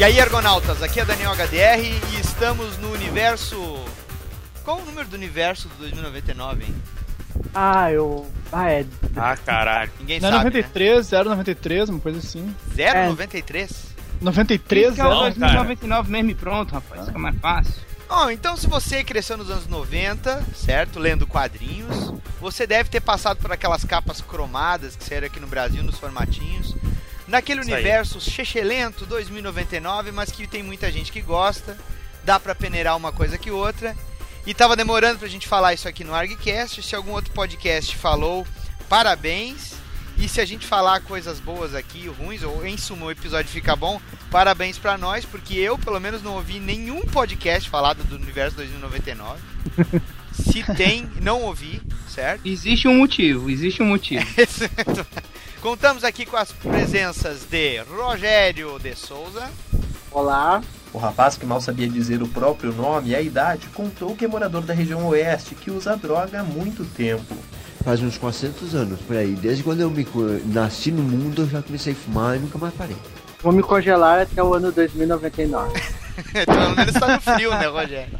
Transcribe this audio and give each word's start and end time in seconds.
E 0.00 0.02
aí, 0.02 0.18
argonautas, 0.18 0.82
aqui 0.82 0.98
é 0.98 1.04
Daniel 1.04 1.32
HDR 1.32 1.84
e 1.84 2.20
estamos 2.22 2.78
no 2.78 2.90
universo. 2.90 3.84
Qual 4.64 4.78
o 4.78 4.84
número 4.86 5.06
do 5.06 5.14
universo 5.14 5.68
do 5.68 5.74
2099, 5.74 6.64
hein? 6.64 6.74
Ah, 7.54 7.92
eu. 7.92 8.26
Ah, 8.50 8.70
é. 8.70 8.86
Ah, 9.14 9.36
caralho. 9.36 9.92
Ninguém 10.00 10.18
Não 10.18 10.30
é 10.30 10.32
sabe. 10.32 10.44
93, 10.44 11.10
093, 11.10 11.90
uma 11.90 12.00
coisa 12.00 12.18
assim. 12.18 12.40
Né? 12.40 12.54
É. 12.78 13.08
093? 13.08 13.94
93, 14.22 14.90
Fica 14.92 15.06
o 15.06 15.10
Não, 15.10 15.20
2099 15.20 16.10
mesmo 16.10 16.30
e 16.30 16.34
pronto, 16.34 16.72
rapaz. 16.72 17.04
Fica 17.04 17.18
mais 17.18 17.38
fácil. 17.38 17.74
Bom, 18.08 18.30
então 18.30 18.56
se 18.56 18.66
você 18.66 19.04
cresceu 19.04 19.36
nos 19.36 19.50
anos 19.50 19.66
90, 19.66 20.42
certo? 20.54 20.98
Lendo 20.98 21.26
quadrinhos, 21.26 22.14
você 22.40 22.66
deve 22.66 22.88
ter 22.88 23.02
passado 23.02 23.36
por 23.36 23.52
aquelas 23.52 23.84
capas 23.84 24.22
cromadas 24.22 24.96
que 24.96 25.04
saíram 25.04 25.26
aqui 25.26 25.38
no 25.38 25.46
Brasil 25.46 25.82
nos 25.82 25.98
formatinhos. 25.98 26.74
Naquele 27.30 27.60
Isso 27.60 27.70
aí. 27.70 27.74
universo 27.76 28.20
chechelento 28.20 29.06
2099, 29.06 30.10
mas 30.10 30.32
que 30.32 30.48
tem 30.48 30.64
muita 30.64 30.90
gente 30.90 31.12
que 31.12 31.22
gosta. 31.22 31.78
Dá 32.24 32.40
pra 32.40 32.56
peneirar 32.56 32.96
uma 32.96 33.12
coisa 33.12 33.38
que 33.38 33.52
outra. 33.52 33.96
E 34.44 34.52
tava 34.52 34.74
demorando 34.74 35.20
pra 35.20 35.28
gente 35.28 35.46
falar 35.46 35.72
isso 35.72 35.86
aqui 35.86 36.02
no 36.02 36.12
ArgCast. 36.12 36.82
Se 36.82 36.96
algum 36.96 37.12
outro 37.12 37.32
podcast 37.32 37.96
falou, 37.96 38.44
parabéns. 38.88 39.74
E 40.18 40.28
se 40.28 40.40
a 40.40 40.44
gente 40.44 40.66
falar 40.66 41.00
coisas 41.02 41.38
boas 41.38 41.72
aqui, 41.72 42.08
ruins, 42.08 42.42
ou 42.42 42.66
em 42.66 42.76
suma 42.76 43.06
o 43.06 43.10
episódio 43.12 43.50
fica 43.50 43.76
bom, 43.76 44.00
parabéns 44.28 44.76
pra 44.76 44.98
nós, 44.98 45.24
porque 45.24 45.54
eu, 45.54 45.78
pelo 45.78 46.00
menos, 46.00 46.22
não 46.22 46.34
ouvi 46.34 46.58
nenhum 46.58 47.00
podcast 47.02 47.70
falado 47.70 48.02
do 48.04 48.16
universo 48.16 48.56
2099. 48.56 49.40
Se 50.34 50.62
tem, 50.74 51.08
não 51.22 51.42
ouvi, 51.42 51.80
certo? 52.08 52.44
Existe 52.44 52.88
um 52.88 52.98
motivo, 52.98 53.48
existe 53.48 53.82
um 53.82 53.86
motivo. 53.86 54.26
Contamos 55.60 56.04
aqui 56.04 56.24
com 56.24 56.38
as 56.38 56.52
presenças 56.52 57.44
de 57.44 57.78
Rogério 57.82 58.78
de 58.78 58.94
Souza, 58.94 59.50
Olá. 60.10 60.62
O 60.92 60.98
rapaz 60.98 61.36
que 61.36 61.44
mal 61.44 61.60
sabia 61.60 61.86
dizer 61.86 62.22
o 62.22 62.26
próprio 62.26 62.72
nome 62.72 63.10
e 63.10 63.14
a 63.14 63.20
idade 63.20 63.68
contou 63.68 64.16
que 64.16 64.24
é 64.24 64.28
morador 64.28 64.62
da 64.62 64.72
região 64.72 65.06
oeste 65.06 65.54
que 65.54 65.70
usa 65.70 65.96
droga 65.96 66.40
há 66.40 66.42
muito 66.42 66.84
tempo. 66.96 67.36
Faz 67.84 68.00
uns 68.00 68.16
400 68.16 68.74
anos 68.74 69.00
por 69.00 69.16
aí. 69.16 69.34
Desde 69.34 69.62
quando 69.62 69.82
eu 69.82 69.90
me 69.90 70.04
nasci 70.46 70.90
no 70.90 71.02
mundo, 71.02 71.42
eu 71.42 71.48
já 71.48 71.62
comecei 71.62 71.92
a 71.92 71.96
fumar 71.96 72.36
e 72.36 72.40
nunca 72.40 72.58
mais 72.58 72.74
parei. 72.74 72.96
Vou 73.42 73.52
me 73.52 73.62
congelar 73.62 74.18
até 74.20 74.42
o 74.42 74.54
ano 74.54 74.72
2099. 74.72 75.80
pelo 76.46 76.74
menos 76.74 76.92
tá 76.94 77.06
no 77.06 77.20
frio, 77.20 77.50
né, 77.50 77.66
Rogério? 77.66 78.18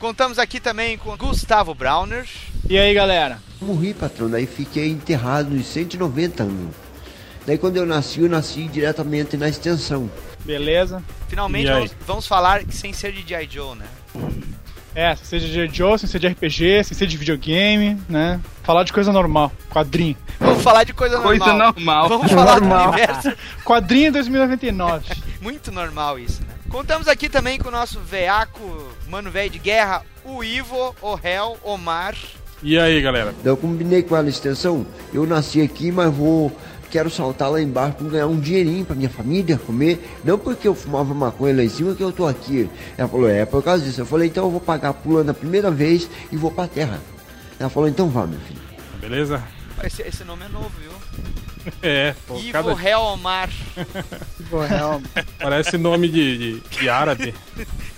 Contamos 0.00 0.38
aqui 0.38 0.58
também 0.58 0.96
com 0.96 1.14
Gustavo 1.14 1.74
Browner, 1.74 2.26
E 2.68 2.78
aí, 2.78 2.94
galera? 2.94 3.38
Morri, 3.60 3.92
patrão, 3.92 4.30
daí 4.30 4.46
fiquei 4.46 4.88
enterrado 4.88 5.50
nos 5.50 5.66
190 5.66 6.42
anos. 6.42 6.74
Daí 7.46 7.58
quando 7.58 7.76
eu 7.76 7.84
nasci, 7.84 8.20
eu 8.20 8.28
nasci 8.28 8.64
diretamente 8.64 9.36
na 9.36 9.46
extensão. 9.48 10.10
Beleza? 10.42 11.02
finalmente 11.28 11.66
vamos, 11.70 11.90
vamos 12.06 12.26
falar 12.26 12.62
sem 12.70 12.94
ser 12.94 13.12
de 13.12 13.22
G.I. 13.28 13.46
Joe, 13.50 13.76
né? 13.76 13.84
É, 14.94 15.14
sem 15.14 15.38
ser 15.38 15.40
de 15.40 15.52
J. 15.52 15.68
Joe, 15.72 15.98
sem 15.98 16.08
ser 16.08 16.18
de 16.18 16.28
RPG, 16.28 16.84
sem 16.84 16.96
ser 16.96 17.06
de 17.06 17.16
videogame, 17.18 18.00
né? 18.08 18.40
Falar 18.62 18.82
de 18.84 18.92
coisa 18.92 19.12
normal, 19.12 19.52
quadrinho. 19.68 20.16
Vamos 20.40 20.62
falar 20.62 20.84
de 20.84 20.92
coisa 20.94 21.18
normal. 21.18 21.38
Coisa 21.38 21.52
normal. 21.52 22.08
Vamos 22.08 22.32
falar 22.32 22.60
Normal. 22.60 22.84
do 22.86 22.96
universo 22.96 23.32
Quadrinho 23.64 24.12
2099. 24.12 25.04
Muito 25.40 25.70
normal 25.70 26.18
isso, 26.18 26.40
né? 26.42 26.54
Contamos 26.70 27.06
aqui 27.06 27.28
também 27.28 27.58
com 27.58 27.68
o 27.68 27.72
nosso 27.72 28.00
veaco, 28.00 28.60
mano 29.10 29.30
velho 29.30 29.50
de 29.50 29.58
guerra, 29.58 30.04
o 30.24 30.42
Ivo, 30.44 30.94
o 31.02 31.18
Hel, 31.22 31.58
Omar. 31.64 32.14
E 32.62 32.78
aí, 32.78 33.02
galera? 33.02 33.34
Eu 33.44 33.56
combinei 33.56 34.02
com 34.02 34.16
ela 34.16 34.26
a 34.26 34.30
extensão. 34.30 34.86
Eu 35.12 35.26
nasci 35.26 35.60
aqui, 35.60 35.90
mas 35.90 36.14
vou. 36.14 36.52
Quero 36.90 37.08
saltar 37.08 37.50
lá 37.50 37.60
embaixo 37.60 37.96
para 37.96 38.08
ganhar 38.08 38.26
um 38.26 38.38
dinheirinho 38.38 38.84
pra 38.84 38.96
minha 38.96 39.08
família 39.08 39.58
comer. 39.58 40.18
Não 40.24 40.38
porque 40.38 40.66
eu 40.66 40.74
fumava 40.74 41.14
maconha 41.14 41.56
lá 41.56 41.62
em 41.62 41.68
cima 41.68 41.94
que 41.94 42.02
eu 42.02 42.12
tô 42.12 42.26
aqui. 42.26 42.68
Ela 42.98 43.08
falou, 43.08 43.28
é 43.28 43.44
por 43.44 43.62
causa 43.62 43.84
disso. 43.84 44.00
Eu 44.00 44.06
falei, 44.06 44.28
então 44.28 44.44
eu 44.44 44.50
vou 44.50 44.60
pagar 44.60 44.92
pulando 44.92 45.30
a 45.30 45.34
primeira 45.34 45.70
vez 45.70 46.08
e 46.32 46.36
vou 46.36 46.50
pra 46.50 46.66
terra. 46.66 47.00
Ela 47.58 47.70
falou, 47.70 47.88
então 47.88 48.08
vá, 48.08 48.26
meu 48.26 48.40
filho. 48.40 48.60
Beleza? 49.00 49.42
Esse, 49.84 50.02
esse 50.02 50.24
nome 50.24 50.44
é 50.44 50.48
novo, 50.48 50.70
viu? 50.80 50.92
É, 51.82 52.14
pô, 52.26 52.38
Ivo, 52.38 52.52
cada... 52.52 52.72
Hel, 52.72 53.00
Omar. 53.00 53.50
Pô, 54.48 54.62
real. 54.62 55.02
parece 55.38 55.76
nome 55.76 56.08
de, 56.08 56.38
de, 56.38 56.60
de 56.60 56.88
árabe. 56.88 57.34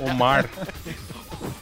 Omar. 0.00 0.48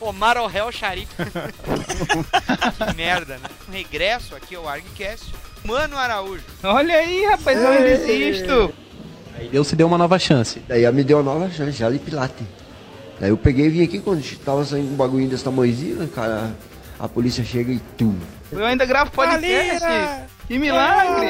Omar 0.01 0.37
o 0.39 0.51
Hel 0.51 0.71
Sharif. 0.73 1.09
que 1.17 2.97
merda, 2.97 3.39
né? 3.39 3.49
Um 3.69 3.73
regresso 3.73 4.35
aqui 4.35 4.55
ao 4.55 4.69
ArgCast. 4.69 5.33
Mano 5.65 5.97
Araújo. 5.97 6.43
Olha 6.63 6.95
aí, 6.97 7.25
rapaz, 7.27 7.59
eu 7.59 7.69
ainda 7.69 7.89
existo. 7.89 8.75
Aí 9.39 9.49
Deus 9.49 9.67
se 9.69 9.77
deu 9.77 9.87
uma 9.87 9.97
nova 9.99 10.19
chance. 10.19 10.61
Daí 10.69 10.85
ela 10.85 10.93
me 10.95 11.05
deu 11.05 11.19
uma 11.21 11.35
nova 11.35 11.51
chance, 11.51 11.73
já 11.79 11.89
de 11.91 11.99
pilate. 11.99 12.45
Daí 13.21 13.31
eu 13.31 13.37
peguei 13.37 13.67
e 13.67 13.71
vim 13.71 13.85
aqui 13.85 14.01
quando 14.01 14.23
tava 14.39 14.65
saindo 14.65 14.93
um 14.93 14.97
bagulho 14.97 15.29
desse 15.29 15.45
tamanhozinho, 15.45 16.07
cara. 16.09 16.53
A 16.99 17.09
polícia 17.09 17.45
chega 17.45 17.73
e 17.73 17.79
tum. 17.97 18.17
Eu 18.51 18.65
ainda 18.65 18.85
gravo 18.85 19.11
podcast. 19.13 19.87
Que 20.47 20.59
milagre. 20.59 21.29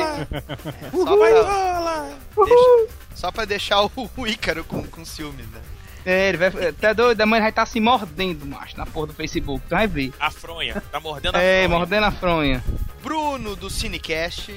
Só 0.93 1.17
pra, 1.17 2.45
deixa- 2.45 2.89
só 3.15 3.31
pra 3.31 3.45
deixar 3.45 3.83
o, 3.85 3.91
o 4.17 4.27
Ícaro 4.27 4.65
com, 4.65 4.83
com 4.83 5.05
ciúmes, 5.05 5.47
né? 5.51 5.61
É, 6.05 6.29
ele 6.29 6.39
vai. 6.39 6.49
Até 6.69 6.93
doido, 6.95 7.21
a 7.21 7.27
mãe 7.27 7.41
vai 7.41 7.51
estar 7.51 7.65
se 7.67 7.79
mordendo, 7.81 8.45
macho, 8.47 8.77
na 8.77 8.85
porra 8.87 9.09
do 9.09 9.13
Facebook. 9.15 9.63
Tu 9.69 9.71
vai 9.71 9.87
ver. 9.87 10.13
A 10.19 10.31
fronha. 10.31 10.83
Tá 10.91 10.99
mordendo 11.01 11.37
a 11.37 11.41
É, 11.41 11.63
fronha. 11.65 11.79
mordendo 11.79 12.05
a 12.05 12.11
fronha. 12.13 12.65
Bruno 13.03 13.55
do 13.57 13.71
Cinecast. 13.71 14.53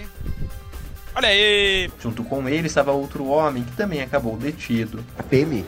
Olha 1.15 1.29
aí. 1.29 1.89
Junto 2.01 2.23
com 2.23 2.47
ele 2.49 2.67
estava 2.67 2.91
outro 2.91 3.25
homem 3.27 3.63
que 3.63 3.71
também 3.73 4.01
acabou 4.01 4.35
detido. 4.37 5.03
A 5.17 5.23
PM. 5.23 5.63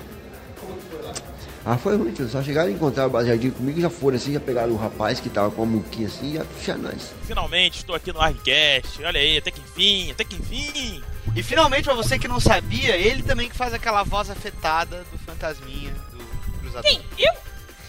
Ah, 1.69 1.77
foi 1.77 1.97
ruim, 1.97 2.13
tio. 2.13 2.29
Só 2.29 2.41
chegaram 2.41 2.69
e 2.69 2.73
encontraram 2.73 3.09
o 3.09 3.11
baseadinho 3.11 3.51
comigo, 3.51 3.81
já 3.81 3.89
foram 3.89 4.15
assim, 4.15 4.31
já 4.31 4.39
pegaram 4.39 4.71
o 4.71 4.77
rapaz 4.77 5.19
que 5.19 5.29
tava 5.29 5.51
com 5.51 5.63
a 5.63 5.65
muquinha 5.65 6.07
assim 6.07 6.31
e 6.31 6.33
já 6.35 6.45
puxaram 6.45 6.83
nós. 6.83 7.13
Finalmente 7.23 7.79
estou 7.79 7.93
aqui 7.93 8.13
no 8.13 8.21
Argcast. 8.21 9.03
Olha 9.03 9.19
aí, 9.19 9.37
até 9.37 9.51
que 9.51 9.59
enfim, 9.59 10.11
até 10.11 10.23
que 10.23 10.37
enfim. 10.37 11.03
E 11.35 11.43
finalmente, 11.43 11.83
pra 11.83 11.93
você 11.93 12.17
que 12.17 12.25
não 12.25 12.39
sabia, 12.39 12.95
ele 12.95 13.21
também 13.21 13.49
que 13.49 13.55
faz 13.55 13.73
aquela 13.73 14.01
voz 14.03 14.29
afetada 14.29 15.03
do 15.11 15.17
fantasminha 15.17 15.91
do 16.13 16.23
cruzador. 16.61 16.89
Quem? 16.89 17.01
Eu? 17.19 17.33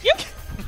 Eu? 0.05 0.17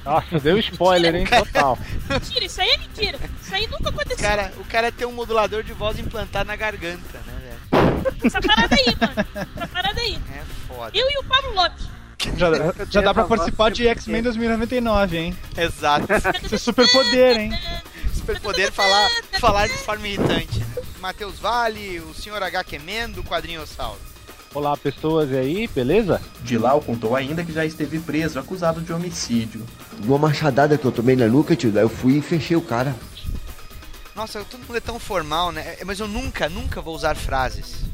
Nossa, 0.05 0.39
deu 0.39 0.57
spoiler, 0.59 1.13
hein? 1.17 1.27
Total. 1.27 1.77
Mentira, 2.09 2.45
isso 2.45 2.61
aí 2.61 2.71
é 2.71 2.79
mentira. 2.79 3.19
Isso 3.43 3.53
aí 3.53 3.67
nunca 3.67 3.89
aconteceu. 3.89 4.19
cara, 4.19 4.53
o 4.57 4.65
cara 4.67 4.93
tem 4.93 5.05
um 5.05 5.13
modulador 5.13 5.65
de 5.65 5.73
voz 5.73 5.99
implantado 5.99 6.47
na 6.47 6.55
garganta, 6.55 7.19
né, 7.27 7.59
velho? 7.73 8.17
Essa 8.25 8.41
parada 8.41 8.77
aí, 8.77 8.97
mano. 9.01 9.47
Essa 9.57 9.67
parada 9.67 10.01
aí. 10.01 10.17
É 10.33 10.45
foda. 10.69 10.93
Eu 10.95 11.11
e 11.11 11.19
o 11.19 11.25
Pablo 11.25 11.55
Lopes. 11.55 12.00
Já, 12.37 12.51
já 12.91 13.01
dá 13.01 13.15
pra 13.15 13.25
participar 13.25 13.71
de 13.71 13.89
X-Men 13.89 14.23
2099, 14.23 15.17
hein? 15.17 15.37
Exato. 15.57 16.07
Isso 16.45 16.55
é 16.55 16.59
superpoder, 16.59 17.39
hein? 17.39 17.53
Superpoder 18.15 18.71
falar, 18.71 19.09
falar 19.41 19.67
de 19.69 19.79
forma 19.79 20.07
irritante. 20.07 20.63
Matheus 21.01 21.39
Vale, 21.39 22.01
o 22.01 22.13
Sr. 22.13 22.43
H. 22.43 22.65
Quemendo, 22.65 23.21
o 23.21 23.25
quadrinhossauro. 23.25 23.99
Olá, 24.53 24.77
pessoas, 24.77 25.31
e 25.31 25.39
aí, 25.39 25.69
beleza? 25.69 26.21
Dilau 26.43 26.81
contou 26.81 27.15
ainda 27.17 27.45
que 27.45 27.53
já 27.53 27.65
esteve 27.65 27.99
preso 28.01 28.39
acusado 28.39 28.81
de 28.81 28.93
homicídio. 28.93 29.65
Uma 30.05 30.19
machadada 30.19 30.77
que 30.77 30.85
eu 30.85 30.93
tomei 30.93 31.15
na 31.17 31.27
nuca, 31.29 31.55
tio, 31.55 31.71
daí 31.71 31.85
eu 31.85 31.89
fui 31.89 32.19
e 32.19 32.23
fechei 32.23 32.57
o 32.57 32.61
cara. 32.61 32.95
Nossa, 34.15 34.45
todo 34.45 34.61
mundo 34.61 34.77
é 34.77 34.81
tão 34.81 34.99
formal, 34.99 35.53
né? 35.53 35.77
É, 35.81 35.85
Mas 35.85 36.01
eu 36.01 36.09
nunca, 36.09 36.49
nunca 36.49 36.83
vou 36.83 36.95
usar 36.95 37.15
frases. 37.15 37.85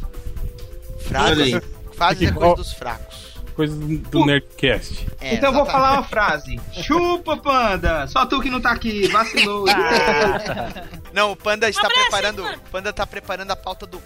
Frases, 1.06 1.60
frases 1.94 2.28
é 2.28 2.32
coisa 2.32 2.56
dos 2.56 2.72
fracos. 2.72 3.25
Coisa 3.56 3.74
do 3.74 4.26
Nerdcast. 4.26 5.06
É, 5.18 5.34
então 5.34 5.48
eu 5.48 5.54
vou 5.54 5.62
exatamente. 5.62 5.72
falar 5.72 5.92
uma 5.94 6.02
frase. 6.04 6.60
Chupa, 6.82 7.36
panda! 7.38 8.06
Só 8.06 8.26
tu 8.26 8.38
que 8.42 8.50
não 8.50 8.60
tá 8.60 8.72
aqui, 8.72 9.08
vacilou. 9.08 9.64
Não, 11.12 11.32
o 11.32 11.36
Panda 11.36 11.66
está 11.66 11.86
abraço, 11.86 12.02
preparando. 12.10 12.42
mano? 12.42 12.58
O 12.58 12.70
Panda 12.70 12.92
tá 12.92 13.06
preparando 13.06 13.50
a 13.50 13.56
pauta 13.56 13.86
do. 13.86 14.02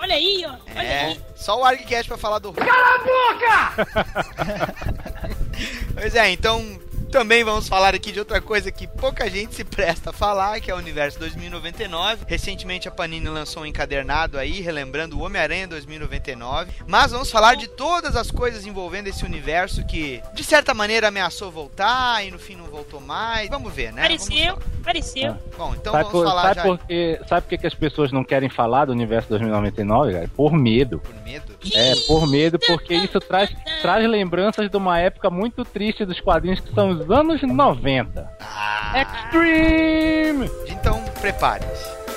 Olha 0.00 0.14
aí, 0.14 0.44
ó. 0.46 0.52
Olha 0.76 0.86
É, 0.86 1.04
aí. 1.06 1.20
só 1.34 1.58
o 1.60 1.64
ArgCast 1.64 2.06
pra 2.06 2.16
falar 2.16 2.38
do. 2.38 2.52
Cala 2.52 2.94
a 2.94 2.98
boca! 2.98 4.74
pois 5.98 6.14
é, 6.14 6.30
então 6.30 6.78
também 7.08 7.42
vamos 7.42 7.68
falar 7.68 7.94
aqui 7.94 8.12
de 8.12 8.18
outra 8.18 8.40
coisa 8.40 8.70
que 8.70 8.86
pouca 8.86 9.28
gente 9.28 9.54
se 9.54 9.64
presta 9.64 10.10
a 10.10 10.12
falar, 10.12 10.60
que 10.60 10.70
é 10.70 10.74
o 10.74 10.78
Universo 10.78 11.18
2099. 11.18 12.24
Recentemente 12.26 12.86
a 12.86 12.90
Panini 12.90 13.28
lançou 13.28 13.62
um 13.62 13.66
encadernado 13.66 14.38
aí, 14.38 14.60
relembrando 14.60 15.18
o 15.18 15.22
Homem-Aranha 15.22 15.66
2099. 15.66 16.70
Mas 16.86 17.12
vamos 17.12 17.30
falar 17.30 17.54
de 17.54 17.68
todas 17.68 18.14
as 18.14 18.30
coisas 18.30 18.66
envolvendo 18.66 19.08
esse 19.08 19.24
universo 19.24 19.84
que, 19.86 20.22
de 20.34 20.44
certa 20.44 20.74
maneira, 20.74 21.08
ameaçou 21.08 21.50
voltar 21.50 22.24
e 22.24 22.30
no 22.30 22.38
fim 22.38 22.56
não 22.56 22.66
voltou 22.66 23.00
mais. 23.00 23.48
Vamos 23.48 23.72
ver, 23.72 23.92
né? 23.92 24.02
Apareceu, 24.02 24.54
falar. 24.54 24.80
apareceu. 24.80 25.36
Bom, 25.56 25.74
então 25.74 25.92
sabe 25.92 26.04
vamos 26.04 26.12
por, 26.12 26.26
falar 26.26 26.42
sabe 26.42 26.54
já 26.54 26.62
por 26.62 26.78
quê? 26.86 27.20
Sabe 27.26 27.42
por 27.42 27.48
que 27.48 27.58
que 27.58 27.66
as 27.66 27.74
pessoas 27.74 28.12
não 28.12 28.22
querem 28.22 28.50
falar 28.50 28.84
do 28.84 28.92
universo 28.92 29.28
2099, 29.30 30.12
cara? 30.12 30.30
Por 30.36 30.52
medo. 30.52 31.00
por 31.00 31.14
medo. 31.24 31.58
É, 31.74 31.94
por 32.06 32.26
medo, 32.28 32.58
porque 32.58 32.94
isso 32.94 33.18
traz, 33.20 33.50
traz 33.82 34.08
lembranças 34.08 34.70
de 34.70 34.76
uma 34.76 34.98
época 34.98 35.30
muito 35.30 35.64
triste 35.64 36.04
dos 36.04 36.20
quadrinhos 36.20 36.60
que 36.60 36.72
são 36.72 36.97
os 36.98 37.10
anos 37.10 37.42
90. 37.42 38.30
Ah, 38.40 38.92
Extreme! 39.00 40.50
então 40.68 41.02
prepare-se. 41.20 42.07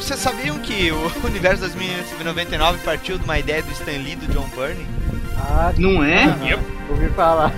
Vocês 0.00 0.18
sabiam 0.18 0.58
que 0.58 0.90
o 0.90 1.10
universo 1.26 1.60
2099 1.60 2.78
partiu 2.84 3.18
de 3.18 3.24
uma 3.24 3.38
ideia 3.38 3.62
do 3.62 3.70
Stan 3.72 3.92
Lee 3.92 4.12
e 4.12 4.16
do 4.16 4.32
John 4.32 4.48
Byrne? 4.56 4.86
Ah, 5.36 5.72
Não 5.78 6.02
é? 6.02 6.26
ouvi 6.88 7.08
falar. 7.10 7.52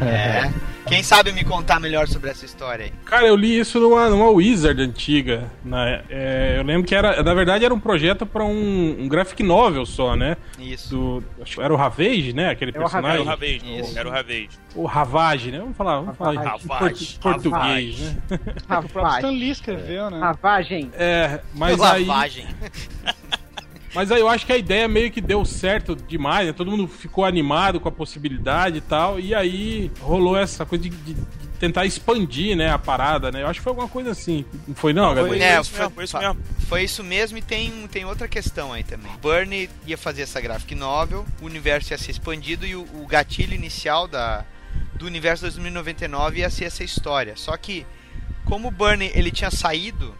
É. 0.00 0.50
Quem 0.86 1.02
sabe 1.02 1.32
me 1.32 1.44
contar 1.44 1.78
melhor 1.78 2.08
sobre 2.08 2.28
essa 2.30 2.44
história 2.44 2.86
aí? 2.86 2.92
Cara, 3.04 3.26
eu 3.26 3.36
li 3.36 3.58
isso 3.58 3.78
numa, 3.78 4.08
numa 4.10 4.28
Wizard 4.30 4.82
antiga. 4.82 5.44
Na, 5.64 6.00
é, 6.10 6.56
eu 6.58 6.64
lembro 6.64 6.84
que 6.86 6.94
era, 6.94 7.22
na 7.22 7.32
verdade, 7.34 7.64
era 7.64 7.72
um 7.72 7.78
projeto 7.80 8.26
pra 8.26 8.44
um, 8.44 8.96
um 9.00 9.08
graphic 9.08 9.42
novel 9.42 9.86
só, 9.86 10.16
né? 10.16 10.36
Isso. 10.72 10.88
Do, 10.96 11.24
acho 11.42 11.56
que 11.56 11.62
era 11.62 11.72
o 11.72 11.76
Ravage, 11.76 12.32
né? 12.32 12.50
Aquele 12.50 12.70
É 12.72 12.74
o 12.74 12.80
personagem. 12.80 13.10
Era 13.12 13.22
o 13.22 13.24
Ravage. 13.26 13.78
Isso. 13.80 13.98
Era 13.98 14.08
o 14.08 14.12
Ravage. 14.12 14.48
O 14.74 14.84
Ravage, 14.86 15.50
né? 15.50 15.58
Vamos 15.58 15.76
falar, 15.76 16.00
vamos 16.00 16.16
falar 16.16 16.34
em 16.34 16.38
Ravage. 16.38 16.66
portu- 16.66 17.20
português, 17.20 17.98
né? 18.00 18.16
O 18.32 18.66
próprio 18.66 18.86
Stan 18.88 19.00
Ravagem. 19.02 19.38
Lee 19.38 19.50
escreveu, 19.50 20.10
né? 20.10 20.18
Ravagem. 20.18 20.90
É, 20.94 21.40
mas 21.54 21.80
aí, 21.80 22.04
Lavagem. 22.04 22.46
mas 23.94 24.10
aí 24.10 24.20
eu 24.20 24.28
acho 24.28 24.46
que 24.46 24.52
a 24.52 24.56
ideia 24.56 24.88
meio 24.88 25.10
que 25.10 25.20
deu 25.20 25.44
certo 25.44 25.94
demais, 25.94 26.46
né? 26.46 26.52
Todo 26.52 26.70
mundo 26.70 26.88
ficou 26.88 27.24
animado 27.24 27.78
com 27.78 27.88
a 27.88 27.92
possibilidade 27.92 28.78
e 28.78 28.80
tal, 28.80 29.20
e 29.20 29.34
aí 29.34 29.90
rolou 30.00 30.36
essa 30.36 30.64
coisa 30.64 30.82
de- 30.84 30.90
de 30.90 31.16
tentar 31.62 31.86
expandir, 31.86 32.56
né, 32.56 32.70
a 32.70 32.76
parada, 32.78 33.30
né? 33.30 33.40
Eu 33.40 33.46
acho 33.46 33.60
que 33.60 33.62
foi 33.62 33.70
alguma 33.70 33.86
coisa 33.88 34.10
assim. 34.10 34.44
Não 34.66 34.74
foi 34.74 34.92
não, 34.92 35.14
Foi? 35.14 35.38
É, 35.38 35.60
isso 35.60 35.70
foi- 35.70 35.78
mesmo, 35.78 35.94
foi 35.94 36.04
isso 36.04 36.18
mesmo. 36.18 36.42
Foi 36.66 36.82
isso 36.82 37.04
mesmo 37.04 37.38
e 37.38 37.42
tem, 37.42 37.86
tem 37.86 38.04
outra 38.04 38.26
questão 38.26 38.72
aí 38.72 38.82
também. 38.82 39.12
Bernie 39.22 39.70
ia 39.86 39.96
fazer 39.96 40.22
essa 40.22 40.40
graphic 40.40 40.74
novel, 40.74 41.24
o 41.40 41.46
universo 41.46 41.92
ia 41.92 41.98
ser 41.98 42.10
expandido 42.10 42.66
e 42.66 42.74
o, 42.74 42.82
o 43.00 43.06
gatilho 43.06 43.54
inicial 43.54 44.08
da, 44.08 44.44
do 44.94 45.06
universo 45.06 45.42
2099 45.44 46.40
ia 46.40 46.50
ser 46.50 46.64
essa 46.64 46.82
história. 46.82 47.34
Só 47.36 47.56
que, 47.56 47.86
como 48.44 48.66
o 48.66 48.72
Bernie 48.72 49.12
ele 49.14 49.30
tinha 49.30 49.52
saído 49.52 50.12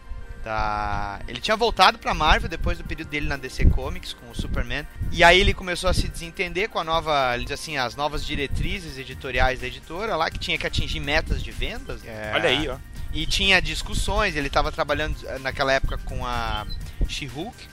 da. 0.43 1.19
Ele 1.27 1.39
tinha 1.39 1.55
voltado 1.55 1.97
pra 1.97 2.13
Marvel 2.13 2.49
depois 2.49 2.77
do 2.77 2.83
período 2.83 3.09
dele 3.09 3.27
na 3.27 3.37
DC 3.37 3.65
Comics 3.65 4.13
com 4.13 4.29
o 4.29 4.35
Superman. 4.35 4.85
E 5.11 5.23
aí 5.23 5.39
ele 5.39 5.53
começou 5.53 5.89
a 5.89 5.93
se 5.93 6.07
desentender 6.07 6.69
com 6.69 6.79
a 6.79 6.83
nova. 6.83 7.33
Ele 7.35 7.43
diz 7.45 7.53
assim, 7.53 7.77
as 7.77 7.95
novas 7.95 8.25
diretrizes 8.25 8.97
editoriais 8.97 9.59
da 9.61 9.67
editora 9.67 10.15
lá, 10.15 10.29
que 10.29 10.37
tinha 10.39 10.57
que 10.57 10.67
atingir 10.67 10.99
metas 10.99 11.41
de 11.41 11.51
vendas. 11.51 12.05
É, 12.05 12.31
Olha 12.35 12.49
aí, 12.49 12.67
ó. 12.67 12.77
e 13.13 13.25
tinha 13.25 13.61
discussões, 13.61 14.35
ele 14.35 14.47
estava 14.47 14.71
trabalhando 14.71 15.15
eh, 15.25 15.39
naquela 15.39 15.71
época 15.73 15.97
com 15.99 16.25
a 16.25 16.65
She-Hulk. 17.07 17.72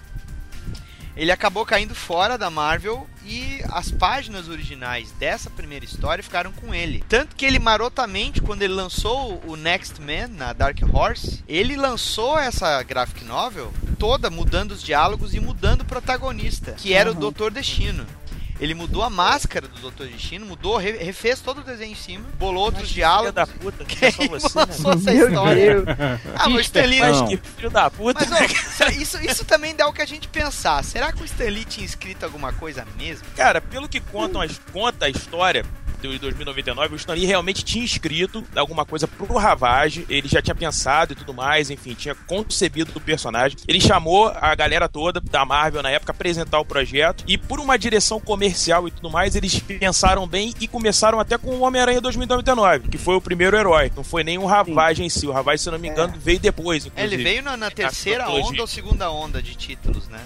Ele 1.17 1.33
acabou 1.33 1.67
caindo 1.67 1.95
fora 1.95 2.39
da 2.39 2.51
Marvel 2.51 3.07
e 3.25 3.61
as 3.71 3.91
páginas 3.91 4.49
originais 4.49 5.11
dessa 5.13 5.51
primeira 5.51 5.85
história 5.85 6.25
ficaram 6.25 6.53
com 6.53 6.75
ele. 6.75 7.05
Tanto 7.09 7.37
que 7.37 7.45
ele 7.45 7.59
marotamente, 7.59 8.41
quando 8.41 8.63
ele 8.63 8.73
lançou 8.73 9.43
o 9.47 9.57
Next 9.57 10.01
Man 10.01 10.29
na 10.29 10.53
Dark 10.53 10.79
Horse, 10.93 11.45
ele 11.49 11.77
lançou 11.77 12.39
essa 12.39 12.83
graphic 12.83 13.25
novel 13.25 13.73
toda 13.99 14.31
mudando 14.31 14.73
os 14.73 14.83
diálogos 14.83 15.35
e 15.35 15.41
mudando 15.41 15.83
o 15.83 15.85
protagonista, 15.85 16.73
que 16.73 16.95
era 16.95 17.11
o 17.11 17.15
Doutor 17.15 17.51
Destino. 17.51 18.07
Ele 18.61 18.75
mudou 18.75 19.03
a 19.03 19.09
máscara 19.09 19.67
do 19.67 19.81
Doutor 19.81 20.07
Destino, 20.07 20.45
mudou, 20.45 20.77
re- 20.77 20.99
refez 20.99 21.41
todo 21.41 21.63
o 21.63 21.65
desenho 21.65 21.93
em 21.93 21.97
cima, 21.97 22.25
bolou 22.39 22.65
outros 22.65 22.85
Filha 22.91 22.95
diálogos. 23.07 23.33
da 23.35 23.47
puta, 23.47 23.85
que 23.89 24.05
é 24.05 24.11
só 24.11 24.27
você, 24.29 24.59
né? 24.59 24.67
essa 24.69 25.13
Meu 25.13 25.29
história. 25.29 25.83
Deus. 25.83 25.99
Ah, 26.37 26.49
mas 26.49 26.55
o 26.55 26.61
Stan 26.61 26.83
Lee- 26.85 27.01
Mas 27.01 27.21
que 27.23 27.37
filho 27.39 27.71
da 27.71 27.91
puta. 27.91 28.27
Mas 28.29 28.81
ó, 28.83 28.85
isso, 28.91 29.19
isso 29.25 29.45
também 29.47 29.75
dá 29.75 29.89
o 29.89 29.93
que 29.93 30.03
a 30.03 30.07
gente 30.07 30.29
pensar. 30.29 30.85
Será 30.85 31.11
que 31.11 31.23
o 31.23 31.25
Stan 31.25 31.45
Lee 31.49 31.65
tinha 31.65 31.87
escrito 31.87 32.25
alguma 32.25 32.53
coisa 32.53 32.87
mesmo? 32.99 33.27
Cara, 33.35 33.61
pelo 33.63 33.89
que 33.89 33.99
contam 34.01 34.41
as, 34.43 34.61
conta 34.73 35.07
a 35.07 35.09
história 35.09 35.65
de 36.09 36.19
2099, 36.19 36.95
o 36.95 36.97
Stan 36.97 37.15
Lee 37.15 37.27
realmente 37.27 37.65
tinha 37.65 37.85
escrito 37.85 38.45
alguma 38.57 38.85
coisa 38.85 39.07
pro 39.07 39.37
Ravage, 39.37 40.07
ele 40.09 40.29
já 40.29 40.41
tinha 40.43 40.55
pensado 40.55 41.13
e 41.13 41.17
tudo 41.17 41.33
mais, 41.35 41.71
enfim, 41.71 41.95
tinha 41.95 42.15
concebido 42.15 42.93
do 42.93 43.01
personagem. 43.01 43.59
Ele 43.69 43.81
chamou 43.81 44.29
a 44.29 44.55
galera 44.55 44.89
toda 44.89 45.21
da 45.21 45.45
Marvel 45.45 45.83
na 45.83 45.91
época 45.91 46.13
apresentar 46.13 46.59
o 46.61 46.65
projeto 46.65 47.25
e 47.27 47.37
por 47.37 47.61
uma 47.61 47.79
direção 47.79 48.21
comercial 48.21 48.89
e 48.89 48.91
tudo 48.91 49.11
mais, 49.11 49.35
eles 49.37 49.59
pensaram 49.61 50.27
bem 50.27 50.55
e 50.61 50.67
começaram 50.69 51.21
até 51.21 51.37
com 51.37 51.51
o 51.51 51.61
Homem-Aranha 51.61 52.01
2099, 52.01 52.89
que 52.89 52.99
foi 52.99 53.15
o 53.15 53.21
primeiro 53.21 53.57
herói. 53.57 53.93
Não 53.95 54.05
foi 54.05 54.25
nem 54.25 54.39
o 54.39 54.47
Ravage 54.47 55.03
em 55.03 55.09
si. 55.09 55.27
O 55.27 55.33
Ravage, 55.33 55.63
se 55.63 55.69
eu 55.69 55.73
não 55.73 55.79
me 55.79 55.89
engano, 55.89 56.15
veio 56.19 56.39
depois, 56.39 56.85
É, 56.85 56.89
inclusive. 56.89 57.15
ele 57.15 57.23
veio 57.23 57.43
na, 57.43 57.57
na 57.57 57.71
terceira 57.71 58.29
onda 58.29 58.61
ou 58.61 58.67
segunda 58.67 59.11
onda 59.11 59.43
de 59.43 59.55
títulos, 59.55 60.09
né? 60.09 60.21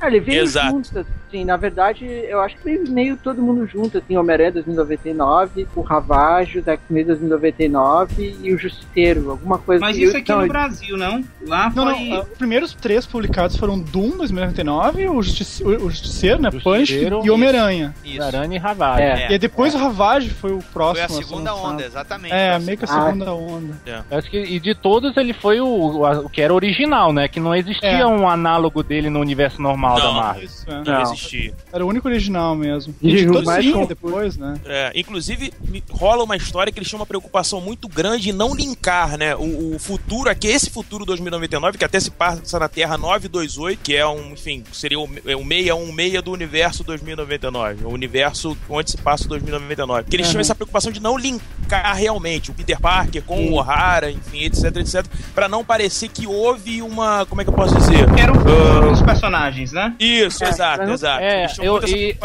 Ah, 0.00 0.08
ele 0.08 0.20
veio 0.20 0.42
Exato. 0.42 0.70
junto, 0.70 1.06
assim, 1.28 1.44
na 1.44 1.56
verdade, 1.56 2.04
eu 2.04 2.40
acho 2.40 2.56
que 2.56 2.64
veio 2.64 2.88
meio 2.90 3.16
todo 3.16 3.42
mundo 3.42 3.66
junto, 3.66 3.98
assim, 3.98 4.16
Homem-Aranha 4.16 4.52
2099, 4.52 5.66
o 5.74 5.80
Ravage, 5.80 6.58
o 6.58 6.64
X-Men 6.70 7.04
2099 7.04 8.36
e 8.42 8.52
o 8.54 8.58
Justiceiro, 8.58 9.30
alguma 9.30 9.58
coisa 9.58 9.80
Mas 9.80 9.96
assim. 9.96 10.04
isso 10.06 10.16
aqui 10.16 10.30
Não, 10.32 10.42
no 10.42 10.48
Brasil, 10.48 10.96
não? 10.96 11.24
Lá 11.46 11.70
Não, 11.74 11.94
foi. 11.94 12.08
não, 12.08 12.20
os 12.22 12.28
primeiros 12.38 12.74
três 12.74 13.06
publicados 13.06 13.56
foram 13.56 13.78
Doom 13.78 14.16
2099, 14.18 15.08
o, 15.08 15.22
Justice, 15.22 15.64
o 15.64 15.90
Justiceiro, 15.90 16.40
né? 16.40 16.50
Justiceiro, 16.50 17.16
Punch 17.18 17.26
e 17.26 17.30
Homem-Aranha. 17.30 17.94
Isso. 18.04 18.22
Aranha 18.22 18.54
e 18.56 18.58
Ravage. 18.58 19.02
É. 19.02 19.26
É. 19.26 19.32
E 19.32 19.38
depois 19.38 19.74
o 19.74 19.78
Ravage 19.78 20.30
foi 20.30 20.52
o 20.52 20.60
Foi 20.60 20.72
próximo. 20.72 21.04
a 21.04 21.08
ser 21.08 21.24
segunda 21.24 21.52
lançado. 21.52 21.72
onda, 21.72 21.84
exatamente. 21.84 22.32
É, 22.34 22.46
Foi 22.48 22.56
a 22.56 22.58
meio 22.60 22.78
que 22.78 22.84
a 22.84 22.88
Ah. 22.88 23.04
segunda 23.06 23.34
onda. 23.34 23.74
Eu 24.10 24.18
Acho 24.18 24.30
que, 24.30 24.38
e 24.38 24.60
de 24.60 24.74
todos 24.74 25.16
ele 25.16 25.32
foi 25.32 25.60
o, 25.60 25.66
o, 25.66 26.24
o 26.24 26.28
que 26.30 26.40
era 26.40 26.52
original, 26.54 27.12
né? 27.12 27.28
Que 27.28 27.40
não 27.40 27.54
existia 27.54 27.88
É. 27.88 28.06
um 28.06 28.28
análogo 28.28 28.82
dele 28.82 29.10
no 29.10 29.20
universo 29.20 29.60
normal 29.60 29.96
da 29.96 30.04
Não. 30.04 30.14
Marvel. 30.14 30.44
Isso, 30.44 30.64
é. 30.70 30.82
Não, 30.84 31.15
Não. 31.16 31.26
existia. 31.28 31.54
Era 31.72 31.84
o 31.84 31.88
único 31.88 32.08
original 32.08 32.54
mesmo. 32.54 32.94
E 33.02 33.26
todos 33.26 33.44
mais 33.44 33.70
com- 33.72 33.86
depois, 33.86 34.36
né? 34.36 34.54
É, 34.64 34.92
inclusive, 34.94 35.52
rola 35.90 36.24
uma 36.24 36.36
história 36.36 36.72
que 36.72 36.78
eles 36.78 36.88
tinham 36.88 37.00
uma 37.00 37.06
preocupação 37.06 37.60
muito 37.60 37.88
grande 37.88 38.30
em 38.30 38.32
não 38.32 38.54
linkar, 38.54 39.16
né? 39.16 39.34
O, 39.36 39.74
o 39.74 39.78
futuro, 39.78 40.28
aqui, 40.30 40.46
esse 40.48 40.70
futuro 40.70 41.04
2099, 41.04 41.78
que 41.78 41.84
até 41.84 41.98
se 42.00 42.10
passa 42.10 42.58
na 42.58 42.68
Terra 42.68 42.96
928, 42.98 43.80
que 43.82 43.94
é 43.96 44.06
um, 44.06 44.32
enfim, 44.32 44.62
seria 44.72 44.98
o, 44.98 45.08
é 45.26 45.34
o 45.36 45.40
616 45.44 46.22
do 46.22 46.32
universo 46.32 46.84
2099. 46.84 47.84
O 47.84 47.90
universo 47.90 48.56
onde 48.68 48.90
se 48.90 48.96
passa 48.96 49.24
o 49.24 49.28
2099. 49.28 50.08
Que 50.08 50.16
eles 50.16 50.28
tinham 50.28 50.40
essa 50.40 50.54
preocupação 50.54 50.90
de 50.92 51.00
não 51.00 51.16
linkar 51.16 51.94
realmente 51.96 52.50
o 52.50 52.54
Peter 52.54 52.80
Parker 52.80 53.22
com 53.22 53.48
o 53.48 53.54
O'Hara, 53.54 54.10
enfim, 54.10 54.42
etc, 54.44 54.64
etc, 54.76 55.04
pra 55.34 55.48
não 55.48 55.64
parecer 55.64 56.08
que 56.08 56.26
houve 56.26 56.82
uma. 56.82 57.24
Como 57.26 57.40
é 57.40 57.44
que 57.44 57.50
eu 57.50 57.54
posso 57.54 57.74
dizer? 57.76 58.10
Que 58.14 58.20
eram 58.20 58.34
Ah. 58.34 58.90
os 58.92 59.02
personagens, 59.02 59.72
né? 59.72 59.94
Isso, 59.98 60.44
É, 60.44 60.48
exato, 60.48 60.82
uhum. 60.84 60.92
Exato. 61.06 61.22
É, 61.22 61.46
eu- 61.66 61.80
e-. 61.86 62.16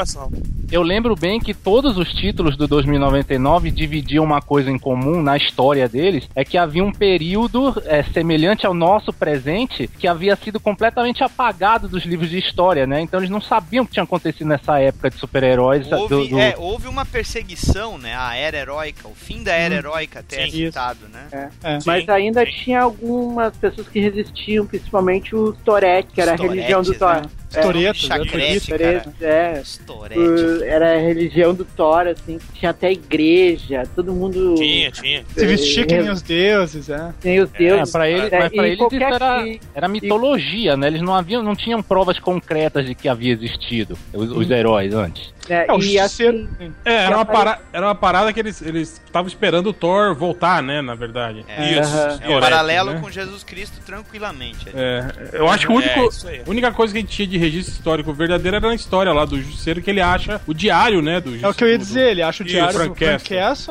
Eu 0.71 0.81
lembro 0.83 1.17
bem 1.17 1.37
que 1.37 1.53
todos 1.53 1.97
os 1.97 2.13
títulos 2.13 2.55
do 2.55 2.65
2099 2.65 3.69
dividiam 3.69 4.23
uma 4.23 4.41
coisa 4.41 4.71
em 4.71 4.79
comum 4.79 5.21
na 5.21 5.35
história 5.35 5.89
deles, 5.89 6.29
é 6.33 6.45
que 6.45 6.57
havia 6.57 6.81
um 6.81 6.93
período 6.93 7.73
é, 7.85 8.01
semelhante 8.03 8.65
ao 8.65 8.73
nosso 8.73 9.11
presente 9.11 9.89
que 9.99 10.07
havia 10.07 10.33
sido 10.37 10.61
completamente 10.61 11.25
apagado 11.25 11.89
dos 11.89 12.05
livros 12.05 12.29
de 12.29 12.37
história, 12.39 12.87
né? 12.87 13.01
Então 13.01 13.19
eles 13.19 13.29
não 13.29 13.41
sabiam 13.41 13.83
o 13.83 13.85
que 13.87 13.91
tinha 13.93 14.03
acontecido 14.03 14.47
nessa 14.47 14.79
época 14.79 15.09
de 15.09 15.17
super-heróis. 15.17 15.91
Houve, 15.91 16.07
do- 16.15 16.27
do- 16.29 16.39
é, 16.39 16.55
houve 16.57 16.87
uma 16.87 17.05
perseguição, 17.05 17.97
né? 17.97 18.15
A 18.15 18.37
era 18.37 18.55
heróica, 18.57 19.09
o 19.09 19.13
fim 19.13 19.43
da 19.43 19.51
era 19.53 19.75
heróica 19.75 20.19
até 20.21 20.43
é 20.43 20.45
Sim. 20.45 20.51
citado, 20.67 20.99
né? 21.11 21.49
É. 21.65 21.79
Mas 21.85 22.07
ainda 22.07 22.45
tinha 22.45 22.79
algumas 22.81 23.55
pessoas 23.57 23.89
que 23.89 23.99
resistiam, 23.99 24.65
principalmente 24.65 25.35
o 25.35 25.51
Toret, 25.51 26.05
que 26.13 26.21
era 26.21 26.31
a 26.31 26.35
religião 26.37 26.81
do 26.81 26.93
Thor. 26.93 27.15
né? 27.15 27.21
É, 27.53 27.61
Toretos, 27.61 28.07
né? 28.07 28.15
Chacrete, 28.17 28.71
cara. 28.71 29.03
É. 29.21 29.61
Storete. 29.63 30.19
o- 30.19 30.63
Era 30.63 30.95
a 30.95 30.97
religião 30.99 31.53
do 31.53 31.65
Thor, 31.65 32.07
assim, 32.07 32.39
tinha 32.53 32.71
até 32.71 32.91
igreja, 32.91 33.83
todo 33.95 34.13
mundo 34.13 34.55
Tinha, 34.55 34.89
tinha. 34.91 35.23
Se 35.35 35.45
vestia 35.45 35.85
que 35.85 35.97
nem 35.97 36.07
É. 36.07 36.11
os 36.11 36.21
deuses, 36.21 36.89
é. 36.89 37.13
tem 37.19 37.39
os 37.41 37.49
É, 37.53 37.57
deuses. 37.57 37.91
pra 37.91 38.09
ele, 38.09 38.27
É, 38.33 38.39
mas 38.39 38.51
pra 38.53 38.63
e 38.63 38.69
eles 38.69 38.77
qualquer 38.79 39.01
isso 39.01 39.15
era, 39.15 39.45
era 39.75 39.87
mitologia, 39.87 40.77
né? 40.77 40.87
Eles 40.87 41.01
não 41.01 41.13
haviam, 41.15 41.43
não 41.43 41.55
tinham 41.55 41.81
provas 41.83 42.19
concretas 42.19 42.85
de 42.85 42.95
que 42.95 43.09
havia 43.09 43.33
existido 43.33 43.97
os, 44.13 44.31
os 44.31 44.49
heróis 44.49 44.93
antes. 44.93 45.33
É, 45.49 45.65
É, 45.69 45.77
e 45.79 45.99
assim, 45.99 46.47
É, 46.85 46.93
era 47.05 47.15
uma, 47.15 47.23
apare- 47.23 47.49
para... 47.49 47.61
era 47.73 47.87
uma 47.87 47.95
parada 47.95 48.31
que 48.31 48.39
eles 48.39 48.61
eles 48.61 49.01
estavam 49.03 49.27
esperando 49.27 49.67
o 49.67 49.73
Thor 49.73 50.15
voltar, 50.15 50.61
né, 50.61 50.81
na 50.81 50.93
verdade. 50.95 51.43
É, 51.49 51.79
Isso. 51.79 51.93
Aham. 51.93 52.19
é 52.21 52.37
um 52.37 52.39
paralelo 52.39 52.91
né? 52.93 52.99
com 53.01 53.09
Jesus 53.09 53.43
Cristo 53.43 53.79
tranquilamente. 53.85 54.67
É, 54.73 55.03
eu 55.33 55.49
acho 55.49 55.65
que 55.65 55.73
o 55.73 55.75
único, 55.75 55.99
É, 56.27 56.41
a 56.45 56.49
única 56.49 56.71
coisa 56.71 56.93
que 56.93 56.99
a 56.99 57.01
gente 57.01 57.11
tinha 57.11 57.27
de 57.27 57.37
registro 57.41 57.73
histórico 57.73 58.13
verdadeiro 58.13 58.57
era 58.57 58.67
na 58.67 58.75
história 58.75 59.11
lá 59.11 59.25
do 59.25 59.41
Justiceiro, 59.41 59.81
que 59.81 59.89
ele 59.89 59.99
acha 60.01 60.39
o 60.47 60.53
diário, 60.53 61.01
né, 61.01 61.19
do 61.19 61.35
É 61.43 61.47
o 61.49 61.53
que 61.53 61.63
eu 61.63 61.67
ia 61.69 61.77
do- 61.77 61.81
dizer, 61.83 62.11
ele 62.11 62.21
acha 62.21 62.43
o 62.43 62.45
diário 62.45 62.73
Frank 62.73 62.89
do 62.89 62.95
Frank 62.95 63.05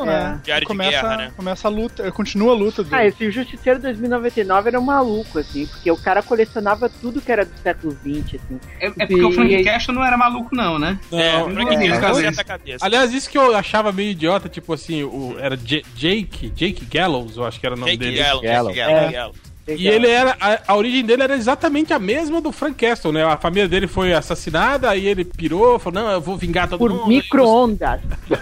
né? 0.04 0.38
É. 0.40 0.44
Diário 0.44 0.60
de 0.62 0.66
começa, 0.66 0.90
guerra, 0.90 1.16
né? 1.16 1.32
começa 1.36 1.68
a 1.68 1.70
luta, 1.70 2.12
continua 2.12 2.52
a 2.52 2.56
luta 2.56 2.82
do. 2.84 2.94
Ah, 2.94 3.06
esse 3.06 3.30
Justiceiro 3.30 3.80
2099 3.80 4.68
era 4.68 4.78
um 4.80 4.84
maluco, 4.84 5.38
assim, 5.38 5.66
porque 5.66 5.90
o 5.90 5.96
cara 5.96 6.22
colecionava 6.22 6.88
tudo 7.00 7.20
que 7.20 7.30
era 7.30 7.44
do 7.44 7.56
século 7.62 7.92
XX, 8.02 8.40
assim. 8.42 8.60
É, 8.80 8.86
é 8.86 8.90
porque 9.06 9.14
o 9.24 9.30
E- 9.30 9.34
Frank 9.34 9.64
Castle 9.64 9.94
não 9.94 10.04
era 10.04 10.16
maluco, 10.16 10.54
não, 10.54 10.78
né? 10.78 10.98
É, 11.12 11.32
Não, 11.32 11.44
o 11.44 11.48
não, 11.48 11.54
Frank 11.54 11.76
não, 11.88 12.00
Castle 12.00 12.22
não. 12.30 12.44
cabeça. 12.44 12.84
Aliás, 12.84 13.12
isso 13.14 13.30
que 13.30 13.38
eu 13.38 13.54
achava 13.54 13.92
meio 13.92 14.10
idiota, 14.10 14.48
tipo 14.48 14.72
assim, 14.72 15.02
o, 15.02 15.36
era 15.38 15.56
J- 15.56 15.84
Jake, 15.94 16.50
Jake 16.50 16.84
Gallows, 16.86 17.36
eu 17.36 17.44
acho 17.44 17.60
que 17.60 17.66
era 17.66 17.74
o 17.74 17.78
nome 17.78 17.92
Jake 17.92 18.04
dele. 18.04 18.18
Gallo, 18.18 18.42
Gallo. 18.42 18.68
Jake 18.72 18.80
É. 18.80 19.12
Gallo, 19.12 19.34
E 19.76 19.88
ele 19.88 20.08
era. 20.08 20.36
A, 20.40 20.58
a 20.68 20.76
origem 20.76 21.04
dele 21.04 21.22
era 21.22 21.34
exatamente 21.36 21.92
a 21.92 21.98
mesma 21.98 22.40
do 22.40 22.52
Frank 22.52 22.74
Castle, 22.86 23.12
né? 23.12 23.24
A 23.24 23.36
família 23.36 23.68
dele 23.68 23.86
foi 23.86 24.12
assassinada, 24.12 24.88
aí 24.90 25.06
ele 25.06 25.24
pirou, 25.24 25.78
falou: 25.78 26.02
não, 26.02 26.10
eu 26.10 26.20
vou 26.20 26.36
vingar 26.36 26.68
todo 26.68 26.78
Por 26.78 26.90
mundo. 26.90 27.08
micro-ondas. 27.08 28.00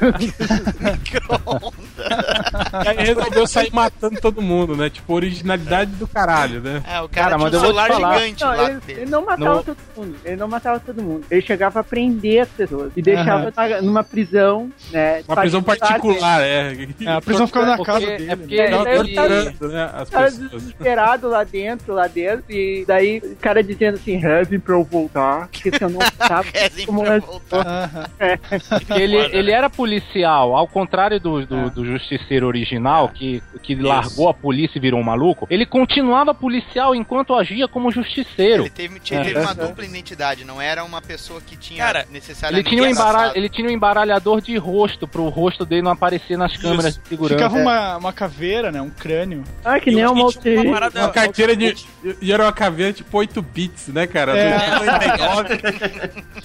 E 2.84 2.88
aí 2.88 2.96
resolveu 3.06 3.46
sair 3.46 3.72
matando 3.72 4.20
todo 4.20 4.40
mundo, 4.40 4.76
né? 4.76 4.88
Tipo, 4.90 5.14
originalidade 5.14 5.90
do 5.92 6.06
caralho, 6.06 6.60
né? 6.60 6.82
É, 6.86 7.00
o 7.00 7.08
Cara, 7.08 7.36
cara, 7.36 7.38
mas 7.38 7.50
tinha 7.50 7.60
um 7.60 7.64
eu 7.64 7.70
vou 7.74 7.82
te 7.82 7.82
celular 7.86 7.88
falar. 7.88 8.18
gigante 8.18 8.44
Não, 8.44 8.48
lá 8.56 8.70
ele, 8.70 8.80
dele. 8.80 9.00
ele 9.00 9.10
não 9.10 9.24
matava 9.24 9.54
No- 9.56 9.62
todo 9.64 9.76
mundo. 9.96 10.16
Ele 10.24 10.36
não 10.36 10.48
matava 10.48 10.80
todo 10.80 11.02
mundo. 11.02 11.24
Ele 11.30 11.40
chegava 11.42 11.72
pra 11.72 11.84
prender 11.84 12.42
as 12.42 12.48
pessoas 12.48 12.92
e 12.96 13.02
deixava 13.02 13.52
na- 13.54 13.82
numa 13.82 14.04
prisão, 14.04 14.70
né? 14.92 15.22
Uma 15.26 15.36
prisão 15.36 15.62
particular 15.62 16.40
é. 16.42 16.88
É, 17.04 17.10
a 17.12 17.20
prisão 17.20 17.46
ficava 17.46 17.66
na 17.76 17.84
casa 17.84 18.04
é 18.06 18.16
dele. 18.16 18.36
porque 18.36 18.56
né? 18.56 18.64
ele- 18.64 18.70
Tava 18.76 18.90
ele- 18.90 19.14
torturando, 19.14 19.68
né? 19.74 19.90
As 19.94 20.10
Lá 21.26 21.42
dentro, 21.44 21.94
lá 21.94 22.06
dentro, 22.06 22.44
e 22.52 22.84
daí 22.86 23.18
o 23.18 23.36
cara 23.36 23.62
dizendo 23.62 23.94
assim, 23.96 24.16
rezem 24.16 24.60
pra 24.60 24.74
eu 24.74 24.84
voltar, 24.84 25.48
porque 25.48 25.70
se 25.76 25.82
eu 25.82 25.88
não 25.90 25.98
voltar, 26.18 26.44
Rezem 26.54 26.86
como 26.86 27.02
pra 27.02 27.14
é- 27.16 27.20
voltar. 27.20 28.10
Porque 28.68 28.92
ele, 29.02 29.16
ele 29.16 29.50
era 29.50 29.68
policial, 29.70 30.54
ao 30.54 30.66
contrário 30.68 31.18
do, 31.20 31.44
do, 31.46 31.70
do 31.70 31.84
justiceiro 31.84 32.46
original, 32.46 33.08
que, 33.08 33.42
que 33.62 33.74
largou 33.74 34.28
a 34.28 34.34
polícia 34.34 34.78
e 34.78 34.80
virou 34.80 35.00
um 35.00 35.04
maluco, 35.04 35.46
ele 35.50 35.64
continuava 35.66 36.34
policial 36.34 36.94
enquanto 36.94 37.34
agia 37.34 37.66
como 37.68 37.90
justiceiro. 37.90 38.64
Ele 38.64 38.70
teve, 38.70 39.00
tinha- 39.00 39.20
É. 39.20 39.24
teve 39.24 39.40
uma 39.40 39.54
dupla 39.54 39.84
identidade, 39.84 40.44
não 40.44 40.60
era 40.60 40.84
uma 40.84 41.00
pessoa 41.02 41.40
que 41.40 41.56
tinha 41.56 41.78
Cara, 41.84 42.00
Ele 42.02 42.12
necessariamente. 42.12 42.68
tinha, 42.70 42.82
um 42.82 43.32
ele 43.34 43.48
tinha 43.48 43.68
um 43.68 43.70
embaralhador 43.72 44.40
de 44.40 44.56
rosto 44.56 45.06
pro 45.06 45.28
rosto 45.28 45.64
dele 45.64 45.82
não 45.82 45.92
aparecer 45.92 46.36
nas 46.36 46.56
câmeras 46.56 46.96
de 46.98 47.08
segurança. 47.08 47.34
Ficava 47.34 47.56
uma, 47.58 47.96
uma 47.96 48.12
caveira, 48.12 48.70
né? 48.72 48.80
Um 48.82 48.90
crânio. 48.90 49.44
Ah, 49.64 49.78
que 49.80 49.90
E 49.90 49.94
nem 49.94 50.04
eu 50.04 50.14
que 50.14 50.38
tinha 50.40 50.60
uma 50.60 50.72
parada- 50.72 51.07
Uma 51.08 51.14
carteira 51.14 51.56
de. 51.56 51.74
E 52.20 52.32
era 52.32 52.44
uma 52.44 52.52
caveira 52.52 52.92
tipo 52.92 53.16
8 53.18 53.42
bits, 53.42 53.88
né, 53.88 54.06
cara? 54.06 54.36
É. 54.36 54.78
Do 54.78 54.84
99. 54.86 55.58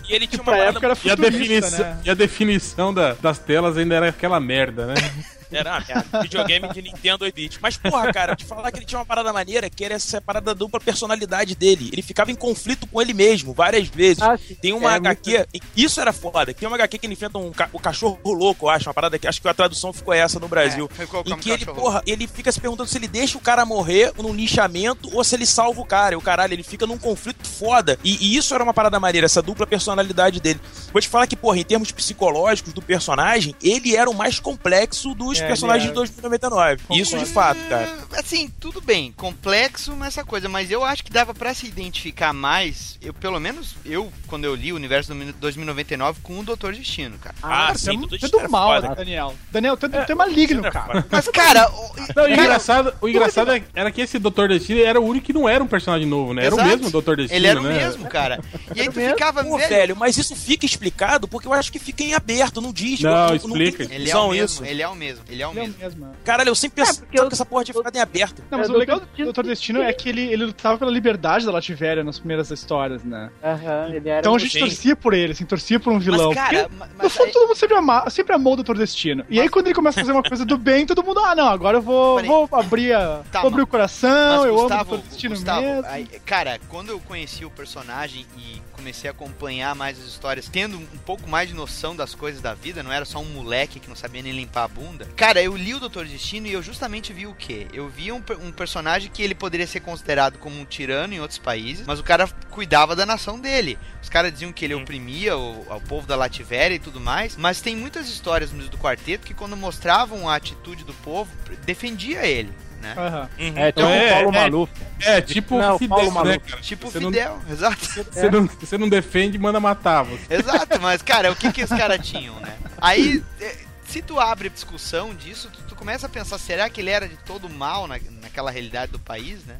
E 0.10 0.13
ele 0.15 0.27
tinha 0.27 0.41
uma 0.41 0.55
época 0.58 0.86
era 0.88 0.98
E 1.03 1.12
a 1.12 1.15
definição, 1.15 1.79
né? 1.79 1.98
e 2.05 2.10
a 2.10 2.13
definição 2.13 2.93
da- 2.93 3.13
das 3.22 3.39
telas 3.39 3.77
ainda 3.77 3.96
era 3.96 4.10
aquela 4.10 4.39
merda, 4.39 4.88
né? 4.88 4.96
Era 5.58 5.72
uma 5.72 5.86
merda. 5.88 6.22
Videogame 6.22 6.68
de 6.70 6.82
Nintendo 6.82 7.26
8-bit. 7.26 7.60
Mas, 7.62 7.78
porra, 7.78 8.12
cara, 8.14 8.36
te 8.36 8.46
falar 8.46 8.72
que 8.72 8.80
ele 8.80 8.86
tinha 8.86 9.00
uma 9.00 9.06
parada 9.06 9.32
maneira, 9.34 9.70
que 9.70 9.84
era 9.84 9.94
essa 9.96 10.20
parada 10.22 10.48
da 10.48 10.54
dupla 10.54 10.80
personalidade 10.80 11.56
dele. 11.56 11.90
Ele 11.92 12.02
ficava 12.02 12.32
em 12.32 12.36
conflito 12.36 12.88
com 12.88 13.02
ele 13.02 13.14
mesmo, 13.14 13.54
várias 13.54 13.88
vezes. 13.88 14.22
Ah. 14.22 14.38
Tem 14.62 14.74
uma 14.74 14.92
É, 14.94 14.96
HQ, 14.96 15.48
isso 15.76 16.00
era 16.00 16.14
foda. 16.14 16.54
Tem 16.54 16.68
uma 16.68 16.76
HQ 16.78 16.98
que 16.98 17.06
ele 17.06 17.14
enfrenta 17.14 17.38
um 17.38 17.52
ca- 17.52 17.70
o 17.74 17.80
cachorro 17.80 18.20
louco, 18.26 18.66
eu 18.66 18.70
acho, 18.70 18.88
uma 18.88 18.94
parada 18.94 19.18
que 19.20 19.28
acho 19.28 19.42
que 19.42 19.48
a 19.48 19.54
tradução 19.54 19.92
ficou 19.94 20.14
essa 20.14 20.40
no 20.40 20.48
Brasil. 20.48 20.90
É, 20.98 21.02
ficou 21.02 21.24
em 21.26 21.38
que 21.38 21.50
ele, 21.50 21.60
cachorro. 21.66 21.82
porra, 21.82 22.04
ele 22.06 22.28
fica 22.28 22.52
se 22.52 22.60
perguntando 22.60 22.90
se 22.90 22.98
ele 22.98 23.08
deixa 23.08 23.38
o 23.38 23.42
cara 23.42 23.66
morrer 23.66 24.12
num 24.18 24.34
lixamento 24.34 25.10
ou 25.16 25.24
se 25.24 25.36
ele 25.36 25.46
salva 25.46 25.82
o 25.82 25.86
cara. 25.86 26.14
E 26.14 26.18
o 26.18 26.22
caralho, 26.22 26.54
ele 26.54 26.64
fica 26.64 26.86
num 26.88 26.98
conflito 26.98 27.48
foda. 27.48 27.98
E, 28.04 28.18
e 28.34 28.38
isso 28.38 28.54
era 28.54 28.64
uma 28.64 28.74
parada 28.74 29.00
maneira, 29.00 29.26
essa 29.26 29.42
dupla 29.42 29.66
personalidade 29.68 30.40
dele. 30.40 30.60
Vou 30.92 31.02
te 31.02 31.08
falar 31.10 31.28
que, 31.28 31.36
porra, 31.36 31.58
em 31.60 31.64
termos 31.64 31.92
psicológicos 31.92 32.74
do 32.74 32.82
personagem, 32.82 33.56
ele 33.62 33.96
era 33.96 34.10
o 34.10 34.14
mais 34.14 34.40
complexo 34.40 35.14
dos 35.14 35.40
É, 35.44 35.48
personagens 35.48 35.88
de 35.90 35.94
2099. 35.94 36.82
Isso 36.92 37.18
de 37.18 37.26
fato, 37.26 37.60
cara. 37.70 37.90
Ah, 38.12 38.20
Assim, 38.20 38.50
tudo 38.60 38.80
bem, 38.82 39.12
complexo 39.12 39.94
nessa 39.96 40.24
coisa, 40.24 40.48
mas 40.48 40.70
eu 40.72 40.84
acho 40.84 41.04
que 41.04 41.12
dava 41.12 41.34
pra 41.34 41.54
se 41.54 41.66
identificar 41.68 42.32
mais, 42.34 42.98
eu 43.02 43.14
pelo 43.14 43.40
menos 43.40 43.76
eu 43.86 44.12
quando 44.28 44.46
eu 44.46 44.56
li 44.56 44.72
o 44.72 44.76
universo 44.76 45.14
do 45.14 45.34
2099 45.34 46.20
com 46.22 46.40
o 46.40 46.44
Doutor 46.44 46.74
Destino, 46.74 47.18
cara. 47.18 47.36
Ah, 47.42 47.50
Cara, 47.68 47.78
sim, 47.78 48.04
é 48.12 48.18
tudo 48.18 48.40
era 48.40 48.50
mal, 48.50 48.76
foda. 48.76 48.90
né, 48.90 48.96
Daniel. 48.96 49.36
Daniel, 49.52 49.78
tu, 49.78 49.88
é 49.88 50.16
maligno, 50.16 50.62
cara. 50.72 51.06
Mas 51.10 51.28
cara, 51.30 51.70
o- 51.72 51.74
Não, 51.98 52.04
o 52.06 52.16
cara, 52.16 52.34
engraçado, 52.34 52.94
o 53.02 53.10
engraçado 53.10 53.52
é- 53.52 53.64
era 53.74 53.92
que 53.92 54.02
esse 54.02 54.18
Dr. 54.20 54.48
Destino 54.48 54.80
era 54.82 55.00
o 55.00 55.06
único 55.06 55.26
que 55.28 55.34
não 55.34 55.48
era 55.50 55.64
um 55.64 55.68
personagem 55.68 56.08
novo, 56.08 56.34
né? 56.34 56.46
Era 56.46 56.56
Exato. 56.56 56.68
o 56.70 56.72
mesmo 56.78 57.02
Dr. 57.02 57.16
Destino, 57.16 57.36
ele 57.40 57.48
era 57.48 57.60
o 57.60 57.64
né? 57.64 57.74
mesmo, 57.74 58.08
cara. 58.08 58.40
E 58.76 58.82
aí 58.82 58.90
tu 58.90 58.96
mesmo. 59.00 59.14
ficava 59.14 59.44
Pô, 59.44 59.58
velho, 59.58 59.70
velho, 59.70 59.96
mas 59.96 60.18
isso 60.18 60.36
fica 60.36 60.66
explicado 60.66 61.28
porque 61.28 61.48
eu 61.48 61.54
acho 61.54 61.72
que 61.72 61.80
fica 61.80 62.04
em 62.04 62.14
aberto, 62.14 62.62
não 62.62 62.72
diz. 62.72 63.02
Não, 63.02 63.28
tem 63.28 63.36
explica. 63.38 63.84
Ele 63.94 64.10
é 64.10 64.16
o 64.18 64.30
mesmo, 64.30 64.46
isso. 64.46 64.66
ele 64.66 64.82
é 64.82 64.88
o 64.88 64.96
mesmo, 64.96 65.23
ele 65.30 65.42
é 65.42 65.48
o 65.48 65.51
Ele 65.51 65.60
é 65.60 65.63
o 65.63 65.68
mesmo. 65.68 65.80
mesmo. 65.80 66.12
Caralho, 66.24 66.50
eu 66.50 66.56
sempre 66.56 66.82
É, 66.82 66.86
pensava 66.86 67.08
eu- 67.13 67.27
que 67.27 67.34
essa 67.34 67.46
porra 67.46 67.63
tinha 67.63 67.75
ficado 67.75 67.96
em 67.96 68.00
aberto. 68.00 68.44
Não, 68.51 68.58
mas 68.60 68.70
É, 68.70 68.72
o 68.72 68.75
legal 68.77 69.00
do 69.00 69.32
Dr. 69.34 69.44
Destino 69.44 69.82
é 69.82 69.92
que 69.94 70.10
ele, 70.10 70.22
ele 70.32 70.46
lutava 70.46 70.77
pela 70.77 70.92
liberdade 70.92 71.46
da 71.46 71.51
Lativéria 71.51 72.03
nas 72.03 72.20
primeiras 72.20 72.50
histórias, 72.51 73.03
né? 73.03 73.30
Aham, 73.44 73.89
ele 73.96 74.10
era 74.10 74.20
Então 74.20 74.36
a 74.36 74.39
gente 74.39 74.58
torcia 74.60 74.96
por 74.96 75.13
ele, 75.13 75.32
assim, 75.34 75.46
torcia 75.46 75.80
por 75.80 75.92
um 75.94 76.00
vilão. 76.00 76.30
Mas 76.34 76.36
cara, 76.38 76.63
Porque, 76.63 76.75
ma- 76.75 76.86
no 76.88 76.92
mas 76.98 77.13
fundo, 77.13 77.25
aí- 77.27 77.32
todo 77.32 77.48
mundo 77.48 77.56
sempre, 77.58 77.77
ama, 77.77 78.10
sempre 78.10 78.34
amou 78.36 78.53
o 78.53 78.63
Dr. 78.63 78.75
Destino. 78.77 79.25
E 79.30 79.39
aí, 79.39 79.50
quando 79.50 79.68
ele 79.68 79.75
começa 79.75 80.00
a 80.00 80.03
fazer 80.03 80.12
uma 80.12 80.24
coisa 80.24 80.46
do 80.46 80.58
bem, 80.58 80.86
todo 80.86 81.03
mundo, 81.03 81.20
ah, 81.20 81.36
não, 81.36 81.48
agora 81.48 81.77
eu 81.77 81.82
vou, 81.82 82.24
vou 82.24 82.50
abrir, 82.51 82.94
a, 82.94 83.22
Tá, 83.32 83.42
vou 83.42 83.50
abrir 83.50 83.62
o 83.63 83.68
coração, 83.68 84.38
Mas, 84.39 84.46
eu 84.48 84.56
Gustavo, 84.56 84.94
amo 84.94 84.94
o 84.94 84.98
Dr. 85.03 85.10
Destino 85.10 85.36
Gustavo, 85.36 85.62
mesmo. 85.62 85.86
aí, 85.88 86.06
cara, 86.25 86.60
quando 86.70 86.89
eu 86.89 87.00
conheci 87.00 87.46
o 87.46 87.50
personagem 87.50 88.25
e 88.38 88.62
comecei 88.84 89.10
a 89.10 89.12
acompanhar 89.12 89.74
mais 89.74 89.98
as 89.98 90.06
histórias, 90.06 90.50
tendo 90.50 90.78
um 90.78 90.98
pouco 91.06 91.30
mais 91.30 91.48
de 91.48 91.56
noção 91.56 91.96
das 91.96 92.13
coisas 92.13 92.42
da 92.42 92.54
vida, 92.54 92.84
não 92.84 92.92
era 92.92 93.06
só 93.06 93.20
um 93.20 93.25
moleque 93.25 93.80
que 93.80 93.88
não 93.88 93.96
sabia 93.96 94.22
nem 94.22 94.34
limpar 94.34 94.66
a 94.66 94.68
bunda. 94.68 95.08
Cara, 95.16 95.42
eu 95.42 95.56
li 95.56 95.74
o 95.74 95.80
Doutor 95.80 96.06
Destino 96.06 96.48
e 96.48 96.52
eu 96.52 96.62
justamente 96.62 97.13
vi 97.13 97.25
o 97.25 97.34
quê? 97.34 97.66
Eu 97.72 97.88
vi 97.88 98.12
um, 98.12 98.22
um 98.42 98.52
personagem 98.52 99.10
que 99.10 99.24
ele 99.24 99.34
poderia 99.34 99.66
ser 99.66 99.80
considerado 99.80 100.38
como 100.38 100.60
um 100.60 100.66
tirano 100.66 101.13
em 101.13 101.22
outros 101.22 101.40
países, 101.40 101.88
mas 101.88 101.98
o 101.98 102.04
cara 102.04 102.28
cuidava 102.52 102.94
da 102.94 103.06
nação 103.06 103.40
dele. 103.40 103.80
Os 104.02 104.10
caras 104.10 104.34
diziam 104.34 104.52
que 104.52 104.66
ele 104.66 104.74
oprimia 104.74 105.38
o, 105.38 105.62
o 105.62 105.82
povo 105.82 106.06
da 106.06 106.18
Lativéria 106.18 106.75
e 106.75 106.80
tudo 106.80 107.00
mais, 107.00 107.38
mas 107.38 107.62
tem 107.62 107.78
muitas 107.78 108.10
histórias 108.10 108.52
do 108.52 108.78
quarteto 108.78 109.25
que 109.25 109.34
quando 109.34 109.56
mostravam 109.56 110.28
a 110.28 110.36
atitude 110.36 110.84
do 110.84 110.94
povo, 110.96 111.32
defendia 111.66 112.25
ele. 112.25 112.52
Né? 112.84 112.94
Aham. 112.98 113.30
Uhum. 113.40 113.54
É, 113.58 113.72
tipo 113.72 113.88
É, 113.88 114.06
o 114.08 114.10
Paulo 114.13 114.30
é. 114.30 114.32
Maluf. 114.42 114.72
É, 115.00 115.22
tipo 115.22 115.58
Não, 115.58 115.80
Fidel, 115.80 115.96
Paulo 115.98 116.12
né, 116.12 116.13
Maluco. 116.32 116.48
cara? 116.50 116.62
Tipo 116.62 116.92
Você 116.92 117.00
não- 117.00 117.10
Fidel, 117.12 117.42
exato. 117.50 117.86
Você 117.86 118.30
não, 118.30 118.46
você 118.46 118.78
não 118.78 118.90
defende, 118.90 119.38
manda 119.40 119.60
matar 119.60 120.04
você. 120.04 120.22
Exato, 120.34 120.80
mas 120.82 121.02
cara, 121.02 121.32
o 121.32 121.36
que 121.36 121.52
que 121.52 121.63
os 121.63 121.70
caras 121.70 122.06
tinham, 122.06 122.36
né? 122.42 122.56
Aí, 122.82 123.24
é, 123.40 123.56
se 123.88 124.02
tu 124.02 124.20
abre 124.20 124.50
discussão 124.50 125.16
disso, 125.16 125.50
tu, 125.52 125.60
tu 125.70 125.75
começa 125.75 126.06
a 126.08 126.10
pensar, 126.10 126.38
será 126.38 126.70
que 126.70 126.82
ele 126.82 126.90
era 126.90 127.08
de 127.08 127.16
todo 127.18 127.50
mal 127.50 127.88
na, 127.88 127.98
naquela 128.22 128.52
realidade 128.52 128.92
do 128.92 129.00
país, 129.00 129.46
né? 129.46 129.56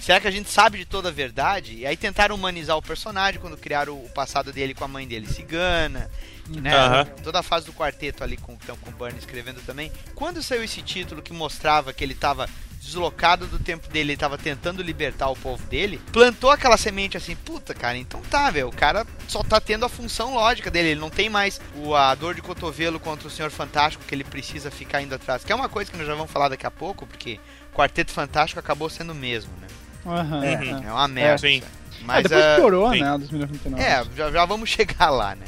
Será 0.00 0.20
que 0.20 0.28
a 0.28 0.30
gente 0.30 0.50
sabe 0.50 0.78
de 0.78 0.84
toda 0.84 1.08
a 1.08 1.12
verdade? 1.12 1.74
E 1.76 1.86
aí 1.86 1.96
tentaram 1.96 2.34
humanizar 2.34 2.76
o 2.76 2.82
personagem 2.82 3.40
quando 3.40 3.56
criaram 3.56 3.94
o 3.94 4.08
passado 4.10 4.52
dele 4.52 4.74
com 4.74 4.84
a 4.84 4.88
mãe 4.88 5.06
dele 5.08 5.26
cigana, 5.26 6.10
né? 6.48 6.74
Aham. 6.74 7.04
Toda 7.22 7.40
a 7.40 7.42
fase 7.42 7.66
do 7.66 7.72
quarteto 7.72 8.22
ali 8.22 8.36
com, 8.36 8.52
então, 8.52 8.76
com 8.76 8.90
o 8.90 8.92
Bernie 8.92 9.18
escrevendo 9.18 9.60
também. 9.64 9.90
Quando 10.14 10.42
saiu 10.42 10.64
esse 10.64 10.82
título 10.82 11.22
que 11.22 11.32
mostrava 11.32 11.92
que 11.92 12.04
ele 12.04 12.12
estava 12.12 12.48
deslocado 12.84 13.46
do 13.46 13.58
tempo 13.58 13.88
dele, 13.88 14.10
ele 14.10 14.12
estava 14.12 14.36
tentando 14.36 14.82
libertar 14.82 15.28
o 15.30 15.36
povo 15.36 15.64
dele, 15.68 15.98
plantou 16.12 16.50
aquela 16.50 16.76
semente 16.76 17.16
assim, 17.16 17.34
puta, 17.34 17.72
cara, 17.72 17.96
então 17.96 18.20
tá, 18.30 18.50
velho, 18.50 18.68
o 18.68 18.72
cara 18.72 19.06
só 19.26 19.42
tá 19.42 19.58
tendo 19.58 19.86
a 19.86 19.88
função 19.88 20.34
lógica 20.34 20.70
dele, 20.70 20.90
ele 20.90 21.00
não 21.00 21.08
tem 21.08 21.30
mais 21.30 21.58
o, 21.76 21.94
a 21.94 22.14
dor 22.14 22.34
de 22.34 22.42
cotovelo 22.42 23.00
contra 23.00 23.26
o 23.26 23.30
Senhor 23.30 23.50
Fantástico 23.50 24.04
que 24.06 24.14
ele 24.14 24.22
precisa 24.22 24.70
ficar 24.70 25.00
indo 25.00 25.14
atrás, 25.14 25.42
que 25.42 25.50
é 25.50 25.54
uma 25.54 25.68
coisa 25.68 25.90
que 25.90 25.96
nós 25.96 26.06
já 26.06 26.14
vamos 26.14 26.30
falar 26.30 26.50
daqui 26.50 26.66
a 26.66 26.70
pouco, 26.70 27.06
porque 27.06 27.40
Quarteto 27.72 28.12
Fantástico 28.12 28.60
acabou 28.60 28.90
sendo 28.90 29.12
o 29.12 29.16
mesmo, 29.16 29.50
né? 29.60 29.66
Aham. 30.06 30.40
Uhum. 30.40 30.44
aham. 30.44 30.84
É 30.86 30.92
uma 30.92 31.08
merda. 31.08 31.38
sim. 31.38 31.56
isso 31.56 31.64
aí. 31.64 31.70
É, 32.00 32.04
Mas, 32.04 32.22
depois 32.24 32.44
ah, 32.44 32.56
piorou, 32.56 32.92
sim. 32.92 33.00
né, 33.00 33.18
2099. 33.18 33.82
é, 33.82 34.04
já, 34.14 34.30
já 34.30 34.44
vamos 34.44 34.68
chegar 34.70 35.08
lá, 35.08 35.34
né? 35.34 35.46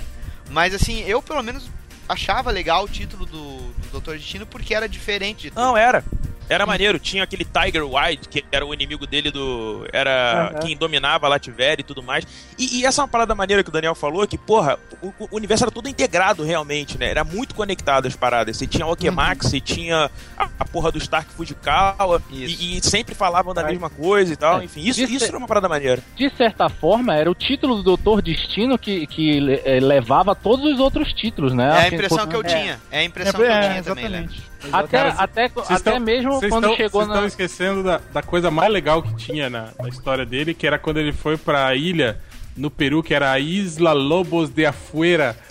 Mas 0.51 0.75
assim, 0.75 1.03
eu 1.03 1.23
pelo 1.23 1.43
menos 1.43 1.69
achava 2.09 2.51
legal 2.51 2.85
o 2.85 2.89
título 2.89 3.27
do, 3.27 3.59
do 3.59 3.89
Doutor 3.93 4.17
Destino 4.17 4.47
porque 4.47 4.75
era 4.75 4.89
diferente. 4.89 5.53
Não, 5.55 5.77
era. 5.77 6.05
Era 6.49 6.65
maneiro, 6.65 6.99
tinha 6.99 7.25
aquele 7.25 7.45
Tiger 7.45 7.85
White, 7.85 8.29
que 8.29 8.45
era 8.53 8.65
o 8.65 8.73
inimigo 8.73 9.07
dele 9.07 9.31
do. 9.31 9.85
Era 9.93 10.51
Aham. 10.53 10.61
quem 10.61 10.77
dominava 10.77 11.27
a 11.27 11.29
Lativéria 11.29 11.81
e 11.81 11.85
tudo 11.85 12.03
mais. 12.03 12.25
E, 12.57 12.79
e 12.79 12.87
essa 12.87 13.01
é 13.01 13.03
uma 13.03 13.09
parada 13.09 13.35
maneira 13.35 13.65
que 13.65 13.69
o 13.69 13.73
Daniel 13.73 13.97
falou, 13.97 14.27
que, 14.29 14.39
porra, 14.39 14.79
o, 15.03 15.13
o 15.19 15.29
universo 15.33 15.65
era 15.65 15.73
todo 15.73 15.89
integrado 15.89 16.45
realmente, 16.45 16.97
né? 16.99 17.11
Era 17.11 17.25
muito 17.25 17.55
conectado 17.55 18.07
as 18.07 18.15
paradas. 18.15 18.57
Você 18.57 18.67
tinha 18.67 18.85
a 18.85 18.89
Okemax, 18.89 19.47
você 19.47 19.61
tinha 19.61 20.09
a, 20.39 20.49
a 20.61 20.65
porra 20.65 20.93
do 20.93 20.99
Stark 20.99 21.33
Fujikawa, 21.33 22.23
e, 22.31 22.79
e 22.79 22.83
sempre 22.83 23.15
falavam 23.15 23.53
da 23.53 23.65
mesma 23.65 23.91
coisa 23.91 24.33
e 24.33 24.37
tal. 24.37 24.61
É. 24.61 24.65
Enfim, 24.65 24.83
isso, 24.83 25.03
Isso 25.03 25.13
isso 25.15 25.25
era 25.25 25.39
uma 25.39 25.49
parada 25.49 25.69
maneira. 25.69 26.01
De 26.15 26.31
certa 26.37 26.69
forma, 26.69 27.15
era 27.15 27.29
o 27.29 27.35
título 27.35 27.77
do 27.77 27.83
Doutor 27.83 28.23
Destino 28.23 28.79
que, 28.79 29.07
que 29.09 29.61
eh, 29.65 29.81
levava 29.81 30.35
todos 30.35 30.75
os 30.75 30.79
outros 30.79 31.13
títulos, 31.13 31.53
né? 31.53 31.67
É 31.67 31.87
Assim, 31.89 31.96
impressão 31.97 32.27
que 32.27 32.37
eu 32.37 32.41
É. 32.41 32.45
tinha. 32.45 32.81
É 32.91 32.99
a 33.01 33.05
impressão 33.05 33.35
que 33.35 33.43
eu 33.43 33.47
é, 33.51 33.69
tinha 33.71 33.83
também, 33.83 34.09
né? 34.09 34.29
Até, 34.73 34.99
Cara, 34.99 35.11
até, 35.19 35.49
Vocês 35.49 35.81
até 35.81 35.91
estão- 35.91 36.01
mesmo 36.01 36.33
vocês 36.33 36.51
quando 36.53 36.65
estão- 36.65 36.77
chegou 36.77 36.91
vocês 37.01 37.09
na. 37.09 37.15
estão 37.15 37.27
esquecendo 37.27 37.83
da, 37.83 38.01
da 38.13 38.23
coisa 38.23 38.51
mais 38.51 38.73
legal 38.73 39.03
que 39.03 39.15
tinha 39.17 39.49
na, 39.51 39.69
na 39.79 39.89
história 39.89 40.25
dele, 40.27 40.55
que 40.55 40.67
era 40.67 40.79
quando 40.79 40.99
ele 40.99 41.13
foi 41.13 41.37
pra 41.37 41.75
ilha 41.75 42.19
no 42.57 42.71
Peru, 42.71 43.03
que 43.03 43.13
era 43.15 43.31
a 43.33 43.39
Isla 43.39 43.93
Lobos 43.93 44.49
de 44.51 44.65
Afuera. 44.67 45.37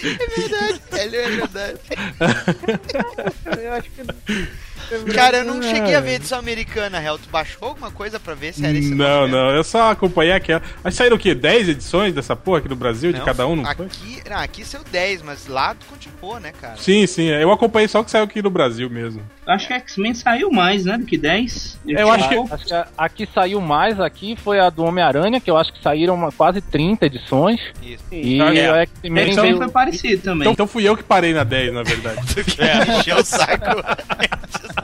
É 0.00 0.26
verdade, 0.40 1.16
é 1.16 1.28
verdade. 1.28 1.78
Eu 3.62 3.72
acho 3.72 3.90
que 3.90 4.48
Cara, 5.14 5.38
eu 5.38 5.44
não 5.44 5.62
cheguei 5.62 5.94
a 5.94 6.00
ver 6.00 6.10
a 6.10 6.14
edição 6.14 6.38
americana, 6.38 7.02
Hel. 7.02 7.18
Tu 7.18 7.28
baixou 7.30 7.68
alguma 7.68 7.90
coisa 7.90 8.18
pra 8.18 8.34
ver 8.34 8.52
se 8.54 8.64
era 8.64 8.76
esse 8.76 8.94
Não, 8.94 9.22
mesmo? 9.22 9.36
não, 9.36 9.50
eu 9.50 9.62
só 9.64 9.90
acompanhei 9.90 10.32
aquela. 10.32 10.62
Mas 10.82 10.94
saíram 10.94 11.16
o 11.16 11.18
quê? 11.18 11.34
10 11.34 11.68
edições 11.70 12.14
dessa 12.14 12.34
porra 12.34 12.58
aqui 12.58 12.68
no 12.68 12.76
Brasil, 12.76 13.12
de 13.12 13.18
Não, 13.18 13.24
cada 13.24 13.46
um, 13.46 13.56
não 13.56 13.64
foi? 13.64 13.86
aqui, 13.86 14.22
não, 14.28 14.36
aqui 14.38 14.64
saiu 14.64 14.82
10, 14.90 15.22
mas 15.22 15.46
lá 15.46 15.74
continuou, 15.88 16.40
né, 16.40 16.52
cara? 16.60 16.76
Sim, 16.76 17.06
sim, 17.06 17.24
eu 17.28 17.50
acompanhei 17.52 17.88
só 17.88 18.00
o 18.00 18.04
que 18.04 18.10
saiu 18.10 18.24
aqui 18.24 18.40
no 18.42 18.50
Brasil 18.50 18.88
mesmo. 18.88 19.22
Acho 19.46 19.66
que 19.66 19.72
X-Men 19.74 20.12
saiu 20.14 20.50
mais, 20.50 20.84
né? 20.84 20.98
Do 20.98 21.06
que 21.06 21.16
10. 21.16 21.78
Eu 21.86 22.10
acho 22.12 22.28
que- 22.28 22.38
Acho 22.54 22.64
que 22.66 22.74
aqui 22.96 23.28
saiu 23.34 23.60
mais, 23.60 23.98
aqui 24.00 24.36
foi 24.36 24.58
a 24.60 24.68
do 24.70 24.84
Homem-Aranha, 24.84 25.40
que 25.40 25.50
eu 25.50 25.56
acho 25.56 25.72
que 25.72 25.82
saíram 25.82 26.14
uma- 26.14 26.30
quase 26.32 26.60
30 26.60 27.06
edições. 27.06 27.60
Isso. 27.82 28.04
E 28.12 28.38
É. 28.40 28.72
o 28.72 28.76
X-Men 28.76 29.24
X-Men 29.28 29.42
veio... 29.46 29.56
foi 29.58 29.68
parecido 29.68 30.22
também. 30.22 30.40
Então, 30.42 30.52
então 30.52 30.66
fui 30.66 30.84
eu 30.88 30.96
que 30.96 31.02
parei 31.02 31.32
na 31.32 31.44
10, 31.44 31.72
na 31.72 31.82
verdade. 31.82 32.18
É. 32.58 32.98
Encheu 32.98 33.16
o 33.18 33.24
saco. 33.24 33.64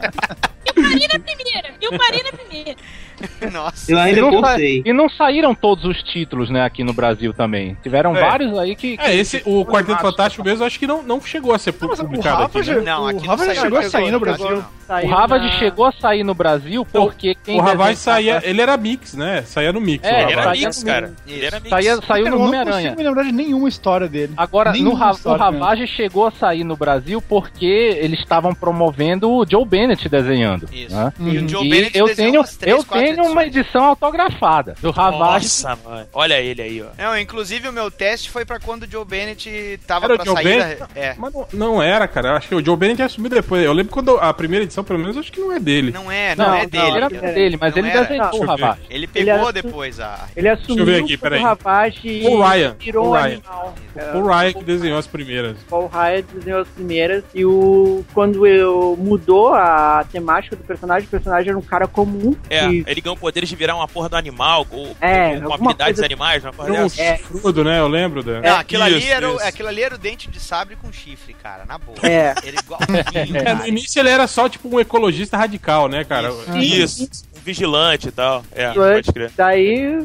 Eu 1.84 1.98
parei 1.98 2.22
na 2.22 2.30
na 2.30 2.38
primeira. 2.38 2.76
Nossa. 3.52 3.92
Eu 3.92 3.96
E 3.98 4.00
ainda 4.00 4.20
não, 4.20 4.32
sa- 4.32 4.40
postei. 4.40 4.82
e 4.84 4.92
não 4.92 5.08
saíram 5.08 5.54
todos 5.54 5.84
os 5.84 6.02
títulos, 6.02 6.50
né, 6.50 6.64
aqui 6.64 6.82
no 6.82 6.92
Brasil 6.92 7.32
também. 7.32 7.76
Tiveram 7.82 8.16
É. 8.16 8.20
vários 8.20 8.58
aí 8.58 8.74
que. 8.74 8.96
É, 9.00 9.14
esse, 9.14 9.42
o 9.44 9.64
Quarteto 9.64 10.00
Fantástico 10.00 10.44
mesmo, 10.44 10.64
acho 10.64 10.78
que 10.78 10.86
não, 10.86 11.02
não 11.02 11.20
chegou 11.20 11.54
a 11.54 11.58
ser 11.58 11.74
Não, 11.80 11.88
o 11.92 11.96
publicado 11.96 12.42
aqui, 12.44 12.58
né? 12.62 12.80
Não, 12.80 13.06
aqui 13.06 13.18
o 13.18 13.22
não 13.22 13.28
Ravage 13.28 13.50
saiu, 13.54 13.62
chegou 13.62 13.78
a 13.78 13.82
não 13.82 13.90
sair 13.90 14.10
no 14.10 14.20
Brasil. 14.20 14.50
não. 14.50 14.64
O 14.84 14.86
Saiu 14.86 15.08
Ravage 15.08 15.46
na- 15.46 15.52
chegou 15.52 15.86
a 15.86 15.92
sair 15.92 16.22
no 16.24 16.34
Brasil 16.34 16.84
porque 16.84 17.34
quem 17.42 17.58
O 17.58 17.62
Ravage 17.62 17.96
saía, 17.98 18.40
ele 18.44 18.60
era 18.60 18.76
mix, 18.76 19.14
né? 19.14 19.42
Saía 19.46 19.72
no 19.72 19.80
mix. 19.80 20.04
É, 20.06 20.10
o 20.10 20.14
Ele 20.14 20.20
Ravage. 20.20 20.32
era 20.34 20.42
saía 20.44 20.66
mix, 20.66 20.82
no- 20.82 20.86
cara. 20.86 21.06
Isso. 21.26 21.36
Ele 21.36 21.46
era 21.46 21.60
mix. 21.60 21.70
Saía, 21.70 21.96
saiu 21.96 22.06
Cara, 22.06 22.20
no 22.20 22.26
eu 22.26 22.38
não 22.38 22.46
Homem-Aranha. 22.46 22.74
consigo 22.90 22.96
me 22.96 23.02
lembrar 23.08 23.22
de 23.24 23.32
nenhuma 23.32 23.68
história 23.68 24.08
dele. 24.08 24.32
Agora, 24.36 24.72
Nenhuma 24.72 25.08
o 25.08 25.12
história 25.12 25.44
mesmo. 25.50 25.64
Ravage 25.64 25.86
chegou 25.88 26.26
a 26.26 26.30
sair 26.32 26.64
no 26.64 26.76
Brasil 26.76 27.20
porque 27.22 27.64
eles 28.00 28.20
estavam 28.20 28.54
promovendo 28.54 29.30
o 29.30 29.44
Joe 29.48 29.64
Bennett 29.64 30.08
desenhando. 30.08 30.68
Isso. 30.72 30.94
né? 30.94 31.12
E 31.20 31.38
o 31.38 31.48
Joe 31.48 31.66
E 31.66 31.70
Bennett 31.70 31.98
eu 31.98 32.14
tenho, 32.14 32.40
umas 32.40 32.56
três, 32.56 32.76
eu 32.76 32.84
quatro 32.84 33.06
tenho 33.06 33.24
uma 33.30 33.44
edição 33.46 33.84
autografada 33.84 34.74
do 34.80 34.90
Ravage. 34.90 35.44
Nossa, 35.44 35.78
mano. 35.84 36.06
Olha 36.12 36.40
ele 36.40 36.62
aí, 36.62 36.82
ó. 36.82 36.86
Não, 37.02 37.18
inclusive 37.18 37.68
o 37.68 37.72
meu 37.72 37.90
teste 37.90 38.30
foi 38.30 38.44
pra 38.44 38.58
quando 38.58 38.84
o 38.84 38.90
Joe 38.90 39.04
Bennett 39.04 39.78
tava 39.86 40.06
Era 40.06 40.14
o 40.14 40.16
pra 40.16 40.24
Joe 40.24 40.34
sair 40.34 40.76
da... 40.76 40.88
É. 40.94 41.14
Mas 41.16 41.32
não, 41.32 41.46
não 41.52 41.82
era, 41.82 42.06
cara. 42.08 42.28
Eu 42.30 42.36
acho 42.36 42.48
que 42.48 42.54
o 42.54 42.64
Joe 42.64 42.76
Bennett 42.76 43.02
assumiu 43.02 43.30
depois. 43.30 43.62
Eu 43.64 43.72
lembro 43.72 43.92
quando 43.92 44.16
a 44.18 44.32
primeira 44.32 44.64
edição, 44.64 44.73
pelo 44.82 44.98
menos, 44.98 45.14
eu 45.16 45.20
acho 45.20 45.30
que 45.30 45.40
não 45.40 45.52
é 45.52 45.60
dele. 45.60 45.92
Não 45.92 46.10
é, 46.10 46.34
não, 46.34 46.46
Não, 46.46 46.54
é 46.54 46.62
não, 46.62 46.68
dele. 46.68 46.96
era 46.96 47.06
Ele- 47.06 47.32
dele, 47.34 47.58
mas 47.60 47.72
não 47.74 47.78
ele 47.82 47.88
era. 47.90 48.00
desenhou 48.02 48.30
Deixa 48.30 48.36
o 48.38 48.42
eu. 48.44 48.48
Ravage. 48.48 48.80
Ele 48.88 48.94
Ele 48.94 49.06
pegou 49.06 49.32
era- 49.34 49.52
depois 49.52 50.00
a... 50.00 50.26
Ele 50.34 50.48
assumiu 50.48 50.84
ver 50.86 51.02
aqui, 51.04 51.16
peraí. 51.16 51.40
o 51.40 51.44
Ravage 51.44 52.22
O 52.26 52.42
Ryan, 52.42 52.76
virou 52.80 53.06
o 53.08 53.12
Ryan. 53.12 53.24
animal. 53.34 53.74
O 54.14 54.26
Ryan 54.26 54.52
que 54.54 54.64
desenhou 54.64 54.98
as 54.98 55.06
primeiras. 55.06 55.56
Paul 55.68 55.86
Ryan 55.88 56.24
desenhou 56.34 56.60
as 56.62 56.68
primeiras 56.68 57.22
e 57.34 57.44
o 57.44 58.04
quando 58.12 58.46
eu 58.46 58.96
mudou 58.98 59.52
a 59.54 60.04
temática 60.10 60.56
do 60.56 60.64
personagem, 60.64 61.06
o 61.06 61.10
personagem 61.10 61.50
era 61.50 61.58
um 61.58 61.62
cara 61.62 61.86
comum 61.86 62.34
É, 62.50 62.66
que 62.68 62.84
ele 62.86 63.00
ganhou 63.00 63.16
poderes 63.16 63.48
de 63.48 63.54
virar 63.56 63.76
uma 63.76 63.86
porra 63.86 64.08
do 64.08 64.16
animal, 64.16 64.66
ou, 64.70 64.96
É, 65.00 65.38
com 65.40 65.52
habilidades 65.52 65.94
coisa- 66.00 66.04
animais, 66.06 66.42
uma 66.44 66.52
porra 66.52 66.68
Era 66.74 66.84
um. 66.84 66.88
É. 66.96 67.64
né? 67.64 67.80
Eu 67.80 67.88
lembro 67.88 68.22
da. 68.22 68.40
Não, 68.40 68.56
aquilo, 68.56 68.82
ali 68.82 68.98
Isso, 68.98 69.12
era, 69.12 69.30
o- 69.30 69.36
isso. 69.36 69.46
aquilo 69.46 69.68
ali 69.68 69.82
era 69.82 69.94
o 69.94 69.98
dente 69.98 70.28
de 70.30 70.40
sabre 70.40 70.76
com 70.76 70.92
chifre, 70.92 71.34
cara, 71.34 71.64
na 71.66 71.78
boa. 71.78 71.96
É. 72.02 72.34
Ele 72.42 72.56
igualzinho, 72.58 73.36
É, 73.44 73.54
no 73.54 73.66
início 73.66 74.00
ele 74.00 74.08
era 74.08 74.26
só 74.26 74.48
tipo 74.48 74.63
um 74.64 74.80
ecologista 74.80 75.36
radical, 75.36 75.88
né, 75.88 76.04
cara? 76.04 76.30
Isso, 76.60 77.04
um 77.04 77.40
vigilante 77.44 78.08
e 78.08 78.10
tal. 78.12 78.44
É, 78.52 78.70
Isso 78.70 78.82
é. 78.82 78.92
pode 78.94 79.12
crer. 79.12 79.30
daí 79.36 79.98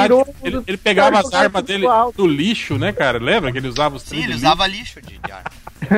virou 0.00 0.34
ele, 0.42 0.62
ele 0.66 0.76
pegava 0.76 1.18
as 1.20 1.32
armas 1.32 1.62
dele 1.64 1.86
do 2.16 2.26
lixo, 2.26 2.76
né, 2.78 2.92
cara? 2.92 3.18
Lembra 3.18 3.50
que 3.52 3.58
ele 3.58 3.68
usava 3.68 3.96
os 3.96 4.02
Sim, 4.02 4.22
ele 4.22 4.34
usava 4.34 4.66
lixo 4.66 5.00
de, 5.02 5.18
de 5.18 5.32
arma. 5.32 5.50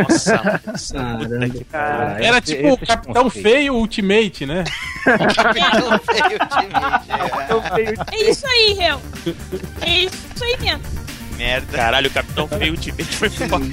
Nossa, 0.08 0.42
mano. 0.42 0.60
Caramba. 0.90 1.28
Puta 1.28 1.50
que 1.50 1.64
Cara? 1.64 2.24
Era 2.24 2.38
Esse- 2.38 2.56
tipo 2.56 2.72
o 2.72 2.78
Capitão. 2.86 3.30
Feio 3.30 3.74
Ultimate, 3.74 4.46
né? 4.46 4.64
Não 5.06 5.98
feio 6.00 6.38
eu 7.48 7.60
veio 7.74 7.94
É 8.12 8.30
isso 8.30 8.46
aí, 8.46 8.76
Hel. 8.80 9.00
É 9.82 9.90
isso 10.04 10.44
aí 10.44 10.56
mesmo. 10.60 10.82
Merda. 11.36 11.76
Caralho, 11.76 12.08
o 12.08 12.12
Capitão 12.12 12.48
Feio 12.48 12.72
Ultimate 12.72 13.04
foi 13.16 13.28
foda. 13.30 13.64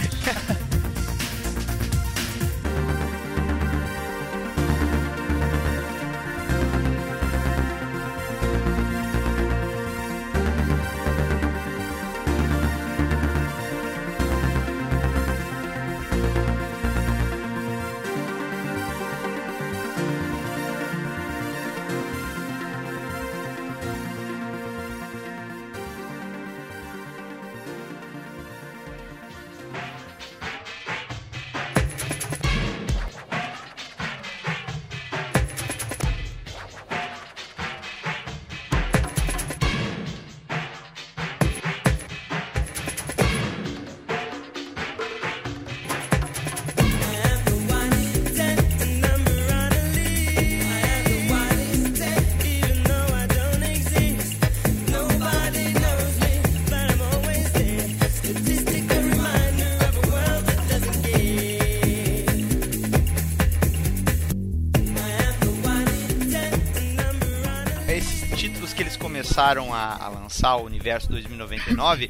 Começaram 69.44 69.74
a, 69.74 69.98
a 70.06 70.08
lançar, 70.08 70.56
o 70.56 70.64
Universo 70.64 71.10
2099, 71.10 72.10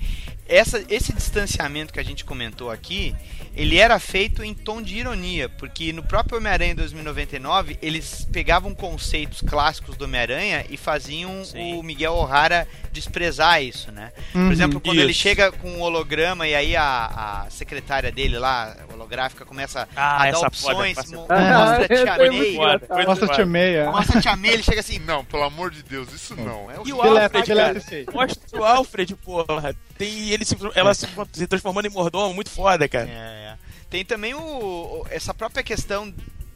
essa, 0.55 0.83
esse 0.89 1.13
distanciamento 1.13 1.91
que 1.93 1.99
a 1.99 2.03
gente 2.03 2.23
comentou 2.25 2.69
aqui, 2.71 3.15
ele 3.55 3.77
era 3.77 3.99
feito 3.99 4.43
em 4.43 4.53
tom 4.53 4.81
de 4.81 4.97
ironia, 4.97 5.47
porque 5.49 5.93
no 5.93 6.03
próprio 6.03 6.37
Homem-Aranha 6.37 6.75
2099, 6.75 7.77
eles 7.81 8.27
pegavam 8.31 8.73
conceitos 8.73 9.41
clássicos 9.41 9.95
do 9.95 10.05
Homem-Aranha 10.05 10.65
e 10.69 10.77
faziam 10.77 11.43
Sim. 11.45 11.73
o 11.75 11.83
Miguel 11.83 12.13
O'Hara 12.15 12.67
desprezar 12.91 13.61
isso, 13.63 13.91
né? 13.91 14.11
Por 14.31 14.51
exemplo, 14.51 14.79
quando 14.79 14.99
ele 14.99 15.11
Isso. 15.11 15.21
chega 15.21 15.51
com 15.51 15.69
um 15.69 15.81
holograma 15.81 16.47
e 16.47 16.53
aí 16.55 16.75
a, 16.75 17.43
a 17.45 17.49
secretária 17.49 18.11
dele 18.11 18.37
lá, 18.37 18.75
holográfica, 18.93 19.45
começa 19.45 19.87
Ah, 19.95 20.15
a 20.15 20.19
dar 20.19 20.27
essa 20.29 20.47
opções, 20.47 20.95
foda, 20.95 21.09
mo- 21.15 21.25
Ah, 21.29 21.77
mostra 21.77 21.87
Tia 21.87 22.15
foi 22.15 22.27
May, 22.29 22.37
muito 22.37 22.55
Foda, 22.55 22.75
engraçado. 22.85 23.07
Nossa, 23.07 23.27
tia 23.35 23.45
Meia. 23.45 23.91
mostra 23.91 24.19
a 24.19 24.21
Tia 24.21 24.35
May, 24.35 24.51
ele 24.51 24.63
chega 24.63 24.79
assim, 24.79 24.99
Não, 24.99 25.25
pelo 25.25 25.43
amor 25.43 25.71
de 25.71 25.81
Deus, 25.83 26.11
isso 26.13 26.35
não. 26.35 26.69
É 26.71 26.79
o 26.79 26.87
E 26.87 26.93
o 26.93 27.01
Alfred, 27.01 27.51
esse 27.77 27.95
aí. 27.95 28.05
Mostra 28.13 28.59
o 28.59 28.63
Alfred, 28.63 29.15
porra. 29.15 29.75
Tem 29.97 30.29
ele 30.29 30.43
se, 30.45 30.58
ela 30.75 30.93
se, 30.93 31.08
se 31.32 31.47
transformando 31.47 31.86
em 31.86 31.91
mordomo, 31.91 32.34
muito 32.34 32.49
foda, 32.49 32.88
cara. 32.88 33.10
É, 33.10 33.13
é. 33.13 33.58
Tem 33.89 34.03
também 34.03 34.34
o, 34.34 35.06
essa 35.10 35.34
própria 35.34 35.63
questão 35.63 36.13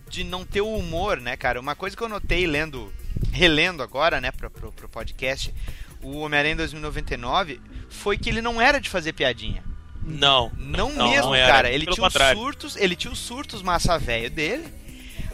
de 0.10 0.24
não 0.24 0.46
ter 0.46 0.62
o 0.62 0.74
humor, 0.76 1.20
né, 1.20 1.38
cara? 1.38 1.60
Uma 1.60 1.76
coisa 1.76 1.96
que 1.96 2.02
eu 2.02 2.10
notei 2.10 2.48
lendo, 2.48 2.92
relendo 3.32 3.84
agora, 3.84 4.20
né, 4.20 4.32
pro, 4.32 4.50
pro, 4.50 4.72
pro 4.72 4.90
podcast, 4.90 5.54
o 6.02 6.20
Homem-Aranha 6.20 6.56
2099, 6.56 7.62
foi 7.90 8.18
que 8.18 8.30
ele 8.30 8.42
não 8.42 8.62
era 8.62 8.80
de 8.80 8.90
fazer 8.90 9.14
piadinha. 9.14 9.64
Não. 10.04 10.52
Não, 10.58 10.92
Não, 10.94 11.10
mesmo, 11.10 11.32
não 11.32 11.48
cara. 11.48 11.70
Ele 11.70 11.86
Pelo 11.86 11.96
tinha 11.96 12.08
os 12.08 12.38
surtos, 12.38 12.76
ele 12.78 12.96
tinha 12.96 13.12
os 13.12 13.20
surtos 13.20 13.62
massa 13.62 14.00
velho 14.00 14.30
dele, 14.30 14.66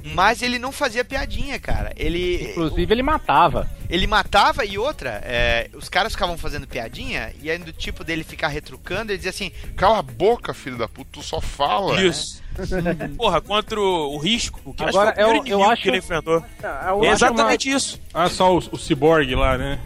mas 0.04 0.42
ele 0.42 0.60
não 0.60 0.72
fazia 0.72 1.06
piadinha, 1.06 1.60
cara. 1.60 1.94
Ele 1.96 2.50
Inclusive, 2.52 2.94
ele 2.94 3.04
matava. 3.04 3.70
ele 3.90 4.06
matava 4.08 4.66
e 4.66 4.78
outra, 4.78 5.22
é, 5.24 5.70
os 5.74 5.88
caras 5.90 6.14
ficavam 6.14 6.38
fazendo 6.38 6.68
piadinha 6.68 7.34
e 7.42 7.50
aí 7.50 7.58
do 7.58 7.72
tipo 7.72 8.04
dele 8.04 8.24
ficar 8.24 8.48
retrucando, 8.50 9.12
ele 9.12 9.18
dizia 9.18 9.30
assim: 9.32 9.52
Cala 9.76 10.00
a 10.00 10.02
boca, 10.02 10.54
filho 10.54 10.78
da 10.78 10.88
puta, 10.88 11.10
tu 11.14 11.22
só 11.24 11.40
fala. 11.40 12.02
Isso. 12.02 12.42
Porra, 13.18 13.42
contra 13.42 13.80
o, 13.80 14.14
o 14.14 14.18
risco, 14.18 14.74
que 14.76 14.84
Agora, 14.84 15.10
acho 15.12 15.18
que 15.18 15.24
foi 15.24 15.32
o 15.32 15.36
eu- 15.36 15.38
eu 15.38 15.42
inimigo 15.46 15.72
acho- 15.72 15.82
que 15.82 15.90
ele 15.90 15.98
enfrentou. 15.98 16.46
Eu 16.88 17.04
É 17.04 17.08
exatamente 17.10 17.70
isso. 17.72 18.00
Ah, 18.14 18.30
só 18.30 18.54
o, 18.54 18.58
o 18.72 18.78
Cyborg 18.78 19.34
lá, 19.36 19.58
né? 19.58 19.80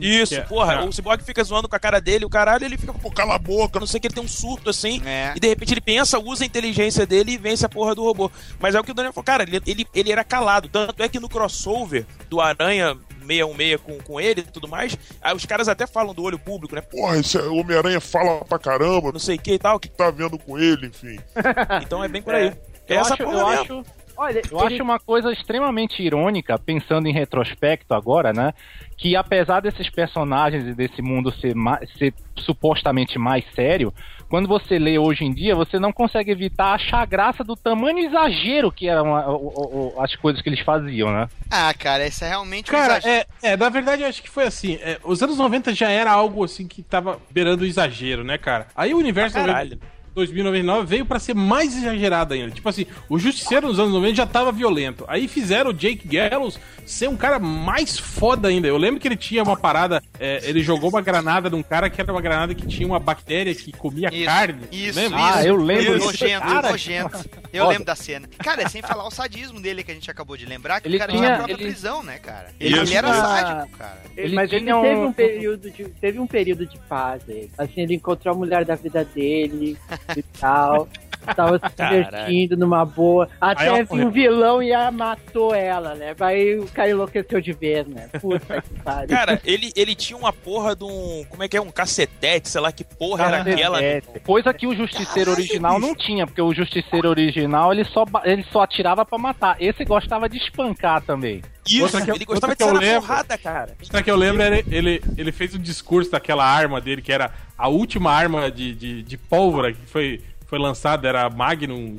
Isso, 0.00 0.34
Que 0.34 0.40
é- 0.40 0.44
porra, 0.44 0.74
é. 0.74 0.84
o 0.84 0.92
Cyborg 0.92 1.22
fica 1.22 1.42
zoando 1.44 1.68
com 1.68 1.76
a 1.76 1.78
cara 1.78 2.00
dele, 2.00 2.24
o 2.24 2.30
caralho, 2.30 2.64
ele 2.64 2.78
fica, 2.78 2.92
pô, 2.92 3.10
cala 3.10 3.34
a 3.34 3.38
boca, 3.38 3.78
não 3.80 3.86
sei 3.86 3.98
o 3.98 4.00
que, 4.00 4.06
ele 4.08 4.14
tem 4.14 4.24
um 4.24 4.28
surto 4.28 4.70
assim, 4.70 5.02
É. 5.04 5.32
e 5.36 5.40
de 5.40 5.48
repente 5.48 5.74
ele 5.74 5.80
pensa, 5.80 6.18
usa 6.18 6.44
a 6.44 6.46
inteligência 6.46 7.06
dele 7.06 7.32
e 7.32 7.38
vence 7.38 7.64
a 7.64 7.68
porra 7.68 7.94
do 7.94 8.02
robô. 8.02 8.30
Mas 8.58 8.74
é 8.74 8.80
o 8.80 8.84
que 8.84 8.90
o 8.90 8.94
Daniel 8.94 9.12
falou, 9.12 9.24
cara, 9.24 9.42
ele, 9.42 9.60
ele, 9.66 9.86
ele 9.94 10.12
era 10.12 10.24
calado, 10.24 10.68
tanto 10.68 11.02
é 11.02 11.08
que 11.08 11.20
no 11.20 11.28
crossover 11.28 12.06
do 12.28 12.40
Aranha 12.40 12.96
616 13.26 13.80
com, 13.82 13.98
com 13.98 14.18
ele 14.20 14.40
e 14.40 14.44
tudo 14.44 14.66
mais, 14.66 14.96
aí 15.20 15.34
os 15.36 15.44
caras 15.44 15.68
até 15.68 15.86
falam 15.86 16.14
do 16.14 16.22
olho 16.22 16.38
público, 16.38 16.74
né, 16.74 16.80
Porra, 16.80 17.18
esse 17.18 17.36
Homem-Aranha 17.36 18.00
fala 18.00 18.42
pra 18.44 18.58
caramba, 18.58 19.12
não 19.12 19.18
sei 19.18 19.36
o 19.36 19.38
que 19.38 19.52
e 19.52 19.58
tal, 19.58 19.78
que 19.78 19.88
tá 19.88 20.10
vendo 20.10 20.38
com 20.38 20.58
ele, 20.58 20.86
enfim. 20.86 21.18
então 21.82 22.02
é 22.02 22.08
bem 22.08 22.22
por 22.22 22.34
aí. 22.34 22.52
É 22.88 22.94
Eu 22.96 23.00
essa 23.00 23.12
acho, 23.14 23.22
porra 23.24 23.38
eu 23.38 23.48
mesmo. 23.48 23.62
acho, 23.80 23.84
Olha, 24.20 24.42
Eu 24.50 24.60
acho 24.60 24.82
uma 24.82 24.98
coisa 24.98 25.32
extremamente 25.32 26.02
irônica, 26.02 26.58
pensando 26.58 27.06
em 27.06 27.12
retrospecto 27.12 27.94
agora, 27.94 28.32
né? 28.32 28.52
Que 28.96 29.14
apesar 29.14 29.60
desses 29.60 29.88
personagens 29.88 30.66
e 30.66 30.74
desse 30.74 31.00
mundo 31.00 31.30
ser, 31.40 31.54
ma- 31.54 31.78
ser 31.96 32.12
supostamente 32.36 33.16
mais 33.16 33.44
sério, 33.54 33.94
quando 34.28 34.48
você 34.48 34.76
lê 34.78 34.98
hoje 34.98 35.24
em 35.24 35.32
dia, 35.32 35.54
você 35.54 35.78
não 35.78 35.92
consegue 35.92 36.32
evitar 36.32 36.72
achar 36.74 37.06
graça 37.06 37.44
do 37.44 37.54
tamanho 37.54 37.98
exagero 38.00 38.72
que 38.72 38.88
eram 38.88 39.14
a- 39.14 39.28
o- 39.30 39.36
o- 39.46 39.94
o- 39.96 40.00
as 40.02 40.14
coisas 40.16 40.42
que 40.42 40.48
eles 40.48 40.60
faziam, 40.60 41.12
né? 41.12 41.28
Ah, 41.48 41.72
cara, 41.72 42.04
esse 42.04 42.24
é 42.24 42.28
realmente 42.28 42.68
um 42.70 42.72
Cara, 42.72 42.98
exagero. 42.98 43.26
é, 43.42 43.50
é, 43.52 43.56
na 43.56 43.68
verdade 43.68 44.02
eu 44.02 44.08
acho 44.08 44.20
que 44.22 44.28
foi 44.28 44.44
assim. 44.44 44.78
é, 44.82 44.98
os 45.04 45.22
anos 45.22 45.38
90 45.38 45.72
já 45.72 45.90
era 45.90 46.10
algo 46.10 46.42
assim 46.44 46.66
que 46.66 46.82
tava 46.82 47.20
beirando 47.30 47.62
o 47.62 47.66
exagero, 47.66 48.24
né, 48.24 48.36
cara? 48.36 48.66
Aí 48.74 48.92
o 48.92 48.98
universo 48.98 49.36
caralho. 49.36 49.78
2099 50.18 50.86
veio 50.86 51.06
pra 51.06 51.18
ser 51.18 51.34
mais 51.34 51.76
exagerado 51.76 52.34
ainda. 52.34 52.50
Tipo 52.50 52.68
assim, 52.68 52.86
o 53.08 53.18
Justiceiro 53.18 53.68
nos 53.68 53.78
anos 53.78 53.92
90 53.92 54.14
já 54.14 54.26
tava 54.26 54.52
violento. 54.52 55.04
Aí 55.08 55.26
fizeram 55.28 55.70
o 55.70 55.74
Jake 55.74 56.06
Gallows 56.08 56.58
ser 56.86 57.08
um 57.08 57.16
cara 57.16 57.38
mais 57.38 57.98
foda 57.98 58.48
ainda. 58.48 58.66
Eu 58.68 58.76
lembro 58.78 59.00
que 59.00 59.06
ele 59.08 59.16
tinha 59.16 59.42
uma 59.42 59.56
parada, 59.56 60.02
é, 60.18 60.40
ele 60.44 60.62
jogou 60.62 60.88
uma 60.90 61.00
granada 61.02 61.48
num 61.50 61.62
cara 61.62 61.88
que 61.90 62.00
era 62.00 62.10
uma 62.12 62.20
granada 62.20 62.54
que 62.54 62.66
tinha 62.66 62.86
uma 62.86 62.98
bactéria 62.98 63.54
que 63.54 63.72
comia 63.72 64.08
Isso, 64.12 64.24
carne. 64.24 64.60
Isso, 64.72 64.98
lembra? 64.98 65.18
Ah, 65.22 65.38
isso. 65.40 65.48
eu 65.48 65.56
lembro 65.56 65.96
Isso. 65.96 66.06
Nojento, 66.06 66.46
Cara, 66.46 66.70
nojento. 66.70 67.30
Eu 67.52 67.60
foda. 67.64 67.68
lembro 67.72 67.84
da 67.84 67.94
cena. 67.96 68.28
Cara, 68.38 68.62
é 68.62 68.68
sem 68.68 68.82
falar 68.82 69.06
o 69.06 69.10
sadismo 69.10 69.60
dele 69.60 69.82
que 69.82 69.90
a 69.90 69.94
gente 69.94 70.10
acabou 70.10 70.36
de 70.36 70.46
lembrar, 70.46 70.80
que 70.80 70.88
Ele 70.88 70.96
o 70.96 70.98
cara 70.98 71.12
tinha- 71.12 71.22
tinha 71.22 71.34
a 71.34 71.36
própria 71.38 71.54
ele- 71.54 71.62
prisão, 71.64 72.02
né, 72.02 72.18
cara? 72.18 72.48
Ele, 72.58 72.74
Isso, 72.74 72.82
ele 72.84 72.94
era 72.94 73.10
isso. 73.10 73.20
sádico, 73.20 73.76
cara. 73.78 74.02
Ele 74.16 74.34
mas 74.34 74.52
ele 74.52 74.64
tinha 74.64 74.80
teve 74.80 74.94
um- 75.00 75.06
um 75.06 75.12
período 75.12 75.70
de 75.70 75.84
teve 76.00 76.18
um 76.18 76.26
período 76.26 76.66
de 76.66 76.78
paz 76.88 77.22
ele. 77.28 77.50
assim 77.58 77.80
ele 77.82 77.94
encontrou 77.94 78.34
a 78.34 78.36
mulher 78.36 78.64
da 78.64 78.74
vida 78.74 79.04
dele 79.04 79.76
e 80.16 80.22
tal 80.22 80.88
tava 81.34 81.58
se 81.58 81.76
Caralho. 81.76 82.04
divertindo 82.04 82.56
numa 82.56 82.84
boa 82.84 83.28
até 83.40 83.66
ela 83.66 83.80
assim, 83.82 84.02
o 84.02 84.10
vilão 84.10 84.62
ia 84.62 84.90
matou 84.90 85.54
ela 85.54 85.94
né 85.94 86.14
aí 86.20 86.58
o 86.58 86.66
cara 86.66 86.90
enlouqueceu 86.90 87.40
de 87.40 87.52
vez 87.52 87.86
né 87.86 88.08
puta 88.20 88.62
que 88.62 88.80
pariu 88.80 89.08
Cara, 89.08 89.40
ele, 89.44 89.72
ele 89.74 89.94
tinha 89.94 90.16
uma 90.16 90.32
porra 90.32 90.76
de 90.76 90.84
um. 90.84 91.24
Como 91.28 91.42
é 91.42 91.48
que 91.48 91.56
é? 91.56 91.60
Um 91.60 91.70
cacetete, 91.70 92.48
sei 92.48 92.60
lá 92.60 92.70
que 92.70 92.84
porra 92.84 93.24
era 93.26 93.40
aquela. 93.40 93.82
É, 93.82 94.00
coisa 94.24 94.52
que 94.54 94.66
o 94.66 94.74
Justiceiro 94.74 95.30
original 95.30 95.80
não 95.80 95.94
tinha, 95.94 96.26
porque 96.26 96.40
o 96.40 96.54
Justiceiro 96.54 97.08
original 97.08 97.72
ele 97.72 97.84
só, 97.84 98.04
ele 98.24 98.44
só 98.52 98.62
atirava 98.62 99.04
pra 99.04 99.18
matar. 99.18 99.56
Esse 99.60 99.84
gostava 99.84 100.28
de 100.28 100.38
espancar 100.38 101.02
também. 101.02 101.42
Isso, 101.76 101.82
Outra 101.84 102.00
que 102.02 102.10
eu- 102.10 102.14
ele 102.14 102.24
gostava 102.24 102.52
outra 102.52 102.54
de 102.54 102.56
que 102.56 102.64
ser 102.64 102.70
eu 102.70 102.74
na 102.74 102.80
lembro. 102.80 103.00
porrada, 103.08 103.38
cara. 103.38 103.76
Outra 103.82 104.02
que 104.02 104.10
eu 104.10 104.16
lembro 104.16 104.42
era 104.42 104.58
ele, 104.58 105.02
ele 105.16 105.32
fez 105.32 105.54
um 105.54 105.58
discurso 105.58 106.10
daquela 106.10 106.44
arma 106.44 106.80
dele, 106.80 107.02
que 107.02 107.12
era 107.12 107.32
a 107.56 107.68
última 107.68 108.12
arma 108.12 108.50
de, 108.50 108.74
de, 108.74 109.02
de 109.02 109.16
pólvora 109.16 109.72
que 109.72 109.86
foi, 109.86 110.22
foi 110.46 110.58
lançada, 110.58 111.06
era 111.08 111.24
a 111.26 111.30
Magnum. 111.30 111.96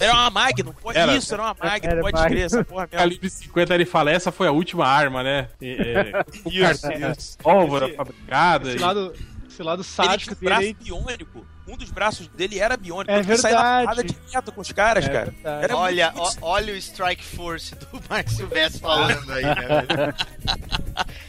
Era 0.00 0.12
uma 0.12 0.30
Magnum, 0.30 0.72
pode 0.72 0.98
Era. 0.98 1.16
isso, 1.16 1.32
era 1.34 1.42
uma 1.42 1.56
Magnum, 1.62 1.90
Era 1.90 2.00
pode 2.00 2.22
crer, 2.26 2.44
essa 2.46 2.64
porra 2.64 2.82
mesmo. 2.82 2.98
Calibre 2.98 3.30
50, 3.30 3.74
ele 3.74 3.84
fala, 3.84 4.10
essa 4.10 4.30
foi 4.32 4.46
a 4.48 4.52
última 4.52 4.86
arma, 4.86 5.22
né? 5.22 5.48
É, 5.60 6.24
Isso, 6.50 7.38
pólvora 7.38 7.86
Esse- 7.86 7.96
fabricada. 7.96 8.68
Esse 8.68 8.76
e- 8.78 8.80
lado, 8.80 9.12
esse 9.48 9.62
lado 9.62 9.82
Ele 9.82 9.88
tinha 9.88 10.06
sádico 10.06 10.32
um 10.32 10.34
dele 10.36 10.44
braço 10.46 10.62
aí. 10.66 10.74
biônico. 10.74 11.46
Um 11.66 11.76
dos 11.76 11.90
braços 11.90 12.26
dele 12.28 12.58
era 12.58 12.76
biônico. 12.76 13.10
É 13.10 13.18
ele 13.20 13.36
saía 13.38 13.54
na 13.56 13.62
verdade. 13.62 13.84
porrada 13.86 14.02
direto 14.26 14.52
com 14.52 14.60
os 14.60 14.72
caras, 14.72 15.04
É 15.04 15.08
cara. 15.08 15.24
verdade. 15.30 15.64
Era 15.64 15.76
Olha, 15.76 16.10
muito, 16.12 16.22
ó- 16.42 16.50
olha 16.52 16.72
o 16.72 16.76
Strike 16.76 17.24
Force 17.24 17.74
do 17.76 17.86
Mark 18.10 18.28
Silvestre 18.28 18.80
falando 18.80 19.32
aí, 19.32 19.42
né? 19.44 19.54
velho? 19.54 20.14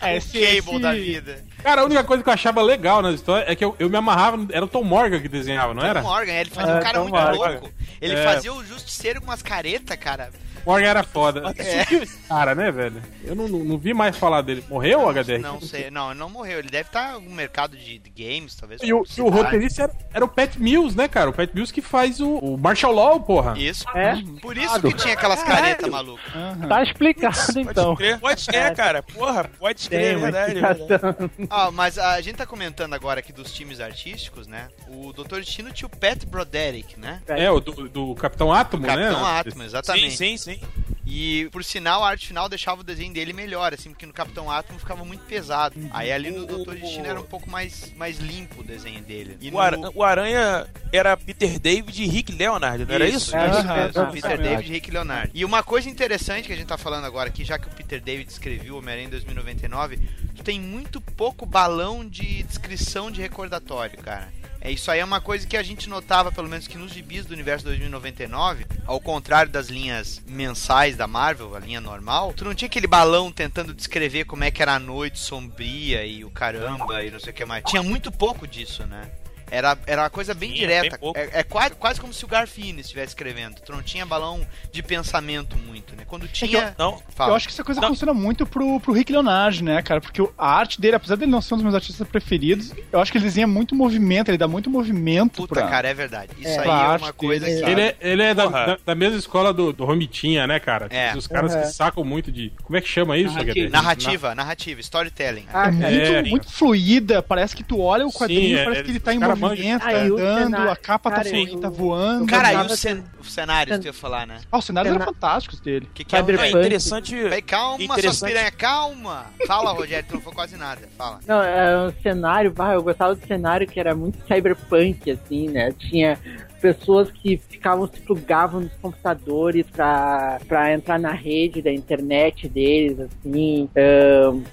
É, 0.01 0.13
o 0.13 0.17
esse- 0.17 0.31
Cable 0.39 0.57
esse- 0.71 0.79
da 0.79 0.93
vida. 0.93 1.45
Cara, 1.61 1.81
a 1.81 1.85
única 1.85 2.03
coisa 2.03 2.23
que 2.23 2.29
eu 2.29 2.33
achava 2.33 2.61
legal 2.61 3.01
na 3.01 3.11
história 3.11 3.45
é 3.49 3.55
que 3.55 3.63
eu, 3.63 3.75
eu 3.79 3.89
me 3.89 3.95
amarrava. 3.97 4.45
Era 4.51 4.65
o 4.65 4.67
Tom 4.67 4.83
Morgan 4.83 5.19
que 5.21 5.29
desenhava, 5.29 5.73
não 5.73 5.83
era? 5.83 6.01
Tom 6.01 6.07
Morgan, 6.09 6.33
ele 6.33 6.49
fazia 6.49 6.73
É, 6.73 6.79
um 6.79 6.81
cara 6.81 6.93
Tom 6.97 7.03
muito 7.03 7.13
Morgan. 7.15 7.49
louco. 7.51 7.71
Ele 8.01 8.13
É. 8.15 8.23
fazia 8.23 8.53
o 8.53 8.65
justiceiro 8.65 9.21
com 9.21 9.27
umas 9.27 9.41
caretas, 9.43 9.95
cara. 9.97 10.31
Morgan 10.65 10.87
era 10.87 11.03
foda. 11.03 11.53
É. 11.63 11.85
Cara, 12.27 12.53
né, 12.55 12.71
velho? 12.71 13.01
Eu 13.23 13.35
não, 13.35 13.47
não, 13.47 13.59
não 13.59 13.77
vi 13.77 13.93
mais 13.93 14.17
falar 14.17 14.41
dele. 14.41 14.63
Morreu 14.69 15.01
o 15.01 15.09
HDR? 15.09 15.39
Não 15.39 15.61
sei, 15.61 15.89
não, 15.89 16.11
ele 16.11 16.19
não 16.19 16.29
morreu. 16.29 16.59
Ele 16.59 16.69
deve 16.69 16.89
estar 16.89 17.13
no 17.19 17.29
mercado 17.29 17.77
de 17.77 18.01
games, 18.15 18.55
talvez. 18.55 18.81
E 18.83 18.93
o, 18.93 19.03
e 19.17 19.21
o 19.21 19.29
roteirista 19.29 19.83
era, 19.83 19.93
era 20.13 20.25
o 20.25 20.27
Pat 20.27 20.55
Mills, 20.57 20.97
né, 20.97 21.07
cara? 21.07 21.29
O 21.29 21.33
Pat 21.33 21.51
Mills 21.53 21.71
que 21.73 21.81
faz 21.81 22.19
o, 22.19 22.37
o 22.37 22.57
Martial 22.57 22.91
Law, 22.91 23.19
porra. 23.19 23.57
Isso. 23.57 23.85
É? 23.95 24.15
Por 24.41 24.57
isso 24.57 24.81
que 24.81 24.93
tinha 24.93 25.13
aquelas 25.13 25.43
caretas 25.43 25.89
malucas. 25.89 26.33
Aham. 26.35 26.67
Tá 26.67 26.83
explicado 26.83 27.37
Pode 27.53 27.59
então. 27.59 27.95
crer, 27.95 28.19
pode 28.19 28.45
crer, 28.45 28.75
cara. 28.75 29.03
Porra, 29.03 29.43
pode 29.59 29.87
crer, 29.87 30.01
é 30.01 30.07
tem 30.09 30.17
uma 30.17 30.31
verdade. 30.31 30.57
é 30.57 30.73
verdade. 30.73 31.31
Ah, 31.49 31.71
mas 31.71 31.97
a 31.97 32.19
gente 32.21 32.35
tá 32.35 32.45
comentando 32.45 32.93
agora 32.93 33.19
aqui 33.19 33.31
dos 33.31 33.51
times 33.51 33.79
artísticos, 33.79 34.47
né? 34.47 34.67
O 34.87 35.13
Dr. 35.13 35.37
Destino 35.37 35.71
tinha 35.71 35.87
o 35.87 35.97
Pat 35.97 36.25
Broderick, 36.25 36.99
né? 36.99 37.21
É, 37.27 37.49
o 37.49 37.59
do, 37.59 37.89
do 37.89 38.15
Capitão 38.15 38.51
Átomo, 38.51 38.85
né? 38.85 38.95
Capitão 38.95 39.25
Átomo, 39.25 39.57
Sim, 39.61 39.65
exatamente. 39.65 40.17
sim, 40.17 40.37
sim. 40.59 40.83
E, 41.05 41.49
por 41.51 41.63
sinal, 41.63 42.03
a 42.03 42.09
arte 42.09 42.27
final 42.27 42.47
deixava 42.47 42.81
o 42.81 42.83
desenho 42.83 43.13
dele 43.13 43.33
melhor, 43.33 43.73
assim, 43.73 43.89
porque 43.89 44.05
no 44.05 44.13
Capitão 44.13 44.49
Átomo 44.49 44.79
ficava 44.79 45.03
muito 45.03 45.23
pesado. 45.25 45.75
Aí 45.91 46.11
ali 46.11 46.31
no 46.31 46.45
Dr. 46.45 46.75
Destino 46.75 47.05
era 47.05 47.19
um 47.19 47.25
pouco 47.25 47.49
mais, 47.49 47.93
mais 47.95 48.17
limpo 48.19 48.61
o 48.61 48.63
desenho 48.63 49.01
dele. 49.01 49.37
E 49.41 49.49
O, 49.49 49.51
no... 49.51 49.59
Aranha, 49.59 49.91
o 49.93 50.03
Aranha 50.03 50.67
era 50.91 51.15
Peter 51.17 51.59
David 51.59 52.01
e 52.01 52.07
Rick 52.07 52.31
Leonard, 52.31 52.85
não 52.85 52.95
era 52.95 53.07
isso? 53.07 53.35
É, 53.35 53.49
Isso, 53.49 53.67
mesmo, 53.67 54.11
Peter. 54.11 54.41
David 54.41 54.69
e 54.69 54.73
Rick 54.73 54.91
Leonard. 54.91 55.31
E 55.33 55.43
uma 55.43 55.61
coisa 55.61 55.89
interessante 55.89 56.47
que 56.47 56.53
a 56.53 56.55
gente 56.55 56.67
tá 56.67 56.77
falando 56.77 57.05
agora 57.05 57.29
aqui, 57.29 57.43
já 57.43 57.59
que 57.59 57.67
o 57.67 57.71
Peter 57.71 58.01
David 58.01 58.31
escreveu 58.31 58.75
o 58.75 58.77
Homem-Aranha 58.79 59.07
em 59.07 59.11
2099, 59.11 59.99
tu 60.35 60.43
tem 60.43 60.59
muito 60.59 61.01
pouco 61.01 61.45
balão 61.45 62.07
de 62.07 62.43
descrição 62.43 63.11
de 63.11 63.21
recordatório, 63.21 63.99
cara. 63.99 64.31
É, 64.65 64.71
isso 64.71 64.89
aí 64.89 65.01
é 65.01 65.05
uma 65.05 65.19
coisa 65.19 65.45
que 65.45 65.57
a 65.57 65.61
gente 65.61 65.89
notava, 65.89 66.31
pelo 66.31 66.47
menos 66.47 66.69
que 66.69 66.77
nos 66.77 66.93
gibis 66.93 67.25
do 67.25 67.33
universo 67.33 67.65
2099, 67.65 68.65
ao 68.85 68.97
contrário 68.97 69.51
das 69.51 69.67
linhas 69.67 70.21
mensais 70.25 70.95
da 70.95 71.05
Marvel, 71.05 71.53
a 71.53 71.59
linha 71.59 71.81
normal, 71.81 72.31
tu 72.31 72.45
não 72.45 72.55
tinha 72.55 72.67
aquele 72.67 72.87
balão 72.87 73.29
tentando 73.29 73.73
descrever 73.73 74.23
como 74.23 74.45
é 74.45 74.51
que 74.51 74.61
era 74.61 74.75
a 74.75 74.79
noite 74.79 75.19
sombria 75.19 76.05
e 76.05 76.23
o 76.23 76.31
caramba 76.31 77.03
e 77.03 77.11
não 77.11 77.19
sei 77.19 77.31
o 77.31 77.35
que 77.35 77.43
mais. 77.43 77.65
Tinha 77.65 77.83
muito 77.83 78.09
pouco 78.09 78.47
disso, 78.47 78.85
né? 78.85 79.11
Era, 79.53 79.77
era 79.85 80.01
uma 80.03 80.09
coisa 80.09 80.33
bem 80.33 80.49
Sim, 80.51 80.55
direta. 80.55 80.97
bem. 80.97 81.11
É, 81.15 81.29
é 81.39 81.43
quase, 81.43 81.75
quase 81.75 82.01
como 82.01 82.11
se 82.11 82.25
o 82.25 82.27
Garfini 82.27 82.81
estivesse 82.81 83.09
escrevendo. 83.09 83.61
Tu 83.63 83.71
não 83.71 83.83
tinha 83.83 84.05
balão 84.05 84.41
de 84.71 84.81
pensamento 84.81 85.55
muito, 85.57 85.95
né? 85.95 86.03
Quando 86.07 86.27
tinha. 86.27 86.73
Não, 86.77 87.01
Fala. 87.15 87.31
Eu 87.31 87.35
acho 87.35 87.47
que 87.47 87.53
essa 87.53 87.63
coisa 87.63 87.79
Não. 87.79 87.89
funciona 87.89 88.13
muito 88.13 88.45
pro, 88.47 88.79
pro 88.79 88.91
Rick 88.93 89.11
Leonard, 89.11 89.63
né, 89.63 89.81
cara? 89.83 90.01
Porque 90.01 90.21
a 90.37 90.47
arte 90.57 90.81
dele, 90.81 90.95
apesar 90.95 91.15
dele 91.17 91.29
não 91.31 91.41
ser 91.41 91.53
um 91.53 91.57
dos 91.57 91.63
meus 91.63 91.75
artistas 91.75 92.07
preferidos, 92.07 92.71
eu 92.91 92.99
acho 92.99 93.11
que 93.11 93.17
ele 93.19 93.25
desenha 93.25 93.45
muito 93.45 93.75
movimento, 93.75 94.29
ele 94.29 94.37
dá 94.37 94.47
muito 94.47 94.69
movimento 94.69 95.41
Puta, 95.43 95.53
pra... 95.55 95.67
cara, 95.67 95.87
é 95.87 95.93
verdade. 95.93 96.31
Isso 96.39 96.47
É. 96.49 96.59
aí 96.59 96.67
é 96.95 96.97
uma 96.97 97.13
coisa 97.13 97.45
dele, 97.45 97.61
que. 97.63 97.69
Ele 97.69 97.81
é, 97.81 97.95
ele 98.01 98.23
é 98.23 98.33
da, 98.33 98.45
da, 98.47 98.77
da 98.83 98.95
mesma 98.95 99.19
escola 99.19 99.53
do, 99.53 99.71
do 99.71 99.85
Romitinha, 99.85 100.47
né, 100.47 100.59
cara? 100.59 100.87
É. 100.89 101.15
Os 101.15 101.27
caras 101.27 101.53
Uhum. 101.53 101.61
que 101.61 101.67
sacam 101.67 102.03
muito 102.03 102.31
de. 102.31 102.51
Como 102.63 102.75
é 102.75 102.81
que 102.81 102.87
chama 102.87 103.17
isso, 103.17 103.33
Narrativa. 103.35 103.69
Narrativa, 103.69 104.35
narrativa, 104.35 104.81
storytelling. 104.81 105.45
Ah, 105.53 105.67
É 105.67 105.71
muito, 105.71 105.87
É. 106.13 106.23
muito 106.23 106.51
fluida, 106.51 107.21
parece 107.21 107.55
que 107.55 107.63
tu 107.63 107.79
olha 107.79 108.05
o 108.07 108.11
quadrinho, 108.11 108.57
Sim, 108.57 108.63
parece 108.63 108.81
é, 108.81 108.83
que 108.83 108.91
ele 108.91 108.99
tá 108.99 109.13
em 109.13 109.19
movimento, 109.19 109.42
tá 109.49 109.93
e 110.05 110.11
o 110.11 110.15
andando, 110.17 110.43
cenário- 110.45 110.71
a 110.71 110.75
capa 110.75 111.09
tá, 111.09 111.15
cara, 111.17 111.29
fluindo, 111.29 111.51
eu- 111.53 111.59
tá 111.59 111.69
voando. 111.69 112.25
Cara, 112.27 112.53
e 112.53 112.65
os, 112.67 112.79
cen... 112.79 113.03
cenários 113.23 113.75
que 113.77 113.81
tu 113.83 113.85
ia 113.87 113.93
falar, 113.93 114.25
né? 114.27 114.39
Ah, 114.51 114.57
os 114.57 114.65
cenários 114.65 114.93
eram 114.95 115.05
fantásticos 115.05 115.59
dele. 115.59 115.89
Que 115.93 116.03
que 116.03 116.15
é 116.15 116.19
é 116.19 116.49
interessante. 116.51 117.15
Peraí, 117.15 117.41
calma, 117.41 117.77
suas 117.85 117.97
Interessante. 117.97 118.29
piranha, 118.29 118.51
calma! 118.51 119.25
Fala, 119.47 119.71
Rogério, 119.71 120.05
tu 120.07 120.15
não 120.15 120.21
foi 120.21 120.33
quase 120.33 120.57
nada. 120.57 120.81
Fala. 120.97 121.19
Não, 121.27 121.41
é 121.41 121.87
um 121.87 121.93
cenário, 122.01 122.51
bah, 122.51 122.73
eu 122.73 122.83
gostava 122.83 123.15
do 123.15 123.25
cenário 123.25 123.67
que 123.67 123.79
era 123.79 123.95
muito 123.95 124.17
cyberpunk, 124.27 125.11
assim, 125.11 125.49
né? 125.49 125.71
Tinha 125.73 126.19
pessoas 126.63 127.11
que 127.11 127.35
ficavam, 127.35 127.85
se 127.87 127.99
plugavam 127.99 128.61
nos 128.61 128.71
computadores 128.75 129.65
pra, 129.69 130.39
pra 130.47 130.73
entrar 130.73 130.97
na 130.97 131.11
rede 131.11 131.61
da 131.61 131.69
internet 131.69 132.47
deles, 132.47 133.01
assim. 133.01 133.69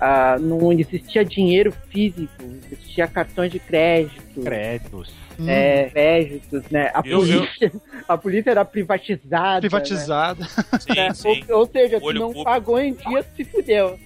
Ah, 0.00 0.36
não 0.40 0.72
existia 0.72 1.24
dinheiro 1.24 1.72
físico, 1.88 2.32
existia 2.72 3.06
cartões 3.06 3.52
de 3.52 3.60
crédito. 3.60 4.40
Créditos. 4.42 5.14
É, 5.48 5.90
créditos, 5.90 6.62
né? 6.70 6.90
A 6.94 7.03
Eu- 7.05 7.24
eu- 7.26 7.40
polícia, 7.40 7.72
a 8.09 8.18
polícia 8.18 8.50
era 8.50 8.64
privatizada. 8.64 9.55
né? 9.55 9.61
Privatizada. 9.61 10.44
Sim, 10.81 10.98
É, 10.98 11.14
sim. 11.14 11.44
Ou, 11.50 11.59
ou 11.61 11.66
seja, 11.66 11.98
se 11.98 12.12
não 12.12 12.29
público. 12.29 12.44
pagou 12.44 12.79
em 12.81 12.94
dia, 12.94 13.24
se 13.37 13.44
fudeu. 13.44 13.98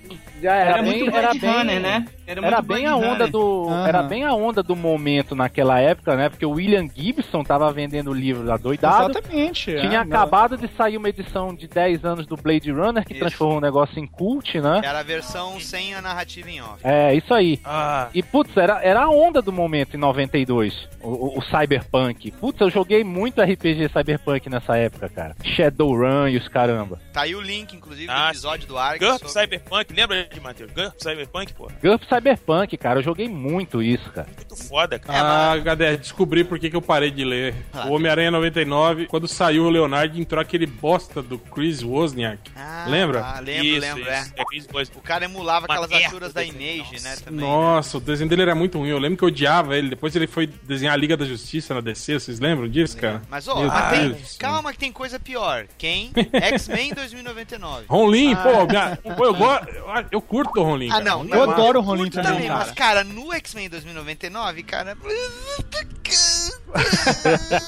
Já 0.43 0.53
era. 0.57 0.61
Era 0.71 0.73
Era 0.79 0.83
bem- 0.83 0.99
muito 1.05 1.17
era 1.17 1.35
bem- 1.35 1.41
Runner, 1.51 1.81
né? 1.81 2.07
Era 2.27 2.41
muito 2.43 2.63
bem 2.63 2.87
a 2.87 2.97
onda 2.97 3.09
Runner. 3.11 3.31
do. 3.31 3.69
Aham. 3.69 3.89
Era 3.89 4.03
bem 4.03 4.25
a 4.25 4.35
onda 4.35 4.63
do 4.63 4.75
momento 4.75 5.35
naquela 5.35 5.79
época, 5.81 6.17
né? 6.17 6.29
Porque 6.29 6.45
o 6.45 6.51
William 6.53 6.87
Gibson 6.95 7.43
tava 7.45 7.71
vendendo 7.73 8.11
o 8.11 8.15
livro 8.15 8.43
lá 8.45 8.57
doidado. 8.57 9.11
Exatamente. 9.19 9.75
é, 9.75 9.81
Tinha 9.81 10.05
não. 10.05 10.13
acabado 10.17 10.57
de 10.57 10.69
sair 10.77 10.97
uma 10.97 11.09
edição 11.09 11.55
de 11.55 11.69
10 11.69 12.05
anos 12.05 12.27
do 12.27 12.37
Blade 12.37 12.71
Runner 12.71 13.05
que 13.05 13.13
Isso. 13.13 13.21
transformou 13.21 13.59
o 13.59 13.61
negócio 13.61 13.99
em 13.99 14.07
cult, 14.07 14.61
né? 14.61 14.81
Era 14.85 15.01
a 15.01 15.03
versão 15.03 15.59
sem 15.61 15.95
a 15.95 16.03
narrativa 16.03 16.51
em 16.51 16.61
off. 16.61 16.79
É, 16.83 17.15
isso 17.15 17.33
aí. 17.33 17.61
Ah, 17.65 18.09
E, 18.13 18.23
putz, 18.23 18.55
era, 18.57 18.83
era 18.83 19.03
a 19.05 19.09
onda 19.11 19.41
do 19.41 19.53
momento 19.53 19.95
em 19.97 20.01
92, 20.01 20.89
o, 21.01 21.24
o, 21.27 21.39
o 21.39 21.43
Cyberpunk. 21.43 22.31
Putz, 22.33 22.61
eu 22.61 22.71
joguei 22.71 23.03
muito 23.05 23.41
RPG 23.41 23.89
Cyberpunk 23.93 24.49
nessa 24.51 24.77
época, 24.77 25.09
cara. 25.09 25.35
Shadowrun 25.43 26.29
e 26.29 26.37
os 26.37 26.49
caramba. 26.49 27.01
Tá 27.13 27.23
aí 27.23 27.35
o 27.35 27.41
link, 27.41 27.75
inclusive, 27.75 28.07
do 28.07 28.13
Ah, 28.13 28.31
episódio 28.31 28.67
do 28.69 28.77
Ark. 28.79 28.99
GURP 28.99 29.19
sobre- 29.29 29.33
Cyberpunk, 29.33 29.93
lembra 29.93 30.17
grande, 30.25 30.41
Matheus? 30.41 30.71
GURP 30.73 31.03
Cyberpunk, 31.03 31.53
pô. 31.55 31.71
GURP 31.83 32.05
Cyberpunk, 32.09 32.77
cara, 32.77 32.99
eu 33.01 33.03
joguei 33.05 33.29
muito 33.29 33.83
isso, 33.83 34.11
cara. 34.11 34.29
Muito 34.37 34.57
foda, 34.57 34.97
É, 34.97 34.99
cara. 34.99 35.53
Ah, 35.53 35.57
Gadé, 35.59 35.97
descobri 35.97 36.45
por 36.45 36.59
que, 36.59 36.71
que 36.71 36.77
eu 36.77 36.83
parei 36.83 37.11
de 37.11 37.25
ler. 37.25 37.55
Ah. 37.73 37.87
O 37.87 37.93
Homem-Aranha 37.95 38.31
99, 38.31 39.07
quando 39.07 39.27
saiu 39.29 39.65
o 39.65 39.71
Leonardo, 39.71 40.19
entrou 40.21 40.41
aquele 40.41 40.67
bosta 40.67 41.23
do 41.23 41.39
Chris 41.39 41.83
Wozniak. 41.83 42.51
Ah, 42.57 42.87
Lembra? 42.89 43.25
Ah, 43.25 43.41
lembro, 43.41 43.65
Isso, 43.67 43.81
lembro, 43.81 44.03
isso. 44.03 44.11
é. 44.11 44.25
É. 44.37 44.45
O 44.97 45.01
cara 45.01 45.25
emulava 45.25 45.67
Uma 45.67 45.75
aquelas 45.75 45.91
merda 45.91 46.07
alturas 46.07 46.33
da 46.33 46.45
Image, 46.45 46.93
nossa. 46.93 47.09
né? 47.09 47.17
Também. 47.25 47.41
Nossa, 47.41 47.99
o 47.99 48.01
desenho 48.01 48.29
dele 48.29 48.43
era 48.43 48.55
muito 48.55 48.79
ruim. 48.79 48.89
Eu 48.91 48.99
lembro 48.99 49.17
que 49.17 49.25
eu 49.25 49.29
odiava 49.29 49.77
ele. 49.77 49.89
Depois 49.91 50.15
ele 50.15 50.27
foi 50.27 50.47
desenhar 50.47 50.95
Liga 51.05 51.19
da 51.19 51.27
Justiça 51.27 51.75
na 51.75 51.83
DC. 51.83 52.15
Vocês 52.19 52.41
lembram 52.41 52.67
disso, 52.67 52.97
cara? 52.97 53.21
Mas, 53.29 53.47
ó, 53.47 53.57
mas 53.67 53.91
tem- 53.91 54.09
do 54.13 54.19
céu. 54.27 54.37
calma 54.39 54.73
que 54.73 54.79
tem 54.79 54.91
coisa 54.91 55.21
pior. 55.21 55.67
Quem? 55.77 56.11
X-Men 56.33 56.95
2099. 56.95 57.85
Ronlin, 57.89 58.33
Ah. 58.33 58.37
pô, 58.43 58.67
minha- 58.67 58.97
pô, 59.15 59.25
eu, 59.27 59.35
go- 59.35 59.45
eu, 59.55 60.07
eu 60.13 60.23
curto 60.23 60.61
o 60.61 60.63
Ronlin. 60.65 60.89
Ah, 60.91 61.01
não. 61.03 61.19
Ronlin 61.19 61.31
não, 61.31 61.43
é 61.43 61.47
massa. 61.47 61.61
adoro 61.61 61.81
o 61.81 61.85
curto 61.85 62.23
também, 62.23 62.49
Mas, 62.49 62.65
cara. 62.71 62.75
cara, 62.75 63.05
no 63.05 63.31
X-Men 63.35 63.69
2099, 63.69 64.63
cara. 64.63 64.97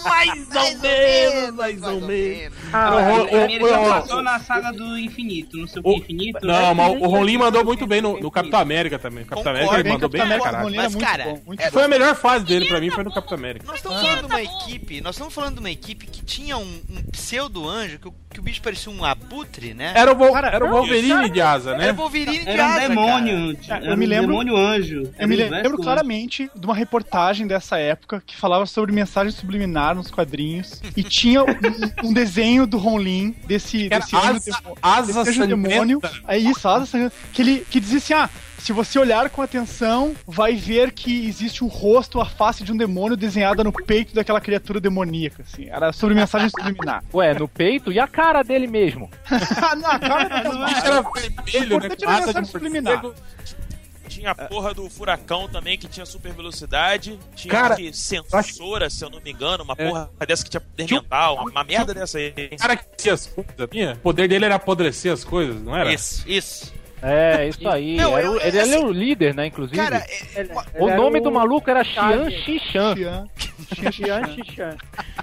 Mais 0.04 0.48
ou 0.54 0.78
menos, 0.80 1.54
mais 1.54 1.82
ou 1.82 2.00
menos. 2.00 2.56
Ah, 2.72 2.90
Não, 2.90 3.24
o- 3.24 3.28
Ele 3.28 3.60
passou 3.68 4.22
na 4.22 4.38
saga 4.40 4.72
do 4.72 4.98
infinito, 4.98 5.56
não 5.56 5.66
sei 5.66 5.80
o 5.80 5.82
que 5.82 5.88
o- 5.90 5.96
infinito. 5.98 6.46
Não, 6.46 6.74
mas 6.74 6.90
o 6.92 6.96
Infinito. 7.16 7.38
mandou 7.38 7.64
muito 7.64 7.86
bem 7.86 8.00
no, 8.00 8.18
no 8.20 8.30
Capitão 8.30 8.60
América 8.60 8.98
também. 8.98 9.24
O 9.24 9.26
Capitão 9.26 9.52
América 9.52 9.78
ele 9.80 9.88
mandou 9.90 10.08
bem 10.08 10.26
pra 10.26 10.40
caralho. 10.40 10.74
Era 10.74 10.82
Mas, 10.82 10.94
cara, 10.96 11.40
é-. 11.58 11.70
Foi 11.70 11.84
a 11.84 11.88
melhor 11.88 12.14
fase 12.14 12.44
dele 12.44 12.66
pra 12.66 12.80
mim, 12.80 12.90
foi 12.90 13.04
no 13.04 13.12
Capitão 13.12 13.38
América. 13.38 13.66
Nós 13.66 13.76
estamos 13.76 14.00
falando 14.00 14.20
de 14.20 14.26
uma 14.26 14.42
equipe, 14.42 15.00
nós 15.00 15.14
estamos 15.14 15.34
falando 15.34 15.54
de 15.54 15.60
uma 15.60 15.70
equipe 15.70 16.06
que 16.06 16.24
tinha 16.24 16.56
um, 16.56 16.80
um 16.90 17.02
pseudo-anjo, 17.12 17.98
que, 17.98 18.08
o- 18.08 18.14
que 18.32 18.40
o 18.40 18.42
bicho 18.42 18.60
parecia 18.62 18.90
um 18.92 19.04
abutre, 19.04 19.74
né? 19.74 19.92
Era 19.94 20.12
o, 20.12 20.16
Vol- 20.16 20.32
Cara, 20.32 20.48
era 20.48 20.64
o 20.64 20.68
Wolverine 20.68 21.30
de 21.30 21.40
asa, 21.40 21.70
Era 21.70 21.78
né? 21.78 21.92
o 21.92 21.94
Wolverine 21.94 22.38
de 22.44 22.48
Era 22.50 22.62
um 22.62 22.66
asa, 22.66 22.80
demônio. 22.88 23.58
cara. 23.66 23.82
Era 23.84 23.92
Eu 23.92 23.96
me 23.96 24.06
um 24.06 24.08
lembro- 24.08 24.26
demônio 24.28 24.56
anjo. 24.56 25.02
Eu 25.02 25.12
Era 25.16 25.26
me 25.26 25.36
lembro 25.36 25.78
claramente 25.78 26.50
de 26.54 26.66
uma 26.66 26.74
reportagem 26.74 27.46
dessa 27.46 27.78
época 27.78 28.22
que 28.24 28.36
falava 28.36 28.65
sobre 28.66 28.92
mensagem 28.92 29.32
subliminar 29.32 29.94
nos 29.94 30.10
quadrinhos 30.10 30.80
e 30.96 31.02
tinha 31.02 31.42
um, 31.44 31.46
um 32.04 32.12
desenho 32.12 32.66
do 32.66 32.76
Ronlin 32.78 33.34
desse, 33.46 33.86
Era 33.90 34.00
desse 34.00 34.16
asa- 34.16 34.40
demo- 34.62 34.78
asa 34.82 35.24
desse 35.24 35.46
demônio. 35.46 36.00
É 36.26 36.36
isso, 36.38 36.66
asa 36.68 36.86
sangrenta. 36.86 37.14
Que 37.32 37.42
ele 37.42 37.66
que 37.70 37.80
dizia 37.80 37.98
assim: 37.98 38.14
ah, 38.14 38.30
se 38.58 38.72
você 38.72 38.98
olhar 38.98 39.30
com 39.30 39.42
atenção, 39.42 40.14
vai 40.26 40.54
ver 40.56 40.90
que 40.92 41.26
existe 41.28 41.62
o 41.62 41.66
rosto, 41.68 42.20
a 42.20 42.26
face 42.26 42.64
de 42.64 42.72
um 42.72 42.76
demônio 42.76 43.16
desenhada 43.16 43.62
no 43.62 43.72
peito 43.72 44.14
daquela 44.14 44.40
criatura 44.40 44.80
demoníaca. 44.80 45.42
Assim. 45.42 45.68
Era 45.68 45.92
sobre 45.92 46.14
mensagem 46.14 46.48
subliminar. 46.48 47.04
Ué, 47.14 47.34
no 47.34 47.46
peito 47.46 47.92
e 47.92 47.98
a 48.00 48.08
cara 48.08 48.42
dele 48.42 48.66
mesmo. 48.66 49.08
Não, 49.30 49.98
cara, 50.00 50.50
O 50.50 50.64
bicho 50.64 50.86
era 50.86 51.02
vermelho, 51.02 51.80
né? 51.80 51.86
importante 51.86 52.42
de 52.42 52.48
subliminar. 52.48 53.02
morcego. 53.02 53.14
Tinha 54.20 54.30
a 54.30 54.34
porra 54.34 54.72
do 54.72 54.88
furacão 54.88 55.48
também, 55.48 55.76
que 55.76 55.86
tinha 55.88 56.06
super 56.06 56.32
velocidade. 56.32 57.18
Tinha 57.34 57.50
Cara, 57.52 57.76
que 57.76 57.92
censora, 57.92 58.88
se 58.90 59.04
eu 59.04 59.10
não 59.10 59.20
me 59.20 59.30
engano, 59.32 59.62
uma 59.64 59.74
É. 59.76 59.86
porra 59.88 60.10
dessa 60.26 60.42
que 60.44 60.50
tinha 60.50 60.60
poder 60.60 60.90
mental, 60.90 61.34
uma, 61.34 61.50
uma 61.50 61.64
merda 61.64 61.92
dessa 61.94 62.18
aí. 62.18 62.32
O 62.52 62.56
cara 62.56 62.76
que 62.76 62.84
fazia 62.96 63.12
as 63.14 63.26
coisas, 63.26 63.54
sabia? 63.56 63.92
O 63.94 63.98
poder 63.98 64.28
dele 64.28 64.44
era 64.46 64.54
apodrecer 64.54 65.12
as 65.12 65.22
coisas, 65.24 65.60
não 65.62 65.76
era? 65.76 65.92
Isso, 65.92 66.24
isso. 66.28 66.74
É, 67.02 67.46
isso 67.48 67.68
aí. 67.68 67.94
Não, 67.96 68.16
Era 68.16 68.30
o- 68.30 68.34
eu- 68.36 68.40
ele, 68.40 68.58
é 68.58 68.62
assim, 68.62 68.76
o 68.78 68.90
líder, 68.90 69.34
né, 69.34 69.46
inclusive. 69.46 69.76
Cara, 69.76 69.98
é- 69.98 70.40
Ele- 70.40 70.50
o 70.54 70.60
ele 70.84 70.90
era 70.90 70.96
nome 70.96 71.20
do 71.20 71.30
maluco 71.30 71.68
era 71.70 71.84
Xian. 71.84 72.30
Xixan. 72.30 72.94
Xian. 73.92 74.24
Xixan. 74.34 74.76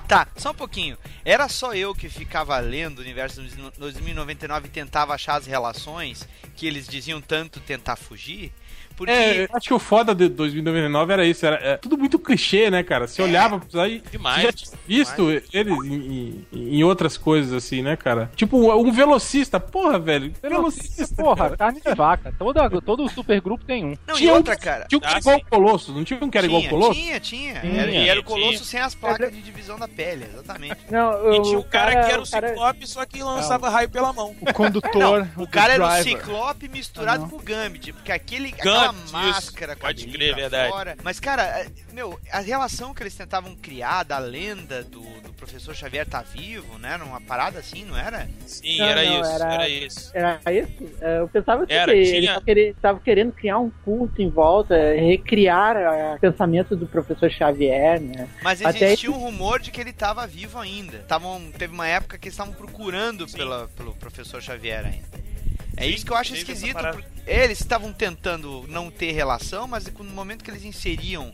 Tá, 0.08 0.28
só 0.38 0.52
um 0.52 0.56
pouquinho. 0.56 0.98
Era 1.26 1.48
só 1.50 1.74
eu 1.74 1.96
que 1.96 2.10
ficava 2.10 2.58
lendo 2.60 3.00
o 3.00 3.02
universo 3.02 3.42
dos 3.42 3.54
2099 3.78 4.68
e 4.68 4.70
tentava 4.70 5.14
achar 5.16 5.36
as 5.36 5.48
relações 5.48 6.28
que 6.56 6.68
eles 6.68 6.88
diziam 6.88 7.20
tanto 7.22 7.60
tentar 7.60 7.96
fugir? 7.96 8.52
Porque. 8.96 9.12
É, 9.12 9.44
eu 9.44 9.50
acho 9.54 9.68
que 9.68 9.74
o 9.74 9.80
foda 9.80 10.14
de 10.16 10.28
2099 10.30 11.14
era 11.14 11.26
isso, 11.26 11.46
era 11.46 11.56
é, 11.58 11.78
tudo 11.78 11.98
muito 11.98 12.18
clichê, 12.20 12.70
né, 12.70 12.84
cara? 12.84 13.08
Você 13.08 13.22
olhava 13.22 13.60
pra 13.60 13.84
aí, 13.84 14.02
Demais. 14.12 14.38
você 14.38 14.44
já 14.48 14.52
tinha 14.54 14.72
visto 14.88 15.30
eles 15.54 15.74
em, 15.86 16.46
em- 16.54 16.78
em 16.78 16.84
outras 16.84 17.18
coisas 17.18 17.54
assim, 17.54 17.82
né, 17.82 17.96
cara? 17.96 18.30
Tipo, 18.36 18.74
um 18.76 18.92
velocista, 18.92 19.60
porra, 19.60 19.98
velho, 20.00 20.32
velocista, 20.42 21.16
Porra, 21.24 21.36
cara. 21.46 21.58
carne 21.58 21.82
de 21.82 21.94
vaca. 21.96 22.34
Toda, 22.38 22.70
todo 22.82 23.08
supergrupo 23.10 23.64
tem 23.66 23.84
um. 23.86 23.96
Não, 24.08 24.16
e 24.16 24.18
Tinha 24.20 24.34
um 24.34 24.36
outra, 24.38 24.56
que- 24.56 24.64
cara. 24.64 24.86
Tinha 24.88 24.98
um 24.98 25.02
que 25.02 25.08
era 25.08 25.16
Ah, 25.18 25.20
igual 25.20 25.38
o 25.38 25.46
Colosso, 25.46 25.92
não 25.94 26.04
tinha 26.04 26.20
um 26.22 26.30
que 26.30 26.38
era 26.38 26.48
igual 26.48 26.60
o 26.62 26.64
tinha, 26.64 26.72
Colosso? 26.72 26.94
tinha, 27.00 27.20
tinha. 27.20 27.60
Tinha, 27.62 27.82
Era- 27.82 27.92
e 27.92 28.10
era 28.10 28.20
o 28.20 28.24
tinha. 28.24 28.36
Colosso 28.40 28.66
sem 28.66 28.80
as 28.80 28.96
placas 28.96 29.32
de 29.32 29.42
divisão 29.42 29.78
da 29.78 29.88
pele, 29.88 30.26
exatamente. 30.34 30.78
Não, 30.90 31.34
E 31.34 31.42
tinha 31.44 31.60
o 31.60 31.64
cara, 31.64 31.92
que 32.06 32.12
era 32.12 32.22
o 32.22 32.30
cara- 32.30 32.48
Ciclope, 32.50 32.88
só 32.88 33.06
que 33.06 33.24
lançava 33.24 33.70
raio 33.70 33.90
pela 33.90 34.12
mão. 34.14 34.36
O 34.42 34.54
condutor. 34.54 35.28
O 35.38 35.48
cara 35.48 35.74
era 35.74 35.86
o 35.86 35.90
driver. 35.90 36.18
Ciclope 36.20 36.68
misturado 36.70 37.20
Ah, 37.20 37.22
não. 37.24 37.30
com 37.30 37.36
o 37.38 37.42
Gambit, 37.42 37.94
porque 37.94 38.12
aquele, 38.12 38.50
aquela 38.50 38.83
Gambit, 38.88 39.12
máscara 39.12 39.72
isso. 39.74 39.80
com 39.82 39.86
a 39.88 39.90
Pode 39.90 40.08
crer, 40.08 40.36
verdade. 40.36 40.72
fora. 40.72 40.98
Mas, 41.04 41.20
cara, 41.20 41.44
é, 41.44 41.68
meu, 41.92 42.20
a 42.32 42.40
relação 42.40 42.94
que 42.94 43.04
eles 43.04 43.16
tentavam 43.16 43.56
criar 43.56 44.04
da 44.04 44.18
lenda 44.18 44.84
do, 44.84 45.02
do 45.22 45.34
professor 45.34 45.76
Xavier 45.76 46.06
tá 46.08 46.22
vivo, 46.22 46.78
né? 46.78 46.98
Numa 46.98 47.20
parada 47.22 47.60
assim, 47.60 47.86
não 47.86 47.98
era? 47.98 48.28
Sim, 48.46 48.78
Não, 48.80 48.86
era 48.86 49.04
não, 49.04 49.22
isso, 49.22 49.32
era- 49.32 49.54
era 49.54 49.70
isso. 49.70 50.12
Era 50.14 50.54
isso? 50.54 50.72
É, 51.02 51.20
Eu 51.20 51.28
pensava 51.28 51.66
que 51.68 51.74
Era, 51.74 51.96
ele 51.96 52.06
tinha- 52.22 52.34
tava 52.34 52.46
querendo, 52.46 52.76
tava 52.82 53.00
querendo 53.00 53.32
criar 53.32 53.60
um 53.60 53.70
culto 53.84 54.22
em 54.22 54.30
volta, 54.30 54.76
recriar 54.96 55.76
o 56.16 56.20
pensamento 56.20 56.76
do 56.76 56.86
professor 56.88 57.30
Xavier, 57.30 58.00
né? 58.02 58.28
Mas 58.42 58.62
Até 58.62 58.88
existia 58.88 59.12
um 59.12 59.18
rumor 59.18 59.60
de 59.60 59.72
que 59.72 59.80
ele 59.82 59.94
tava 59.94 60.26
vivo 60.28 60.58
ainda. 60.60 61.00
Tavam, 61.08 61.52
teve 61.58 61.74
uma 61.74 61.88
época 61.88 62.18
que 62.18 62.28
eles 62.28 62.34
estavam 62.34 62.54
procurando 62.54 63.28
Sim. 63.28 63.38
pela, 63.38 63.68
pelo 63.76 63.94
professor 63.96 64.42
Xavier 64.42 64.86
ainda. 64.86 65.24
É 65.76 65.84
Sim, 65.86 65.90
isso 65.90 66.06
que 66.06 66.12
eu 66.12 66.18
acho 66.18 66.36
esquisito. 66.36 66.78
Eles 67.26 67.60
estavam 67.62 67.92
tentando 67.94 68.66
não 68.68 68.92
ter 68.92 69.12
relação, 69.12 69.68
mas 69.68 69.86
no 69.88 70.04
momento 70.06 70.44
que 70.44 70.52
eles 70.52 70.64
inseriam 70.64 71.34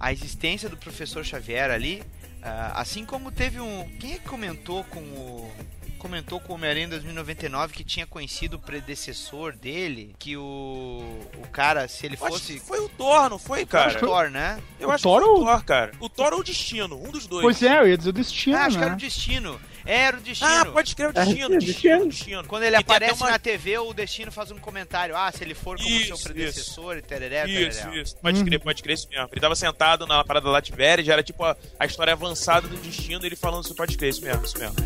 a 0.00 0.12
existência 0.12 0.68
do 0.68 0.76
professor 0.76 1.24
Xavier 1.24 1.70
ali, 1.70 2.02
ah, 2.42 2.72
assim 2.80 3.04
como 3.04 3.30
teve 3.30 3.60
um. 3.60 3.88
Quem 4.00 4.14
é 4.14 4.18
que 4.18 4.28
comentou 4.28 4.82
com 4.84 5.00
o. 5.00 5.52
Comentou 5.98 6.40
com 6.40 6.52
o 6.52 6.56
Homem-Aranha 6.56 6.86
em 6.86 6.88
2099 6.88 7.72
que 7.74 7.84
tinha 7.84 8.04
conhecido 8.04 8.54
o 8.54 8.58
predecessor 8.58 9.54
dele, 9.54 10.16
que 10.18 10.36
o. 10.36 11.00
O 11.38 11.46
cara, 11.52 11.86
se 11.86 12.04
ele 12.06 12.16
fosse. 12.16 12.58
foi 12.58 12.80
o 12.80 12.88
Thor, 12.88 13.30
não 13.30 13.38
foi, 13.38 13.64
cara? 13.64 13.96
o 13.96 14.00
Thor, 14.00 14.28
né? 14.28 14.58
Eu 14.80 14.88
O 14.88 14.90
acho 14.90 15.04
Thor 15.04 15.20
que 15.20 15.24
foi 15.26 15.34
o 15.34 15.38
ou- 15.38 15.44
Thor, 15.46 15.64
cara. 15.64 15.92
O 16.00 16.08
Thor 16.08 16.32
ou 16.32 16.40
o 16.40 16.42
Destino, 16.42 16.96
um 17.00 17.10
dos 17.12 17.28
dois. 17.28 17.42
Pois 17.44 17.62
é, 17.62 17.78
eu 17.78 17.86
ia 17.88 17.96
dizer 17.96 18.10
o 18.10 18.12
destino, 18.12 18.56
Ah, 18.56 18.64
acho 18.64 18.76
que 18.78 18.82
era 18.82 18.90
né? 18.90 18.96
o 18.96 18.98
destino. 19.00 19.60
Era 19.84 20.16
o 20.16 20.20
destino. 20.20 20.50
Ah, 20.50 20.66
pode 20.66 20.88
escrever 20.90 21.14
o 21.14 21.18
É, 21.20 21.24
Destino, 21.24 21.48
sim, 21.48 21.58
Destino, 21.58 21.66
Destino. 21.66 22.06
Destino. 22.08 22.44
Quando 22.48 22.62
ele 22.64 22.76
E 22.76 22.78
aparece 22.78 23.22
uma- 23.22 23.30
na 23.30 23.38
TV, 23.38 23.78
o 23.78 23.92
Destino 23.92 24.30
faz 24.32 24.50
um 24.50 24.58
comentário. 24.58 25.16
Ah, 25.16 25.30
se 25.32 25.42
ele 25.42 25.54
for 25.54 25.76
como 25.76 25.88
Isso, 25.88 26.16
seu 26.16 26.18
predecessor 26.18 26.96
e 26.98 27.02
tereré, 27.02 27.44
Isso, 27.46 27.80
tereré. 27.80 28.02
isso. 28.02 28.16
Pode 28.16 28.44
crer, 28.44 28.60
pode 28.60 28.82
crer 28.82 28.94
isso 28.94 29.08
mesmo. 29.08 29.28
Ele 29.32 29.40
tava 29.40 29.54
sentado 29.56 30.06
na 30.06 30.22
parada 30.24 30.46
da 30.46 30.52
Lativéria, 30.52 31.04
já 31.04 31.14
era 31.14 31.22
tipo 31.22 31.44
a, 31.44 31.56
a 31.78 31.86
história 31.86 32.12
avançada 32.12 32.68
do 32.68 32.76
destino, 32.76 33.24
ele 33.26 33.36
falando 33.36 33.64
isso, 33.64 33.74
pode 33.74 33.96
crer, 33.96 34.10
isso 34.10 34.22
mesmo, 34.22 34.44
isso 34.44 34.58
mesmo. 34.58 34.76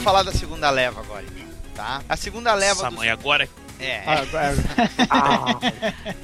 Vamos 0.00 0.12
falar 0.12 0.22
da 0.22 0.32
segunda 0.32 0.70
leva 0.70 1.00
agora, 1.00 1.22
então, 1.22 1.46
tá? 1.74 2.02
A 2.08 2.16
segunda 2.16 2.54
leva 2.54 2.74
Nossa, 2.76 2.88
dos... 2.88 2.98
mãe, 2.98 3.10
agora, 3.10 3.46
É, 3.78 4.02
Ah, 5.10 5.58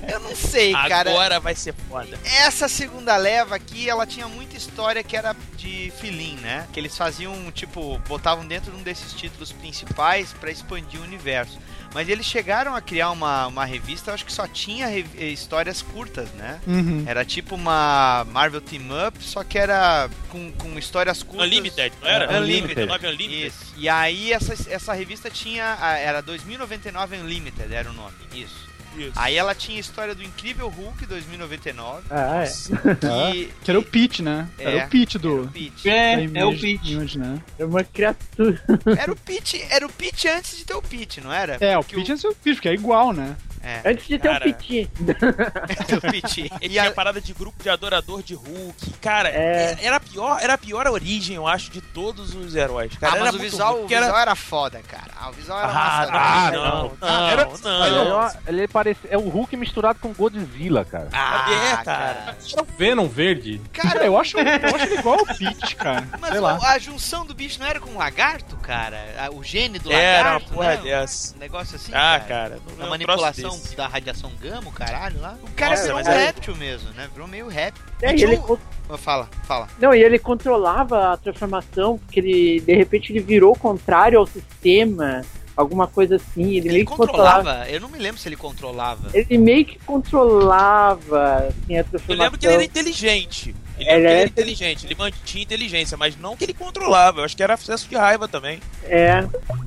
é. 0.07 0.13
eu 0.15 0.21
não 0.21 0.35
sei, 0.35 0.73
cara. 0.73 1.11
agora 1.11 1.39
vai 1.39 1.55
ser 1.55 1.75
foda. 1.87 2.19
Essa 2.25 2.69
segunda 2.69 3.15
leva 3.19 3.55
aqui, 3.55 3.87
ela 3.89 4.07
tinha 4.07 4.27
muita 4.29 4.57
história 4.57 5.03
que 5.03 5.15
era 5.15 5.37
de 5.59 5.93
filim, 6.01 6.37
né? 6.37 6.67
Que 6.73 6.81
eles 6.81 6.97
faziam, 6.97 7.53
tipo, 7.53 7.99
botavam 8.09 8.47
dentro 8.47 8.73
de 8.73 8.79
um 8.79 8.83
desses 8.83 9.13
títulos 9.13 9.53
principais 9.53 10.33
pra 10.33 10.51
expandir 10.51 10.99
o 10.99 11.05
universo. 11.05 11.59
Mas 11.97 12.11
eles 12.11 12.27
chegaram 12.27 12.75
a 12.75 12.81
criar 12.83 13.11
uma, 13.11 13.47
uma 13.47 13.65
revista, 13.65 14.11
eu 14.11 14.15
acho 14.15 14.27
que 14.27 14.33
só 14.33 14.47
tinha 14.47 14.87
eh, 14.91 15.03
histórias 15.31 15.81
curtas, 15.81 16.29
né? 16.33 16.61
Uhum. 16.67 17.05
Era 17.07 17.25
tipo 17.25 17.55
uma 17.55 18.27
Marvel 18.31 18.61
Team 18.61 18.83
Up, 19.09 19.17
só 19.25 19.43
que 19.43 19.57
era 19.59 20.11
com, 20.29 20.53
com 20.53 20.79
histórias 20.79 21.23
curtas. 21.23 21.47
Unlimited, 21.47 21.95
não 22.03 22.07
era? 22.07 22.39
Unlimited. 22.39 22.85
99 22.87 23.07
Unlimited. 23.07 23.47
Isso. 23.47 23.73
E 23.79 23.89
aí 23.89 24.31
essa, 24.31 24.53
essa 24.71 24.93
revista 24.93 25.31
tinha. 25.31 25.79
a- 25.81 25.97
Era 25.97 26.21
2099 26.21 27.17
Unlimited, 27.17 27.73
era 27.73 27.89
o 27.89 27.95
nome. 27.95 28.15
Isso. 28.35 28.69
Isso. 28.97 29.13
Aí 29.17 29.35
ela 29.35 29.55
tinha 29.55 29.77
a 29.77 29.81
história 29.81 30.15
do 30.15 30.23
Incrível 30.23 30.69
Hulk 30.69 31.07
2099. 31.07 32.05
Ah, 32.11 32.45
é. 32.45 32.47
E, 33.37 33.47
Que 33.63 33.71
era 33.71 33.79
o 33.79 33.83
Pete, 33.83 34.23
né? 34.23 34.49
É, 34.59 34.65
era 34.65 34.87
o 34.87 34.89
Pete 34.89 35.17
era 35.17 35.23
do. 35.23 35.43
o 35.43 35.49
Pete. 35.49 35.89
É, 35.89 36.25
é 36.35 36.45
o 36.45 36.53
Pete. 36.53 36.93
Image, 36.93 37.19
né? 37.19 37.43
É 37.59 37.65
uma 37.65 37.85
criatura. 37.85 38.63
Era 38.99 39.13
o 39.13 39.17
Pete, 39.17 39.65
era 39.71 39.87
o 39.87 39.91
Pete 39.91 40.29
antes 40.29 40.57
de 40.57 40.65
ter 40.65 40.75
o 40.75 40.83
Pete, 40.83 41.21
não 41.21 41.33
era? 41.33 41.57
É, 41.61 41.77
o 41.77 41.85
Pete 41.85 42.13
é 42.13 42.15
o 42.15 42.35
Pete, 42.35 42.55
porque 42.57 42.69
é 42.69 42.75
igual, 42.75 43.13
né? 43.13 43.37
É, 43.67 43.91
Antes 43.91 44.07
de 44.07 44.19
ter 44.19 44.29
Cara. 44.29 44.45
o 44.49 44.55
Piti. 44.55 44.91
o 45.97 46.01
Pete. 46.01 46.41
Ele 46.43 46.51
E 46.63 46.69
tinha 46.69 46.85
a- 46.85 46.89
a 46.89 46.91
parada 46.93 47.21
de 47.21 47.33
grupo 47.33 47.61
de 47.63 47.69
adorador 47.69 48.23
de 48.23 48.35
Hulk. 48.35 48.93
Cara, 49.01 49.29
É. 49.29 49.77
era 49.83 49.97
a 49.97 50.01
pior, 50.01 50.39
era 50.41 50.55
a 50.55 50.59
pior 50.59 50.87
origem, 50.87 51.35
eu 51.37 51.47
acho, 51.49 51.71
de 51.71 51.81
todos 51.81 52.35
os 52.35 52.55
heróis. 52.55 52.97
Cara, 52.97 53.15
ah, 53.15 53.17
era 53.17 53.25
mas 53.27 53.35
o 53.35 53.39
visual, 53.39 53.83
o 53.85 53.87
visual 53.89 54.05
era... 54.11 54.21
era 54.23 54.35
foda, 54.37 54.81
cara. 54.87 55.11
Ah, 55.21 55.31
o 55.31 55.33
visual 55.33 55.59
era 55.59 55.69
Ah, 55.69 55.73
massa. 55.75 56.13
ah, 56.13 56.51
não, 56.53 56.63
não, 56.85 56.93
Ah, 57.03 57.31
era- 57.31 57.45
não. 57.45 58.27
Ele, 58.47 58.59
ele 58.61 58.69
parece, 58.69 59.01
é 59.11 59.17
o 59.19 59.29
Hulk 59.29 59.57
misturado 59.57 59.99
com 59.99 60.13
Godzilla, 60.13 60.85
cara. 60.85 61.09
Ah, 61.13 61.47
É, 61.51 61.71
cara. 61.77 61.85
cara. 61.85 62.37
Era 62.53 62.63
o 62.63 62.67
Venom 62.79 63.09
verde. 63.09 63.61
Cara, 63.73 64.05
eu 64.07 64.19
acho, 64.19 64.39
eu 64.39 64.75
acho 64.75 64.85
ele 64.87 64.95
igual 64.99 65.19
ao 65.19 65.27
Pete, 65.27 65.75
cara. 65.77 66.07
Mas 66.21 66.31
Sei 66.31 66.39
o- 66.39 66.43
lá. 66.43 66.59
a 66.63 66.79
junção 66.79 67.27
do 67.27 67.35
bicho 67.35 67.59
não 67.59 67.67
era 67.67 67.81
com 67.81 67.91
o 67.91 67.97
lagarto, 67.99 68.57
cara? 68.59 68.97
O 69.33 69.43
gene 69.43 69.79
do 69.79 69.91
Era 69.93 70.21
uma 70.23 70.33
lagarto, 70.35 70.55
porra 70.55 70.69
né? 70.69 70.77
dessa. 70.83 71.35
Um 71.35 71.39
negócio 71.39 71.77
assim, 71.77 71.93
Ah, 71.93 72.21
cara. 72.21 72.37
cara. 72.37 72.59
não 72.77 72.81
é 72.81 72.83
A 72.83 72.87
um 72.87 72.91
manipulação 72.91 73.56
desse. 73.57 73.77
da 73.77 73.87
radiação 73.87 74.31
gama, 74.41 74.69
o 74.69 74.73
caralho 74.73 75.21
lá. 75.21 75.37
O 75.43 75.51
cara 75.53 75.73
Nossa, 75.73 75.83
virou 75.85 75.99
um 76.01 76.05
réptil 76.05 76.57
mesmo, 76.57 76.91
né? 76.93 77.09
Virou 77.13 77.27
meio 77.29 77.49
réptil. 77.49 77.85
É, 78.03 78.15
E 78.15 78.23
ele, 78.23 78.37
um- 78.37 78.43
con- 78.43 78.59
Ah, 78.89 78.97
Fala, 78.97 79.29
fala. 79.45 79.69
não, 79.81 79.93
e 79.95 80.01
ele 80.03 80.19
controlava 80.19 81.13
a 81.13 81.17
transformação, 81.17 81.99
porque 81.99 82.21
ele, 82.21 82.61
de 82.61 82.75
repente, 82.75 83.13
ele 83.13 83.19
virou 83.21 83.55
contrário 83.57 84.19
ao 84.19 84.27
sistema, 84.27 85.23
alguma 85.57 85.87
coisa 85.89 86.17
assim. 86.17 86.43
Ele, 86.51 86.59
Ele 86.59 86.69
meio 86.75 86.87
que 86.87 86.93
controlava. 86.97 87.37
controlava, 87.39 87.71
eu 87.71 87.81
não 87.81 87.89
me 87.89 87.99
lembro 87.99 88.21
se 88.21 88.29
ele 88.29 88.37
controlava. 88.37 89.11
Ele 89.13 89.39
meio 89.39 89.65
que 89.65 89.79
controlava 89.81 91.49
assim, 91.49 91.75
a 91.77 91.81
Eu 91.81 91.85
transformação. 91.85 92.25
lembro 92.25 92.39
que 92.39 92.47
ele 92.47 92.55
era 92.55 92.65
inteligente. 92.65 93.55
Ele, 93.79 94.07
é 94.07 94.21
era 94.21 94.29
inteligente, 94.29 94.87
ele 94.87 94.95
mantinha 94.95 95.43
inteligência, 95.43 95.97
mas 95.97 96.17
não 96.17 96.37
que 96.37 96.45
ele 96.45 96.55
controlava. 96.55 97.21
Eu 97.21 97.25
acho 97.25 97.37
que 97.37 97.43
era 97.43 97.55
acesso 97.55 97.89
de 97.89 97.97
raiva 97.97 98.27
também. 98.27 98.61
É. 98.85 99.19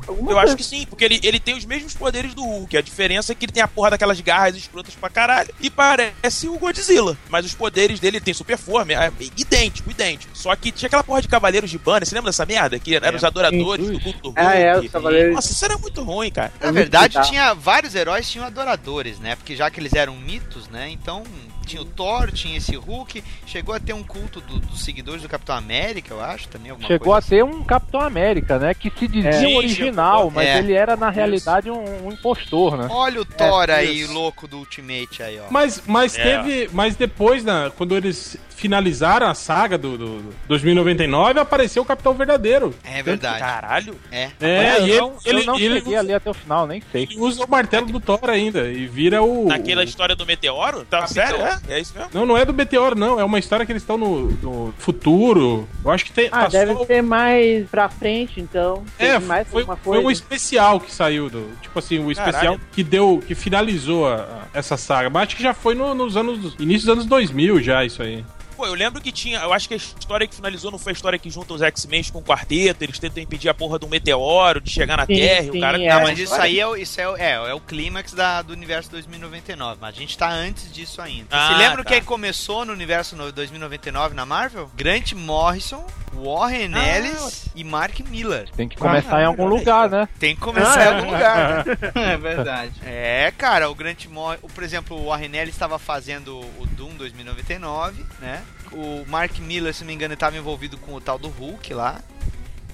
Alguma 0.07 0.31
Eu 0.31 0.35
coisa 0.35 0.39
acho 0.41 0.55
que 0.55 0.63
sim, 0.63 0.85
porque 0.87 1.05
ele, 1.05 1.19
ele 1.23 1.39
tem 1.39 1.55
os 1.55 1.65
mesmos 1.65 1.93
poderes 1.93 2.33
do 2.33 2.43
Hulk. 2.43 2.77
A 2.77 2.81
diferença 2.81 3.31
é 3.31 3.35
que 3.35 3.45
ele 3.45 3.51
tem 3.51 3.61
a 3.61 3.67
porra 3.67 3.91
daquelas 3.91 4.19
garras 4.21 4.55
escrotas 4.55 4.95
pra 4.95 5.09
caralho. 5.09 5.53
E 5.59 5.69
parece 5.69 6.47
o 6.47 6.57
Godzilla. 6.57 7.17
Mas 7.29 7.45
os 7.45 7.53
poderes 7.53 7.99
dele 7.99 8.19
tem 8.19 8.33
super 8.33 8.57
forma, 8.57 8.93
é 8.93 9.11
idêntico, 9.37 9.91
idêntico. 9.91 10.35
Só 10.35 10.55
que 10.55 10.71
tinha 10.71 10.87
aquela 10.87 11.03
porra 11.03 11.21
de 11.21 11.27
Cavaleiros 11.27 11.69
de 11.69 11.77
Banner. 11.77 12.07
Você 12.07 12.15
lembra 12.15 12.31
dessa 12.31 12.45
merda? 12.45 12.79
Que 12.79 12.95
eram 12.95 13.17
os 13.17 13.23
adoradores 13.23 13.85
Sim. 13.85 13.93
do 13.93 13.99
culto 13.99 14.19
do 14.19 14.27
Hulk. 14.29 14.41
Ah, 14.41 14.55
é, 14.55 14.79
os 14.79 14.91
Cavaleiros. 14.91 15.35
Nossa, 15.35 15.51
isso 15.51 15.65
era 15.65 15.77
muito 15.77 16.03
ruim, 16.03 16.31
cara. 16.31 16.51
Na 16.59 16.71
verdade, 16.71 17.21
tinha 17.27 17.53
vários 17.53 17.93
heróis 17.95 18.29
tinham 18.29 18.45
adoradores, 18.45 19.19
né? 19.19 19.35
Porque 19.35 19.55
já 19.55 19.69
que 19.69 19.79
eles 19.79 19.93
eram 19.93 20.15
mitos, 20.15 20.67
né? 20.69 20.89
Então 20.89 21.23
tinha 21.69 21.81
o 21.81 21.85
Thor, 21.85 22.31
tinha 22.31 22.57
esse 22.57 22.75
Hulk, 22.75 23.23
chegou 23.45 23.73
a 23.75 23.79
ter 23.79 23.93
um 23.93 24.03
culto 24.03 24.41
do- 24.41 24.59
dos 24.59 24.81
seguidores 24.83 25.21
do 25.21 25.29
Capitão 25.29 25.55
América, 25.55 26.13
eu 26.13 26.21
acho, 26.21 26.47
também 26.47 26.71
alguma 26.71 26.87
Chegou 26.87 27.13
a 27.13 27.21
coisa 27.21 27.29
ter 27.29 27.43
um 27.43 27.63
Capitão 27.63 28.01
América, 28.01 28.57
né? 28.57 28.73
Que 28.73 28.91
se 28.97 29.07
dizia 29.07 29.53
É. 29.53 29.57
original, 29.57 30.31
mas 30.31 30.47
É. 30.47 30.57
ele 30.59 30.73
era, 30.73 30.95
na 30.95 31.09
realidade, 31.09 31.69
um, 31.69 32.07
um 32.07 32.11
impostor, 32.11 32.77
né? 32.77 32.85
assim. 32.85 32.93
Olha 32.93 33.21
o 33.21 33.25
Thor 33.25 33.69
É, 33.69 33.75
aí, 33.75 34.01
isso. 34.01 34.11
louco 34.13 34.47
do 34.47 34.57
Ultimate 34.57 35.21
aí, 35.23 35.39
ó. 35.39 35.45
Mas, 35.51 35.81
mas 35.85 36.17
É. 36.17 36.23
teve. 36.23 36.69
Mas 36.73 36.95
depois, 36.95 37.43
na, 37.43 37.69
quando 37.69 37.95
eles 37.95 38.37
finalizaram 38.59 39.27
a 39.27 39.33
saga 39.33 39.77
do, 39.77 39.97
do, 39.97 40.05
do 40.21 40.33
2099, 40.47 41.39
apareceu 41.39 41.81
o 41.83 41.85
Capitão 41.85 42.13
Verdadeiro. 42.13 42.73
É 42.83 43.01
verdade. 43.01 43.39
Caralho. 43.39 43.95
É. 44.11 44.29
É, 44.39 44.79
eu 44.81 44.85
e 44.85 44.89
ele, 44.89 44.99
não, 44.99 45.13
ele, 45.25 45.39
eu 45.41 45.45
não 45.45 45.59
ele 45.59 45.75
cheguei 45.79 45.95
ali 45.95 46.13
até 46.13 46.29
o 46.29 46.33
final, 46.33 46.67
nem 46.67 46.81
sei. 46.91 47.03
ele 47.03 47.17
usa 47.19 47.43
o 47.43 47.49
martelo 47.49 47.87
do 47.87 47.99
Thor 47.99 48.19
ainda 48.29 48.69
e 48.71 48.85
vira 48.87 49.21
o. 49.21 49.47
Naquela 49.47 49.83
história 49.83 50.15
do 50.15 50.25
meteoro? 50.25 50.85
Tá 50.89 51.05
sério? 51.07 51.37
É? 51.41 51.59
É 51.69 51.79
isso 51.79 51.93
mesmo? 51.95 52.09
Não, 52.13 52.25
não 52.25 52.37
é 52.37 52.45
do 52.45 52.53
Meteoro, 52.53 52.95
não. 52.95 53.19
É 53.19 53.23
uma 53.23 53.39
história 53.39 53.65
que 53.65 53.71
eles 53.71 53.81
estão 53.83 53.97
no, 53.97 54.27
no 54.41 54.73
futuro. 54.77 55.67
Eu 55.83 55.91
acho 55.91 56.05
que 56.05 56.11
tem. 56.11 56.27
Ah, 56.31 56.43
tá 56.43 56.47
deve 56.49 56.75
ser 56.85 57.01
mais 57.01 57.67
pra 57.69 57.89
frente, 57.89 58.39
então. 58.39 58.83
É, 58.97 59.17
mais 59.19 59.47
foi, 59.47 59.61
alguma 59.61 59.77
foi 59.77 59.99
um 59.99 60.11
especial 60.11 60.79
que 60.79 60.91
saiu 60.91 61.29
do. 61.29 61.49
Tipo 61.61 61.79
assim, 61.79 61.99
o 61.99 62.11
especial 62.11 62.53
Caralho. 62.55 62.61
que 62.71 62.83
deu. 62.83 63.21
que 63.25 63.35
finalizou 63.35 64.07
a- 64.07 64.15
a- 64.15 64.47
essa 64.53 64.75
saga. 64.77 65.09
Mas 65.09 65.27
acho 65.27 65.35
que 65.37 65.43
já 65.43 65.53
foi 65.53 65.75
no- 65.75 65.93
nos 65.93 66.17
anos. 66.17 66.55
início 66.59 66.85
dos 66.87 66.89
anos 66.89 67.05
2000 67.05 67.61
já, 67.61 67.83
isso 67.85 68.01
aí. 68.01 68.23
Pô, 68.59 68.65
eu 68.67 68.73
lembro 68.73 68.99
que 68.99 69.09
tinha. 69.09 69.39
Eu 69.39 69.53
acho 69.53 69.69
que 69.69 69.73
a 69.73 69.77
história 69.77 70.27
que 70.27 70.35
finalizou 70.35 70.69
não 70.69 70.77
foi 70.77 70.91
a 70.91 70.93
história 70.93 71.17
que 71.17 71.29
junta 71.29 71.53
os 71.53 71.61
X-Men 71.61 72.03
com 72.11 72.19
o 72.19 72.21
quarteto. 72.21 72.83
Eles 72.83 72.99
tentam 72.99 73.23
impedir 73.23 73.47
a 73.47 73.53
porra 73.53 73.79
do 73.79 73.87
meteoro 73.87 74.59
de 74.59 74.69
chegar 74.69 74.97
na 74.97 75.05
Sim, 75.05 75.15
Terra. 75.15 75.41
e 75.47 75.51
sim, 75.51 75.57
o 75.57 75.61
cara. 75.61 75.81
é. 75.81 75.87
Não, 75.93 76.01
mas 76.01 76.19
isso 76.19 76.33
aí 76.35 76.59
é, 76.59 76.67
o- 76.67 76.75
isso 76.75 76.99
é, 76.99 77.07
o- 77.07 77.15
é, 77.15 77.31
é 77.51 77.53
o 77.53 77.61
clímax 77.61 78.11
da, 78.13 78.41
do 78.41 78.51
universo 78.51 78.91
2099. 78.91 79.77
Mas 79.79 79.95
a 79.95 79.97
gente 79.97 80.17
tá 80.17 80.29
antes 80.29 80.69
disso 80.73 81.01
ainda. 81.01 81.27
Ah, 81.31 81.47
Você 81.47 81.53
lembra 81.55 81.83
tá. 81.85 81.89
quem 81.91 82.03
começou 82.03 82.65
no 82.65 82.73
universo 82.73 83.15
no 83.15 83.31
2099 83.31 84.13
na 84.13 84.25
Marvel? 84.25 84.69
Grant 84.75 85.13
Morrison, 85.13 85.85
Warren 86.13 86.71
Ah, 86.75 86.97
Ellis 86.97 87.45
e 87.55 87.63
Mark 87.63 87.97
Miller. 88.09 88.49
Tem 88.57 88.67
que 88.67 88.75
começar 88.75 89.21
em 89.21 89.25
algum 89.25 89.45
lugar, 89.47 89.89
né? 89.89 90.09
Tem 90.19 90.35
que 90.35 90.41
começar 90.41 90.79
Ah, 90.79 90.83
em 90.83 90.87
é. 90.87 90.95
algum 90.97 91.11
lugar. 91.13 91.65
né? 91.65 91.77
É 92.13 92.17
verdade. 92.17 92.73
É, 92.85 93.33
cara, 93.37 93.69
o 93.69 93.75
Grant 93.75 94.05
Morrison, 94.07 94.47
por 94.53 94.63
exemplo, 94.65 94.97
o 94.99 95.05
Warren 95.07 95.33
Ellis 95.33 95.55
estava 95.55 95.79
fazendo 95.79 96.37
o 96.59 96.65
Doom 96.71 96.95
2099, 96.97 98.03
né? 98.19 98.41
O 98.71 99.03
Mark 99.07 99.37
Miller, 99.39 99.73
se 99.73 99.81
não 99.81 99.87
me 99.87 99.93
engano, 99.93 100.13
estava 100.13 100.37
envolvido 100.37 100.77
com 100.77 100.93
o 100.93 101.01
tal 101.01 101.17
do 101.17 101.27
Hulk 101.29 101.73
lá. 101.73 102.01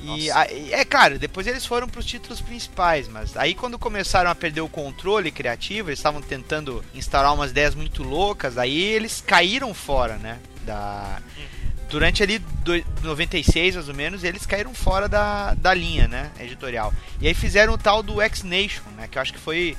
E 0.02 0.30
a- 0.30 0.48
é 0.72 0.86
claro, 0.86 1.18
depois 1.18 1.48
eles 1.48 1.66
foram 1.66 1.88
pros 1.88 2.06
títulos 2.06 2.42
principais, 2.42 3.08
mas 3.08 3.36
aí 3.38 3.56
quando 3.56 3.80
começaram 3.80 4.30
a 4.30 4.36
perder 4.36 4.62
o 4.62 4.70
controle 4.70 5.32
criativo, 5.32 5.90
eles 5.90 6.00
estavam 6.00 6.22
tentando 6.22 6.84
instaurar 6.94 7.34
umas 7.34 7.52
ideias 7.52 7.74
muito 7.74 8.04
loucas, 8.04 8.58
aí 8.58 8.78
eles 8.78 9.24
caíram 9.26 9.74
fora, 9.74 10.18
né? 10.18 10.38
Da 10.66 11.20
durante 11.90 12.22
ali 12.24 12.40
do, 12.40 12.74
96 13.04 13.76
mais 13.76 13.88
ou 13.88 13.94
menos, 13.96 14.24
eles 14.24 14.46
caíram 14.46 14.74
fora 14.74 15.08
da, 15.08 15.54
da 15.54 15.74
linha, 15.74 16.08
né, 16.08 16.32
editorial. 16.40 16.92
E 17.22 17.28
aí 17.28 17.34
fizeram 17.34 17.74
o 17.74 17.78
tal 17.78 18.02
do 18.04 18.20
X 18.22 18.44
Nation, 18.44 18.82
né, 18.98 19.08
que 19.08 19.18
eu 19.18 19.22
acho 19.22 19.32
que 19.32 19.40
foi 19.40 19.78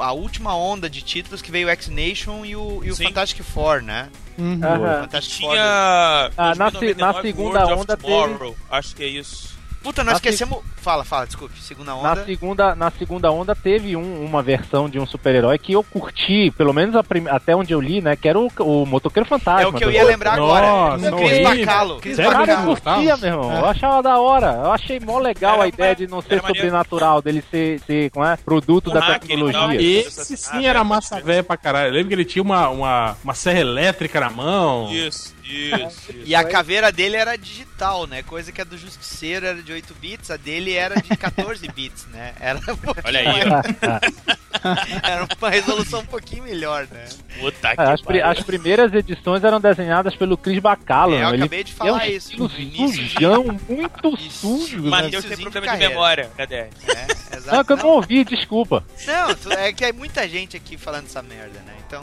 a 0.00 0.12
última 0.12 0.56
onda 0.56 0.88
de 0.90 1.02
títulos 1.02 1.40
que 1.42 1.50
veio 1.50 1.68
o 1.68 1.70
X 1.70 1.88
Nation 1.88 2.44
e 2.44 2.56
o, 2.56 2.82
e 2.84 2.90
o. 2.90 2.96
Fantastic 2.96 3.42
Four, 3.42 3.82
né? 3.82 4.08
Uhum. 4.38 4.60
O 4.60 4.64
Aham. 4.64 5.00
Fantastic 5.02 5.40
Four. 5.40 5.50
Tinha. 5.52 6.30
Ah, 6.36 6.54
na 6.56 6.66
se- 6.70 6.72
2099 6.72 6.98
na 6.98 7.22
segunda 7.22 7.66
onda 7.76 7.96
Tomorrow. 7.96 8.56
Acho 8.70 8.96
que 8.96 9.04
é 9.04 9.08
isso. 9.08 9.53
Puta, 9.84 10.02
nós 10.02 10.14
Na 10.14 10.16
esquecemos. 10.16 10.58
Fala, 10.78 11.04
fala, 11.04 11.26
desculpe. 11.26 11.60
Segunda 11.60 11.92
Na 11.92 11.96
onda. 11.96 12.24
segunda, 12.24 12.74
na 12.74 12.90
segunda 12.90 13.30
onda 13.30 13.54
teve 13.54 13.94
um- 13.96 14.24
uma 14.24 14.42
versão 14.42 14.88
de 14.88 14.98
um 14.98 15.06
super-herói 15.06 15.58
que 15.58 15.72
eu 15.74 15.84
curti, 15.84 16.50
pelo 16.56 16.72
menos 16.72 16.96
a 16.96 17.04
prim- 17.04 17.28
até 17.28 17.54
onde 17.54 17.72
eu 17.72 17.80
li, 17.80 18.00
né? 18.00 18.16
Que 18.16 18.28
era 18.28 18.38
o, 18.38 18.50
o 18.60 18.84
Motoqueiro 18.86 19.28
Fantasma. 19.28 19.62
É 19.62 19.66
o 19.66 19.72
que 19.72 19.84
eu 19.84 19.88
do- 19.88 19.94
ia 19.94 20.02
lembrar 20.04 20.32
agora. 20.34 20.66
Nossa, 20.66 21.14
O 21.14 21.18
Chris 21.18 21.30
horrível. 21.46 21.66
Bacalo. 21.66 22.00
Chris 22.00 22.16
Sério? 22.16 22.32
Cara, 22.32 22.42
eu 22.52 22.56
Bacalo. 22.56 22.76
curtia, 22.80 23.16
meu 23.18 23.28
irmão. 23.30 23.56
Eu 23.58 23.66
achava 23.66 24.02
da 24.02 24.18
hora. 24.18 24.46
Eu 24.64 24.72
achei 24.72 24.98
mó 25.00 25.18
legal 25.18 25.54
Era 25.56 25.64
a 25.64 25.68
ideia 25.68 25.90
uma- 25.90 25.96
de 25.96 26.06
não 26.06 26.22
ser 26.22 26.32
era 26.34 26.42
maneiro. 26.42 26.58
sobrenatural, 26.66 27.20
dele 27.22 27.44
ser, 27.50 27.80
ser 27.80 28.10
como 28.10 28.24
é, 28.24 28.36
produto 28.38 28.90
Um 28.90 28.94
da 28.94 29.18
tecnologia. 29.18 29.80
Esse 29.82 30.36
sim 30.36 30.66
era 30.66 30.82
massa 30.82 31.20
velha 31.20 31.42
pra 31.44 31.56
caralho. 31.58 31.88
Eu 31.88 31.92
lembro 31.92 32.08
que 32.08 32.14
ele 32.14 32.24
tinha 32.24 32.42
uma, 32.42 32.68
uma, 32.70 33.16
uma 33.22 33.34
serra 33.34 33.60
elétrica 33.60 34.18
na 34.18 34.30
mão. 34.30 34.90
Isso, 34.90 35.33
isso. 35.44 36.10
isso. 36.12 36.22
E 36.24 36.34
a 36.34 36.42
caveira 36.44 36.90
dele 36.90 37.16
era 37.16 37.36
digital, 37.36 38.06
né? 38.06 38.22
Coisa 38.22 38.50
que 38.52 38.60
a 38.60 38.64
do 38.64 38.76
Justiceiro 38.78 39.46
era 39.46 39.62
de 39.62 39.72
8 39.72 39.94
bits, 39.94 40.30
a 40.30 40.36
dele 40.36 40.72
era 40.74 40.94
de 41.00 41.16
14 41.16 41.66
bits, 41.74 42.06
né? 42.06 42.34
Era, 42.40 42.58
um 42.58 42.62
Olha 43.04 43.20
aí, 43.20 43.44
mais- 43.48 43.66
era 45.02 45.26
uma 45.38 45.50
resolução 45.50 46.00
um 46.00 46.06
pouquinho 46.06 46.44
melhor, 46.44 46.86
né? 46.90 47.04
Puta 47.38 47.74
que 47.74 47.80
É, 47.80 47.84
as, 47.84 48.00
pri- 48.00 48.20
pariu. 48.20 48.26
as 48.26 48.40
primeiras 48.40 48.92
edições 48.94 49.44
eram 49.44 49.60
desenhadas 49.60 50.14
pelo 50.16 50.36
Chris 50.38 50.58
Bacalo. 50.60 51.14
É, 51.14 51.22
eu 51.24 51.28
ele 51.34 51.42
acabei 51.42 51.64
de 51.64 51.72
é 51.72 51.74
um 51.74 51.76
falar 51.76 52.08
isso 52.08 52.28
estilo 52.30 52.48
no 52.48 52.58
início. 52.58 53.08
sujão, 53.08 53.44
muito 53.68 54.14
Isso. 54.18 54.58
sujo. 54.58 54.82
né? 54.82 54.88
Matheus 54.90 55.24
tem 55.24 55.36
problema 55.36 55.66
de 55.66 55.78
de, 55.82 55.88
memória. 55.88 56.30
Cadê? 56.36 56.54
É, 56.54 56.70
Não, 56.86 56.94
é 56.94 57.04
que 57.06 57.32
eu 57.34 57.38
exato. 57.38 57.76
não 57.76 57.88
ouvi, 57.88 58.24
desculpa. 58.24 58.84
Não, 59.06 59.52
é 59.58 59.72
que 59.72 59.84
é 59.84 59.92
muita 59.92 60.26
gente 60.28 60.56
aqui 60.56 60.76
falando 60.78 61.06
essa 61.06 61.22
merda, 61.22 61.58
né? 61.66 61.74
Então. 61.86 62.02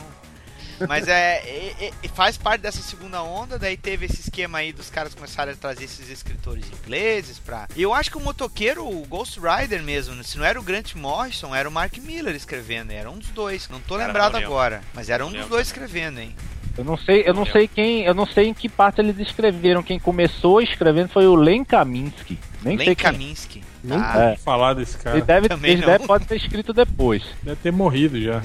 Mas 0.88 1.07
é, 1.07 1.38
é- 1.45 1.91
é- 2.03 2.07
faz 2.09 2.38
parte 2.38 2.61
dessa 2.61 2.82
segunda 2.82 3.21
onda, 3.23 3.57
daí 3.57 3.75
teve 3.77 4.05
esse 4.05 4.21
esquema 4.21 4.59
aí 4.59 4.71
dos 4.73 4.89
caras 4.89 5.13
começarem 5.15 5.53
a 5.53 5.57
trazer 5.57 5.86
esses 5.86 6.09
escritores 6.09 6.65
ingleses 6.84 7.39
pra. 7.39 7.67
E 7.75 7.82
eu 7.82 7.93
acho 7.93 8.11
que 8.11 8.17
o 8.17 8.21
motoqueiro, 8.21 8.86
o 8.88 9.05
Ghost 9.07 9.39
Rider 9.39 9.82
mesmo, 9.84 10.23
se 10.23 10.38
não 10.38 10.45
era 10.45 10.59
o 10.59 10.63
Grant 10.63 10.95
Morrison, 10.95 11.53
era 11.55 11.67
o 11.67 11.71
Mark 11.71 11.97
Miller 11.97 12.36
escrevendo, 12.36 12.91
era 12.91 13.09
um 13.09 13.17
dos 13.17 13.29
dois. 13.29 13.67
Não 13.69 13.79
tô 13.79 13.95
lembrado 13.95 14.34
lembro. 14.34 14.47
agora, 14.49 14.82
mas 14.93 15.09
era 15.09 15.25
um 15.25 15.32
dos 15.32 15.45
dois 15.47 15.67
escrevendo, 15.67 16.19
hein? 16.19 16.36
Eu 16.77 16.86
não 16.86 16.97
sei, 16.97 17.23
eu 17.27 17.34
não 17.34 17.45
sei 17.45 17.67
quem, 17.67 18.03
eu 18.05 18.13
não 18.13 18.25
sei 18.25 18.47
em 18.47 18.53
que 18.53 18.69
parte 18.69 19.01
eles 19.01 19.19
escreveram. 19.19 19.84
Quem 19.84 19.99
começou 19.99 20.61
escrevendo 20.61 21.09
foi 21.09 21.27
o 21.27 21.36
Len 21.36 21.65
Kaminsky. 21.65 22.39
Nem 22.63 22.77
sei 22.77 22.88
Len 22.88 22.95
quem. 22.95 23.11
Kaminsky. 23.11 23.63
Nunca 23.84 24.05
Ah, 24.05 24.29
ouvi 24.29 24.41
falar 24.41 24.73
desse 24.75 24.97
cara. 24.97 25.17
Ele 25.17 25.25
deve, 25.25 25.47
ele 25.63 25.86
deve 25.86 26.07
pode 26.07 26.25
ter 26.25 26.38
escrito 26.38 26.71
depois. 26.71 27.23
Deve 27.43 27.57
ter 27.57 27.71
morrido 27.73 28.19
já. 28.21 28.41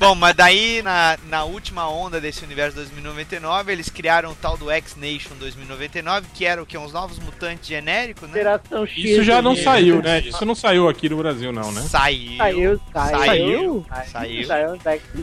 Bom, 0.00 0.14
mas 0.14 0.34
daí 0.34 0.80
na, 0.80 1.18
na 1.28 1.44
última 1.44 1.86
onda 1.86 2.18
desse 2.22 2.42
universo 2.42 2.74
2099, 2.76 3.70
eles 3.70 3.90
criaram 3.90 4.30
o 4.30 4.34
tal 4.34 4.56
do 4.56 4.70
X-Nation 4.70 5.34
2099, 5.38 6.26
que 6.32 6.46
era 6.46 6.62
o 6.62 6.64
que? 6.64 6.78
Uns 6.78 6.90
novos 6.90 7.18
mutantes 7.18 7.68
genéricos, 7.68 8.26
né? 8.26 8.38
Geração 8.38 8.86
X. 8.86 8.96
Isso 8.96 9.22
já 9.22 9.42
não 9.42 9.54
saiu, 9.54 10.00
né? 10.00 10.20
Isso 10.20 10.42
não 10.46 10.54
saiu 10.54 10.88
aqui 10.88 11.06
no 11.10 11.18
Brasil, 11.18 11.52
não, 11.52 11.70
né? 11.70 11.82
Saiu. 11.82 12.38
Saiu, 12.38 12.80
saiu. 12.90 13.86
Saiu. 14.10 14.46
Saiu. 14.48 14.78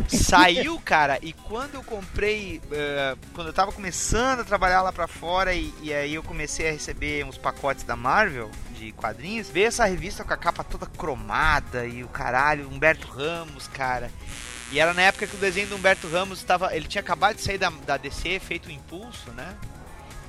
Saiu. 0.07 0.81
Cara, 0.85 1.17
e 1.23 1.33
quando 1.33 1.73
eu 1.73 1.81
comprei, 1.81 2.61
eh, 2.71 3.15
quando 3.33 3.47
eu 3.47 3.53
tava 3.53 3.71
começando 3.71 4.41
a 4.41 4.43
trabalhar 4.43 4.83
lá 4.83 4.93
pra 4.93 5.07
fora 5.07 5.55
e, 5.55 5.73
e 5.81 5.91
aí 5.91 6.13
eu 6.13 6.21
comecei 6.21 6.69
a 6.69 6.71
receber 6.71 7.25
uns 7.25 7.35
pacotes 7.35 7.83
da 7.83 7.95
Marvel 7.95 8.51
de 8.77 8.91
quadrinhos, 8.91 9.49
veio 9.49 9.65
essa 9.65 9.85
revista 9.85 10.23
com 10.23 10.33
a 10.33 10.37
capa 10.37 10.63
toda 10.63 10.85
cromada 10.85 11.87
e 11.87 12.03
o 12.03 12.07
caralho, 12.07 12.69
Humberto 12.69 13.07
Ramos, 13.07 13.67
cara. 13.67 14.11
E 14.71 14.79
era 14.79 14.93
na 14.93 15.03
época 15.03 15.27
que 15.27 15.35
o 15.35 15.39
desenho 15.39 15.67
do 15.67 15.75
Humberto 15.75 16.09
Ramos 16.09 16.39
estava, 16.39 16.75
ele 16.75 16.87
tinha 16.87 17.01
acabado 17.01 17.35
de 17.35 17.41
sair 17.41 17.57
da, 17.57 17.69
da 17.69 17.97
DC, 17.97 18.39
feito 18.39 18.67
o 18.67 18.71
Impulso, 18.71 19.31
né? 19.31 19.55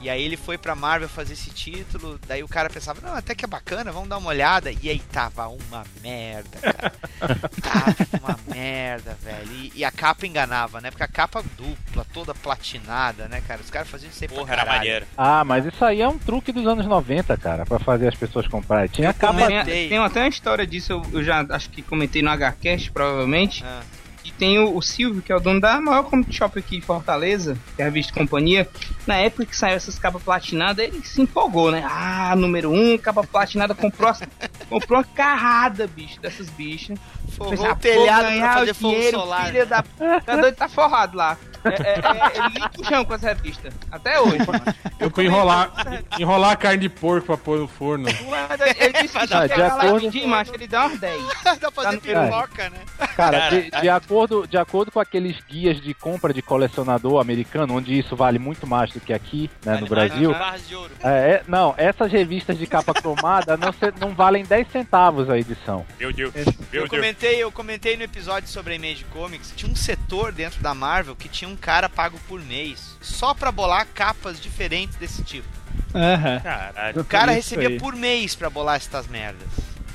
E 0.00 0.08
aí 0.08 0.22
ele 0.22 0.36
foi 0.36 0.56
pra 0.56 0.76
Marvel 0.76 1.08
fazer 1.08 1.32
esse 1.32 1.50
título, 1.50 2.20
daí 2.26 2.42
o 2.42 2.48
cara 2.48 2.70
pensava, 2.70 3.00
não, 3.00 3.16
até 3.16 3.34
que 3.34 3.44
é 3.44 3.48
bacana, 3.48 3.90
vamos 3.90 4.08
dar 4.08 4.18
uma 4.18 4.28
olhada. 4.28 4.70
E 4.70 4.88
aí 4.88 5.00
tava 5.00 5.48
uma 5.48 5.84
merda, 6.00 6.56
cara. 6.60 6.92
tava 7.60 7.96
uma 8.22 8.38
merda, 8.54 9.18
velho. 9.20 9.50
E, 9.50 9.72
e 9.74 9.84
a 9.84 9.90
capa 9.90 10.24
enganava, 10.24 10.80
né? 10.80 10.90
Porque 10.90 11.02
a 11.02 11.08
capa 11.08 11.42
dupla, 11.56 12.06
toda 12.14 12.32
platinada, 12.32 13.26
né, 13.26 13.42
cara? 13.46 13.60
Os 13.60 13.70
caras 13.70 13.88
faziam 13.88 14.10
isso 14.10 14.22
aí 14.22 14.28
pra 14.28 14.38
Porra, 14.38 14.52
era 14.52 14.64
maneiro. 14.64 15.06
Ah, 15.16 15.44
mas 15.44 15.66
isso 15.66 15.84
aí 15.84 16.00
é 16.00 16.08
um 16.08 16.18
truque 16.18 16.52
dos 16.52 16.66
anos 16.66 16.86
90, 16.86 17.36
cara, 17.36 17.66
pra 17.66 17.80
fazer 17.80 18.06
as 18.06 18.14
pessoas 18.14 18.46
comprarem. 18.46 18.88
Tinha 18.88 19.12
capa. 19.12 19.46
Tem, 19.64 19.88
tem 19.88 19.98
até 19.98 20.20
uma 20.20 20.28
história 20.28 20.64
disso, 20.64 20.92
eu, 20.92 21.02
eu 21.12 21.24
já 21.24 21.44
acho 21.50 21.70
que 21.70 21.82
comentei 21.82 22.22
no 22.22 22.30
HCast, 22.30 22.92
provavelmente. 22.92 23.64
Ah. 23.64 23.82
E 24.28 24.32
tem 24.32 24.58
o, 24.58 24.76
o 24.76 24.82
Silvio, 24.82 25.22
que 25.22 25.32
é 25.32 25.36
o 25.36 25.40
dono 25.40 25.58
da 25.58 25.80
maior 25.80 26.02
comic 26.02 26.34
shop 26.34 26.58
aqui 26.58 26.76
em 26.76 26.80
Fortaleza, 26.82 27.56
que 27.74 27.80
é 27.80 27.86
a 27.86 27.88
revista 27.88 28.12
Companhia. 28.12 28.68
Na 29.06 29.16
época 29.16 29.46
que 29.46 29.56
saiu 29.56 29.74
essas 29.74 29.98
capas 29.98 30.22
platinadas, 30.22 30.84
ele 30.84 31.00
se 31.02 31.22
empolgou, 31.22 31.70
né? 31.70 31.82
Ah, 31.88 32.36
número 32.36 32.70
um, 32.70 32.98
capa 32.98 33.24
platinada, 33.24 33.74
comprou, 33.74 34.12
comprou 34.68 34.98
uma 34.98 35.04
carrada, 35.04 35.86
bicho, 35.86 36.20
dessas 36.20 36.50
bichas. 36.50 36.98
Forrou 37.36 37.52
Pensei, 37.52 37.70
o 37.70 37.76
telhado 37.76 38.38
pra 38.38 38.54
fazer 38.54 38.74
fogo 38.74 39.02
solar. 39.10 39.46
filha 39.46 39.64
da... 39.64 39.82
Tá 39.82 40.36
doido, 40.36 40.54
tá 40.54 40.68
forrado 40.68 41.16
lá. 41.16 41.38
É, 41.64 41.68
é, 41.68 41.94
é, 41.94 42.38
ele 42.38 42.48
limpa 42.54 42.70
o 42.80 42.84
chão 42.84 43.04
com 43.04 43.14
essa 43.14 43.28
revista. 43.28 43.68
Até 43.90 44.20
hoje. 44.20 44.38
mano. 44.38 44.62
Eu 44.98 45.10
fui 45.10 45.26
enrolar, 45.26 45.70
enrolar 46.18 46.50
a 46.52 46.56
carne 46.56 46.78
de 46.78 46.88
porco 46.88 47.26
pra 47.26 47.36
pôr 47.36 47.58
no 47.58 47.68
forno. 47.68 48.08
Ele 48.08 48.92
disse 49.02 49.18
que 49.18 49.34
Ah, 49.34 49.46
de 49.46 49.62
acordo- 49.62 50.28
macho, 50.28 50.54
ele 50.54 50.66
dá 50.66 50.86
umas 50.86 50.98
10. 51.00 51.22
Dá 51.44 51.56
pra 51.56 51.56
Tá 51.56 51.70
fazer 51.70 51.94
no 51.96 52.00
piroca, 52.00 52.70
né? 52.70 52.78
Cara, 53.16 53.48
de, 53.50 53.70
de 53.70 53.88
acordo, 53.88 54.46
de 54.46 54.56
acordo 54.58 54.90
com 54.92 55.00
aqueles 55.00 55.36
guias 55.48 55.80
de 55.80 55.94
compra 55.94 56.32
de 56.32 56.42
colecionador 56.42 57.20
americano, 57.20 57.76
onde 57.76 57.98
isso 57.98 58.14
vale 58.16 58.38
muito 58.38 58.66
mais 58.66 58.90
do 58.92 59.00
que 59.00 59.12
aqui, 59.12 59.50
né, 59.64 59.76
no 59.80 59.86
Brasil. 59.86 60.30
Barras 60.32 60.66
de 60.68 60.74
ouro. 60.74 60.92
É, 61.02 61.08
é- 61.08 61.42
não, 61.48 61.74
essas 61.76 62.10
revistas 62.12 62.58
de 62.58 62.66
capa 62.66 62.92
cromada 62.94 63.56
não, 63.56 63.72
se- 63.72 63.92
não 64.00 64.14
valem 64.14 64.44
10 64.44 64.70
centavos 64.70 65.30
a 65.30 65.38
edição. 65.38 65.84
Meu 65.98 66.12
Deus. 66.12 66.32
Eu 66.36 66.44
Meu 66.44 66.54
Deus. 66.70 66.88
comentei, 66.88 67.42
eu 67.42 67.50
comentei 67.52 67.96
no 67.96 68.02
episódio 68.02 68.48
sobre 68.48 68.72
a 68.74 68.76
Image 68.76 69.04
Comics, 69.06 69.52
tinha 69.56 69.70
um 69.70 69.76
setor 69.76 70.32
dentro 70.32 70.60
da 70.62 70.74
Marvel 70.74 71.16
que 71.16 71.28
tinha 71.28 71.47
um 71.48 71.56
cara 71.56 71.88
pago 71.88 72.18
por 72.28 72.40
mês, 72.40 72.96
só 73.00 73.34
pra 73.34 73.50
bolar 73.50 73.86
capas 73.94 74.40
diferentes 74.40 74.96
desse 74.96 75.22
tipo. 75.22 75.48
Aham. 75.94 76.40
Caralho. 76.40 77.00
O 77.00 77.04
cara 77.04 77.32
recebia 77.32 77.68
aí. 77.68 77.78
por 77.78 77.94
mês 77.96 78.34
pra 78.34 78.50
bolar 78.50 78.76
essas 78.76 79.06
merdas. 79.06 79.48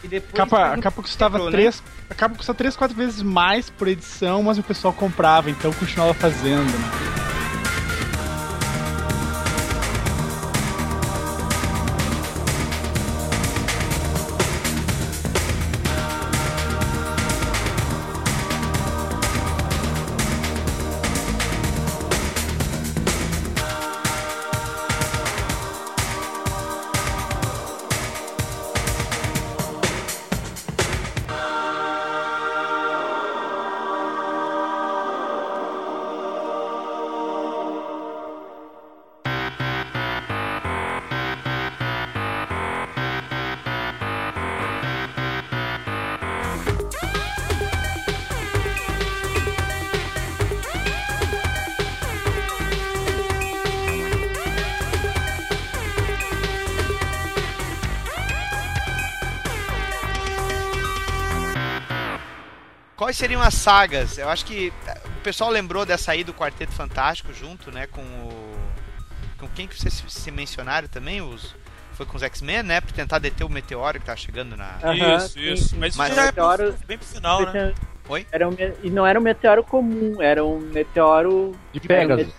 E 0.04 0.08
depois 0.08 0.34
Capa, 0.34 0.74
a 0.74 0.78
capa 0.80 1.01
custava 1.01 1.38
quebrou, 1.38 1.51
né? 1.51 1.58
três. 1.58 1.84
A 2.10 2.14
capa 2.14 2.36
custa 2.36 2.54
3, 2.54 2.76
4 2.76 2.95
vezes 2.95 3.22
mais 3.22 3.70
por 3.70 3.88
edição, 3.88 4.43
mas 4.43 4.58
o 4.58 4.64
pessoal 4.64 4.93
comprava, 4.93 5.49
então 5.49 5.72
continuava 5.74 6.14
fazendo, 6.14 6.66
né? 6.66 7.23
Quais 63.14 63.20
seriam 63.20 63.43
as 63.43 63.53
sagas? 63.53 64.18
Eu 64.18 64.28
acho 64.28 64.43
que 64.43 64.74
eh, 64.88 64.97
o 65.05 65.22
pessoal 65.22 65.51
lembrou 65.51 65.86
dessa 65.86 66.11
aí 66.14 66.24
do 66.24 66.34
Quarteto 66.34 66.72
Fantástico 66.72 67.32
junto, 67.32 67.72
né, 67.72 67.86
com 67.86 68.01
o 68.01 68.55
com 69.38 69.47
quem 69.49 69.68
que 69.68 69.80
vocês 69.80 70.03
se 70.07 70.32
mencionaram 70.32 70.88
também, 70.88 71.22
os 71.22 71.53
foi 71.91 72.07
com 72.07 72.18
os 72.18 72.24
X-Men, 72.24 72.64
né, 72.64 72.82
pra 72.82 72.91
tentar 72.91 73.20
deter 73.20 73.45
o 73.45 73.49
meteoro 73.49 73.99
que 73.99 74.05
tá 74.07 74.16
chegando 74.16 74.57
na 74.57 74.80
Aham, 74.84 75.18
Isso, 75.18 75.30
sim, 75.30 75.53
isso. 75.53 75.70
sim. 75.70 75.78
Mas 75.78 75.95
Mas 75.95 76.16
já 76.16 76.24
é 76.24 76.26
meteoro- 76.26 76.74
pro- 76.74 76.88
bem 76.88 76.97
pro 76.97 77.07
final, 77.07 77.41
né? 77.53 77.74
Oi? 78.09 78.26
Era 78.32 78.49
um, 78.49 78.55
e 78.82 78.89
não 78.89 79.05
era 79.05 79.20
um 79.20 79.24
meteoro 79.24 79.64
comum, 79.64 80.20
era 80.20 80.43
um 80.43 80.59
meteoro. 80.59 81.51
De 81.72 81.80
Pegasus. 81.82 82.34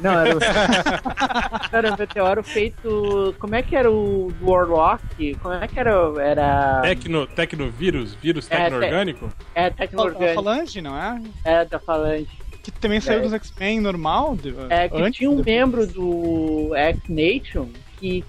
Não, 0.00 0.12
era, 0.20 0.36
um- 0.36 0.40
era 1.72 1.92
um 1.92 1.96
meteoro 1.96 2.42
feito. 2.42 3.34
Como 3.38 3.54
é 3.54 3.62
que 3.62 3.74
era 3.74 3.90
o 3.90 4.32
do 4.38 4.50
Warlock? 4.50 5.34
Como 5.42 5.54
é 5.54 5.66
que 5.66 5.78
era? 5.78 5.90
Era. 6.20 6.80
Tecno, 6.82 7.26
tecnovírus, 7.26 8.14
vírus 8.14 8.46
É, 8.50 8.56
te- 8.56 8.62
tecno-orgânico? 8.62 9.32
É, 9.54 9.66
A 9.66 9.70
tecno-orgânico. 9.70 10.34
Falange, 10.42 10.80
não 10.80 10.96
é? 10.96 11.20
É, 11.44 11.64
da 11.64 11.78
Falange. 11.78 12.28
Que 12.62 12.70
também 12.70 13.00
saiu 13.00 13.20
É. 13.20 13.22
dos 13.22 13.32
X-Men 13.32 13.80
normal? 13.80 14.36
de- 14.36 14.54
É, 14.68 14.88
que 14.88 14.96
antes, 15.00 15.18
tinha 15.18 15.30
um 15.30 15.36
depois? 15.36 15.56
membro 15.56 15.86
do 15.86 16.72
X-Nation 16.74 17.68
que, 17.98 18.24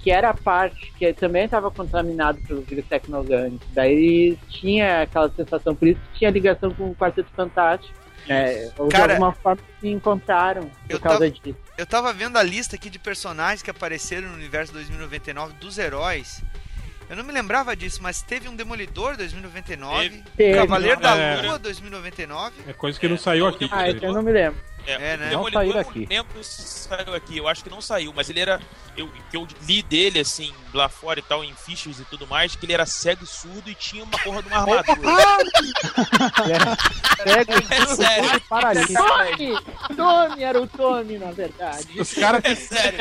que 0.00 0.10
era 0.10 0.32
parte, 0.32 0.92
que 0.98 1.12
também 1.12 1.44
estava 1.44 1.70
contaminado 1.70 2.38
pelo 2.48 2.62
vírus 2.62 2.86
tecno-orgânico. 2.88 3.62
Daí 3.74 4.38
tinha 4.48 5.02
aquela 5.02 5.28
sensação, 5.28 5.74
por 5.74 5.86
isso 5.88 6.00
que 6.12 6.20
tinha 6.20 6.30
ligação 6.30 6.70
com 6.72 6.88
o 6.90 6.94
Quarteto 6.94 7.28
Fantástico. 7.36 7.92
É, 8.28 8.70
ou 8.78 8.88
Cara, 8.88 9.06
de 9.06 9.12
alguma 9.14 9.32
forma 9.32 9.62
se 9.80 9.88
encontraram 9.88 10.62
por 10.62 10.70
eu 10.88 11.00
causa 11.00 11.18
tava- 11.18 11.30
disso. 11.30 11.56
Eu 11.76 11.86
tava 11.86 12.12
vendo 12.12 12.36
a 12.36 12.42
lista 12.42 12.76
aqui 12.76 12.90
de 12.90 12.98
personagens 12.98 13.62
que 13.62 13.70
apareceram 13.70 14.28
no 14.28 14.34
universo 14.34 14.72
2099 14.72 15.54
dos 15.54 15.78
heróis. 15.78 16.42
Eu 17.08 17.16
não 17.16 17.24
me 17.24 17.32
lembrava 17.32 17.74
disso, 17.74 18.00
mas 18.00 18.22
teve 18.22 18.48
um 18.48 18.54
Demolidor 18.54 19.16
2099, 19.16 20.22
Teve. 20.36 20.56
Cavaleiro 20.58 21.00
da 21.00 21.16
É. 21.16 21.42
Lua 21.42 21.58
2099. 21.58 22.54
É 22.68 22.72
coisa 22.72 23.00
que 23.00 23.08
não 23.08 23.18
saiu 23.18 23.48
aqui. 23.48 23.68
Ah, 23.72 23.90
eu 23.90 24.12
não 24.12 24.22
me 24.22 24.30
lembro. 24.30 24.60
É, 24.86 25.16
né? 25.16 25.30
Não 25.32 25.50
saiu 25.50 25.70
eu 25.70 25.74
daqui. 25.74 26.00
não 26.00 26.06
lembro 26.08 26.44
se 26.44 26.62
saiu 26.62 27.14
aqui, 27.14 27.36
eu 27.38 27.48
acho 27.48 27.62
que 27.62 27.70
não 27.70 27.80
saiu, 27.80 28.12
mas 28.14 28.28
ele 28.30 28.40
era. 28.40 28.60
Eu, 28.96 29.08
que 29.30 29.36
eu 29.36 29.46
li 29.62 29.82
dele, 29.82 30.18
assim, 30.20 30.52
lá 30.74 30.88
fora 30.88 31.20
e 31.20 31.22
tal, 31.22 31.44
em 31.44 31.54
fichas 31.54 32.00
e 32.00 32.04
tudo 32.04 32.26
mais, 32.26 32.54
que 32.56 32.66
ele 32.66 32.72
era 32.72 32.84
cego 32.84 33.24
e 33.24 33.26
surdo 33.26 33.70
e 33.70 33.74
tinha 33.74 34.02
uma 34.02 34.18
porra 34.18 34.42
de 34.42 34.48
uma 34.48 34.58
armadura. 34.58 34.84
Cego, 37.22 37.52
É 37.70 37.86
sério. 37.94 38.40
paralítico. 38.48 39.02
Tony! 39.02 39.52
Tony 39.96 40.42
era 40.42 40.60
o 40.60 40.66
Tony, 40.66 41.18
na 41.18 41.30
verdade. 41.32 42.00
Os 42.00 42.12
caras 42.14 42.42
têm 42.42 42.56
que 42.56 42.62
sério. 42.62 42.98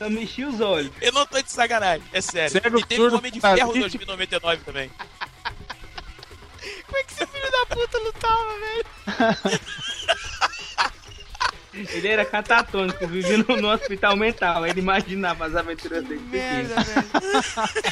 Eu 0.00 0.10
mexi 0.10 0.44
os 0.44 0.60
olhos. 0.60 0.92
Eu 1.00 1.12
não 1.12 1.26
tô 1.26 1.40
de 1.42 1.50
sacanagem, 1.50 2.04
é 2.12 2.20
sério. 2.20 2.50
Cego, 2.50 2.78
e 2.78 2.84
teve 2.84 3.02
surdo, 3.02 3.16
Homem 3.18 3.32
de 3.32 3.40
Ferro 3.40 3.56
paralítico. 3.58 4.04
2099 4.06 4.62
também. 4.64 4.90
Como 6.86 6.96
é 6.98 7.02
que 7.02 7.12
esse 7.12 7.26
filho 7.26 7.50
da 7.50 7.66
puta 7.66 7.98
lutava, 7.98 8.54
velho? 8.60 8.84
Ele 11.90 12.08
era 12.08 12.24
catatônico, 12.24 13.06
vivia 13.06 13.38
no, 13.38 13.56
no 13.56 13.68
hospital 13.70 14.16
mental. 14.16 14.66
Ele 14.66 14.80
imaginava 14.80 15.46
as 15.46 15.54
aventuras 15.54 16.04
dele. 16.04 16.20
Merda, 16.30 16.74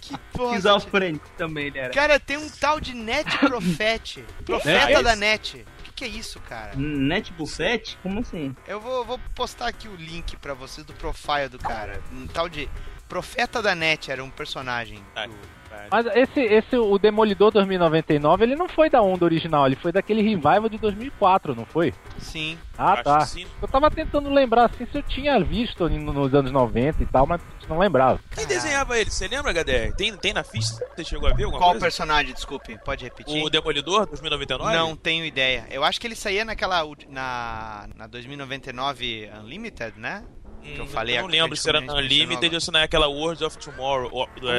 que 0.00 0.16
porra. 0.32 0.56
Esquizofrênico 0.56 1.28
também 1.36 1.66
ele 1.66 1.78
era. 1.78 1.92
Cara, 1.92 2.18
tem 2.20 2.36
um 2.36 2.48
tal 2.48 2.80
de 2.80 2.94
Net 2.94 3.38
Profete. 3.38 4.24
Profeta 4.44 4.86
Net? 4.86 5.02
da 5.02 5.16
Net. 5.16 5.66
O 5.78 5.82
que, 5.84 5.92
que 5.92 6.04
é 6.04 6.08
isso, 6.08 6.40
cara? 6.40 6.72
Net 6.76 7.32
Buffett? 7.32 7.98
Como 8.02 8.20
assim? 8.20 8.54
Eu 8.66 8.80
vou, 8.80 9.04
vou 9.04 9.18
postar 9.34 9.68
aqui 9.68 9.88
o 9.88 9.94
link 9.96 10.36
pra 10.36 10.54
vocês 10.54 10.86
do 10.86 10.92
profile 10.94 11.48
do 11.48 11.58
cara. 11.58 12.02
Um 12.12 12.26
tal 12.26 12.48
de 12.48 12.68
Profeta 13.08 13.62
da 13.62 13.74
Net 13.74 14.10
era 14.10 14.22
um 14.24 14.30
personagem. 14.30 15.02
Tá. 15.14 15.26
do- 15.26 15.61
Mas 15.90 16.06
esse, 16.14 16.40
esse, 16.40 16.76
o 16.76 16.98
Demolidor 16.98 17.50
2099, 17.50 18.44
ele 18.44 18.56
não 18.56 18.68
foi 18.68 18.88
da 18.88 19.02
onda 19.02 19.24
original, 19.24 19.66
ele 19.66 19.76
foi 19.76 19.92
daquele 19.92 20.22
revival 20.22 20.68
de 20.68 20.78
2004, 20.78 21.54
não 21.54 21.66
foi? 21.66 21.92
Sim. 22.18 22.58
Ah, 22.78 23.02
tá. 23.02 23.20
sim. 23.20 23.46
Eu 23.60 23.68
tava 23.68 23.90
tentando 23.90 24.30
lembrar 24.30 24.66
assim 24.66 24.86
se 24.86 24.96
eu 24.96 25.02
tinha 25.02 25.38
visto 25.40 25.88
nos 25.88 26.34
anos 26.34 26.50
90 26.50 27.02
e 27.02 27.06
tal, 27.06 27.26
mas 27.26 27.40
não 27.68 27.78
lembrava. 27.78 28.20
Quem 28.34 28.46
desenhava 28.46 28.98
ele? 28.98 29.10
Você 29.10 29.28
lembra, 29.28 29.52
HDR? 29.52 29.94
Tem, 29.96 30.16
tem 30.16 30.32
na 30.32 30.42
ficha? 30.42 30.74
Você 30.94 31.04
chegou 31.04 31.28
a 31.28 31.32
ver 31.32 31.44
alguma 31.44 31.60
Qual 31.60 31.70
coisa? 31.72 31.86
personagem, 31.86 32.32
desculpe? 32.32 32.78
Pode 32.84 33.04
repetir? 33.04 33.42
O 33.42 33.50
Demolidor 33.50 34.06
2099? 34.06 34.76
Não 34.76 34.96
tenho 34.96 35.24
ideia. 35.24 35.66
Eu 35.70 35.84
acho 35.84 36.00
que 36.00 36.06
ele 36.06 36.16
saía 36.16 36.44
naquela. 36.44 36.82
na, 37.08 37.88
na 37.94 38.06
2099 38.06 39.30
Unlimited, 39.42 39.98
né? 39.98 40.24
Que 40.62 40.78
eu 40.78 40.86
falei 40.86 41.18
Hum, 41.18 41.22
não 41.22 41.28
lembro 41.28 41.56
se 41.56 41.68
era 41.68 41.78
a 41.78 41.80
gente 41.80 41.88
mencionou 41.90 42.04
Unlimited 42.10 42.54
ou 42.54 42.60
se 42.60 42.70
não 42.72 42.80
é 42.80 42.82
aquela 42.84 43.06
World 43.08 43.44
of 43.44 43.58
Tomorrow. 43.58 44.06
é, 44.08 44.10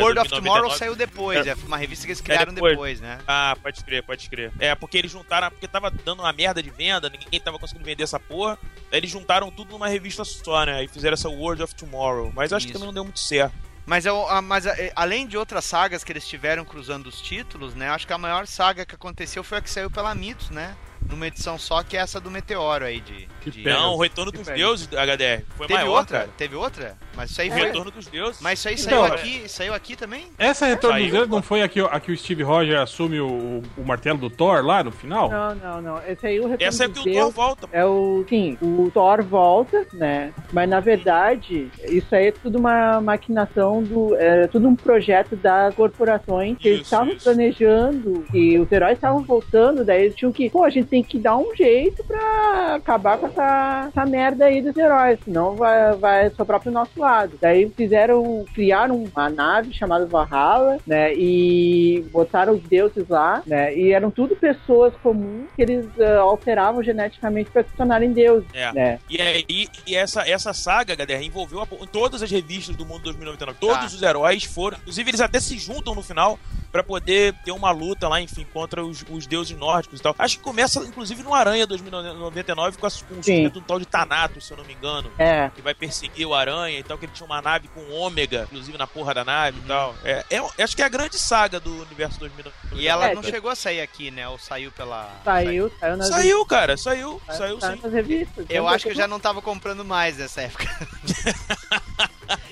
World 0.02 0.20
of 0.20 0.30
2099. 0.30 0.30
Tomorrow 0.42 0.72
saiu 0.72 0.96
depois, 0.96 1.46
É. 1.48 1.52
é 1.52 1.56
uma 1.66 1.78
revista 1.78 2.06
que 2.06 2.12
eles 2.12 2.20
É 2.20 2.24
criaram 2.24 2.54
depois. 2.54 3.00
né? 3.02 3.20
Ah, 3.28 3.56
pode 3.62 3.84
crer, 3.84 4.04
pode 4.04 4.30
crer. 4.30 4.52
É, 4.60 4.76
porque 4.76 4.98
eles 4.98 5.12
juntaram, 5.12 5.50
porque 5.50 5.68
tava 5.68 5.90
dando 5.90 6.20
uma 6.22 6.34
merda 6.34 6.62
de 6.62 6.70
venda, 6.70 7.10
ninguém 7.10 7.40
tava 7.40 7.58
conseguindo 7.58 7.86
vender 7.86 8.04
essa 8.04 8.20
porra. 8.20 8.58
Aí 8.92 8.98
eles 9.00 9.10
juntaram 9.10 9.50
tudo 9.50 9.72
numa 9.72 9.88
revista 9.88 10.24
só, 10.26 10.66
né? 10.66 10.76
Aí 10.76 10.88
fizeram 10.88 11.14
essa 11.14 11.30
World 11.30 11.64
of 11.64 11.74
Tomorrow. 11.76 12.32
Mas 12.36 12.52
acho 12.54 12.68
que 12.68 12.74
também 12.74 12.88
não 12.88 12.94
deu 12.94 13.04
muito 13.04 13.20
certo. 13.20 13.56
Mas, 13.86 14.06
eu, 14.06 14.26
a- 14.30 14.42
mas 14.42 14.66
eh, 14.66 14.94
além 14.96 15.28
de 15.28 15.38
outras 15.38 15.66
sagas 15.66 16.06
que 16.06 16.12
eles 16.14 16.26
tiveram 16.26 16.64
cruzando 16.64 17.08
os 17.08 17.20
títulos, 17.22 17.76
né? 17.76 17.90
Acho 17.90 18.08
que 18.08 18.14
a 18.14 18.18
maior 18.18 18.48
saga 18.48 18.86
que 18.86 18.96
aconteceu 18.96 19.44
foi 19.44 19.58
a 19.58 19.62
que 19.62 19.70
saiu 19.70 19.92
pela 19.92 20.16
Mitos, 20.16 20.50
né? 20.50 20.74
Numa 21.10 21.28
edição 21.28 21.58
só, 21.58 21.84
que 21.84 21.96
é 21.96 22.00
essa 22.00 22.20
do 22.20 22.30
Meteoro 22.32 22.86
aí 22.86 23.00
de. 23.00 23.28
de- 23.52 23.64
Não, 23.64 23.94
o 23.96 24.02
Retorno 24.02 24.32
dos 24.32 24.42
pega. 24.42 24.58
Deuses, 24.58 24.88
HDR. 24.92 25.44
Foi 25.56 25.68
Teve 25.68 25.80
maior, 25.80 25.98
outra? 26.00 26.20
cara. 26.20 26.30
Teve 26.38 26.56
outra? 26.56 26.98
Mas 27.16 27.30
isso 27.32 27.42
aí 27.42 27.50
O 27.50 27.52
foi. 27.54 27.62
Retorno 27.62 27.92
dos 27.92 28.08
Deuses. 28.08 28.42
Mas 28.42 28.60
isso 28.60 28.68
aí 28.70 28.76
Então, 28.76 29.02
saiu 29.02 29.06
é. 29.06 29.16
aqui, 29.18 29.50
saiu 29.50 29.74
aqui 29.74 29.96
também? 29.96 30.26
Essa 30.38 30.66
Retorno 30.66 30.96
Saiu, 30.96 31.06
dos 31.06 31.14
Deuses 31.14 31.30
não 31.30 31.42
foi 31.42 31.62
aqui, 31.62 31.80
aqui 31.82 32.12
o 32.12 32.18
Steve 32.18 32.42
Rogers 32.44 32.80
assume 32.80 33.20
o, 33.20 33.62
o 33.78 33.84
martelo 33.86 34.18
do 34.18 34.30
Thor 34.30 34.66
lá 34.66 34.84
no 34.84 34.92
final? 34.92 35.30
Não, 35.30 35.56
não, 35.56 35.82
não. 35.82 36.02
Esse 36.08 36.26
aí 36.28 36.40
o 36.40 36.48
Retorno 36.48 36.64
Essa 36.68 36.86
é 36.86 36.90
que 36.90 37.00
o 37.00 37.04
Thor 37.14 37.32
volta. 37.32 37.70
É 37.72 37.86
o. 37.86 38.26
Sim, 38.28 38.58
o 38.62 38.90
Thor 38.94 39.24
volta, 39.24 39.86
né? 39.94 40.34
Mas 40.52 40.68
na 40.70 40.80
verdade, 40.80 41.70
isso 41.84 42.16
aí 42.16 42.28
é 42.28 42.32
tudo 42.32 42.58
uma 42.58 43.00
maquinação 43.02 43.84
do. 43.84 44.16
É 44.16 44.48
tudo 44.48 44.68
um 44.68 44.76
projeto 44.76 45.36
das 45.36 45.76
corporações 45.76 46.58
que 46.58 46.68
eles 46.70 46.82
estavam 46.82 47.16
planejando 47.18 48.26
e 48.34 48.58
os 48.58 48.72
heróis 48.72 48.94
estavam 48.98 49.22
voltando, 49.24 49.84
daí 49.86 50.04
eles 50.06 50.16
tinham 50.16 50.32
que. 50.32 50.50
Pô, 50.50 50.64
a 50.64 50.70
gente 50.70 50.88
tem 50.94 51.02
que 51.04 51.18
dar 51.18 51.38
um 51.38 51.56
jeito 51.56 52.04
pra 52.04 52.76
acabar 52.76 53.18
com 53.18 53.26
essa, 53.26 53.86
essa 53.90 54.06
merda 54.06 54.46
aí 54.46 54.62
dos 54.62 54.78
heróis, 54.78 55.18
senão 55.26 55.56
vai, 55.56 55.96
vai 55.96 56.30
soprar 56.30 56.60
pro 56.60 56.70
nosso 56.72 56.92
lado. 57.00 57.36
Daí 57.42 57.68
fizeram. 57.76 58.46
criaram 58.54 59.04
uma 59.04 59.28
nave 59.28 59.74
chamada 59.74 60.06
Valhalla, 60.06 60.78
né? 60.86 61.12
E 61.16 62.06
botaram 62.12 62.54
os 62.54 62.62
deuses 62.62 63.08
lá, 63.10 63.42
né? 63.48 63.76
E 63.76 63.92
eram 63.92 64.12
tudo 64.12 64.36
pessoas 64.36 64.94
comuns 65.02 65.48
que 65.56 65.64
eles 65.64 65.88
ah, 66.00 66.20
alteravam 66.20 66.84
geneticamente 66.84 67.50
pra 67.50 67.64
se 67.64 67.72
tornarem 67.76 68.14
deuses, 68.14 68.48
É. 68.54 68.72
né? 68.72 69.00
E 69.10 69.20
aí, 69.20 69.68
e 69.88 69.96
essa, 69.96 70.22
essa 70.30 70.54
saga, 70.54 70.94
HDR, 70.96 71.24
envolveu 71.26 71.62
a, 71.64 71.66
todas 71.92 72.22
as 72.22 72.30
revistas 72.30 72.76
do 72.76 72.86
mundo 72.86 73.02
2099. 73.06 73.58
Todos 73.60 73.78
Tá. 73.80 73.86
os 73.88 74.02
heróis 74.04 74.44
foram. 74.44 74.78
Inclusive, 74.78 75.10
eles 75.10 75.22
até 75.22 75.40
se 75.40 75.58
juntam 75.58 75.96
no 75.96 76.04
final 76.04 76.38
pra 76.72 76.84
poder 76.84 77.34
ter 77.46 77.52
uma 77.52 77.70
luta 77.72 78.08
lá, 78.08 78.20
enfim, 78.20 78.46
contra 78.52 78.84
os, 78.84 79.06
os 79.10 79.28
deuses 79.28 79.56
nórdicos 79.58 80.00
e 80.00 80.04
tal. 80.04 80.16
Acho 80.18 80.38
que 80.38 80.44
começa, 80.44 80.83
inclusive, 80.88 81.24
no 81.24 81.34
Aranha 81.34 81.66
2099 81.68 82.78
com, 82.78 82.86
a, 82.88 82.90
com 82.90 82.96
o 82.96 83.24
surgimento 83.24 83.60
do 83.60 83.66
tal 83.66 83.80
de 83.80 83.86
Thanatos, 83.86 84.46
se 84.46 84.54
eu 84.54 84.58
não 84.58 84.66
me 84.66 84.74
engano. 84.74 85.12
É. 85.18 85.50
Que 85.56 85.62
vai 85.62 85.74
perseguir 85.74 86.26
o 86.28 86.34
Aranha 86.34 86.80
e 86.80 86.84
tal, 86.84 86.98
que 86.98 87.06
ele 87.06 87.12
tinha 87.14 87.26
uma 87.26 87.42
nave 87.42 87.68
com 87.70 87.90
ômega, 87.92 88.44
inclusive 88.44 88.78
na 88.78 88.88
porra 88.88 89.14
da 89.14 89.24
nave 89.26 89.60
e 89.60 89.68
tal. 89.68 89.96
É, 90.04 90.26
é- 90.30 90.64
acho 90.64 90.76
que 90.76 90.82
é 90.82 90.86
a 90.86 90.90
grande 90.90 91.18
saga 91.20 91.60
do 91.60 91.72
universo 91.82 92.20
2099. 92.20 92.82
E 92.82 92.88
ela 92.88 93.10
É, 93.10 93.16
não 93.16 93.22
tá. 93.22 93.30
chegou 93.30 93.50
a 93.52 93.56
sair 93.56 93.82
aqui, 93.82 94.12
né? 94.12 94.28
Ou 94.28 94.38
saiu 94.40 94.72
pela. 94.72 95.10
Saiu, 95.24 95.72
saiu 95.80 95.98
nas 95.98 96.08
Saiu, 96.08 96.46
cara, 96.46 96.78
saiu, 96.78 97.22
saiu 97.28 97.60
saiu 97.60 97.76
sim. 97.78 97.82
nas 97.84 97.94
revistas. 97.94 98.46
Eu 98.50 98.64
Tanto 98.64 98.76
acho 98.76 98.86
que 98.86 98.92
eu 98.92 98.96
já 98.96 99.08
não 99.08 99.20
tava 99.20 99.42
comprando 99.42 99.84
mais 99.86 100.18
nessa 100.18 100.42
época. 100.42 100.66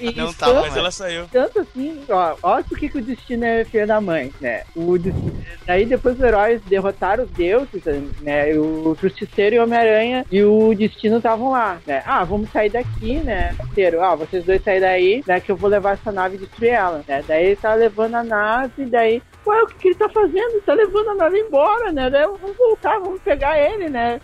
Não 0.05 0.27
tanto- 0.27 0.37
tava 0.37 0.61
Mas 0.61 0.75
ela 0.77 0.91
saiu. 0.91 1.25
Tanto 1.31 1.59
assim, 1.59 2.01
ó, 2.09 2.35
olha 2.41 2.63
por 2.63 2.77
que 2.77 2.89
que 2.89 2.97
o 2.97 3.01
destino 3.03 3.45
é 3.45 3.63
filho 3.65 3.85
da 3.87 3.99
mãe, 4.01 4.31
né? 4.41 4.63
O 4.75 4.97
destino, 4.97 5.43
daí 5.65 5.85
depois 5.85 6.15
os 6.15 6.21
heróis 6.23 6.61
derrotaram 6.63 7.23
os 7.23 7.31
deuses, 7.31 7.83
né? 8.21 8.53
O 8.57 8.95
Justiceiro 8.99 9.55
e 9.55 9.59
o 9.59 9.63
Homem-Aranha 9.63 10.25
e 10.31 10.43
o 10.43 10.73
destino 10.75 11.17
estavam 11.17 11.51
lá, 11.51 11.79
né? 11.85 12.01
Ah, 12.05 12.23
vamos 12.23 12.49
sair 12.51 12.69
daqui, 12.69 13.15
né? 13.19 13.55
Inteiro. 13.63 14.01
Ah, 14.01 14.15
vocês 14.15 14.43
dois 14.43 14.63
saem 14.63 14.79
daí, 14.81 15.23
né? 15.27 15.39
Que 15.39 15.51
eu 15.51 15.55
vou 15.55 15.69
levar 15.69 15.93
essa 15.93 16.11
nave 16.11 16.35
e 16.35 16.39
destruir 16.39 16.69
ela, 16.71 17.03
né? 17.07 17.23
Daí 17.27 17.45
ele 17.47 17.55
tá 17.55 17.73
levando 17.73 18.15
a 18.15 18.23
nave, 18.23 18.85
daí. 18.85 19.21
Ué, 19.45 19.63
o 19.63 19.67
que, 19.67 19.75
que 19.75 19.87
ele 19.89 19.95
tá 19.95 20.07
fazendo? 20.09 20.61
Tá 20.65 20.73
levando 20.73 21.09
a 21.09 21.15
nave 21.15 21.39
embora, 21.39 21.91
né? 21.91 22.09
Daí 22.09 22.23
vamos 22.25 22.55
voltar, 22.57 22.99
vamos 22.99 23.21
pegar 23.21 23.57
ele, 23.59 23.89
né? 23.89 24.21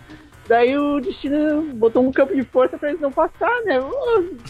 Daí 0.48 0.78
o 0.78 0.98
destino 0.98 1.62
botou 1.74 2.02
um 2.02 2.10
campo 2.10 2.34
de 2.34 2.42
força 2.42 2.78
pra 2.78 2.88
eles 2.88 3.00
não 3.00 3.12
passar, 3.12 3.50
né? 3.66 3.78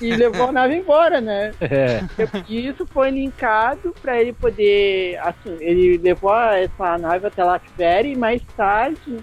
E 0.00 0.14
levou 0.14 0.46
a 0.48 0.52
nave 0.52 0.76
embora, 0.76 1.20
né? 1.20 1.52
É. 1.60 2.00
E 2.48 2.68
isso 2.68 2.86
foi 2.86 3.10
linkado 3.10 3.92
pra 4.00 4.20
ele 4.20 4.32
poder. 4.32 5.18
Assim, 5.18 5.56
ele 5.60 5.98
levou 5.98 6.32
essa 6.34 6.96
nave 6.98 7.26
até 7.26 7.42
Latveria 7.42 8.12
e 8.12 8.16
mais 8.16 8.40
tarde 8.56 9.18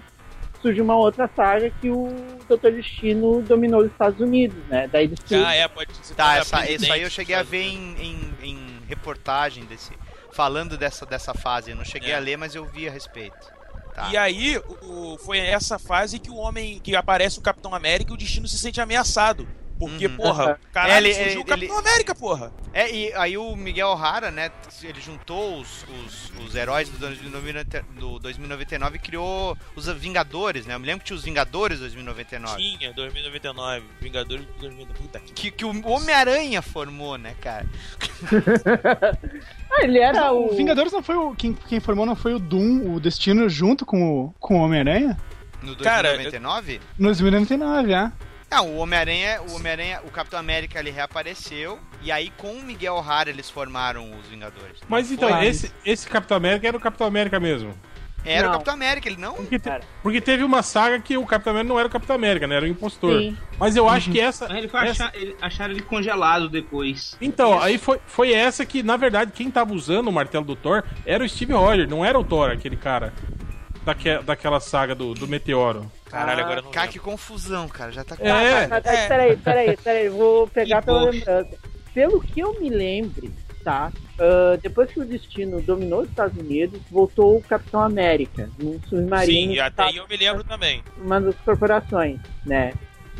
surgiu 0.60 0.84
uma 0.84 0.96
outra 0.96 1.30
saga 1.34 1.70
que 1.80 1.88
o 1.90 2.08
Dr. 2.48 2.70
Destino 2.72 3.40
dominou 3.42 3.80
os 3.82 3.86
Estados 3.90 4.20
Unidos, 4.20 4.56
né? 4.68 4.88
Daí 4.92 5.06
destruiu. 5.08 5.46
Ah, 5.46 5.54
é, 5.54 5.66
pode 5.68 5.94
ser. 5.96 6.14
Tá, 6.14 6.36
essa, 6.36 6.70
isso 6.70 6.92
aí 6.92 7.02
eu 7.02 7.10
cheguei 7.10 7.34
a 7.36 7.42
ver 7.42 7.62
em, 7.62 7.94
em, 8.00 8.34
em 8.42 8.58
reportagem 8.88 9.64
desse. 9.64 9.92
Falando 10.32 10.76
dessa, 10.76 11.06
dessa 11.06 11.32
fase. 11.32 11.70
Eu 11.70 11.76
não 11.76 11.84
cheguei 11.84 12.12
É. 12.12 12.16
a 12.16 12.18
ler, 12.18 12.36
mas 12.36 12.54
eu 12.54 12.64
vi 12.66 12.86
a 12.86 12.90
respeito. 12.90 13.55
Tá. 13.96 14.10
E 14.12 14.16
aí, 14.18 14.58
o, 14.82 15.16
foi 15.24 15.38
essa 15.38 15.78
fase 15.78 16.18
que 16.18 16.30
o 16.30 16.36
homem, 16.36 16.78
que 16.80 16.94
aparece 16.94 17.38
o 17.38 17.42
Capitão 17.42 17.74
América 17.74 18.10
e 18.10 18.14
o 18.14 18.18
destino 18.18 18.46
se 18.46 18.58
sente 18.58 18.78
ameaçado. 18.78 19.48
Porque, 19.78 20.06
Uhum. 20.06 20.16
porra, 20.16 20.58
caralho, 20.72 21.06
Ele- 21.06 21.14
surgiu 21.14 21.30
ele- 21.32 21.40
o 21.40 21.44
Capitão 21.44 21.78
América, 21.78 22.14
porra. 22.14 22.50
É, 22.72 22.90
e 22.90 23.12
aí 23.14 23.36
o 23.36 23.54
Miguel 23.54 23.88
O'Hara, 23.88 24.30
né, 24.30 24.50
ele 24.82 25.00
juntou 25.02 25.60
os, 25.60 25.84
os, 25.84 26.32
os 26.46 26.54
heróis 26.54 26.88
do 26.88 26.96
2090 26.98 27.84
do 27.98 28.18
2099 28.18 28.96
e 28.96 28.98
criou 28.98 29.56
os 29.74 29.86
Vingadores, 29.88 30.64
né? 30.64 30.74
Eu 30.74 30.80
me 30.80 30.86
lembro 30.86 31.00
que 31.00 31.06
tinha 31.08 31.16
os 31.16 31.24
Vingadores 31.24 31.78
2099. 31.80 32.56
Tinha, 32.56 32.92
2099, 32.92 33.84
Vingadores 34.00 34.46
de 34.46 34.52
2099. 34.60 34.98
Puta 35.02 35.20
que 35.20 35.32
Que, 35.32 35.50
que 35.50 35.64
o 35.66 35.86
Homem-Aranha 35.88 36.62
formou, 36.62 37.18
né, 37.18 37.34
cara? 37.40 37.66
Ah, 39.70 39.82
ele 39.84 39.98
era 39.98 40.32
o 40.32 40.52
o. 40.52 40.56
Vingadores 40.56 40.92
não 40.92 41.02
foi 41.02 41.16
o. 41.16 41.34
Quem, 41.34 41.52
quem 41.52 41.80
formou 41.80 42.06
não 42.06 42.16
foi 42.16 42.34
o 42.34 42.38
Doom, 42.38 42.94
o 42.94 43.00
Destino, 43.00 43.48
junto 43.48 43.84
com 43.84 44.24
o, 44.24 44.34
com 44.38 44.58
o 44.58 44.64
Homem-Aranha? 44.64 45.18
No 45.62 45.76
Cara, 45.76 46.14
2099? 46.14 46.80
No 46.98 47.06
2099, 47.08 47.92
é. 47.92 48.12
Não, 48.50 48.68
o 48.68 48.76
Homem-Aranha, 48.78 49.40
o 49.42 49.54
Homem-Aranha, 49.56 50.00
o 50.04 50.10
Capitão 50.10 50.38
América 50.38 50.78
ele 50.78 50.90
reapareceu 50.90 51.78
e 52.02 52.12
aí 52.12 52.30
com 52.36 52.52
o 52.52 52.62
Miguel 52.62 52.94
O'Hara 52.94 53.28
eles 53.28 53.50
formaram 53.50 54.08
os 54.18 54.26
Vingadores. 54.28 54.78
Mas 54.88 55.10
então, 55.10 55.28
Foi? 55.28 55.46
esse, 55.46 55.72
esse 55.84 56.08
Capitão 56.08 56.36
América 56.36 56.68
era 56.68 56.76
o 56.76 56.80
Capitão 56.80 57.06
América 57.06 57.40
mesmo. 57.40 57.74
Era 58.24 58.42
Não. 58.42 58.48
o 58.48 58.52
Capitão 58.54 58.74
América, 58.74 59.08
ele 59.08 59.20
não? 59.20 59.34
Porque, 59.34 59.56
te- 59.56 59.80
porque 60.02 60.20
teve 60.20 60.42
uma 60.42 60.60
saga 60.60 60.98
que 60.98 61.16
o 61.16 61.24
Capitão 61.24 61.52
América 61.52 61.68
não 61.72 61.78
era 61.78 61.86
o 61.86 61.90
Capitão 61.90 62.16
América, 62.16 62.46
né? 62.48 62.56
Era 62.56 62.64
o 62.64 62.68
impostor. 62.68 63.20
Sim. 63.20 63.36
Mas 63.56 63.76
eu 63.76 63.88
acho 63.88 64.10
que 64.10 64.20
essa. 64.20 64.48
Mas 64.48 64.58
ele 64.58 64.66
foi 64.68 64.80
essa- 64.88 65.04
achar, 65.04 65.16
ele, 65.16 65.36
acharam 65.40 65.72
ele 65.74 65.82
congelado 65.82 66.48
depois. 66.48 67.16
Então, 67.20 67.60
aí 67.62 67.78
foi, 67.78 68.00
foi 68.04 68.32
essa 68.32 68.66
que, 68.66 68.82
na 68.82 68.96
verdade, 68.96 69.30
quem 69.32 69.48
tava 69.48 69.72
usando 69.72 70.08
o 70.08 70.12
martelo 70.12 70.44
do 70.44 70.56
Thor 70.56 70.82
era 71.04 71.22
o 71.22 71.28
Steve 71.28 71.52
Rogers, 71.52 71.88
não 71.88 72.04
era 72.04 72.18
o 72.18 72.24
Thor, 72.24 72.50
aquele 72.50 72.76
cara. 72.76 73.12
Daque, 73.86 74.18
daquela 74.24 74.58
saga 74.58 74.94
do, 74.94 75.14
do 75.14 75.28
Meteoro. 75.28 75.90
Caralho, 76.10 76.40
agora 76.40 76.60
não 76.60 76.70
Cara, 76.70 76.86
lembro. 76.86 76.92
que 76.92 76.98
confusão, 76.98 77.68
cara. 77.68 77.92
Já 77.92 78.04
tá 78.04 78.16
É. 78.18 78.66
Tá, 78.66 78.80
tá, 78.80 78.92
É. 78.92 79.06
Peraí, 79.06 79.36
peraí, 79.36 79.76
peraí, 79.76 80.08
vou 80.08 80.48
pegar 80.52 80.82
pela 80.82 81.04
lembrança. 81.04 81.48
Pelo 81.94 82.20
que 82.20 82.40
eu 82.40 82.60
me 82.60 82.68
lembre, 82.68 83.32
tá? 83.64 83.90
ah, 84.18 84.58
depois 84.60 84.90
que 84.90 85.00
o 85.00 85.04
Destino 85.04 85.62
dominou 85.62 86.02
os 86.02 86.08
Estados 86.08 86.36
Unidos, 86.38 86.80
voltou 86.90 87.36
o 87.36 87.42
Capitão 87.42 87.80
América, 87.80 88.50
num 88.58 88.80
submarino. 88.82 89.54
Sim, 89.54 89.58
até 89.60 89.84
aí 89.84 89.96
eu 89.96 90.08
me 90.08 90.16
lembro 90.16 90.44
também. 90.44 90.82
uma 90.98 91.20
das 91.20 91.36
corporações, 91.36 92.18
né? 92.44 92.72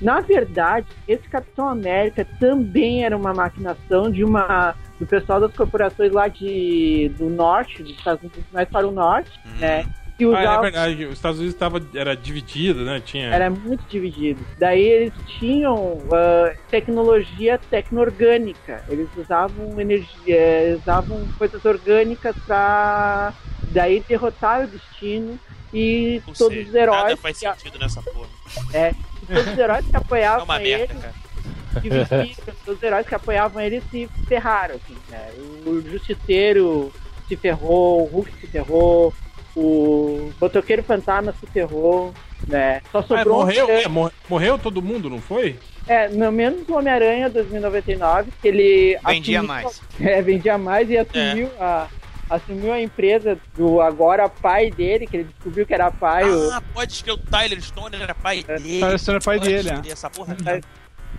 Na 0.02 0.20
verdade, 0.20 0.86
esse 1.08 1.26
Capitão 1.28 1.68
América 1.68 2.26
também 2.38 3.04
era 3.04 3.16
uma 3.16 3.32
maquinação 3.32 4.10
de 4.10 4.22
uma 4.24 4.74
do 5.00 5.06
pessoal 5.06 5.40
das 5.40 5.54
corporações 5.54 6.12
lá 6.12 6.28
de 6.28 7.10
do 7.16 7.30
norte, 7.30 7.82
dos 7.82 7.92
Estados 7.92 8.22
Unidos, 8.22 8.44
mais 8.52 8.68
para 8.68 8.86
o 8.86 8.90
norte, 8.90 9.30
né? 9.58 9.86
Que 10.18 10.24
Ah, 10.24 10.40
é 10.54 10.60
verdade, 10.62 11.04
os 11.04 11.12
Estados 11.12 11.38
Unidos 11.38 11.58
tava, 11.58 11.80
era 11.94 12.16
dividido, 12.16 12.84
né? 12.84 13.00
Tinha. 13.04 13.26
era 13.34 13.50
muito 13.50 13.84
dividido. 13.88 14.40
Daí 14.58 14.80
eles 14.82 15.12
tinham 15.38 15.98
ah, 16.12 16.54
tecnologia 16.70 17.58
tecno-orgânica. 17.70 18.82
Eles 18.88 19.08
usavam 19.16 19.78
energia, 19.78 20.08
eh, 20.34 20.76
usavam 20.80 21.26
coisas 21.36 21.62
orgânicas 21.64 22.34
para 22.46 23.34
daí 23.72 24.00
derrotar 24.08 24.64
o 24.64 24.66
destino 24.68 25.38
e 25.74 26.22
Ou 26.26 26.32
todos 26.34 26.56
seja, 26.56 26.68
os 26.70 26.74
heróis 26.74 27.02
nada 27.02 27.16
faz 27.18 27.36
sentido 27.36 27.78
nessa 27.78 28.00
porra. 28.00 28.28
e 28.74 29.26
todos 29.26 29.46
os 29.52 29.58
heróis 29.58 29.84
que 29.86 29.94
É 29.96 29.98
apoiavam 29.98 30.44
uma 30.44 30.62
ele 30.62 30.86
cara. 30.86 31.14
todos 32.64 32.76
os 32.78 32.82
heróis 32.82 33.06
que 33.06 33.14
apoiavam 33.14 33.60
ele 33.62 33.82
se 33.90 34.08
ferraram, 34.26 34.76
assim, 34.76 34.96
né? 35.10 35.28
O 35.66 35.80
Justiceiro 35.82 36.90
se 37.28 37.36
ferrou, 37.36 38.02
o 38.04 38.06
Hulk 38.06 38.32
se 38.40 38.46
ferrou, 38.46 39.12
o 39.56 40.32
Botoqueiro 40.38 40.82
Fantasma 40.82 41.34
se 41.40 41.46
ferrou, 41.46 42.12
né? 42.46 42.82
Só 42.92 42.98
Ah, 42.98 43.02
sobrou 43.02 43.36
um 43.36 43.38
morreu, 43.40 43.66
cara- 43.66 43.82
é, 43.82 43.88
mor- 43.88 44.12
morreu 44.28 44.58
todo 44.58 44.82
mundo, 44.82 45.08
não 45.10 45.20
foi? 45.20 45.58
é, 45.88 46.08
no 46.08 46.30
menos 46.30 46.68
o 46.68 46.74
Homem-Aranha 46.76 47.30
2099, 47.30 48.30
que 48.42 48.48
ele 48.48 48.98
Vendia 49.06 49.38
assumiu- 49.40 49.42
mais. 49.44 49.82
É, 50.00 50.20
vendia 50.22 50.58
mais 50.58 50.90
e 50.90 50.98
assumiu 50.98 51.50
a 51.60 51.88
assumiu 52.28 52.72
a 52.72 52.80
empresa 52.80 53.38
do 53.56 53.80
agora 53.80 54.28
pai 54.28 54.68
dele, 54.68 55.06
que 55.06 55.16
ele 55.16 55.24
descobriu 55.24 55.64
que 55.64 55.72
era 55.72 55.92
pai. 55.92 56.28
o- 56.28 56.50
Ah, 56.50 56.60
pode 56.74 56.92
ser 56.92 57.04
que 57.04 57.12
o 57.12 57.16
Tyler 57.16 57.62
Stone 57.62 57.94
era 57.94 58.16
pai 58.16 58.42
dele. 58.42 58.80
Tyler 58.80 58.98
Stone 58.98 59.18
é 59.18 59.20
pai 59.20 59.38
Pode 59.38 59.48
dele, 59.54 59.68
é. 59.88 59.92
Essa 59.92 60.10
porra. 60.10 60.36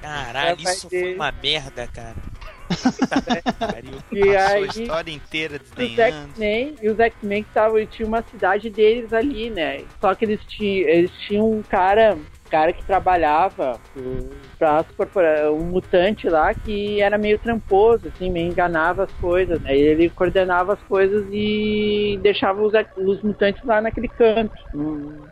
Caralho, 0.01 0.59
é 0.67 0.71
isso 0.73 0.89
foi 0.89 0.99
dele. 1.01 1.15
uma 1.15 1.31
merda, 1.41 1.87
cara. 1.87 2.15
E 4.11 4.19
Passou 4.19 4.37
a 4.37 4.47
aí 4.47 4.67
história 4.67 5.11
inteira 5.11 5.55
os 5.63 5.71
desdenhando. 5.71 6.29
X-Men 6.29 6.75
e 6.81 6.89
os 6.89 6.99
X-Men 6.99 7.43
que 7.43 7.49
estavam, 7.49 7.85
tinha 7.85 8.07
uma 8.07 8.21
cidade 8.23 8.69
deles 8.69 9.13
ali, 9.13 9.49
né? 9.49 9.83
Só 9.99 10.13
que 10.15 10.25
eles 10.25 10.39
tinham, 10.45 10.89
eles 10.89 11.11
tinham 11.27 11.49
um 11.49 11.61
cara, 11.61 12.17
cara 12.49 12.73
que 12.73 12.83
trabalhava 12.83 13.79
para 14.57 15.51
um 15.51 15.63
mutante 15.65 16.27
lá 16.29 16.53
que 16.53 17.01
era 17.01 17.17
meio 17.17 17.37
tramposo, 17.39 18.07
assim, 18.07 18.29
meio 18.31 18.51
enganava 18.51 19.03
as 19.03 19.11
coisas, 19.13 19.61
né? 19.61 19.77
Ele 19.77 20.09
coordenava 20.09 20.73
as 20.73 20.81
coisas 20.83 21.25
e 21.31 22.19
deixava 22.21 22.61
os, 22.61 22.73
os 22.97 23.21
mutantes 23.21 23.63
lá 23.63 23.81
naquele 23.81 24.07
canto, 24.07 24.53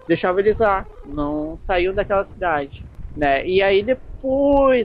deixava 0.08 0.40
eles 0.40 0.58
lá, 0.58 0.86
não 1.06 1.60
saíam 1.66 1.94
daquela 1.94 2.26
cidade. 2.26 2.86
Né? 3.16 3.48
E 3.48 3.62
aí 3.62 3.82
depois, 3.82 4.06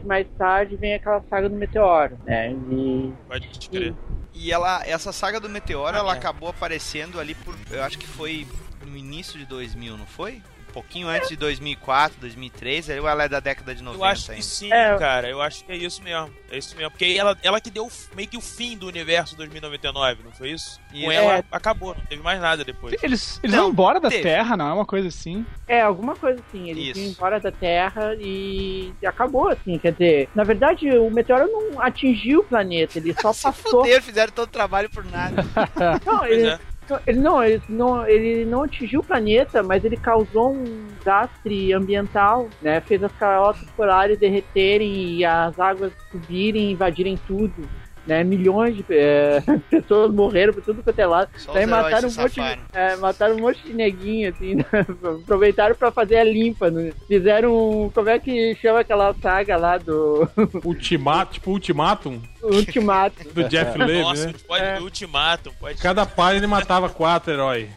mais 0.05 0.26
tarde, 0.38 0.76
vem 0.76 0.95
aquela 0.95 1.22
saga 1.28 1.49
do 1.49 1.57
meteoro, 1.57 2.18
né? 2.24 2.53
E 2.53 3.12
Pode 3.28 3.68
crer. 3.68 3.95
E 4.32 4.53
ela, 4.53 4.82
essa 4.86 5.12
saga 5.12 5.41
do 5.41 5.49
Meteoro, 5.49 5.97
Ah, 5.97 5.99
ela 5.99 6.14
é. 6.14 6.16
acabou 6.16 6.49
aparecendo 6.49 7.18
ali 7.18 7.34
por, 7.34 7.55
eu 7.70 7.82
acho 7.82 7.99
que 7.99 8.07
foi 8.07 8.47
no 8.86 8.97
início 8.97 9.38
de 9.38 9.45
2000, 9.45 9.99
não 9.99 10.07
foi? 10.07 10.41
Um 10.71 10.73
pouquinho 10.73 11.09
antes 11.09 11.29
de 11.29 11.37
2004, 11.37 12.18
2003, 12.21 12.91
aí 12.91 12.99
ela 12.99 13.25
é 13.25 13.29
da 13.29 13.41
década 13.41 13.75
de 13.75 13.83
90 13.83 14.01
Eu 14.01 14.05
acho 14.09 14.25
que 14.27 14.31
ainda. 14.33 14.43
sim, 14.43 14.73
É. 14.73 14.97
cara. 14.97 15.29
Eu 15.29 15.43
acho 15.43 15.64
que 15.64 15.73
é 15.73 15.77
isso 15.77 16.03
mesmo. 16.03 16.31
É 16.51 16.57
isso 16.59 16.77
mesmo. 16.77 16.91
Porque 16.91 17.16
ela, 17.18 17.37
ela 17.43 17.61
que 17.61 17.71
deu 17.71 17.91
meio 18.14 18.29
que 18.29 18.37
o 18.37 18.41
fim 18.41 18.77
do 18.77 18.87
universo 18.87 19.37
2099, 19.37 20.23
não 20.25 20.33
foi 20.33 20.51
isso? 20.51 20.81
Com 20.91 20.97
Isso. 20.97 21.11
ela 21.11 21.39
É. 21.39 21.45
acabou, 21.51 21.95
não 21.95 22.05
teve 22.07 22.23
mais 22.23 22.41
nada 22.41 22.64
depois. 22.64 22.95
Eles, 23.03 23.41
eles 23.43 23.55
Não, 23.57 23.64
vão 23.64 23.71
embora 23.73 24.01
da 24.01 24.09
teve. 24.09 24.23
Terra, 24.23 24.57
não 24.57 24.68
é 24.68 24.73
uma 24.73 24.87
coisa 24.87 25.09
assim? 25.09 25.45
É, 25.66 25.81
alguma 25.83 26.14
coisa 26.16 26.41
assim. 26.49 26.71
Eles 26.71 26.89
Isso. 26.97 27.01
iam 27.01 27.11
embora 27.11 27.41
da 27.41 27.51
Terra 27.53 28.14
e 28.21 28.93
acabou, 29.05 29.49
assim. 29.49 29.79
Quer 29.79 29.93
dizer, 29.93 30.29
na 30.35 30.45
verdade, 30.45 30.89
o 30.91 31.11
meteoro 31.11 31.47
não 31.51 31.81
atingiu 31.81 32.41
o 32.41 32.45
planeta, 32.45 32.99
ele 32.99 33.14
só 33.21 33.33
Se 33.35 33.43
passou. 33.43 33.83
fuder, 33.83 34.03
fizeram 34.03 34.33
todo 34.33 34.49
o 34.49 34.53
trabalho 34.53 34.89
por 34.91 35.05
nada. 35.05 35.43
Não, 36.07 36.18
Pois 36.18 36.31
ele, 36.33 36.49
é. 36.49 36.59
Ele, 37.07 37.20
não, 37.20 37.43
ele, 37.43 37.62
não, 37.68 38.07
ele 38.07 38.45
não 38.45 38.62
atingiu 38.62 39.01
o 39.01 39.05
planeta, 39.05 39.62
mas 39.62 39.84
ele 39.84 39.97
causou 39.97 40.53
um 40.53 40.86
desastre 40.99 41.72
ambiental, 41.72 42.49
né? 42.62 42.80
Fez 42.80 43.03
as 43.03 43.12
calotas 43.12 43.68
polares 43.76 44.18
derreterem 44.18 45.16
e 45.16 45.24
as 45.24 45.59
águas 45.59 45.93
subirem, 46.11 46.72
invadirem 46.72 47.18
tudo. 47.26 47.68
Né, 48.07 48.24
milhões 48.24 48.74
de 48.76 48.84
é, 48.88 49.42
pessoas 49.70 50.11
morreram 50.11 50.55
por 50.55 50.62
tudo 50.62 50.82
quanto 50.82 50.98
é 50.98 51.07
lado. 51.07 51.30
Daí 51.53 51.66
mataram 51.66 52.09
um, 52.09 52.12
monte 52.12 52.40
é, 52.72 52.96
mataram 52.96 53.36
um 53.36 53.40
monte 53.40 53.62
de 53.62 53.74
neguinho, 53.74 54.30
assim, 54.30 54.55
né? 54.55 54.64
aproveitaram 55.22 55.74
pra 55.74 55.92
fazer 55.92 56.16
a 56.16 56.24
limpa. 56.24 56.70
né? 56.70 56.92
Fizeram. 57.07 57.90
Como 57.94 58.09
é 58.09 58.18
que 58.18 58.57
chama 58.57 58.80
aquela 58.80 59.14
saga 59.20 59.57
lá 59.57 59.76
do 59.76 60.26
Ultimato, 60.64 61.34
tipo 61.34 61.51
Ultimatum 61.51 62.20
Ultimato? 62.42 63.28
do 63.32 63.44
Jeff 63.48 63.78
Levy, 63.78 64.01
Nossa, 64.03 64.26
né? 64.28 64.34
pode 64.48 64.64
É. 64.64 64.80
ultimatum, 64.80 65.53
pode 65.61 65.78
Cada 65.78 66.07
página 66.07 66.38
ele 66.38 66.46
matava 66.46 66.88
quatro 66.88 67.32
heróis. 67.32 67.68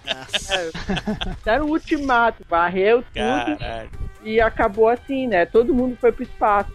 Fizeram 1.38 1.65
o 1.65 1.69
ultimato, 1.71 2.43
varreu 2.49 3.03
tudo 3.03 3.13
Caralho. 3.13 3.89
E 4.24 4.39
acabou 4.39 4.89
assim, 4.89 5.28
né? 5.28 5.45
Todo 5.45 5.74
mundo 5.74 5.97
foi 5.99 6.11
pro 6.11 6.24
espaço. 6.24 6.74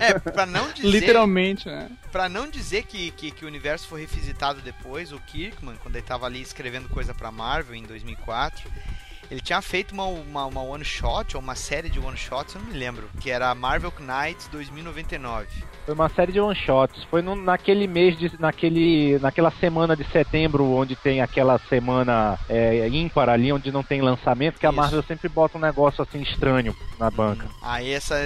É, 0.00 0.18
pra 0.18 0.46
não 0.46 0.70
dizer, 0.72 0.88
Literalmente, 0.88 1.66
né? 1.66 1.90
pra 2.12 2.28
não 2.28 2.48
dizer 2.48 2.84
que, 2.84 3.10
que, 3.12 3.30
que 3.30 3.44
o 3.44 3.48
universo 3.48 3.86
foi 3.88 4.00
revisitado 4.00 4.60
depois, 4.60 5.12
o 5.12 5.20
Kirkman, 5.20 5.76
quando 5.82 5.96
ele 5.96 6.04
tava 6.04 6.26
ali 6.26 6.40
escrevendo 6.40 6.88
coisa 6.88 7.14
pra 7.14 7.30
Marvel 7.30 7.74
em 7.74 7.84
2004, 7.84 8.70
ele 9.30 9.40
tinha 9.40 9.62
feito 9.62 9.92
uma, 9.92 10.04
uma, 10.04 10.46
uma 10.46 10.62
one 10.62 10.84
shot, 10.84 11.36
ou 11.36 11.42
uma 11.42 11.54
série 11.54 11.88
de 11.88 11.98
one 12.00 12.16
shots, 12.16 12.54
eu 12.54 12.60
não 12.60 12.68
me 12.68 12.76
lembro, 12.78 13.08
que 13.20 13.30
era 13.30 13.54
Marvel 13.54 13.92
Knights 14.00 14.48
2099. 14.48 15.46
Foi 15.84 15.94
uma 15.94 16.08
série 16.08 16.30
de 16.32 16.40
one-shots. 16.40 17.04
Foi 17.04 17.22
no- 17.22 17.34
naquele 17.34 17.86
mês, 17.86 18.16
de, 18.18 18.30
naquele, 18.40 19.18
naquela 19.18 19.50
semana 19.50 19.96
de 19.96 20.04
setembro, 20.04 20.64
onde 20.70 20.94
tem 20.94 21.20
aquela 21.20 21.58
semana 21.68 22.38
é, 22.48 22.86
ímpar 22.88 23.28
ali, 23.28 23.52
onde 23.52 23.72
não 23.72 23.82
tem 23.82 24.00
lançamento, 24.02 24.58
que 24.58 24.66
a 24.66 24.70
Isso. 24.70 24.76
Marvel 24.76 25.02
sempre 25.02 25.28
bota 25.28 25.56
um 25.56 25.60
negócio 25.60 26.02
assim 26.02 26.20
estranho 26.22 26.76
na 26.98 27.10
banca. 27.10 27.48
Aí 27.62 27.90
essa, 27.92 28.16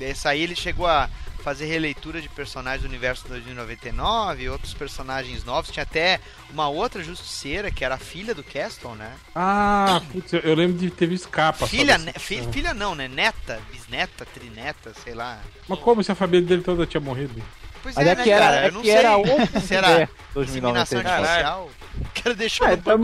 essa 0.00 0.28
aí 0.30 0.40
ele 0.42 0.54
chegou 0.54 0.86
a 0.86 1.08
fazer 1.42 1.66
releitura 1.66 2.20
de 2.20 2.28
personagens 2.28 2.82
do 2.82 2.88
universo 2.88 3.26
2099, 3.28 4.48
outros 4.50 4.74
personagens 4.74 5.44
novos. 5.44 5.70
Tinha 5.70 5.82
até 5.82 6.20
uma 6.50 6.68
outra 6.68 7.02
justiceira, 7.02 7.70
que 7.70 7.84
era 7.84 7.94
a 7.94 7.98
filha 7.98 8.34
do 8.34 8.42
Castle, 8.44 8.94
né? 8.94 9.12
Ah, 9.34 10.00
putz, 10.12 10.32
eu, 10.32 10.54
lembro 10.54 10.78
de 10.78 10.90
ter 10.90 11.06
visto 11.06 11.28
capa. 11.28 11.66
filha, 11.66 11.98
ne- 11.98 12.12
fi- 12.12 12.46
filha 12.52 12.74
não, 12.74 12.94
né? 12.94 13.08
Neta, 13.08 13.60
bisneta, 13.70 14.26
trineta, 14.26 14.92
sei 15.04 15.14
lá. 15.14 15.40
Mas 15.68 15.78
como 15.78 16.02
se 16.02 16.10
a 16.12 16.14
família 16.14 16.46
dele 16.46 16.62
toda 16.62 16.86
tinha 16.86 17.00
morrido? 17.00 17.42
Pois 17.82 17.94
Mas 17.94 18.06
é, 18.06 18.10
é 18.10 18.14
né, 18.16 18.22
que 18.24 18.30
era, 18.30 18.44
cara? 18.44 18.56
é 18.60 18.66
Eu 18.68 18.72
não 18.72 18.80
que 18.80 18.88
sei 18.88 18.96
era 18.96 19.16
outro 19.16 19.60
se 19.62 19.74
era 19.74 19.86
universo, 19.88 20.44
disseminação 20.44 21.02
2099. 21.02 21.08
artificial. 21.28 21.70
O 21.96 22.22
cara 22.22 22.34
deixou 22.34 22.66
Ah, 22.66 22.72
então 22.74 22.82
pedra. 22.82 22.98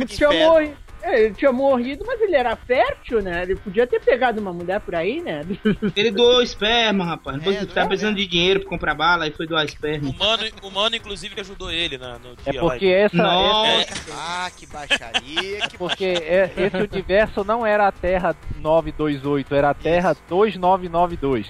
morrido. 0.51 0.77
É, 1.07 1.21
ele 1.25 1.35
tinha 1.35 1.53
morrido, 1.53 2.03
mas 2.07 2.19
ele 2.21 2.35
era 2.35 2.57
fértil, 2.57 3.21
né? 3.21 3.43
Ele 3.43 3.57
podia 3.57 3.87
ter 3.87 4.01
pegado 4.01 4.41
uma 4.41 4.53
mulher 4.55 4.81
por 4.81 4.95
aí, 4.95 5.21
né? 5.21 5.43
Ele 5.95 6.11
doou 6.11 6.41
esperma, 6.43 7.05
rapaz. 7.05 7.37
Depois 7.37 7.57
É, 7.57 7.59
ele 7.59 7.67
doou 7.67 7.75
tava 7.75 7.89
precisando 7.89 8.15
mesmo. 8.15 8.27
de 8.27 8.33
dinheiro 8.33 8.61
pra 8.61 8.69
comprar 8.71 8.95
bala 8.95 9.27
e 9.29 9.31
foi 9.33 9.47
doar 9.47 9.65
esperma. 9.67 10.09
O 10.09 10.15
mano, 10.19 10.43
o 10.63 10.71
mano, 10.71 10.97
inclusive, 10.97 11.35
que 11.35 11.41
ajudou 11.43 11.71
ele 11.71 11.99
na, 11.99 12.19
no 12.19 12.33
É 12.47 12.53
dia 12.53 12.61
porque 12.61 12.87
lá. 12.87 12.93
essa, 12.97 13.17
Nossa. 13.17 13.81
essa- 13.93 14.15
Ah, 14.17 14.51
que 14.57 14.67
baixaria, 14.67 15.69
que 15.69 15.77
porque 15.77 16.05
é- 16.05 16.51
esse 16.57 16.77
universo 16.77 17.45
não 17.45 17.67
era 17.67 17.87
a 17.87 17.93
Terra 17.93 18.35
928, 18.57 19.55
era 19.55 19.71
a 19.71 19.75
Terra 19.75 20.17
2992. 20.29 21.47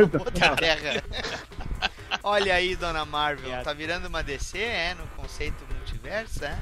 Outra 0.00 0.54
terra. 0.56 1.02
Olha 2.22 2.54
aí, 2.54 2.76
dona 2.76 3.04
Marvel, 3.04 3.50
tá 3.64 3.72
virando 3.72 4.06
uma 4.06 4.22
DC, 4.22 4.58
é, 4.58 4.94
no 4.94 5.06
conceito 5.20 5.56
multiverso, 5.74 6.44
é? 6.44 6.56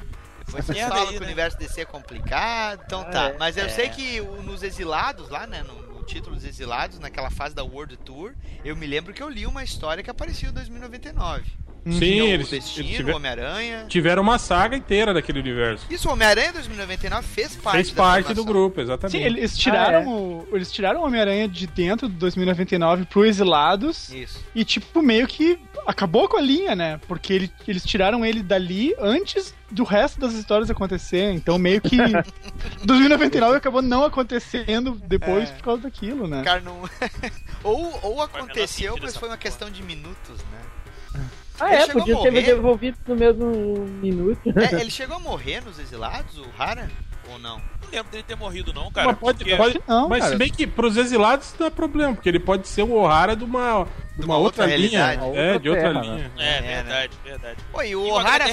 Vocês 0.51 0.77
Merda 0.77 0.89
falam 0.95 1.03
aí, 1.03 1.09
que 1.13 1.17
o 1.17 1.19
né? 1.21 1.25
universo 1.27 1.57
DC 1.57 1.81
é 1.81 1.85
complicado, 1.85 2.83
então 2.85 3.03
tá. 3.05 3.29
É, 3.29 3.37
Mas 3.37 3.57
eu 3.57 3.65
é. 3.65 3.69
sei 3.69 3.89
que 3.89 4.21
o- 4.21 4.41
nos 4.43 4.63
Exilados, 4.63 5.29
lá, 5.29 5.47
né, 5.47 5.63
no, 5.63 5.73
no 5.93 6.03
título 6.03 6.35
dos 6.35 6.45
Exilados, 6.45 6.99
naquela 6.99 7.29
fase 7.29 7.55
da 7.55 7.63
World 7.63 7.97
Tour, 7.97 8.33
eu 8.65 8.75
me 8.75 8.85
lembro 8.85 9.13
que 9.13 9.21
eu 9.23 9.29
li 9.29 9.45
uma 9.45 9.63
história 9.63 10.03
que 10.03 10.09
apareceu 10.09 10.49
em 10.49 10.53
2099. 10.53 11.43
Sim, 11.83 12.19
eles, 12.21 12.47
o 12.47 12.51
Destino, 12.51 12.85
eles 12.87 12.97
tiver- 12.97 13.15
Homem-Aranha... 13.15 13.85
tiveram 13.87 14.21
uma 14.21 14.37
saga 14.37 14.77
inteira 14.77 15.13
daquele 15.13 15.39
universo. 15.39 15.85
Isso, 15.89 16.07
o 16.07 16.11
Homem-Aranha 16.11 16.53
2099 16.53 17.27
fez 17.27 17.55
parte 17.55 17.75
Fez 17.77 17.91
parte 17.91 18.33
do 18.35 18.45
grupo, 18.45 18.81
exatamente. 18.81 19.17
Sim, 19.17 19.23
eles 19.23 19.57
tiraram, 19.57 20.03
Ah, 20.03 20.07
o, 20.09 20.47
eles 20.53 20.71
tiraram 20.71 21.01
o 21.01 21.05
Homem-Aranha 21.05 21.47
de 21.47 21.65
dentro 21.65 22.07
do 22.07 22.13
2099 22.15 23.05
pro 23.05 23.25
Exilados 23.25 24.09
Isso. 24.11 24.39
e, 24.53 24.63
tipo, 24.63 25.01
meio 25.01 25.25
que 25.27 25.57
acabou 25.87 26.29
com 26.29 26.37
a 26.37 26.41
linha, 26.41 26.75
né? 26.75 26.99
Porque 27.07 27.33
ele- 27.33 27.51
eles 27.67 27.83
tiraram 27.83 28.23
ele 28.23 28.43
dali 28.43 28.93
antes 28.99 29.51
do 29.71 29.83
resto 29.83 30.19
das 30.19 30.33
histórias 30.33 30.69
acontecer. 30.69 31.31
Então, 31.31 31.57
meio 31.57 31.81
que 31.81 31.97
2099 32.85 33.57
acabou 33.57 33.81
não 33.81 34.03
acontecendo 34.05 35.01
depois 35.07 35.49
É. 35.49 35.53
por 35.53 35.63
causa 35.63 35.81
daquilo, 35.83 36.27
né? 36.27 36.43
Cara, 36.43 36.61
não... 36.61 36.81
ou, 37.63 37.99
ou 38.03 38.21
aconteceu, 38.21 38.95
mas 39.01 39.15
foi 39.17 39.29
uma 39.29 39.37
questão 39.37 39.69
de 39.71 39.81
minutos, 39.81 40.37
né? 40.51 41.21
Ah, 41.61 41.73
Ele 41.73 41.83
é, 41.83 41.87
podia 41.87 42.15
ter 42.17 42.31
morrer? 42.31 42.41
devolvido 42.45 42.97
no 43.07 43.15
mesmo 43.15 43.45
minuto. 44.01 44.41
É, 44.57 44.75
ele 44.81 44.89
chegou 44.91 45.17
a 45.17 45.19
morrer 45.19 45.61
nos 45.63 45.77
Exilados, 45.79 46.37
o 46.37 46.45
Hara? 46.57 46.89
Ou 47.31 47.37
não? 47.39 47.57
Não 47.81 47.89
lembro 47.91 48.11
dele 48.11 48.23
ter 48.23 48.35
morrido, 48.35 48.73
não, 48.73 48.91
cara. 48.91 49.07
Mas 49.07 49.17
pode, 49.19 49.37
porque- 49.39 49.55
pode- 49.55 49.81
Não, 49.87 50.09
mas 50.09 50.19
cara. 50.21 50.31
se 50.31 50.37
bem 50.37 50.49
que 50.51 50.65
pros 50.65 50.97
exilados 50.97 51.53
não 51.59 51.67
é 51.67 51.69
problema, 51.69 52.13
porque 52.15 52.27
ele 52.27 52.39
pode 52.39 52.67
ser 52.67 52.81
o 52.83 52.91
O'Hara 52.93 53.35
de 53.35 53.43
uma, 53.43 53.87
de 54.21 54.25
uma, 54.25 54.35
uma 54.35 54.43
outra, 54.43 54.63
outra 54.63 54.77
linha. 54.77 55.05
realidade. 55.05 55.37
É, 55.37 55.59
de 55.59 55.69
outra 55.69 55.83
Terra, 55.93 56.01
linha. 56.01 56.31
É, 56.37 56.57
É, 56.57 56.61
né? 56.61 56.75
verdade, 56.83 57.13
verdade. 57.23 57.57
Oi, 57.73 57.85
o 57.87 57.89
E 57.89 57.95
o 57.95 58.13
O'Hara 58.13 58.45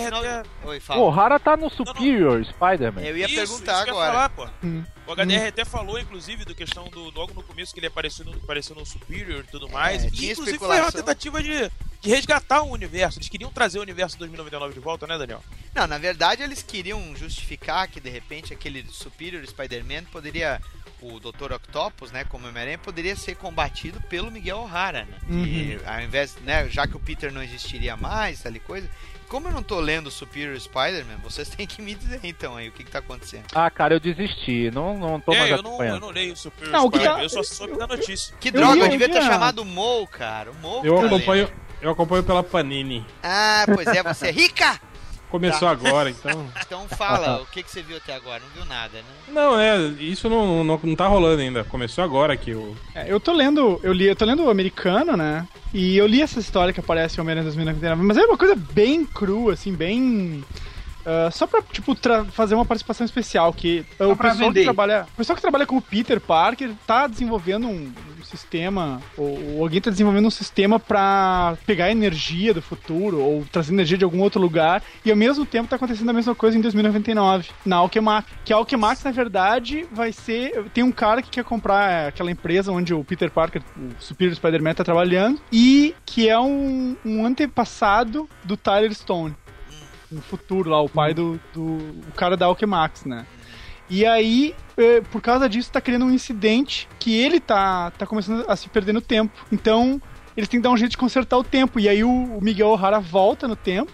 O. 0.97 1.01
O'Hara 1.01 1.39
tá 1.39 1.57
no 1.57 1.71
Superior 1.71 2.45
Spider-Man. 2.45 3.03
Eu 3.03 3.17
ia 3.17 3.27
Isso, 3.27 3.35
perguntar 3.37 3.75
isso 3.77 3.85
que 3.85 3.91
eu 3.91 3.95
ia 3.95 4.01
agora. 4.03 4.13
falar, 4.13 4.29
pô. 4.31 4.49
Hum. 4.65 4.85
O 5.07 5.13
HDR 5.15 5.47
até 5.49 5.65
falou, 5.65 5.99
inclusive, 5.99 6.45
do 6.45 6.55
questão 6.55 6.85
do. 6.89 7.11
Logo 7.11 7.33
no 7.33 7.43
começo 7.43 7.73
que 7.73 7.81
ele 7.81 7.87
apareceu 7.87 8.27
no, 8.27 8.33
apareceu 8.35 8.77
no 8.77 8.85
Superior 8.85 9.43
e 9.47 9.51
tudo 9.51 9.67
mais. 9.71 10.05
É, 10.05 10.09
e, 10.13 10.33
inclusive 10.33 10.59
foi 10.59 10.79
uma 10.81 10.93
tentativa 10.93 11.43
de, 11.43 11.71
de 12.01 12.11
resgatar 12.11 12.61
o 12.63 12.71
universo. 12.71 13.19
Eles 13.19 13.29
queriam 13.31 13.51
trazer 13.51 13.79
o 13.79 13.83
universo 13.83 14.19
2099 14.19 14.75
de 14.75 14.81
volta, 14.81 15.07
né, 15.07 15.17
Daniel? 15.17 15.43
Não, 15.75 15.87
na 15.87 15.97
verdade 15.97 16.43
eles 16.43 16.63
queriam 16.63 17.01
justificar 17.17 17.89
que 17.89 18.01
de 18.01 18.11
repente 18.11 18.53
aquele 18.53 18.85
Superior 18.91 19.47
Spider-Man 19.47 20.05
poderia. 20.13 20.61
O 21.01 21.21
Dr. 21.21 21.53
Octopus, 21.53 22.11
né, 22.11 22.25
como 22.25 22.49
Homem-Aranha, 22.49 22.79
poderia 22.79 23.15
ser 23.15 23.37
combatido 23.37 24.01
pelo 24.09 24.31
Miguel 24.31 24.59
O'Hara, 24.59 25.05
né? 25.05 25.17
E 25.31 25.79
ao 25.87 26.01
invés, 26.01 26.37
né, 26.45 26.69
já 26.69 26.87
que 26.89 26.97
o 26.97 27.01
Peter 27.01 27.33
não 27.33 27.43
existiria 27.43 27.97
mais, 27.97 28.43
tal 28.43 28.53
e 28.53 28.59
coisa. 28.59 28.89
Como 29.29 29.47
eu 29.47 29.53
não 29.53 29.63
tô 29.63 29.79
lendo 29.79 30.11
Superior 30.11 30.59
Spider-Man, 30.59 31.19
vocês 31.23 31.49
têm 31.55 31.67
que 31.67 31.81
me 31.83 31.95
dizer 31.95 32.19
então 32.25 32.57
aí 32.57 32.69
o 32.69 32.73
que, 32.73 32.83
que 32.83 32.91
tá 32.91 32.99
acontecendo. 32.99 33.45
Ah, 33.55 33.71
cara, 33.71 33.95
eu 33.95 34.01
desisti. 34.01 34.71
Não, 34.73 34.99
não 34.99 35.21
tô 35.21 35.33
mais 35.33 35.51
É, 35.51 35.53
eu 35.53 35.57
não, 35.63 35.63
eu 35.63 35.69
acompanhando. 35.77 36.01
não 36.01 36.11
leio 36.11 36.37
Super 36.37 36.69
Não, 36.69 36.87
Spider-Man, 36.89 37.15
tá- 37.17 37.23
eu 37.23 37.29
só 37.29 37.43
soube 37.43 37.77
da 37.79 37.87
notícia. 37.87 38.35
Que 38.41 38.49
Eu 38.49 38.53
droga, 38.53 38.75
li- 38.75 38.81
eu 38.81 38.85
eu 38.87 38.91
devia 38.91 39.07
vi 39.07 39.13
ter 39.13 39.23
chamado 39.23 39.61
o 39.61 39.65
Mo, 39.65 40.07
cara. 40.09 40.51
O 40.51 40.55
Mo 40.55 40.81
Eu 40.83 40.97
tá 40.99 41.07
acompanho, 41.07 41.49
eu 41.81 41.91
acompanho 41.91 42.25
pela 42.25 42.43
Panini. 42.43 43.07
Ah, 43.23 43.65
pois 43.73 43.87
é, 43.87 44.03
você 44.03 44.29
é 44.29 44.31
rica! 44.33 44.81
Começou 45.31 45.69
Tá. 45.69 45.71
agora, 45.71 46.11
então. 46.11 46.47
Então 46.65 46.87
fala, 46.89 47.41
o 47.43 47.47
que, 47.47 47.63
que 47.63 47.71
você 47.71 47.83
viu 47.83 47.97
até 47.97 48.15
agora? 48.15 48.43
Não 48.43 48.51
viu 48.55 48.65
nada, 48.65 48.99
né? 48.99 49.05
Não, 49.29 49.59
é, 49.59 49.77
isso 50.01 50.29
não, 50.29 50.63
não, 50.65 50.81
não 50.83 50.95
tá 50.97 51.07
rolando 51.07 51.41
ainda. 51.43 51.65
Começou 51.65 52.03
agora 52.05 52.33
aqui 52.33 52.53
o. 52.55 52.77
É, 52.95 53.11
eu 53.11 53.19
tô 53.19 53.33
lendo, 53.33 53.81
eu 53.83 53.93
li, 53.93 54.07
eu 54.07 54.17
tô 54.17 54.25
lendo 54.25 54.45
o 54.45 54.51
americano, 54.51 55.17
né? 55.17 55.47
E 55.73 55.97
eu 55.97 56.07
li 56.07 56.23
essa 56.23 56.39
história 56.41 56.73
que 56.73 56.81
aparece 56.81 57.19
em 57.19 57.21
Homem-Aranha 57.21 57.45
2099, 57.45 58.03
mas 58.03 58.17
é 58.17 58.25
uma 58.25 58.39
coisa 58.39 58.55
bem 58.55 59.05
crua, 59.05 59.53
assim, 59.55 59.73
bem. 59.75 60.45
Ah, 61.09 61.31
só 61.31 61.47
pra, 61.47 61.63
tipo, 61.63 61.97
fazer 62.33 62.55
uma 62.55 62.67
participação 62.67 63.07
especial, 63.07 63.51
que 63.51 63.83
ah, 63.99 64.09
o 64.09 64.17
pessoal 64.17 64.53
que, 64.53 64.63
trabalha, 64.63 65.07
o 65.15 65.17
pessoal 65.17 65.37
que 65.37 65.41
trabalha 65.41 65.67
com 65.67 65.79
o 65.79 65.81
Peter 65.81 66.21
Parker 66.21 66.71
tá 66.87 67.07
desenvolvendo 67.07 67.67
um, 67.67 67.91
um 68.21 68.25
sistema, 68.25 69.01
ou, 69.17 69.55
ou 69.55 69.63
alguém 69.63 69.81
tá 69.81 69.91
desenvolvendo 69.91 70.27
um 70.27 70.31
sistema 70.31 70.79
pra 70.79 71.57
pegar 71.65 71.91
energia 71.91 72.53
do 72.53 72.61
futuro, 72.61 73.21
ou 73.21 73.47
trazer 73.51 73.73
energia 73.73 73.97
de 73.97 74.05
algum 74.05 74.21
outro 74.21 74.39
lugar, 74.39 74.83
e 75.03 75.11
ao 75.11 75.17
mesmo 75.17 75.47
tempo 75.47 75.67
tá 75.67 75.77
acontecendo 75.77 76.11
a 76.11 76.13
mesma 76.13 76.35
coisa 76.35 76.59
em 76.59 76.61
2099, 76.61 77.49
na 77.65 77.77
Alchemax. 77.77 78.29
Que 78.45 78.53
a 78.53 78.57
Alchemax, 78.57 79.03
na 79.03 79.11
verdade, 79.11 79.87
vai 79.91 80.13
ser... 80.13 80.65
Tem 80.75 80.85
um 80.85 80.93
cara 80.93 81.23
que 81.23 81.31
quer 81.31 81.45
comprar 81.45 82.09
aquela 82.09 82.31
empresa 82.31 82.71
onde 82.71 82.93
o 82.93 83.03
Peter 83.03 83.31
Parker, 83.31 83.63
o 83.79 84.03
Superior 84.03 84.37
Spider-Man, 84.37 84.75
tá 84.75 84.85
trabalhando, 84.85 85.41
e 85.51 85.95
que 86.05 86.29
é 86.29 86.39
um, 86.39 86.95
um 87.03 87.25
antepassado 87.25 88.29
do 88.45 88.59
Tyler 88.59 88.93
Stone. 88.95 89.35
No 90.11 90.23
futuro 90.23 90.71
lá, 90.71 90.81
o 90.81 90.89
pai 90.89 91.13
do, 91.13 91.39
do 91.53 91.63
o 91.63 92.13
cara 92.17 92.37
da 92.37 92.47
Alchemax, 92.47 93.05
né? 93.05 93.27
E 93.91 94.05
aí, 94.05 94.55
eh, 94.77 95.01
por 95.11 95.21
causa 95.21 95.49
disso, 95.49 95.73
tá 95.73 95.81
criando 95.81 96.05
um 96.05 96.11
incidente 96.11 96.89
que 96.99 97.17
ele 97.17 97.41
tá, 97.41 97.91
tá 97.93 98.07
começando 98.07 98.45
a 98.49 98.57
se 98.57 98.69
perder 98.69 98.93
no 98.93 99.01
tempo. 99.01 99.47
Então, 99.51 100.01
eles 100.37 100.49
têm 100.49 100.61
que 100.61 100.65
dar 100.65 100.71
um 100.71 100.77
jeito 100.77 100.93
de 100.93 100.99
consertar 100.99 101.39
o 101.39 101.45
tempo. 101.45 101.81
E 101.81 101.89
aí 101.89 102.05
o, 102.05 102.11
o 102.11 102.41
Miguel 102.43 102.69
O'Hara 102.69 103.01
volta 103.01 103.49
no 103.49 103.57
tempo 103.57 103.93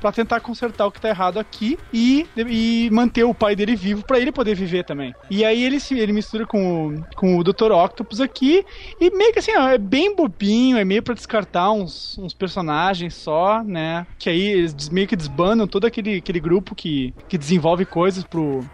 pra 0.00 0.12
tentar 0.12 0.40
consertar 0.40 0.86
o 0.86 0.92
que 0.92 1.00
tá 1.00 1.08
errado 1.08 1.38
aqui 1.38 1.78
e, 1.92 2.26
e 2.36 2.88
manter 2.92 3.24
o 3.24 3.34
pai 3.34 3.56
dele 3.56 3.76
vivo 3.76 4.04
pra 4.04 4.18
ele 4.18 4.32
poder 4.32 4.54
viver 4.54 4.84
também. 4.84 5.14
E 5.30 5.44
aí 5.44 5.64
ele 5.64 5.80
se 5.80 5.98
ele 5.98 6.12
mistura 6.12 6.46
com 6.46 6.88
o, 6.88 7.04
com 7.16 7.38
o 7.38 7.44
Dr. 7.44 7.72
Octopus 7.72 8.20
aqui 8.20 8.64
e 9.00 9.10
meio 9.10 9.32
que 9.32 9.38
assim, 9.38 9.56
ó, 9.56 9.68
é 9.68 9.78
bem 9.78 10.14
bobinho, 10.14 10.76
é 10.76 10.84
meio 10.84 11.02
pra 11.02 11.14
descartar 11.14 11.70
uns, 11.70 12.16
uns 12.18 12.34
personagens 12.34 13.14
só, 13.14 13.62
né? 13.62 14.06
Que 14.18 14.30
aí 14.30 14.42
eles 14.42 14.88
meio 14.88 15.06
que 15.06 15.16
desbandam 15.16 15.66
todo 15.66 15.86
aquele, 15.86 16.16
aquele 16.16 16.40
grupo 16.40 16.74
que, 16.74 17.14
que 17.28 17.38
desenvolve 17.38 17.84
coisas 17.84 18.24
pro, 18.24 18.64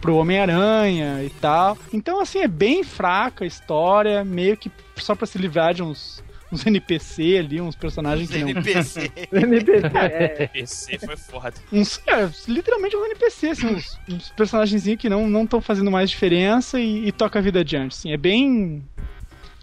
pro 0.00 0.16
Homem-Aranha 0.16 1.22
e 1.22 1.30
tal. 1.30 1.78
Então, 1.92 2.20
assim, 2.20 2.40
é 2.40 2.48
bem 2.48 2.82
fraca 2.82 3.44
a 3.44 3.46
história, 3.46 4.24
meio 4.24 4.56
que 4.56 4.70
só 4.96 5.14
pra 5.14 5.26
se 5.26 5.38
livrar 5.38 5.72
de 5.72 5.82
uns, 5.82 6.22
uns 6.52 6.66
NPC 6.66 7.38
ali, 7.38 7.60
uns 7.60 7.74
personagens 7.74 8.28
Os 8.28 8.34
que 8.34 8.42
não. 8.42 8.50
NPC. 8.50 9.10
NPC, 9.32 9.86
é. 9.96 10.46
PC 10.48 10.98
foi 10.98 11.16
foda. 11.16 11.54
Uns, 11.72 12.00
é, 12.06 12.30
literalmente 12.46 12.94
um 12.94 13.06
NPC, 13.06 13.48
assim, 13.48 13.66
uns, 13.66 13.98
uns 14.08 14.28
personagenzinhos 14.30 15.00
que 15.00 15.08
não 15.08 15.44
estão 15.44 15.60
fazendo 15.62 15.90
mais 15.90 16.10
diferença 16.10 16.78
e, 16.78 17.08
e 17.08 17.12
toca 17.12 17.38
a 17.38 17.42
vida 17.42 17.60
adiante. 17.60 17.92
Assim, 17.92 18.12
é 18.12 18.16
bem. 18.18 18.84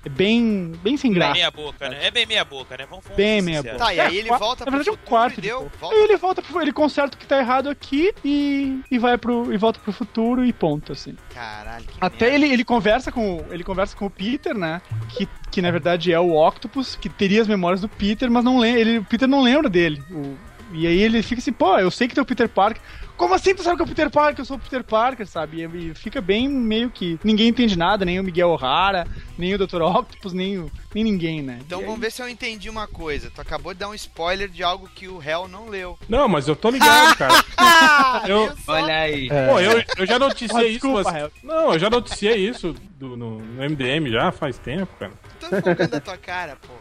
É 0.05 0.09
bem. 0.09 0.71
bem 0.81 0.95
sem 0.95 1.11
Bem 1.11 1.19
graça. 1.19 1.33
meia 1.33 1.51
boca, 1.51 1.89
né? 1.89 1.97
É 2.01 2.09
bem 2.11 2.25
meia 2.25 2.45
boca, 2.45 2.77
né? 2.77 2.85
Vamos, 2.89 3.03
vamos 3.03 3.17
Bem 3.17 3.41
meia 3.41 3.57
sinceros. 3.57 3.79
boca. 3.79 3.85
Tá, 3.89 3.93
e 3.93 3.99
aí 3.99 4.17
ele 4.17 4.29
qua- 4.29 4.37
volta 4.37 4.65
na 4.65 4.71
pro 4.71 4.77
verdade, 4.77 4.89
é 4.89 4.91
um 4.91 4.95
futuro 4.95 5.09
quarto 5.09 5.35
de 5.35 5.41
deu. 5.41 5.71
Volta 5.79 5.95
Aí 5.95 6.01
ele 6.03 6.17
volta 6.17 6.41
pro, 6.41 6.61
ele 6.61 6.71
conserta 6.71 7.15
o 7.15 7.19
que 7.19 7.27
tá 7.27 7.37
errado 7.39 7.69
aqui 7.69 8.13
e, 8.23 8.79
e 8.89 8.97
vai 8.97 9.17
pro 9.17 9.53
e 9.53 9.57
volta 9.57 9.79
pro 9.79 9.91
futuro 9.91 10.45
e 10.45 10.53
ponto 10.53 10.93
assim. 10.93 11.15
Caralho, 11.33 11.85
que 11.85 11.97
Até 11.99 12.29
merda. 12.29 12.45
ele, 12.45 12.53
ele 12.53 12.63
conversa 12.63 13.11
com 13.11 13.43
ele 13.51 13.63
conversa 13.63 13.95
com 13.95 14.05
o 14.05 14.09
Peter, 14.09 14.57
né? 14.57 14.81
Que, 15.09 15.27
que 15.51 15.61
na 15.61 15.69
verdade 15.71 16.13
é 16.13 16.19
o 16.19 16.33
Octopus, 16.35 16.95
que 16.95 17.09
teria 17.09 17.41
as 17.41 17.47
memórias 17.47 17.81
do 17.81 17.89
Peter, 17.89 18.31
mas 18.31 18.43
não 18.43 18.57
lembra, 18.57 18.79
ele 18.79 18.97
o 18.99 19.03
Peter 19.03 19.27
não 19.27 19.41
lembra 19.41 19.69
dele. 19.69 20.01
O- 20.11 20.35
e 20.71 20.85
aí 20.85 21.01
ele 21.01 21.21
fica 21.23 21.41
assim, 21.41 21.51
pô, 21.51 21.77
eu 21.79 21.89
sei 21.89 22.07
que 22.07 22.17
é 22.17 22.21
o 22.21 22.25
Peter 22.25 22.47
Parker. 22.47 22.81
Como 23.19 23.33
assim 23.35 23.53
tu 23.53 23.61
sabe 23.61 23.75
que 23.75 23.81
é 23.81 23.85
o 23.85 23.87
Peter 23.87 24.09
Parker? 24.09 24.39
Eu 24.41 24.45
sou 24.45 24.55
o 24.55 24.59
Peter 24.59 24.81
Parker, 24.81 25.27
sabe? 25.27 25.61
E, 25.61 25.89
e 25.91 25.93
fica 25.93 26.21
bem 26.21 26.47
meio 26.47 26.89
que 26.89 27.19
ninguém 27.21 27.49
entende 27.49 27.77
nada, 27.77 28.05
nem 28.05 28.17
o 28.17 28.23
Miguel 28.23 28.49
O'Hara, 28.49 29.05
nem 29.37 29.53
o 29.53 29.57
Dr. 29.57 29.81
Octopus, 29.81 30.31
nem, 30.31 30.57
o, 30.57 30.71
nem 30.95 31.03
ninguém, 31.03 31.41
né? 31.41 31.59
Então 31.65 31.79
E 31.79 31.81
aí- 31.81 31.85
vamos 31.87 31.99
ver 32.01 32.11
se 32.13 32.21
eu 32.21 32.29
entendi 32.29 32.69
uma 32.69 32.87
coisa. 32.87 33.29
Tu 33.29 33.41
acabou 33.41 33.73
de 33.73 33.79
dar 33.81 33.89
um 33.89 33.93
spoiler 33.93 34.47
de 34.47 34.63
algo 34.63 34.87
que 34.95 35.09
o 35.09 35.17
réu 35.17 35.49
não 35.49 35.67
leu. 35.67 35.99
Não, 36.07 36.29
mas 36.29 36.47
eu 36.47 36.55
tô 36.55 36.69
ligado, 36.69 37.17
cara. 37.17 37.33
Ah, 37.57 38.23
Eu-? 38.29 38.55
Olha 38.67 38.97
aí. 39.01 39.27
Pô, 39.27 39.59
eu, 39.59 39.83
eu 39.97 40.05
já 40.05 40.15
Ah, 40.15 40.19
noticiei 40.19 40.61
isso. 40.69 40.71
desculpa, 40.87 41.03
mas- 41.03 41.15
Hel. 41.21 41.31
Não, 41.43 41.73
eu 41.73 41.79
já 41.79 41.89
noticiei 41.89 42.37
isso 42.49 42.73
do- 42.97 43.17
no, 43.17 43.39
no 43.39 43.63
MDM 43.69 44.09
já 44.09 44.31
faz 44.31 44.57
tempo, 44.57 44.91
cara. 44.97 45.11
Tô 45.41 45.47
focando 45.61 45.95
a 45.97 45.99
tua 45.99 46.17
cara, 46.17 46.55
porra. 46.55 46.79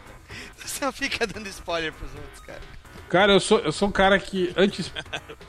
Tu 0.61 0.69
só 0.69 0.89
fica 0.91 1.27
dando 1.27 1.47
spoiler 1.49 1.91
pros 1.91 2.11
outros, 2.15 2.39
cara. 2.45 2.61
Cara, 3.09 3.33
eu 3.33 3.39
sou, 3.39 3.59
eu 3.59 3.71
sou 3.71 3.87
um 3.87 3.91
cara 3.91 4.17
que. 4.19 4.53
Anti, 4.55 4.91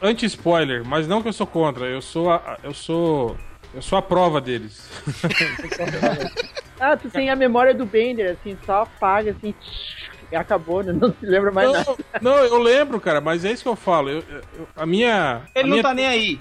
anti-spoiler, 0.01 0.85
mas 0.85 1.07
não 1.07 1.21
que 1.23 1.29
eu 1.29 1.33
sou 1.33 1.47
contra. 1.47 1.87
Eu 1.87 2.01
sou 2.01 2.31
a, 2.31 2.59
eu 2.63 2.73
sou. 2.75 3.37
Eu 3.75 3.83
sou 3.83 3.99
a 3.99 4.03
prova 4.03 4.41
deles. 4.41 4.89
Ah, 6.81 6.97
tu 6.97 7.11
tem 7.11 7.31
a 7.31 7.37
memória 7.37 7.75
do 7.75 7.85
Bender, 7.85 8.33
assim, 8.41 8.57
só 8.65 8.83
apaga, 8.83 9.31
assim, 9.33 9.55
e 10.33 10.37
acabou, 10.37 10.83
né? 10.83 10.93
Não 10.93 11.11
se 11.13 11.27
lembra 11.27 11.53
mais 11.53 11.71
nada. 11.71 11.95
Não, 12.21 12.33
não, 12.37 12.45
eu 12.45 12.59
lembro, 12.59 13.01
cara, 13.01 13.21
mas 13.21 13.45
é 13.45 13.53
isso 13.53 13.63
que 13.63 13.69
eu 13.69 13.77
falo. 13.77 14.09
Eu- 14.09 14.25
eu- 14.59 14.67
a 14.75 14.87
minha. 14.87 15.43
Ele 15.55 15.65
a 15.65 15.67
não 15.67 15.71
minha, 15.73 15.83
tá 15.83 15.95
nem 15.95 16.07
aí. 16.07 16.41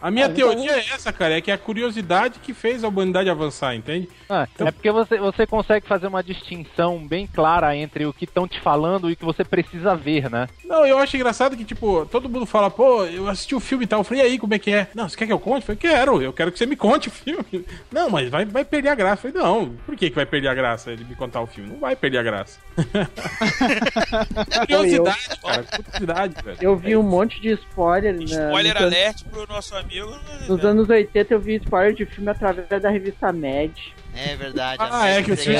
A 0.00 0.10
minha 0.10 0.26
Ah, 0.26 0.30
teoria 0.30 0.72
é 0.72 0.90
essa, 0.92 1.12
cara, 1.12 1.36
é 1.38 1.40
que 1.40 1.50
é 1.50 1.54
a 1.54 1.58
curiosidade 1.58 2.38
que 2.40 2.52
fez 2.52 2.84
a 2.84 2.88
humanidade 2.88 3.30
avançar, 3.30 3.74
entende? 3.74 4.08
Ah, 4.28 4.46
é 4.58 4.70
porque 4.70 4.90
você, 4.90 5.18
você 5.18 5.46
consegue 5.46 5.86
fazer 5.86 6.06
uma 6.06 6.22
distinção 6.22 6.98
bem 7.06 7.26
clara 7.26 7.74
entre 7.74 8.04
o 8.06 8.12
que 8.12 8.24
estão 8.24 8.46
te 8.46 8.60
falando 8.60 9.08
e 9.08 9.14
o 9.14 9.16
que 9.16 9.24
você 9.24 9.42
precisa 9.42 9.96
ver, 9.96 10.30
né? 10.30 10.48
Não, 10.64 10.84
eu 10.86 10.98
acho 10.98 11.16
engraçado 11.16 11.56
que, 11.56 11.64
tipo, 11.64 12.06
todo 12.06 12.28
mundo 12.28 12.44
fala, 12.46 12.70
pô, 12.70 13.04
eu 13.04 13.26
assisti 13.28 13.54
o 13.54 13.60
filme 13.60 13.84
e 13.84 13.86
tal. 13.86 14.00
Eu 14.00 14.04
falei, 14.04 14.22
e 14.22 14.26
aí, 14.26 14.38
como 14.38 14.52
é 14.54 14.58
que 14.58 14.70
é? 14.72 14.88
Não, 14.94 15.08
você 15.08 15.16
quer 15.16 15.26
que 15.26 15.32
eu 15.32 15.38
conte? 15.40 15.62
Eu 15.62 15.66
falei, 15.76 15.78
quero, 15.78 16.22
eu 16.22 16.32
quero 16.32 16.52
que 16.52 16.58
você 16.58 16.66
me 16.66 16.76
conte 16.76 17.08
o 17.08 17.10
filme. 17.10 17.44
Não, 17.90 18.10
mas 18.10 18.28
vai, 18.28 18.44
vai 18.44 18.64
perder 18.64 18.90
a 18.90 18.94
graça. 18.94 19.26
Eu 19.26 19.32
falei, 19.32 19.46
não, 19.48 19.70
por 19.86 19.96
que, 19.96 20.10
que 20.10 20.16
vai 20.16 20.26
perder 20.26 20.48
a 20.48 20.54
graça 20.54 20.90
ele 20.92 21.04
me 21.04 21.14
contar 21.14 21.40
o 21.40 21.46
filme? 21.46 21.70
Não 21.70 21.78
vai 21.80 21.96
perder 21.96 22.18
a 22.18 22.22
graça. 22.22 22.58
curiosidade, 24.66 25.40
cara, 25.42 25.64
curiosidade, 25.64 26.34
velho. 26.44 26.58
Eu 26.60 26.76
vi 26.76 26.96
um 26.96 27.02
monte 27.02 27.40
de 27.40 27.52
spoiler, 27.54 28.14
na, 28.14 28.24
Spoiler 28.24 28.76
anos- 28.76 28.92
alert 28.94 29.24
pro 29.24 29.46
nosso 29.48 29.74
amigo. 29.74 29.85
Nos 30.48 30.64
anos 30.64 30.88
80 30.88 31.34
eu 31.34 31.40
vi 31.40 31.56
spoiler 31.56 31.94
de 31.94 32.06
filme 32.06 32.28
através 32.30 32.68
da 32.82 32.90
revista 32.90 33.32
Mad. 33.32 33.76
É 34.14 34.34
verdade. 34.36 34.76
Ah, 34.80 35.08
é 35.08 35.22
que 35.22 35.32
o 35.32 35.36
filme 35.36 35.58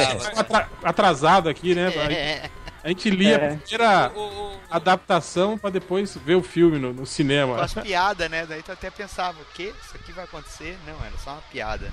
atrasado 0.82 1.48
aqui, 1.48 1.74
né? 1.74 1.88
É. 2.12 2.50
A 2.82 2.88
gente 2.88 3.10
lia 3.10 3.34
É. 3.36 3.52
a 3.52 3.56
primeira 3.56 4.12
O- 4.14 4.20
o- 4.20 4.54
o- 4.54 4.60
adaptação 4.70 5.58
pra 5.58 5.70
depois 5.70 6.16
ver 6.16 6.36
o 6.36 6.42
filme 6.42 6.78
no, 6.78 6.90
no 6.92 6.98
Com 7.00 7.04
cinema. 7.04 7.60
as 7.60 7.74
piadas, 7.74 8.30
né? 8.30 8.46
Daí 8.48 8.62
tu 8.62 8.70
até 8.72 8.90
pensava, 8.90 9.36
o 9.40 9.44
quê? 9.54 9.72
Isso 9.84 9.96
aqui 9.96 10.12
vai 10.12 10.24
acontecer? 10.24 10.78
Não, 10.86 10.94
era 11.04 11.16
só 11.18 11.32
uma 11.32 11.42
piada, 11.50 11.86
né? 11.86 11.92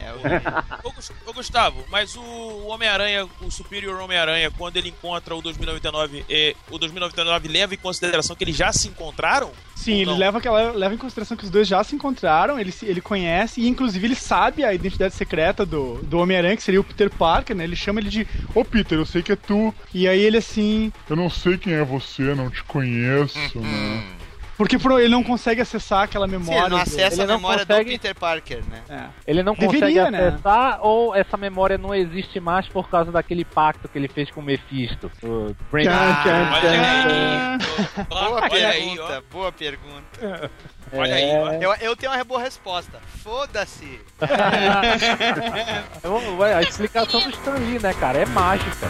É, 0.00 0.12
o- 0.12 0.88
Ô, 0.88 0.92
Gus- 0.92 1.12
ô, 1.26 1.32
Gustavo, 1.32 1.84
mas 1.90 2.16
o 2.16 2.66
Homem-Aranha, 2.68 3.26
o 3.40 3.50
Superior 3.50 4.00
Homem-Aranha, 4.00 4.50
quando 4.50 4.76
ele 4.76 4.88
encontra 4.88 5.34
o 5.34 5.42
2099, 5.42 6.24
eh, 6.28 6.54
o 6.70 6.78
2099 6.78 7.48
leva 7.48 7.74
em 7.74 7.78
consideração 7.78 8.34
que 8.36 8.44
eles 8.44 8.56
já 8.56 8.72
se 8.72 8.88
encontraram? 8.88 9.50
Sim, 9.74 10.00
ele 10.00 10.14
leva, 10.14 10.38
aquela, 10.38 10.72
leva 10.72 10.94
em 10.94 10.98
consideração 10.98 11.36
que 11.36 11.44
os 11.44 11.50
dois 11.50 11.68
já 11.68 11.82
se 11.84 11.94
encontraram, 11.94 12.58
ele, 12.58 12.72
ele 12.82 13.00
conhece, 13.00 13.60
e 13.60 13.68
inclusive 13.68 14.06
ele 14.06 14.14
sabe 14.16 14.64
a 14.64 14.74
identidade 14.74 15.14
secreta 15.14 15.64
do, 15.64 16.02
do 16.02 16.18
Homem-Aranha, 16.18 16.56
que 16.56 16.62
seria 16.62 16.80
o 16.80 16.84
Peter 16.84 17.10
Parker, 17.10 17.54
né? 17.54 17.64
Ele 17.64 17.76
chama 17.76 18.00
ele 18.00 18.08
de 18.08 18.26
Ô 18.54 18.64
Peter, 18.64 18.98
eu 18.98 19.06
sei 19.06 19.22
que 19.22 19.32
é 19.32 19.36
tu. 19.36 19.74
E 19.94 20.08
aí 20.08 20.20
ele 20.20 20.38
assim. 20.38 20.92
Eu 21.08 21.16
não 21.16 21.30
sei 21.30 21.56
quem 21.58 21.72
é 21.74 21.84
você, 21.84 22.34
não 22.34 22.50
te 22.50 22.62
conheço, 22.64 23.38
né? 23.60 24.16
Porque 24.56 24.78
pro- 24.78 24.98
ele 24.98 25.10
não 25.10 25.22
consegue 25.22 25.60
acessar 25.60 26.04
aquela 26.04 26.26
Sim, 26.26 26.32
memória. 26.38 26.60
ele 26.60 26.68
não 26.70 26.78
acessa 26.78 27.14
ele 27.16 27.22
a 27.22 27.26
não 27.26 27.34
memória 27.36 27.66
consegue- 27.66 27.84
do 27.90 27.92
Peter 28.00 28.14
Parker, 28.14 28.62
né? 28.70 28.82
É. 28.88 29.04
Ele 29.26 29.42
não 29.42 29.52
Deveria, 29.54 29.80
consegue 30.06 30.10
né? 30.10 30.28
acessar 30.28 30.78
ou 30.82 31.14
essa 31.14 31.36
memória 31.36 31.76
não 31.76 31.94
existe 31.94 32.40
mais 32.40 32.66
por 32.68 32.88
causa 32.88 33.12
daquele 33.12 33.44
pacto 33.44 33.86
que 33.88 33.98
ele 33.98 34.08
fez 34.08 34.30
com 34.30 34.40
o 34.40 34.42
Mephisto. 34.42 35.10
O 35.22 35.54
Brain- 35.70 35.84
Tchan, 35.86 36.22
tchan, 36.22 36.52
Olha 36.52 36.70
aí, 36.70 38.06
Boa 38.08 38.48
olha 38.50 38.68
aí, 38.68 38.80
pergunta, 38.86 39.18
ó. 39.18 39.22
boa 39.34 39.52
pergunta. 39.52 40.50
Olha 40.92 41.14
aí. 41.14 41.62
Eu, 41.62 41.74
eu 41.80 41.96
tenho 41.96 42.12
uma 42.12 42.24
boa 42.24 42.40
resposta. 42.40 42.98
Foda-se. 43.22 44.00
Eu- 46.02 46.42
A 46.42 46.62
explicação 46.62 47.20
do 47.20 47.30
Stan 47.30 47.54
Lee, 47.54 47.78
né, 47.78 47.92
cara? 47.94 48.18
É 48.18 48.26
mágica. 48.26 48.86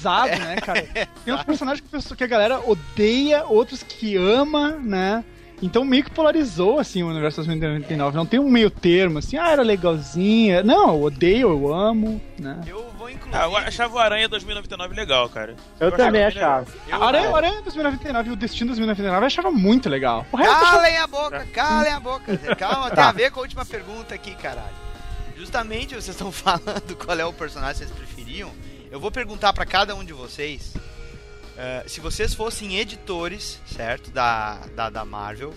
Polarizado, 0.00 0.38
né, 0.42 0.56
cara? 0.56 0.82
Tem 1.24 1.34
uns 1.34 1.44
personagens 1.44 1.80
que 1.80 1.86
a 1.94 1.98
pessoa- 1.98 2.16
que 2.16 2.24
a 2.24 2.26
galera 2.26 2.60
odeia, 2.60 3.44
outros 3.44 3.82
que 3.82 4.16
ama, 4.16 4.70
né? 4.72 5.24
Então 5.62 5.84
meio 5.84 6.02
que 6.02 6.10
polarizou, 6.10 6.78
assim, 6.78 7.02
o 7.02 7.08
universo 7.08 7.36
2099. 7.44 8.16
Não 8.16 8.24
tem 8.24 8.40
um 8.40 8.48
meio 8.48 8.70
termo, 8.70 9.18
assim, 9.18 9.36
ah, 9.36 9.50
era 9.50 9.62
legalzinha. 9.62 10.62
Não, 10.62 10.94
eu 10.94 11.02
odeio, 11.02 11.50
eu 11.50 11.74
amo, 11.74 12.18
né? 12.38 12.62
Eu 12.66 12.90
vou 12.96 13.10
incluir. 13.10 13.34
Ah, 13.36 13.44
eu 13.44 13.54
achava 13.54 13.94
o 13.94 13.98
Aranha 13.98 14.26
2099 14.26 14.94
legal, 14.94 15.28
cara. 15.28 15.54
Eu 15.78 15.92
também 15.92 16.24
achava 16.24 16.62
achava. 16.62 17.04
A 17.04 17.06
Aranha, 17.06 17.36
Aranha 17.36 17.60
2099 17.60 18.30
e 18.30 18.32
o 18.32 18.36
Destino 18.36 18.68
2099 18.68 19.22
eu 19.22 19.26
achava 19.26 19.50
muito 19.50 19.90
legal. 19.90 20.24
O 20.32 20.36
resto 20.38 20.50
eu 20.50 20.56
achava... 20.56 20.76
Calem 20.78 20.96
a 20.96 21.06
boca, 21.06 21.46
calem 21.52 21.92
a 21.92 22.00
boca. 22.00 22.56
Calma, 22.56 22.90
tem 22.90 23.04
a 23.04 23.12
ver 23.12 23.30
com 23.30 23.40
a 23.40 23.42
última 23.42 23.66
pergunta 23.66 24.14
aqui, 24.14 24.34
caralho. 24.36 24.80
Justamente 25.36 25.90
vocês 25.94 26.08
estão 26.08 26.32
falando 26.32 26.96
qual 26.96 27.18
é 27.18 27.24
o 27.26 27.34
personagem 27.34 27.86
que 27.86 27.86
vocês 27.86 27.90
preferiam. 27.90 28.50
Eu 28.90 28.98
vou 28.98 29.10
perguntar 29.10 29.52
pra 29.52 29.64
cada 29.64 29.94
um 29.94 30.04
de 30.04 30.12
vocês 30.12 30.74
eh, 31.56 31.84
se 31.86 32.00
vocês 32.00 32.34
fossem 32.34 32.76
editores, 32.78 33.60
certo? 33.66 34.10
Da, 34.10 34.66
da, 34.74 34.90
da 34.90 35.04
Marvel, 35.04 35.54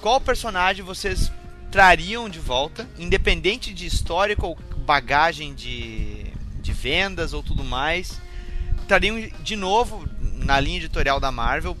qual 0.00 0.20
personagem 0.20 0.84
vocês 0.84 1.30
trariam 1.70 2.28
de 2.28 2.38
volta, 2.38 2.88
independente 2.98 3.74
de 3.74 3.84
histórico 3.84 4.46
ou 4.46 4.58
bagagem 4.78 5.54
de, 5.54 6.32
de 6.62 6.72
vendas 6.72 7.32
ou 7.32 7.42
tudo 7.42 7.62
mais, 7.62 8.18
trariam 8.88 9.28
de 9.42 9.56
novo 9.56 10.08
na 10.20 10.58
linha 10.58 10.78
editorial 10.78 11.20
da 11.20 11.30
Marvel, 11.30 11.76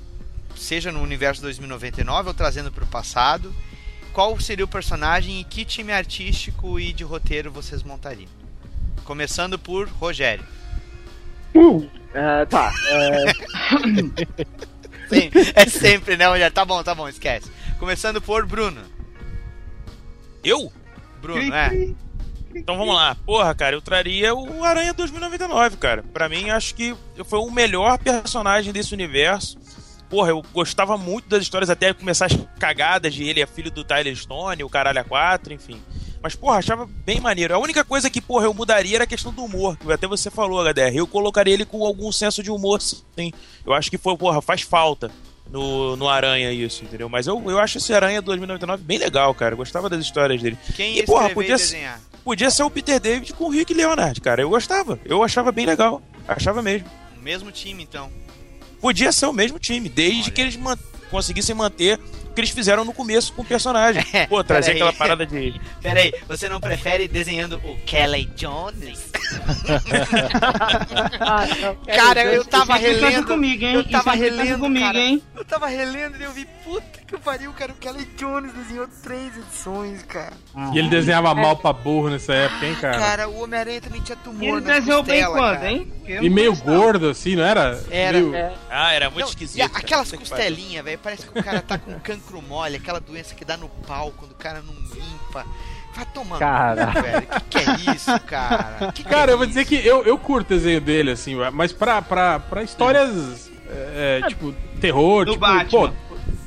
seja 0.54 0.92
no 0.92 1.00
universo 1.00 1.40
2099 1.42 2.28
ou 2.28 2.34
trazendo 2.34 2.70
para 2.70 2.84
o 2.84 2.88
passado, 2.88 3.54
qual 4.12 4.38
seria 4.40 4.64
o 4.64 4.68
personagem 4.68 5.40
e 5.40 5.44
que 5.44 5.64
time 5.64 5.92
artístico 5.92 6.78
e 6.80 6.92
de 6.92 7.04
roteiro 7.04 7.50
vocês 7.50 7.82
montariam? 7.82 8.35
Começando 9.06 9.58
por 9.58 9.88
Rogério. 9.88 10.44
Ah, 12.14 12.44
tá. 12.44 12.72
é, 12.90 13.32
Sim, 15.08 15.30
é 15.54 15.66
sempre, 15.66 16.16
né, 16.16 16.26
Rogério? 16.26 16.52
Tá 16.52 16.64
bom, 16.64 16.82
tá 16.82 16.94
bom, 16.94 17.08
esquece. 17.08 17.50
Começando 17.78 18.20
por 18.20 18.44
Bruno. 18.44 18.82
Eu? 20.42 20.72
Bruno, 21.22 21.54
é. 21.54 21.94
Então 22.54 22.76
vamos 22.76 22.94
lá. 22.94 23.14
Porra, 23.24 23.54
cara, 23.54 23.76
eu 23.76 23.80
traria 23.80 24.34
o 24.34 24.64
Aranha 24.64 24.92
2099, 24.92 25.76
cara. 25.76 26.02
Pra 26.02 26.28
mim, 26.28 26.50
acho 26.50 26.74
que 26.74 26.96
foi 27.24 27.38
o 27.38 27.50
melhor 27.50 27.98
personagem 27.98 28.72
desse 28.72 28.92
universo. 28.92 29.56
Porra, 30.08 30.30
eu 30.30 30.42
gostava 30.52 30.96
muito 30.96 31.28
das 31.28 31.42
histórias 31.42 31.70
até 31.70 31.92
começar 31.92 32.26
as 32.26 32.36
cagadas 32.58 33.14
de 33.14 33.24
ele 33.24 33.40
é 33.40 33.46
filho 33.46 33.70
do 33.70 33.84
Tyler 33.84 34.14
Stone, 34.16 34.64
o 34.64 34.68
caralho 34.68 35.00
a 35.00 35.04
4, 35.04 35.52
enfim. 35.52 35.80
Mas, 36.26 36.34
porra, 36.34 36.56
achava 36.58 36.88
bem 37.04 37.20
maneiro. 37.20 37.54
A 37.54 37.58
única 37.58 37.84
coisa 37.84 38.10
que, 38.10 38.20
porra, 38.20 38.46
eu 38.46 38.52
mudaria 38.52 38.96
era 38.96 39.04
a 39.04 39.06
questão 39.06 39.32
do 39.32 39.44
humor, 39.44 39.76
que 39.76 39.92
até 39.92 40.08
você 40.08 40.28
falou, 40.28 40.60
HDR. 40.60 40.96
Eu 40.96 41.06
colocaria 41.06 41.54
ele 41.54 41.64
com 41.64 41.84
algum 41.86 42.10
senso 42.10 42.42
de 42.42 42.50
humor, 42.50 42.80
sim. 42.82 43.32
Eu 43.64 43.72
acho 43.72 43.88
que 43.88 43.96
foi, 43.96 44.16
porra, 44.16 44.42
faz 44.42 44.62
falta 44.62 45.08
no, 45.48 45.94
no 45.94 46.08
Aranha 46.08 46.50
isso, 46.50 46.82
entendeu? 46.82 47.08
Mas 47.08 47.28
eu, 47.28 47.40
eu 47.48 47.60
acho 47.60 47.78
esse 47.78 47.94
Aranha 47.94 48.20
2099 48.20 48.82
bem 48.82 48.98
legal, 48.98 49.32
cara. 49.34 49.52
Eu 49.52 49.56
gostava 49.58 49.88
das 49.88 50.00
histórias 50.00 50.42
dele. 50.42 50.58
Quem 50.74 50.98
E, 50.98 51.04
porra, 51.04 51.30
podia 51.30 51.56
ser- 51.58 51.74
desenhar? 51.74 52.00
Podia 52.24 52.50
ser 52.50 52.64
o 52.64 52.70
Peter 52.70 52.98
David 52.98 53.32
com 53.34 53.44
o 53.44 53.50
Rick 53.50 53.72
Leonard, 53.72 54.20
cara. 54.20 54.42
Eu 54.42 54.50
gostava. 54.50 54.98
Eu 55.04 55.22
achava 55.22 55.52
bem 55.52 55.64
legal. 55.64 56.02
Achava 56.26 56.60
mesmo. 56.60 56.88
O 57.16 57.22
mesmo 57.22 57.52
time, 57.52 57.84
então. 57.84 58.10
Podia 58.80 59.12
ser 59.12 59.26
o 59.26 59.32
mesmo 59.32 59.60
time, 59.60 59.88
desde 59.88 60.22
Olha. 60.24 60.30
que 60.32 60.40
eles 60.40 60.56
man- 60.56 60.76
conseguissem 61.08 61.54
manter 61.54 62.00
que 62.36 62.40
eles 62.42 62.50
fizeram 62.50 62.84
no 62.84 62.92
começo 62.92 63.32
com 63.32 63.42
o 63.42 63.44
personagem. 63.44 64.04
Pô, 64.28 64.44
trazer 64.44 64.74
Peraí. 64.74 64.82
aquela 64.82 64.92
parada 64.92 65.26
de. 65.26 65.60
Pera 65.82 66.00
aí, 66.00 66.12
você 66.28 66.48
não 66.48 66.60
prefere 66.60 67.08
desenhando 67.08 67.56
o 67.64 67.76
Kelly 67.86 68.26
Jones? 68.36 69.10
ah, 71.20 71.46
não, 71.60 71.76
Cara, 71.96 72.22
eu 72.24 72.44
tava 72.44 72.76
é 72.76 72.78
relendo. 72.78 73.26
comigo, 73.26 73.64
hein? 73.64 73.74
Eu 73.74 73.84
tava 73.88 74.12
é 74.12 74.16
relendo, 74.16 74.60
comigo, 74.60 74.84
cara. 74.86 74.98
hein? 74.98 75.22
Eu 75.34 75.44
tava 75.44 75.66
relendo 75.66 76.20
e 76.20 76.22
eu 76.24 76.32
vi, 76.32 76.44
puta 76.62 77.00
que 77.06 77.16
pariu, 77.18 77.52
cara. 77.52 77.72
O 77.72 77.76
Kelly 77.76 78.04
Jones 78.16 78.52
desenhou 78.52 78.88
três 79.02 79.36
edições, 79.36 80.02
cara. 80.02 80.32
E 80.72 80.78
ele 80.78 80.88
desenhava 80.88 81.34
mal 81.34 81.56
pra 81.56 81.72
burro 81.72 82.10
nessa 82.10 82.34
época, 82.34 82.66
hein, 82.66 82.74
cara? 82.80 82.98
Cara, 82.98 83.28
o 83.28 83.42
Homem-Aranha 83.42 83.80
também 83.80 84.00
tinha 84.02 84.16
E 84.20 84.24
tumor 84.24 84.42
ele 84.58 84.60
nas 84.66 84.76
desenhou 84.80 85.02
bem 85.02 85.24
quando, 85.24 85.62
hein? 85.64 85.92
E 86.06 86.28
meio 86.28 86.54
gordo, 86.56 87.08
assim, 87.10 87.36
não 87.36 87.44
era? 87.44 87.82
Era. 87.90 88.18
Meio- 88.18 88.34
É, 88.34 88.52
Ah, 88.70 88.92
era 88.92 89.06
muito 89.10 89.20
Não, 89.22 89.28
esquisito. 89.28 89.58
e 89.58 89.62
a- 89.62 89.68
cara. 89.68 89.80
aquelas 89.80 90.10
que 90.10 90.18
costelinhas, 90.18 90.84
velho, 90.84 90.98
parece 91.02 91.26
que 91.26 91.38
o 91.38 91.42
cara 91.44 91.60
tá 91.62 91.78
com 91.78 91.98
cancro 92.00 92.42
mole, 92.42 92.76
aquela 92.76 93.00
doença 93.00 93.34
que 93.34 93.44
dá 93.44 93.56
no 93.56 93.68
pau 93.68 94.12
quando 94.16 94.32
o 94.32 94.36
cara 94.36 94.60
não 94.62 94.74
limpa. 94.94 95.44
Vai 95.94 96.04
tomando, 96.12 96.38
Cara. 96.40 96.86
velho. 96.90 97.26
Que 97.26 97.40
que 97.48 97.58
é 97.90 97.94
isso, 97.94 98.20
cara? 98.26 98.92
Que 98.92 99.02
que 99.02 99.08
Cara, 99.08 99.30
é 99.30 99.34
eu 99.34 99.38
vou 99.38 99.46
dizer 99.46 99.60
isso? 99.62 99.68
que 99.70 99.86
eu, 99.86 100.04
eu 100.04 100.18
curto 100.18 100.52
o 100.52 100.56
desenho 100.56 100.78
dele, 100.80 101.12
assim, 101.12 101.34
mas 101.54 101.72
pra, 101.72 102.02
pra, 102.02 102.38
pra 102.38 102.62
histórias, 102.62 103.50
é, 103.70 104.20
é, 104.22 104.28
tipo, 104.28 104.54
terror, 104.78 105.24
Do 105.24 105.32
tipo, 105.32 105.40
Batman. 105.40 105.70
pô... 105.70 106.05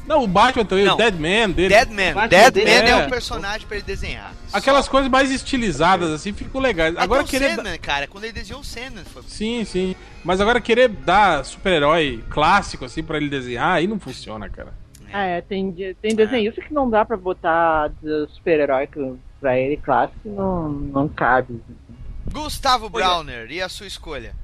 Não, 0.09 0.23
o 0.23 0.27
Batman 0.27 0.65
também, 0.65 0.85
Não. 0.85 0.95
o 0.95 0.97
Deadman 0.97 1.51
dele. 1.51 1.69
Deadman. 1.69 2.27
Deadman 2.27 2.65
é 2.67 2.89
é- 2.89 2.95
um 2.95 3.09
personagem 3.11 3.67
pra 3.67 3.77
ele 3.77 3.85
desenhar. 3.85 4.33
Aquelas 4.51 4.89
coisas 4.89 5.07
mais 5.07 5.29
estilizadas, 5.29 6.09
assim, 6.09 6.33
ficam 6.33 6.59
legais. 6.59 6.95
Até 6.95 7.03
Agora 7.03 7.21
o 7.21 7.27
querer... 7.27 7.51
Sandman, 7.55 7.77
cara, 7.77 8.07
quando 8.07 8.23
ele 8.23 8.33
desenhou 8.33 8.61
o 8.61 8.63
Sandman, 8.65 9.03
foi... 9.05 9.21
Sim, 9.27 9.63
sim. 9.63 9.95
Mas 10.23 10.41
agora 10.41 10.59
querer 10.59 10.87
dar 10.87 11.45
super-herói 11.45 12.23
clássico, 12.27 12.85
assim, 12.85 13.03
pra 13.03 13.17
ele 13.17 13.29
desenhar, 13.29 13.75
aí 13.75 13.85
não 13.85 13.99
funciona, 13.99 14.49
cara. 14.49 14.73
Ah, 15.13 15.25
é, 15.25 15.41
tem, 15.41 15.71
tem 16.01 16.15
desenhista 16.15 16.59
que 16.59 16.73
não 16.73 16.89
dá 16.89 17.05
pra 17.05 17.15
botar 17.15 17.91
super-herói 18.29 18.89
pra 19.39 19.59
ele 19.59 19.77
clássico 19.77 20.27
não, 20.27 20.69
não 20.69 21.07
cabe. 21.07 21.61
Gustavo 22.33 22.89
Browner, 22.89 23.51
e 23.51 23.61
a 23.61 23.69
sua 23.69 23.85
escolha? 23.85 24.35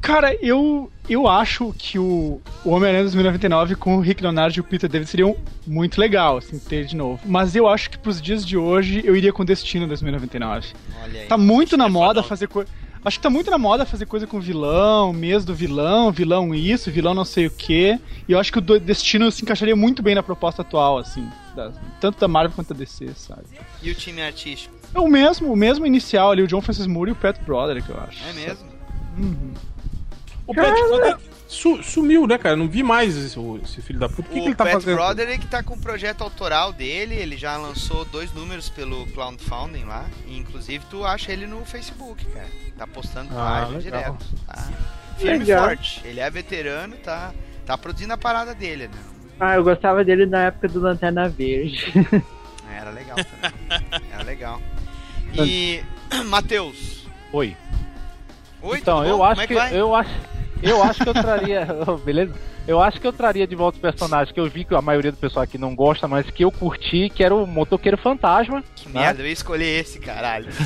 Cara, 0.00 0.36
eu, 0.42 0.90
eu 1.08 1.26
acho 1.26 1.74
que 1.78 1.98
o, 1.98 2.40
o 2.64 2.70
Homem-Aranha 2.70 3.04
2099 3.04 3.74
com 3.74 3.96
o 3.96 4.00
Rick 4.00 4.22
Leonard 4.22 4.56
e 4.56 4.60
o 4.60 4.64
Peter 4.64 4.88
David 4.88 5.10
seriam 5.10 5.34
muito 5.66 5.98
legal, 5.98 6.36
assim, 6.36 6.58
ter 6.58 6.84
de 6.84 6.94
novo. 6.94 7.20
Mas 7.24 7.56
eu 7.56 7.66
acho 7.66 7.88
que 7.90 7.98
pros 7.98 8.20
dias 8.20 8.44
de 8.44 8.56
hoje 8.56 9.00
eu 9.04 9.16
iria 9.16 9.32
com 9.32 9.42
o 9.42 9.46
Destino 9.46 9.86
2099. 9.86 10.68
Olha 11.02 11.20
aí. 11.22 11.26
Tá 11.26 11.38
muito 11.38 11.76
na 11.76 11.86
é 11.86 11.88
moda 11.88 12.22
fazer 12.22 12.48
coisa. 12.48 12.68
Acho 13.04 13.18
que 13.18 13.22
tá 13.22 13.28
muito 13.30 13.50
na 13.50 13.58
moda 13.58 13.84
fazer 13.84 14.06
coisa 14.06 14.26
com 14.26 14.40
vilão, 14.40 15.12
mês 15.12 15.44
do 15.44 15.54
vilão, 15.54 16.10
vilão 16.10 16.54
isso, 16.54 16.90
vilão 16.90 17.12
não 17.12 17.24
sei 17.24 17.46
o 17.46 17.50
que. 17.50 17.98
E 18.26 18.32
eu 18.32 18.38
acho 18.38 18.50
que 18.50 18.58
o 18.58 18.80
Destino 18.80 19.30
se 19.30 19.42
encaixaria 19.42 19.76
muito 19.76 20.02
bem 20.02 20.14
na 20.14 20.22
proposta 20.22 20.62
atual, 20.62 20.98
assim. 20.98 21.26
da- 21.54 21.70
tanto 22.00 22.18
da 22.18 22.26
Marvel 22.26 22.52
quanto 22.54 22.74
da 22.74 22.78
DC, 22.80 23.08
sabe? 23.14 23.42
E 23.82 23.90
o 23.90 23.94
time 23.94 24.20
artístico? 24.22 24.74
É 24.94 24.98
o 24.98 25.06
mesmo, 25.08 25.52
o 25.52 25.56
mesmo 25.56 25.86
inicial 25.86 26.30
ali, 26.30 26.42
o 26.42 26.46
John 26.48 26.60
Francis 26.60 26.86
Moore 26.86 27.10
e 27.10 27.12
o 27.12 27.16
Pat 27.16 27.38
Broderick, 27.44 27.88
eu 27.88 27.96
acho. 28.00 28.18
É 28.28 28.32
mesmo? 28.32 28.66
Uhum. 29.18 29.52
O 30.46 30.54
Pat 30.54 30.74
Broderick 30.74 31.20
su- 31.48 31.82
sumiu, 31.82 32.26
né, 32.26 32.36
cara? 32.36 32.54
Não 32.56 32.68
vi 32.68 32.82
mais 32.82 33.16
esse, 33.16 33.38
o- 33.38 33.58
esse 33.64 33.80
filho 33.80 33.98
da 33.98 34.08
puta. 34.08 34.22
O 34.22 34.24
que, 34.32 34.34
que 34.40 34.40
o 34.40 34.48
ele 34.48 34.54
tá 34.54 34.64
Pat 34.64 34.74
fazendo? 34.74 34.96
Broderick 34.96 35.46
tá 35.46 35.62
com 35.62 35.74
um 35.74 35.78
projeto 35.80 36.22
autoral 36.22 36.72
dele, 36.72 37.14
ele 37.14 37.36
já 37.36 37.56
lançou 37.56 38.04
dois 38.04 38.32
números 38.32 38.68
pelo 38.68 39.06
Crowdfunding 39.06 39.84
lá, 39.84 40.06
e 40.26 40.36
inclusive 40.38 40.84
tu 40.90 41.04
acha 41.04 41.32
ele 41.32 41.46
no 41.46 41.64
Facebook, 41.64 42.24
cara. 42.26 42.46
Tá 42.76 42.86
postando 42.86 43.30
Ah, 43.32 43.60
página 43.62 43.80
direto. 43.80 44.24
Tá 44.46 44.68
firme 45.16 45.36
e 45.36 45.38
Legal. 45.38 45.64
forte. 45.68 46.02
Ele 46.04 46.20
é 46.20 46.28
veterano, 46.30 46.96
tá, 46.96 47.32
tá 47.64 47.78
produzindo 47.78 48.12
a 48.12 48.18
parada 48.18 48.54
dele, 48.54 48.88
né? 48.88 48.98
Ah, 49.40 49.54
eu 49.56 49.64
gostava 49.64 50.04
dele 50.04 50.26
na 50.26 50.44
época 50.44 50.68
do 50.68 50.80
Lanterna 50.80 51.28
Verde. 51.28 51.84
Era 52.76 52.90
legal 52.90 53.16
também. 53.16 53.86
Era 54.12 54.22
legal. 54.24 54.60
E 55.34 55.82
Matheus. 56.26 57.06
Oi. 57.32 57.56
Oi, 58.62 58.78
então, 58.78 58.98
tudo 58.98 59.04
bom? 59.06 59.10
eu 59.10 59.16
Como 59.18 59.30
acho 59.30 59.40
é 59.40 59.46
que, 59.46 59.54
vai? 59.54 59.76
eu 59.80 59.94
acho 59.94 60.10
eu 60.68 60.82
acho 60.82 61.02
que 61.02 61.08
eu 61.08 61.14
traria, 61.14 61.66
Oh, 61.86 61.96
beleza? 61.96 62.34
Eu 62.66 62.80
acho 62.80 63.00
que 63.00 63.06
eu 63.06 63.12
traria 63.12 63.46
de 63.46 63.54
volta 63.54 63.76
os 63.76 63.82
personagens 63.82 64.32
que 64.32 64.40
eu 64.40 64.48
vi 64.48 64.64
que 64.64 64.74
a 64.74 64.80
maioria 64.80 65.12
do 65.12 65.18
pessoal 65.18 65.42
aqui 65.42 65.58
não 65.58 65.74
gosta, 65.74 66.08
mas 66.08 66.28
que 66.30 66.44
eu 66.44 66.50
curti, 66.50 67.10
que 67.10 67.22
era 67.22 67.34
o 67.34 67.46
Motoqueiro 67.46 67.98
Fantasma. 67.98 68.64
Que 68.74 68.88
né? 68.88 69.00
merda, 69.02 69.22
eu 69.22 69.26
ia 69.26 69.32
escolher 69.32 69.80
esse, 69.80 69.98
caralho. 69.98 70.48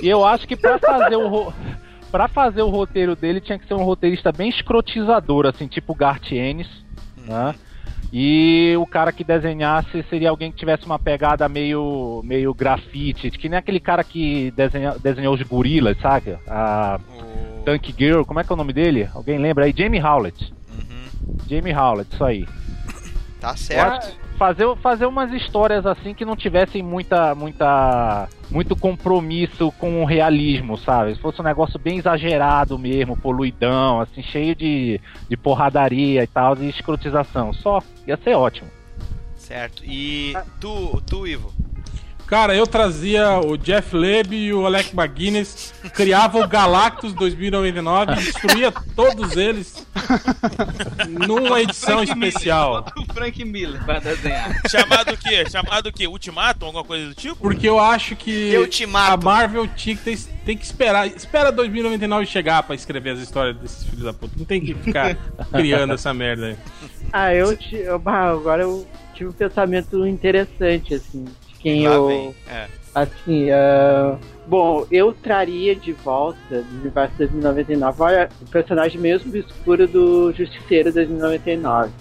E 0.00 0.08
eu 0.08 0.24
acho 0.24 0.46
que 0.46 0.54
pra 0.54 0.78
fazer 0.78 1.16
o 1.16 1.26
ro... 1.26 1.52
para 2.12 2.28
fazer 2.28 2.62
o 2.62 2.68
roteiro 2.68 3.16
dele 3.16 3.40
tinha 3.40 3.58
que 3.58 3.66
ser 3.66 3.74
um 3.74 3.82
roteirista 3.82 4.30
bem 4.30 4.48
escrotizador, 4.48 5.44
assim, 5.44 5.66
tipo 5.66 5.92
Garth 5.92 6.30
Ennis, 6.30 6.68
né? 7.26 7.52
E 8.12 8.74
o 8.78 8.86
cara 8.86 9.12
que 9.12 9.22
desenhasse 9.22 10.02
seria 10.08 10.30
alguém 10.30 10.50
que 10.50 10.56
tivesse 10.58 10.86
uma 10.86 10.98
pegada 10.98 11.46
meio 11.48 12.22
meio 12.24 12.54
grafite, 12.54 13.30
que 13.30 13.48
nem 13.48 13.58
aquele 13.58 13.78
cara 13.80 14.02
que 14.02 14.50
desenha, 14.52 14.96
desenhou 14.98 15.34
os 15.34 15.42
gorilas, 15.42 15.98
sabe? 16.00 16.38
A 16.46 16.98
O- 17.18 17.62
Tank 17.64 17.94
Girl, 17.98 18.22
como 18.22 18.40
é 18.40 18.44
que 18.44 18.50
é 18.50 18.54
o 18.54 18.56
nome 18.56 18.72
dele? 18.72 19.08
Alguém 19.14 19.38
lembra 19.38 19.66
aí? 19.66 19.74
Jamie 19.76 20.00
Howlett. 20.02 20.54
Uhum. 20.70 21.36
Jamie 21.46 21.74
Howlett, 21.74 22.14
isso 22.14 22.24
aí. 22.24 22.46
Tá 23.40 23.54
certo. 23.56 24.16
Fazer, 24.38 24.76
fazer 24.76 25.04
umas 25.06 25.32
histórias 25.32 25.84
assim 25.84 26.14
que 26.14 26.24
não 26.24 26.36
tivessem 26.36 26.80
muita, 26.80 27.34
muita, 27.34 28.28
muito 28.48 28.76
compromisso 28.76 29.72
com 29.72 30.00
o 30.00 30.04
realismo, 30.04 30.78
sabe? 30.78 31.16
Se 31.16 31.20
fosse 31.20 31.40
um 31.40 31.44
negócio 31.44 31.76
bem 31.76 31.98
exagerado 31.98 32.78
mesmo, 32.78 33.16
poluidão, 33.16 34.00
assim, 34.00 34.22
cheio 34.22 34.54
de, 34.54 35.00
de 35.28 35.36
porradaria 35.36 36.22
e 36.22 36.26
tal, 36.28 36.54
de 36.54 36.68
escrotização. 36.68 37.52
Só, 37.52 37.82
ia 38.06 38.16
ser 38.16 38.36
ótimo. 38.36 38.70
Certo. 39.34 39.82
E 39.84 40.34
tu, 40.60 41.02
tu, 41.04 41.26
Ivo? 41.26 41.52
Cara, 42.28 42.54
eu 42.54 42.66
trazia 42.66 43.38
o 43.40 43.56
Jeff 43.56 43.96
Leb 43.96 44.34
e 44.34 44.52
o 44.52 44.66
Alec 44.66 44.94
McGuinness, 44.94 45.72
criava 45.94 46.38
o 46.38 46.46
Galactus 46.46 47.14
2099 47.14 48.12
e 48.12 48.16
destruía 48.16 48.70
todos 48.94 49.34
eles 49.34 49.86
numa 51.26 51.60
edição 51.62 51.98
Frank 52.04 52.14
Miller, 52.14 52.28
especial. 52.28 52.70
bota 52.82 53.00
o 53.00 53.14
Frank 53.14 53.44
Miller 53.46 53.82
pra 53.84 53.98
desenhar. 53.98 54.60
Chamado 54.70 55.12
o 55.12 55.16
quê? 55.16 55.48
Chamado 55.50 55.86
o 55.88 55.92
quê? 55.92 56.06
Ultimatum? 56.06 56.66
Alguma 56.66 56.84
coisa 56.84 57.06
do 57.08 57.14
tipo? 57.14 57.36
Porque 57.36 57.66
eu 57.66 57.80
acho 57.80 58.14
que 58.14 58.30
Eu 58.52 58.68
te 58.68 58.84
mato. 58.86 59.14
a 59.14 59.16
Marvel 59.24 59.66
tinha 59.68 59.96
que 59.96 60.02
ter, 60.02 60.18
tem 60.44 60.56
que 60.56 60.64
esperar. 60.66 61.06
Espera 61.06 61.50
2099 61.50 62.26
chegar 62.26 62.62
pra 62.62 62.74
escrever 62.74 63.10
as 63.10 63.20
histórias 63.20 63.56
desses 63.56 63.84
filhos 63.84 64.04
da 64.04 64.12
puta. 64.12 64.34
Não 64.36 64.44
tem 64.44 64.60
que 64.60 64.74
ficar 64.74 65.14
criando 65.50 65.94
essa 65.94 66.12
merda 66.12 66.46
aí. 66.48 66.56
Ah, 67.10 67.32
eu, 67.34 67.56
ti- 67.56 67.76
eu 67.76 67.94
agora 68.04 68.62
eu 68.64 68.86
tive 69.14 69.30
um 69.30 69.32
pensamento 69.32 70.06
interessante, 70.06 70.92
assim, 70.94 71.24
quem 71.58 71.86
Lá 71.88 71.94
eu. 71.94 72.06
vem. 72.06 72.34
É. 72.50 72.66
Assim, 72.94 73.50
ah, 73.50 74.16
bom, 74.46 74.86
eu 74.90 75.12
traria 75.12 75.76
de 75.76 75.92
volta 75.92 76.38
do 76.62 76.80
universo 76.80 77.14
2099 77.18 78.02
olha, 78.02 78.28
o 78.40 78.46
personagem 78.46 79.00
mesmo 79.00 79.28
obscuro 79.30 79.86
do 79.86 80.32
Justiceiro 80.32 80.92
2099. 80.92 81.92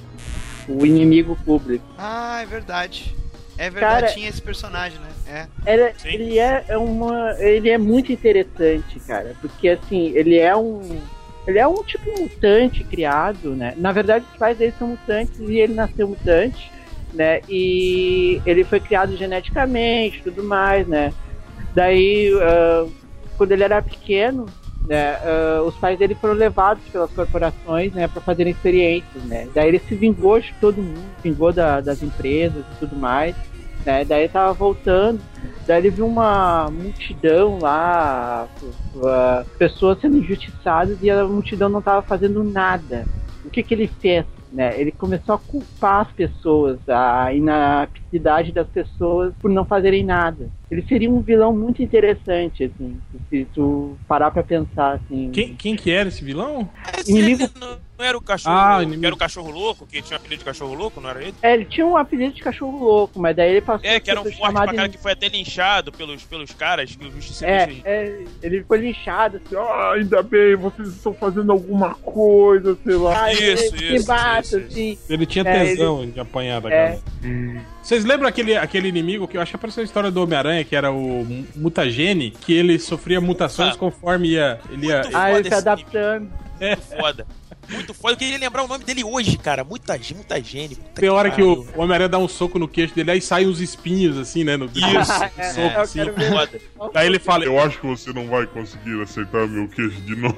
O 0.69 0.85
inimigo 0.85 1.37
público. 1.45 1.85
Ah, 1.97 2.41
é 2.41 2.45
verdade. 2.45 3.15
É 3.57 3.69
verdade, 3.69 4.01
Cara- 4.01 4.13
tinha 4.13 4.29
esse 4.29 4.41
personagem, 4.41 4.99
né? 4.99 5.47
É. 5.65 5.73
Ele, 5.73 5.93
Sim. 5.97 6.07
ele 6.09 6.39
é 6.39 6.65
é 6.67 6.77
uma. 6.77 7.33
Ele 7.39 7.69
é 7.69 7.77
muito 7.77 8.11
interessante, 8.11 8.99
cara. 9.07 9.35
Porque 9.41 9.67
assim, 9.69 10.11
ele 10.15 10.37
é 10.37 10.55
um. 10.55 10.81
Ele 11.47 11.57
é 11.57 11.67
um 11.67 11.81
tipo 11.83 12.19
mutante 12.21 12.83
criado, 12.83 13.55
né? 13.55 13.73
Na 13.77 13.91
verdade, 13.93 14.25
os 14.31 14.37
pais 14.37 14.57
dele 14.57 14.73
são 14.77 14.89
mutantes 14.89 15.39
e 15.39 15.57
ele 15.59 15.73
nasceu 15.73 16.07
mutante, 16.07 16.69
né? 17.17 17.41
E 17.49 18.39
ele 18.45 18.63
foi 18.63 18.79
criado 18.79 19.17
geneticamente 19.17 20.21
tudo 20.23 20.43
mais, 20.43 20.87
né? 20.87 21.11
Daí, 21.73 22.31
ah, 22.41 22.85
quando 23.35 23.51
ele 23.51 23.63
era 23.63 23.81
pequeno, 23.81 24.45
né? 24.85 25.17
ah, 25.23 25.63
os 25.65 25.75
pais 25.75 25.97
dele 25.97 26.15
foram 26.15 26.35
levados 26.35 26.83
pelas 26.91 27.11
corporações, 27.11 27.91
né? 27.93 28.07
Para 28.07 28.21
fazerem 28.21 28.53
experiências, 28.53 29.23
né? 29.23 29.47
Daí 29.53 29.67
ele 29.67 29.79
se 29.79 29.95
vingou 29.95 30.39
de 30.39 30.53
todo 30.61 30.77
mundo, 30.81 31.09
vingou 31.23 31.51
da- 31.51 31.81
das 31.81 32.03
empresas 32.03 32.63
e 32.73 32.79
tudo 32.79 32.95
mais, 32.95 33.35
né? 33.83 34.05
Daí 34.05 34.21
ele 34.21 34.29
tava 34.29 34.53
voltando, 34.53 35.19
daí 35.65 35.79
ele 35.81 35.89
viu 35.89 36.05
uma 36.05 36.69
multidão 36.71 37.57
lá, 37.59 38.47
ah, 39.03 39.43
pessoas 39.57 39.99
sendo 39.99 40.17
injustiçadas 40.17 40.99
e 41.01 41.09
a 41.09 41.25
multidão 41.25 41.67
não 41.67 41.81
tava 41.81 42.03
fazendo 42.03 42.43
nada. 42.43 43.05
O 43.43 43.49
que 43.49 43.63
que 43.63 43.73
ele 43.73 43.87
fez? 43.87 44.23
Né? 44.51 44.79
Ele 44.79 44.91
começou 44.91 45.35
a 45.35 45.37
culpar 45.37 46.05
as 46.07 46.11
pessoas, 46.13 46.79
a 46.87 47.33
inaptidade 47.33 48.51
das 48.51 48.67
pessoas 48.67 49.33
por 49.41 49.49
não 49.51 49.65
fazerem 49.65 50.03
nada. 50.03 50.49
Ele 50.71 50.81
seria 50.83 51.09
um 51.09 51.21
vilão 51.21 51.55
muito 51.55 51.81
interessante, 51.83 52.63
assim, 52.63 52.97
se 53.29 53.45
tu 53.53 53.97
parar 54.07 54.31
pra 54.31 54.43
pensar, 54.43 54.93
assim. 54.93 55.31
Quem, 55.31 55.55
quem 55.55 55.75
que 55.75 55.91
era 55.91 56.07
esse 56.09 56.23
vilão? 56.23 56.69
Inimigo- 57.07 57.43
ele 57.43 57.77
não, 57.97 58.05
era 58.05 58.17
o 58.17 58.21
cachorro. 58.21 58.55
Ah, 58.55 58.75
o 58.75 58.77
que 58.79 58.83
inimigo. 58.83 59.05
era 59.05 59.15
o 59.15 59.17
cachorro 59.17 59.51
louco, 59.51 59.87
que 59.87 60.01
tinha 60.01 60.17
apelido 60.17 60.39
de 60.39 60.45
cachorro 60.45 60.73
louco, 60.73 61.01
não 61.01 61.09
era 61.09 61.21
ele? 61.21 61.33
É, 61.41 61.53
ele 61.53 61.65
tinha 61.65 61.85
um 61.85 61.97
apelido 61.97 62.33
de 62.35 62.41
cachorro 62.41 62.77
louco, 62.83 63.19
mas 63.19 63.35
daí 63.35 63.51
ele 63.51 63.61
passou 63.61 63.89
É, 63.89 63.99
que 63.99 64.09
era 64.11 64.21
um 64.21 64.23
forte 64.31 64.53
pra 64.53 64.73
cara 64.73 64.87
de- 64.87 64.97
que 64.97 65.01
foi 65.03 65.11
até 65.13 65.27
linchado 65.27 65.91
pelos, 65.91 66.23
pelos 66.23 66.51
caras 66.51 66.95
que 66.95 67.05
o 67.05 67.11
justiceiro 67.11 67.53
É, 67.83 68.03
é, 68.05 68.23
ele 68.43 68.63
foi 68.63 68.79
linchado, 68.79 69.41
assim, 69.43 69.55
ó. 69.55 69.63
Ah, 69.67 69.93
ainda 69.93 70.21
bem, 70.23 70.55
vocês 70.55 70.87
estão 70.89 71.13
fazendo 71.13 71.51
alguma 71.51 71.93
coisa, 71.95 72.77
sei 72.83 72.95
lá. 72.95 73.23
ai, 73.23 73.33
Isso, 73.33 73.75
ele 73.75 73.95
isso, 73.97 74.07
bate, 74.07 74.47
isso, 74.47 74.57
isso. 74.59 74.67
assim. 74.67 74.97
Ele 75.09 75.25
tinha 75.25 75.47
É, 75.47 75.65
tesão 75.65 76.05
de 76.09 76.19
apanhar 76.19 76.61
da 76.61 76.69
É. 76.71 76.87
cara. 76.87 77.01
Vocês 77.81 78.03
lembram 78.03 78.27
aquele, 78.27 78.55
aquele 78.57 78.87
inimigo 78.89 79.27
que 79.27 79.37
eu 79.37 79.41
acho 79.41 79.51
que 79.51 79.55
apareceu 79.55 79.81
a 79.81 79.85
história 79.85 80.11
do 80.11 80.21
Homem-Aranha, 80.21 80.63
que 80.63 80.75
era 80.75 80.91
o 80.91 81.25
Mutagene, 81.55 82.31
que 82.31 82.53
ele 82.53 82.77
sofria 82.79 83.19
mutações 83.21 83.75
Ah. 83.75 83.77
conforme 83.77 84.29
ia. 84.29 84.59
Ele 84.69 84.87
ia. 84.87 85.01
Ah, 85.13 85.31
ele 85.31 85.47
se 85.47 85.55
adaptando. 85.55 86.29
Muito 86.59 86.81
foda. 86.97 87.25
Muito 87.69 87.93
foda. 87.93 88.13
Eu 88.13 88.17
queria 88.17 88.37
lembrar 88.37 88.63
o 88.63 88.67
nome 88.67 88.83
dele 88.83 89.03
hoje, 89.03 89.37
cara. 89.37 89.63
Muita, 89.63 89.99
muita 90.15 90.41
gene. 90.41 90.75
puta 90.75 91.01
Tem 91.01 91.09
hora 91.09 91.29
que 91.31 91.41
o 91.41 91.57
pariu. 91.63 91.73
o 91.75 91.81
Homem-Aranha 91.81 92.09
dá 92.09 92.17
um 92.17 92.27
soco 92.27 92.57
no 92.57 92.67
queixo 92.67 92.95
dele, 92.95 93.11
aí 93.11 93.21
saem 93.21 93.47
uns 93.47 93.59
espinhos 93.59 94.17
assim, 94.17 94.43
né? 94.43 94.55
No 94.57 94.65
Isso, 94.65 94.79
soco, 95.13 95.31
É, 95.41 95.75
eu 95.75 95.81
assim. 95.81 95.99
Foda. 96.29 96.91
Daí 96.93 97.07
ele 97.07 97.19
fala. 97.19 97.43
Eu 97.45 97.59
acho 97.59 97.79
que 97.79 97.85
você 97.87 98.11
não 98.13 98.27
vai 98.27 98.45
conseguir 98.47 99.01
acertar 99.01 99.47
meu 99.47 99.67
queixo 99.67 99.99
de 100.01 100.15
novo. 100.15 100.37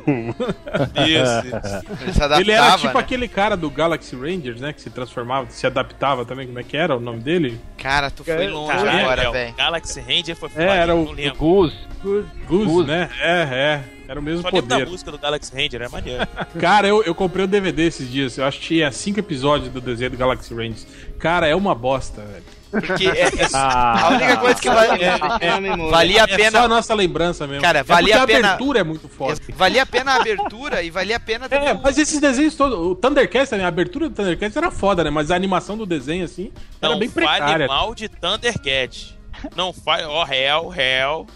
Isso, 0.96 1.48
isso. 1.48 2.02
Ele 2.04 2.14
se 2.14 2.24
adaptava, 2.24 2.42
Ele 2.42 2.52
era 2.52 2.78
tipo 2.78 2.94
né? 2.94 3.00
aquele 3.00 3.28
cara 3.28 3.56
do 3.58 3.70
Galaxy 3.70 4.16
Rangers, 4.16 4.60
né? 4.62 4.74
Que 4.74 4.82
se 4.82 4.90
transformava, 4.90 5.50
se 5.50 5.66
adaptava 5.68 6.26
também. 6.26 6.48
Como 6.48 6.60
é 6.60 6.64
que 6.64 6.76
era 6.78 6.96
o 6.96 7.00
nome 7.00 7.20
dele? 7.20 7.60
Cara, 7.78 8.10
tu 8.10 8.24
foi 8.24 8.48
longe 8.48 8.72
Caralho, 8.72 9.00
agora, 9.00 9.24
é, 9.24 9.30
o 9.30 9.32
velho. 9.32 9.54
Galaxy 9.56 10.00
Ranger 10.02 10.36
foi 10.36 10.50
É, 10.56 10.64
era 10.78 10.96
o- 10.96 11.12
lembro. 11.12 11.38
Goose. 11.38 11.76
Goose, 12.04 12.28
Goose. 12.48 12.88
né? 12.88 13.10
É, 13.22 13.42
é. 13.52 13.84
Era 14.10 14.20
o 14.20 14.24
mesmo 14.24 14.42
Só 14.42 14.48
lembro 14.48 14.64
da 14.68 14.76
poder. 14.80 14.90
música 14.90 15.12
do 15.12 15.20
Galaxy 15.20 15.54
Ranger, 15.56 15.84
é 15.84 15.88
maneiro. 15.88 16.28
Cara, 16.60 16.88
eu, 16.88 17.04
eu 17.04 17.14
comprei 17.14 17.46
o 17.46 17.48
DVD 17.48 17.84
esses 17.86 18.10
dias. 18.10 18.36
Eu 18.40 18.46
acho 18.46 18.60
que 18.60 18.66
tinha 18.66 18.92
cinco 18.92 19.20
episódios 19.20 19.72
do 19.72 19.80
desenho 19.80 20.10
do 20.10 20.18
Galaxy 20.18 20.52
Rangers. 20.52 20.88
Cara, 21.20 21.46
é 21.46 21.54
uma 21.56 21.76
bosta, 21.76 22.22
velho. 22.24 22.44
Porque 22.72 23.08
é, 23.08 23.22
é- 23.28 23.32
Ah. 23.54 24.08
a 24.08 24.10
única 24.10 24.38
coisa 24.38 24.60
que 24.60 24.68
vale- 24.70 25.04
É, 25.42 25.60
memória. 25.60 25.92
valia 25.92 26.22
a 26.24 26.26
É 26.26 26.28
só 26.30 26.36
pena. 26.38 26.60
a 26.62 26.68
nossa 26.68 26.94
lembrança 26.96 27.46
mesmo. 27.46 27.62
Cara, 27.62 27.80
É 27.80 27.84
valia 27.84 28.18
porque 28.18 28.32
a 28.32 28.36
pena- 28.36 28.48
abertura 28.50 28.80
é 28.80 28.84
muito 28.84 29.08
foda. 29.08 29.40
Valia 29.56 29.84
a 29.84 29.86
pena 29.86 30.12
a 30.14 30.16
abertura 30.16 30.82
e 30.82 30.90
valia 30.90 31.18
a 31.18 31.20
pena 31.20 31.46
É, 31.52 31.74
mas 31.76 31.98
esses 32.00 32.20
desenhos 32.20 32.56
todos. 32.56 32.78
O 32.80 32.96
Thundercats 32.96 33.50
também, 33.52 33.66
a 33.66 33.70
abertura 33.70 34.10
do 34.10 34.16
Thundercats 34.16 34.58
era 34.58 34.72
foda, 34.72 35.04
né? 35.04 35.12
Mas 35.12 35.30
a 35.30 35.36
animação 35.36 35.78
do 35.78 35.86
desenho, 35.86 36.26
assim, 36.26 36.52
era 36.82 36.92
Não 36.94 37.00
bem 37.00 37.10
fale 37.10 37.28
precária. 37.28 37.68
mal 37.68 37.94
de 37.94 38.10
Thundercat. 38.10 39.16
Não 39.56 39.72
fale, 39.72 40.04
ó, 40.04 40.24
réu, 40.24 40.68
réu. 40.68 41.28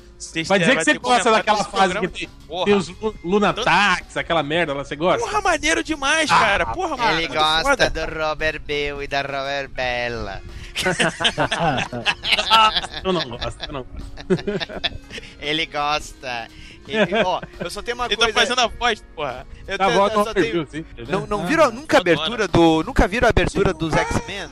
Vai 0.48 0.60
dizer 0.60 0.76
vai 0.76 0.84
que 0.86 0.92
você 0.92 0.98
gosta 1.00 1.32
daquela 1.32 1.64
fase 1.64 2.00
que 2.00 2.08
tem, 2.08 2.30
tem 2.66 2.74
os 2.76 2.88
Lu- 2.90 3.16
Lunatax, 3.24 4.18
aquela 4.18 4.44
merda 4.44 4.74
lá, 4.74 4.84
você 4.84 4.96
gosta? 4.96 5.26
Porra, 5.26 5.42
maneiro 5.42 5.84
demais, 5.84 6.30
cara. 6.30 6.66
Porra, 6.68 6.96
mano. 6.98 7.12
Ele 7.12 7.28
muito 7.28 7.34
gosta 7.40 7.64
foda. 7.70 7.90
do 7.90 8.20
Robert 8.20 8.60
Bell 8.62 9.02
e 9.04 9.08
da 9.08 9.22
Robert 9.22 9.70
Bella. 9.70 10.42
Eu 13.04 13.14
não 13.14 13.30
gosto, 13.30 13.58
eu 13.68 13.74
não 13.74 13.84
gosto. 13.84 14.14
Ele 15.40 15.66
gosta. 15.66 16.48
Ele- 16.88 17.16
ó, 17.26 17.42
eu 17.60 17.70
só 17.70 17.82
tenho 17.82 17.96
uma 17.96 18.06
Ele 18.06 18.16
coisa. 18.18 18.34
tá 18.34 18.40
fazendo 18.40 18.60
a 18.62 18.68
voz, 18.68 19.04
porra. 19.16 19.46
eu, 19.68 19.78
Tá 19.78 19.88
tenho- 19.88 20.00
bom, 20.00 20.06
eu 20.08 20.12
só 20.12 20.26
não 20.26 20.34
tenho- 20.34 20.68
sim. 20.70 20.86
Não, 21.08 21.28
não 21.28 21.46
viram 21.46 21.72
nunca 21.72 21.98
a 21.98 22.02
abertura 22.02 22.48
do. 22.48 22.84
Nunca 22.84 23.08
viram 23.08 23.28
a 23.28 23.30
abertura 23.30 23.74
dos 23.74 23.94
X-Men? 23.94 24.50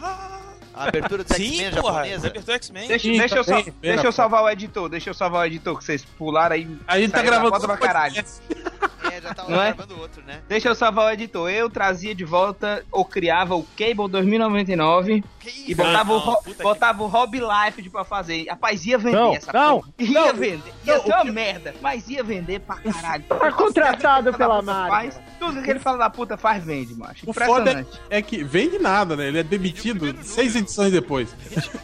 A 0.82 0.88
abertura 0.88 1.24
Sim, 1.28 1.34
X-Men 1.44 1.72
japonesa? 1.72 2.28
Abertura 2.28 2.56
X-Men. 2.58 2.88
Deixa, 2.88 3.08
Sim, 3.08 3.18
deixa, 3.18 3.36
eu, 3.36 3.74
deixa 3.80 4.08
eu 4.08 4.12
salvar 4.12 4.44
o 4.44 4.50
editor, 4.50 4.90
deixa 4.90 5.10
eu 5.12 5.14
salvar 5.14 5.44
o 5.44 5.46
editor, 5.46 5.78
que 5.78 5.84
vocês 5.84 6.04
pularam 6.04 6.56
aí. 6.56 6.68
A 6.88 7.00
gente 7.00 7.12
tá 7.12 7.22
gravando 7.22 7.60
pra 7.60 7.78
caralho. 7.78 8.16
É, 9.12 9.22
já 9.22 9.34
tava 9.34 9.52
é? 9.54 9.74
gravando 9.74 10.00
outro, 10.00 10.22
né? 10.24 10.42
Deixa 10.48 10.68
eu 10.70 10.76
salvar 10.76 11.08
o 11.08 11.10
editor. 11.12 11.50
Eu 11.50 11.70
trazia 11.70 12.14
de 12.14 12.24
volta, 12.26 12.86
ou 12.92 13.04
criava 13.06 13.56
o 13.56 13.64
Cable 13.78 14.08
2099 14.10 15.24
Que 15.40 15.72
e 15.72 15.76
botava, 15.76 16.12
o, 16.14 16.16
não, 16.18 16.20
Ro- 16.26 16.36
puta 16.44 16.56
que- 16.58 16.64
botava 16.64 17.04
o 17.04 17.08
Hobby 17.08 17.40
Life 17.40 17.90
pra 17.90 18.04
fazer. 18.04 18.46
Rapaz, 18.50 18.86
ia 18.86 18.98
vender 18.98 19.18
Não, 19.18 19.34
essa 19.34 19.52
não, 19.54 19.80
porra. 19.82 19.94
Ia 20.00 20.12
não, 20.28 20.34
vender. 20.34 20.74
Ia 20.86 20.98
não, 20.98 21.04
ser 21.04 21.14
uma 21.14 21.24
merda, 21.26 21.76
mas 21.82 22.08
ia 22.10 22.24
vender 22.24 22.60
pra 22.60 22.76
caralho. 22.78 23.24
Tá 23.24 23.52
contratado 23.52 24.32
que 24.32 24.38
pela 24.38 24.62
faz, 24.64 25.20
Tudo 25.40 25.54
que 25.54 25.60
aquele 25.60 25.80
fala 25.80 25.98
da 25.98 26.10
puta 26.10 26.38
faz, 26.38 26.64
vende, 26.64 26.94
macho. 26.94 27.30
O 27.30 27.34
foda 27.34 27.72
Impressionante. 27.72 28.00
é 28.10 28.22
que 28.22 28.44
vende 28.44 28.78
nada, 28.80 29.16
né? 29.16 29.28
Ele 29.28 29.40
é 29.40 29.44
demitido 29.44 30.16
seis 30.24 30.56
edições 30.56 30.92
depois. 30.92 31.36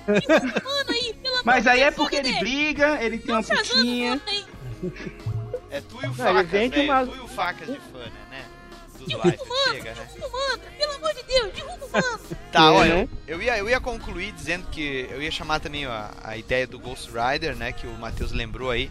Mano, 0.07 0.89
aí, 0.89 1.15
Mas 1.43 1.65
aí 1.67 1.81
é 1.81 1.91
porque 1.91 2.15
ele 2.17 2.33
briga, 2.39 2.99
ele 3.01 3.17
tem 3.17 3.33
uma 3.33 3.43
Tá 3.43 3.55
putinha. 3.55 4.21
É 5.71 5.81
tu 5.81 5.95
e 5.95 6.05
o 6.05 6.05
ele 6.05 6.13
Facas, 6.13 6.47
vende 6.49 6.75
velho. 6.75 6.91
uma- 6.91 7.05
Tu 7.05 7.15
e 7.15 7.19
o 7.19 7.27
Facas 7.27 7.67
de 7.67 7.79
fã, 7.91 7.99
né? 7.99 8.11
né? 8.31 8.45
Dos 8.97 9.07
Derruba 9.07 9.29
lives, 9.29 9.41
o 9.41 9.49
mano, 9.49 9.73
chega, 9.75 9.93
né? 9.93 10.07
mano. 10.31 10.61
Pelo 10.77 10.93
amor 10.95 11.13
de 11.13 11.23
Deus, 11.23 11.53
derruba 11.53 11.85
o 11.85 11.91
mano. 11.91 12.19
Tá, 12.51 12.71
olha, 12.71 12.95
né? 12.95 13.09
eu 13.27 13.41
ia, 13.41 13.57
eu 13.57 13.69
ia 13.69 13.79
concluir 13.79 14.31
dizendo 14.31 14.67
que 14.69 15.07
eu 15.11 15.21
ia 15.21 15.29
chamar 15.29 15.59
também 15.59 15.85
a, 15.85 16.11
a 16.23 16.37
ideia 16.37 16.65
do 16.65 16.79
Ghost 16.79 17.09
Rider, 17.11 17.55
né, 17.55 17.71
que 17.73 17.85
o 17.85 17.91
Matheus 17.93 18.31
lembrou 18.31 18.71
aí. 18.71 18.89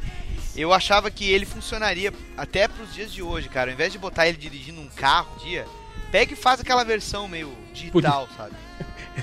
Eu 0.54 0.72
achava 0.72 1.10
que 1.10 1.28
ele 1.30 1.44
funcionaria 1.44 2.12
até 2.36 2.68
pros 2.68 2.94
dias 2.94 3.12
de 3.12 3.22
hoje, 3.22 3.48
cara. 3.48 3.70
Ao 3.70 3.74
invés 3.74 3.92
de 3.92 3.98
botar 3.98 4.28
ele 4.28 4.36
dirigindo 4.38 4.80
um 4.80 4.88
carro 4.88 5.28
um 5.34 5.44
dia, 5.44 5.66
pega 6.12 6.32
e 6.32 6.36
faz 6.36 6.60
aquela 6.60 6.84
versão 6.84 7.26
meio 7.26 7.52
digital, 7.72 8.28
sabe? 8.36 8.54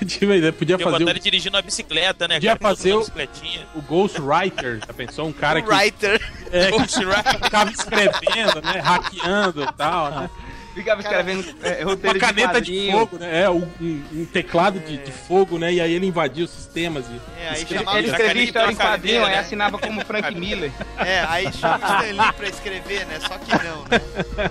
Eu 0.00 0.06
tive 0.06 0.32
a 0.32 0.36
ideia, 0.36 0.52
podia 0.52 0.78
fazer 0.78 0.90
botar 0.98 1.04
o, 1.04 1.10
ele 1.10 1.20
dirigindo 1.20 1.56
uma 1.56 1.62
bicicleta, 1.62 2.26
né? 2.26 2.34
Podia 2.36 2.56
cara? 2.56 2.74
fazer 2.74 2.94
o- 2.94 2.98
bicicletinha. 2.98 3.66
o 3.74 3.80
Ghost 3.82 4.20
Writer, 4.20 4.80
já 4.86 4.92
pensou? 4.92 5.26
Um 5.28 5.32
cara 5.32 5.62
que, 5.62 5.68
o 5.68 5.72
Writer. 5.74 6.20
é, 6.50 6.66
que 6.66 6.78
Ghost 6.78 6.98
Rider. 6.98 7.44
ficava 7.44 7.70
escrevendo, 7.70 8.60
né? 8.62 8.80
Hackeando 8.80 9.62
e 9.62 9.72
tal, 9.74 10.10
né? 10.10 10.30
Ficava 10.74 11.00
escrevendo 11.00 11.44
é, 11.62 11.84
Uma 11.84 11.92
roteiro 11.92 12.18
caneta 12.18 12.60
de, 12.60 12.86
de, 12.86 12.90
fogo, 12.90 13.16
né? 13.18 13.42
É, 13.42 13.48
um, 13.50 13.62
um- 13.80 14.26
teclado 14.32 14.80
de, 14.80 14.96
de 14.96 15.12
fogo, 15.12 15.56
né? 15.56 15.72
E 15.72 15.80
aí 15.80 15.92
ele 15.92 16.06
invadia 16.06 16.44
os 16.44 16.50
sistemas 16.50 17.04
e. 17.08 17.20
É, 17.40 17.48
aí 17.50 17.60
Ele, 17.60 17.78
chamava 17.78 17.98
ele 17.98 18.08
escrevia 18.08 18.42
história 18.42 18.72
em 18.72 18.76
quadrinho, 18.76 19.24
aí 19.24 19.32
né? 19.34 19.38
assinava 19.38 19.78
como 19.78 20.04
Frank 20.04 20.34
Miller. 20.34 20.72
É, 20.98 21.20
aí 21.28 21.52
chama 21.52 21.76
o 21.76 22.02
Stan 22.02 22.22
Lee 22.24 22.32
pra 22.32 22.48
escrever, 22.48 23.06
né? 23.06 23.20
Só 23.20 23.38
que 23.38 23.52
não, 23.64 23.82
né? 23.84 24.50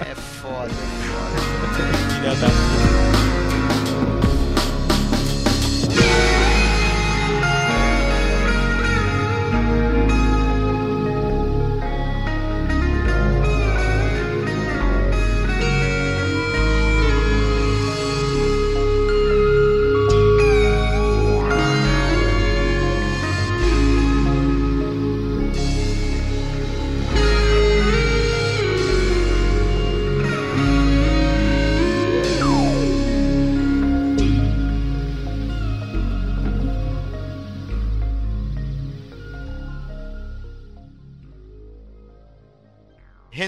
É 0.00 0.12
foda, 0.16 0.70
foda. 0.70 2.14
Filha 2.14 2.34
da 2.34 3.03
Yeah. 5.96 6.43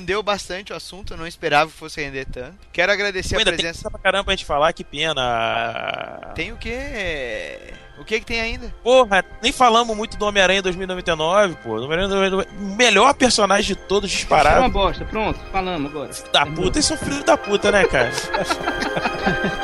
Rendeu 0.07 0.22
bastante 0.22 0.72
o 0.72 0.76
assunto, 0.76 1.16
não 1.16 1.26
esperava 1.26 1.68
que 1.68 1.76
fosse 1.76 2.00
render 2.00 2.26
tanto. 2.26 2.54
Quero 2.72 2.92
agradecer 2.92 3.30
Pô, 3.30 3.34
a 3.34 3.38
ainda 3.40 3.50
tem 3.50 3.59
presença. 3.59 3.82
coisa 3.82 3.90
pra 3.90 3.98
caramba 3.98 4.22
pra 4.26 4.34
gente 4.34 4.44
falar, 4.44 4.72
que 4.72 4.84
pena. 4.84 6.30
Tem 6.32 6.52
o 6.52 6.57
quê? 6.57 7.59
O 7.98 8.04
que 8.04 8.20
que 8.20 8.26
tem 8.26 8.40
ainda? 8.40 8.72
Porra, 8.84 9.24
nem 9.42 9.50
falamos 9.50 9.96
muito 9.96 10.16
do 10.16 10.24
Homem-Aranha 10.24 10.62
2099, 10.62 11.57
pô. 11.57 11.70
O 11.70 11.76
Homem-Aranha 11.78 12.07
2099, 12.09 12.57
o 12.72 12.76
melhor 12.76 13.14
personagem 13.14 13.74
de 13.74 13.82
todos 13.82 14.09
Era 14.09 14.14
uma 14.14 14.18
disparado. 14.20 14.68
bosta, 14.70 15.04
pronto, 15.07 15.40
falamos 15.50 15.90
agora. 15.90 16.12
Filho 16.12 16.30
da 16.30 16.46
puta, 16.46 16.78
esse 16.78 16.92
é 16.92 16.94
um 16.94 16.98
filho 16.98 17.24
da 17.24 17.36
puta, 17.36 17.72
né, 17.72 17.84
cara? 17.86 18.12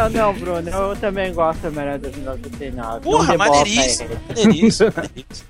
Não, 0.00 0.08
não, 0.10 0.34
Bruno, 0.34 0.68
eu 0.70 0.96
também 0.96 1.32
gosto 1.34 1.60
do 1.60 1.68
Homem-Aranha 1.68 1.98
2099. 1.98 3.00
Porra, 3.00 3.18
Não 3.24 3.30
debota 3.32 3.50
maneiríssimo, 3.50 4.08
maneiríssimo. 4.28 4.92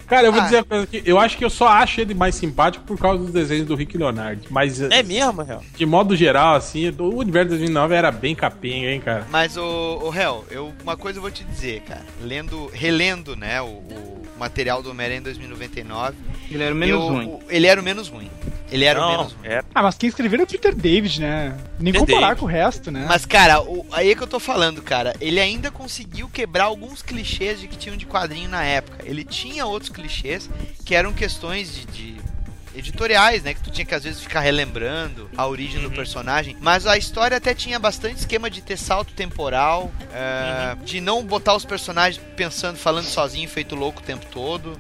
Cara, 0.07 0.27
eu 0.27 0.33
vou 0.33 0.41
Ah. 0.41 0.45
dizer 0.45 0.57
uma 0.57 0.65
coisa 0.65 0.85
aqui. 0.85 1.03
Eu 1.05 1.19
acho 1.19 1.37
que 1.39 1.45
eu 1.45 1.51
só 1.51 1.69
acho 1.69 2.01
ele 2.01 2.15
mais 2.15 2.35
simpático 2.35 2.85
por 2.85 2.99
causa 2.99 3.23
dos 3.23 3.33
desenhos 3.33 3.67
do 3.67 3.75
Rick 3.75 3.97
Leonardo. 3.97 4.43
Mas, 4.51 4.81
É 4.81 5.03
mesmo, 5.03 5.43
real? 5.43 5.63
de 5.77 5.87
modo 5.87 6.17
geral, 6.17 6.57
assim, 6.57 6.89
o 6.99 7.17
universo 7.19 7.51
2009 7.51 7.95
era 7.95 8.11
bem 8.11 8.35
capenga, 8.35 8.89
hein, 8.91 9.01
cara? 9.01 9.27
Mas 9.31 9.57
o, 9.57 9.63
o 10.03 10.15
Hel, 10.15 10.45
eu 10.51 10.73
uma 10.83 10.97
coisa 10.97 11.19
eu 11.19 11.23
vou 11.23 11.31
te 11.31 11.45
dizer, 11.45 11.83
cara. 11.83 12.03
Lendo, 12.23 12.69
relendo, 12.73 13.37
né, 13.37 13.61
o, 13.63 13.67
o 13.67 14.20
material 14.41 14.83
do 14.83 14.91
Homem-Aranha 14.91 15.21
em 15.21 15.23
2099, 15.23 16.17
Ele 16.51 16.63
era 16.65 16.75
o 16.75 16.77
menos 16.77 17.01
eu- 17.05 17.09
ruim. 17.09 17.27
o- 17.27 17.41
ele 17.49 17.67
era 17.67 17.81
o 17.81 17.85
menos 17.85 18.09
ruim. 18.09 18.29
Ele 18.73 18.85
era 18.85 18.99
o 18.99 19.03
Não, 19.03 19.11
menos 19.19 19.33
ruim. 19.33 19.49
é. 19.49 19.63
Ah, 19.75 19.83
mas 19.83 19.97
quem 19.97 20.09
escreveu 20.09 20.41
é 20.41 20.43
o 20.45 20.47
Peter 20.47 20.75
David, 20.75 21.21
né? 21.21 21.57
Nem 21.79 21.93
Peter 21.93 22.07
comparar 22.07 22.29
David. 22.29 22.41
com 22.41 22.47
o 22.47 22.49
resto, 22.49 22.91
né? 22.91 23.05
Mas, 23.09 23.25
cara, 23.27 23.61
o- 23.61 23.85
aí 23.93 24.11
é 24.11 24.15
que 24.15 24.23
eu 24.23 24.27
tô 24.29 24.39
falando, 24.41 24.81
cara. 24.81 25.13
Ele 25.21 25.41
ainda 25.41 25.71
conseguiu 25.71 26.29
quebrar 26.29 26.65
alguns 26.65 27.03
clichês 27.03 27.61
de 27.61 27.67
que 27.69 27.77
tinham 27.77 27.97
de 27.97 28.07
quadrinho 28.07 28.49
na 28.49 28.63
época. 28.65 28.99
Ele 29.05 29.25
tinha 29.25 29.67
outros 29.67 29.91
clichês 29.91 30.49
que 30.85 30.95
eram 30.95 31.13
questões 31.13 31.75
de. 31.75 31.85
de 31.87 32.30
editoriais, 32.75 33.43
né? 33.43 33.55
Que 33.55 33.61
tu 33.61 33.71
tinha 33.71 33.85
que 33.85 33.95
às 33.95 34.05
vezes 34.05 34.21
ficar 34.21 34.41
relembrando 34.41 35.31
a 35.37 35.47
origem 35.47 35.83
do 35.83 35.91
personagem. 35.91 36.57
Mas 36.61 36.87
a 36.87 36.97
história 36.97 37.37
até 37.37 37.55
tinha 37.55 37.79
bastante 37.79 38.19
esquema 38.19 38.51
de 38.51 38.63
ter 38.63 38.77
salto 38.77 39.13
temporal, 39.13 39.91
é, 40.13 40.77
de 40.85 41.01
não 41.01 41.25
botar 41.25 41.55
os 41.55 41.65
personagens 41.65 42.23
pensando, 42.37 42.77
falando 42.77 43.07
sozinho, 43.07 43.49
feito 43.49 43.75
louco 43.75 44.01
o 44.01 44.05
tempo 44.05 44.27
todo. 44.27 44.79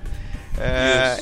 É, 0.58 1.18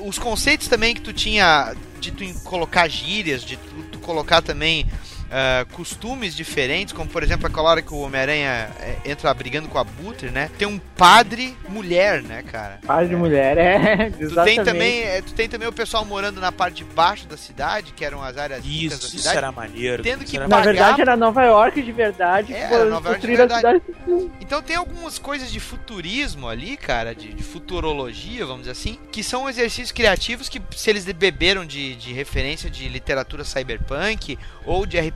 os 0.00 0.18
conceitos 0.18 0.68
também 0.68 0.94
que 0.94 1.00
tu 1.00 1.12
tinha 1.12 1.74
de 2.00 2.10
tu 2.10 2.40
colocar 2.40 2.88
gírias, 2.88 3.42
de 3.42 3.56
tu, 3.56 3.82
tu 3.92 3.98
colocar 3.98 4.42
também 4.42 4.86
é, 5.30 5.64
costumes 5.72 6.34
diferentes, 6.34 6.92
como 6.92 7.08
por 7.08 7.22
exemplo 7.22 7.46
aquela 7.46 7.70
hora 7.70 7.82
que 7.82 7.92
o 7.92 7.98
Homem-Aranha 8.00 8.70
é, 8.80 8.96
entra 9.04 9.32
brigando 9.34 9.68
com 9.68 9.78
a 9.78 9.84
Butter, 9.84 10.30
né? 10.30 10.50
Tem 10.58 10.66
um 10.68 10.78
padre 10.78 11.56
mulher, 11.68 12.22
né, 12.22 12.42
cara? 12.42 12.78
Par 12.86 13.06
de 13.06 13.16
mulher, 13.16 13.56
é. 13.58 14.10
Tu 14.14 14.18
tem, 14.18 14.26
exatamente. 14.26 14.64
também, 14.64 15.02
é, 15.02 15.22
tu 15.22 15.32
tem 15.34 15.48
também 15.48 15.68
o 15.68 15.72
pessoal 15.72 16.04
morando 16.04 16.40
na 16.40 16.52
parte 16.52 16.76
de 16.76 16.84
baixo 16.84 17.26
da 17.26 17.36
cidade, 17.36 17.92
que 17.92 18.04
eram 18.04 18.22
as 18.22 18.36
áreas 18.36 18.64
ricas 18.64 18.98
da 19.00 19.06
Isso, 19.06 19.06
isso 19.08 19.18
cidade. 19.18 19.36
era 19.38 19.52
maneiro. 19.52 20.02
Tendo 20.02 20.22
isso 20.22 20.30
que 20.30 20.36
era 20.36 20.46
Na 20.48 20.56
pagar- 20.56 20.72
verdade 20.72 21.00
era 21.00 21.16
Nova 21.16 21.42
York 21.44 21.82
de 21.82 21.92
verdade. 21.92 22.52
É, 22.54 22.60
era 22.60 22.84
Nova 22.84 23.08
York 23.10 23.26
de 23.26 23.36
verdade. 23.36 23.60
cidade. 23.60 24.30
Então 24.40 24.62
tem 24.62 24.76
algumas 24.76 25.18
coisas 25.18 25.50
de 25.50 25.58
futurismo 25.60 26.48
ali, 26.48 26.76
cara, 26.76 27.14
de, 27.14 27.32
de 27.32 27.42
futurologia, 27.42 28.44
vamos 28.46 28.62
dizer 28.62 28.72
assim, 28.72 28.98
que 29.10 29.22
são 29.22 29.48
exercícios 29.48 29.92
criativos 29.92 30.48
que 30.48 30.60
se 30.76 30.90
eles 30.90 31.04
beberam 31.04 31.64
de, 31.66 31.94
de 31.96 32.12
referência 32.12 32.70
de 32.70 32.88
literatura 32.88 33.44
cyberpunk, 33.44 34.38
ou 34.64 34.86
de 34.86 34.98
RPG 34.98 35.13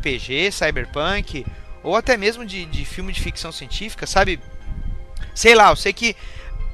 cyberpunk, 0.52 1.44
ou 1.82 1.96
até 1.96 2.16
mesmo 2.16 2.44
de, 2.44 2.64
de 2.66 2.84
filme 2.84 3.12
de 3.12 3.20
ficção 3.20 3.50
científica, 3.52 4.06
sabe? 4.06 4.40
Sei 5.34 5.54
lá, 5.54 5.70
eu 5.70 5.76
sei 5.76 5.92
que 5.92 6.16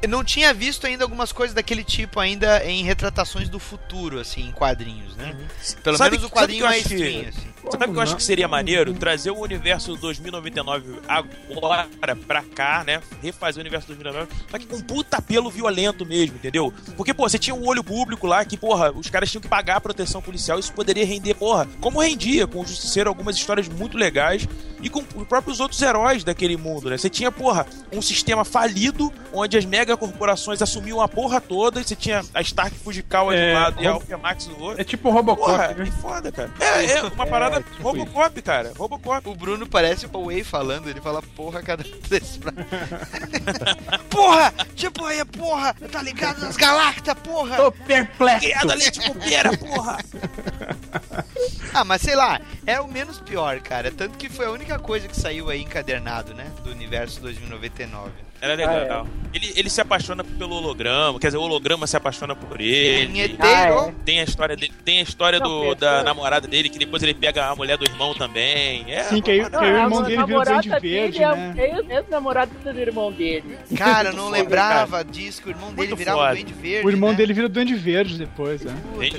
eu 0.03 0.09
não 0.09 0.23
tinha 0.25 0.53
visto 0.53 0.87
ainda 0.87 1.05
algumas 1.05 1.33
coisas 1.33 1.55
daquele 1.55 1.83
tipo 1.85 2.21
ainda 2.21 2.65
em 2.65 2.83
retratações 2.85 3.49
do 3.49 3.59
futuro, 3.59 4.19
assim, 4.21 4.49
em 4.49 4.53
quadrinhos, 4.53 5.17
né? 5.17 5.35
Pelo 5.83 5.97
Sabe- 5.97 6.11
menos 6.17 6.27
o 6.27 6.31
quadrinho 6.31 6.65
mais 6.65 6.87
que- 6.87 6.95
stream, 6.95 7.29
assim. 7.29 7.54
Sabe 7.71 7.87
o 7.87 7.93
que 7.93 7.99
eu 7.99 8.03
acho 8.03 8.17
que 8.17 8.23
seria 8.23 8.47
maneiro? 8.49 8.93
Trazer 8.95 9.31
o 9.31 9.39
universo 9.39 9.97
2099 9.97 11.01
agora 11.09 11.89
pra 12.27 12.43
cá, 12.43 12.85
né? 12.87 13.01
Refazer 13.23 13.59
o 13.59 13.63
universo 13.63 13.89
2099, 13.89 14.47
só 14.51 14.59
que 14.59 14.67
com 14.67 14.81
puta 14.81 15.17
apelo 15.19 15.51
violento 15.51 16.05
mesmo, 16.05 16.37
entendeu? 16.37 16.73
Porque, 16.97 17.13
pô, 17.15 17.29
você 17.29 17.39
tinha 17.39 17.55
um 17.55 17.67
olho 17.67 17.83
público 17.83 18.27
lá 18.27 18.45
que, 18.45 18.57
porra, 18.57 18.93
os 18.93 19.09
caras 19.09 19.31
tinham 19.31 19.43
que 19.43 19.49
pagar 19.49 19.77
a 19.77 19.81
proteção 19.81 20.21
policial, 20.21 20.59
isso 20.59 20.73
poderia 20.73 21.05
render, 21.07 21.35
porra, 21.35 21.67
como 21.81 22.01
rendia 22.01 22.47
com 22.47 22.61
o 22.61 22.67
Justiceiro 22.67 23.09
algumas 23.09 23.37
histórias 23.37 23.69
muito 23.69 23.97
legais 23.97 24.47
e 24.83 24.89
com 24.91 25.03
os 25.15 25.27
próprios 25.27 25.61
outros 25.61 25.81
heróis 25.81 26.23
daquele 26.25 26.57
mundo, 26.57 26.91
né? 26.91 26.99
Você 26.99 27.09
tinha, 27.09 27.33
porra, 27.33 27.67
um 27.91 28.03
sistema 28.03 28.45
falido 28.45 29.13
onde 29.33 29.57
as 29.57 29.65
megacorporações 29.65 30.61
assumiam 30.61 31.01
a 31.01 31.09
porra 31.09 31.41
toda 31.41 31.81
e 31.81 31.85
você 31.85 31.97
tinha 31.97 32.23
a 32.35 32.41
Stark 32.43 32.77
Fujikawa 32.77 33.35
de 33.35 33.41
É, 33.41 33.51
um 33.51 33.55
lado 33.55 33.83
e 33.83 33.87
a 33.87 33.91
Alpha 33.93 34.17
do 34.49 34.63
outro. 34.63 34.81
É 34.81 34.85
tipo 34.85 35.11
Robocop, 35.11 35.51
Porra, 35.51 35.69
né? 35.69 35.85
que 35.85 35.91
foda, 35.91 36.31
cara. 36.31 36.51
É, 36.61 36.85
é 36.85 37.03
uma 37.03 37.27
parada 37.27 37.54
tipo 37.63 37.83
Robocop, 37.83 38.43
cara. 38.43 38.73
Robocop. 38.77 39.29
O 39.29 39.35
Bruno 39.35 39.67
parece 39.67 40.07
o 40.07 40.27
Way 40.27 40.45
falando, 40.45 40.89
ele 40.89 41.01
fala 41.01 41.23
porra 41.23 41.63
cada 41.63 41.85
vez 42.09 42.37
pra... 42.39 42.53
porra! 44.11 44.53
Tipo 44.75 45.05
aí, 45.05 45.25
porra! 45.25 45.75
Tá 45.91 46.03
ligado 46.03 46.41
nas 46.41 46.57
galactas, 46.57 47.15
porra! 47.19 47.57
Tô 47.57 47.73
perplexo. 47.73 48.41
Criada 48.41 48.75
leite 48.75 49.01
com 49.01 49.15
pera, 49.19 49.57
porra! 49.57 49.99
Ah, 51.73 51.83
mas 51.83 52.03
sei 52.03 52.15
lá, 52.15 52.41
é 52.65 52.81
o 52.81 52.87
menos 52.87 53.19
pior, 53.19 53.61
cara. 53.61 53.91
Tanto 53.91 54.17
que 54.17 54.29
foi 54.29 54.47
a 54.47 54.51
única 54.51 54.79
coisa 54.79 55.09
que 55.09 55.21
saiu 55.21 55.51
aí 55.51 55.61
encadernado, 55.61 56.33
né? 56.33 56.47
Do 56.63 56.71
universo 56.71 57.21
2099. 57.21 58.13
Era 58.45 58.55
legal. 58.55 59.07
Ele, 59.33 59.53
ele 59.57 59.69
se 59.69 59.81
apaixona 59.81 60.23
pelo 60.23 60.55
holograma, 60.55 61.19
quer 61.19 61.27
dizer, 61.27 61.39
o 61.39 61.43
holograma 61.43 61.89
se 61.89 61.97
apaixona 61.97 62.37
por 62.37 62.61
ele. 62.61 63.07
Vinheteiro. 63.07 63.43
Ah, 63.43 63.89
é. 63.89 63.95
Tem 64.05 64.21
a 64.21 64.23
história 64.23 64.55
dele, 64.55 64.73
tem 64.85 65.01
a 65.01 65.03
história 65.03 65.41
Não, 65.41 65.49
do, 65.49 65.75
da 65.75 66.05
namorada 66.05 66.47
dele, 66.47 66.69
que 66.69 66.79
depois 66.79 67.03
ele 67.03 67.15
pega 67.15 67.47
a 67.47 67.57
mulher 67.57 67.77
do 67.77 67.85
irmão 67.85 68.15
também. 68.15 68.85
É, 68.87 69.03
Sim, 69.03 69.21
que 69.21 69.33
aí, 69.33 69.51
que 69.51 69.57
aí 69.57 69.73
o 69.73 69.77
Ah, 69.77 69.83
irmão 69.83 70.03
dele 70.05 70.25
vira 70.25 70.45
Duende 70.45 70.69
Verde, 70.69 71.19
dele 71.19 71.35
né? 71.35 71.55
É 71.57 71.81
o 71.81 71.93
ex-namorado 71.93 72.53
do 72.63 72.79
irmão 72.79 73.11
dele. 73.11 73.59
Cara, 73.77 74.11
eu 74.11 74.13
não 74.15 74.27
foda, 74.27 74.37
lembrava 74.37 75.05
disso, 75.05 75.43
que 75.43 75.49
o 75.49 75.51
irmão 75.51 75.73
dele 75.73 75.89
Muito 75.89 75.97
virava 75.97 76.19
foda. 76.19 76.35
Duende 76.35 76.53
Verde. 76.53 76.87
O 76.87 76.91
irmão 76.91 77.11
né? 77.11 77.17
dele 77.17 77.33
vira 77.33 77.47
o 77.47 77.51
Duende 77.51 77.75
Verde 77.75 78.17
depois, 78.19 78.63
né? 78.63 78.77
Puta. 78.93 79.17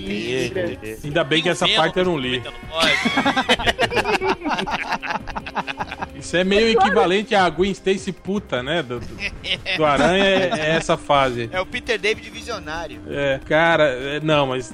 Ainda 1.04 1.24
bem 1.26 1.42
que 1.42 1.50
essa 1.50 1.68
parte 1.68 2.00
eu 2.00 2.06
não 2.06 2.18
li. 2.18 2.42
99. 4.64 5.96
Isso 6.26 6.38
é 6.38 6.44
meio 6.44 6.70
equivalente 6.70 7.36
a 7.36 7.48
Gwen 7.50 7.72
Stacy 7.72 8.12
puta, 8.12 8.64
né? 8.64 8.82
Do, 8.82 9.00
do, 9.00 9.16
do 9.78 9.86
Aranha 9.86 10.24
é, 10.24 10.50
é 10.54 10.70
essa 10.72 10.98
fase. 10.98 11.50
É 11.52 11.60
o 11.60 11.66
Peter 11.66 12.00
David 12.00 12.30
visionário. 12.30 13.02
É, 13.08 13.40
cara, 13.46 13.84
é, 13.84 14.20
não, 14.22 14.48
mas 14.48 14.74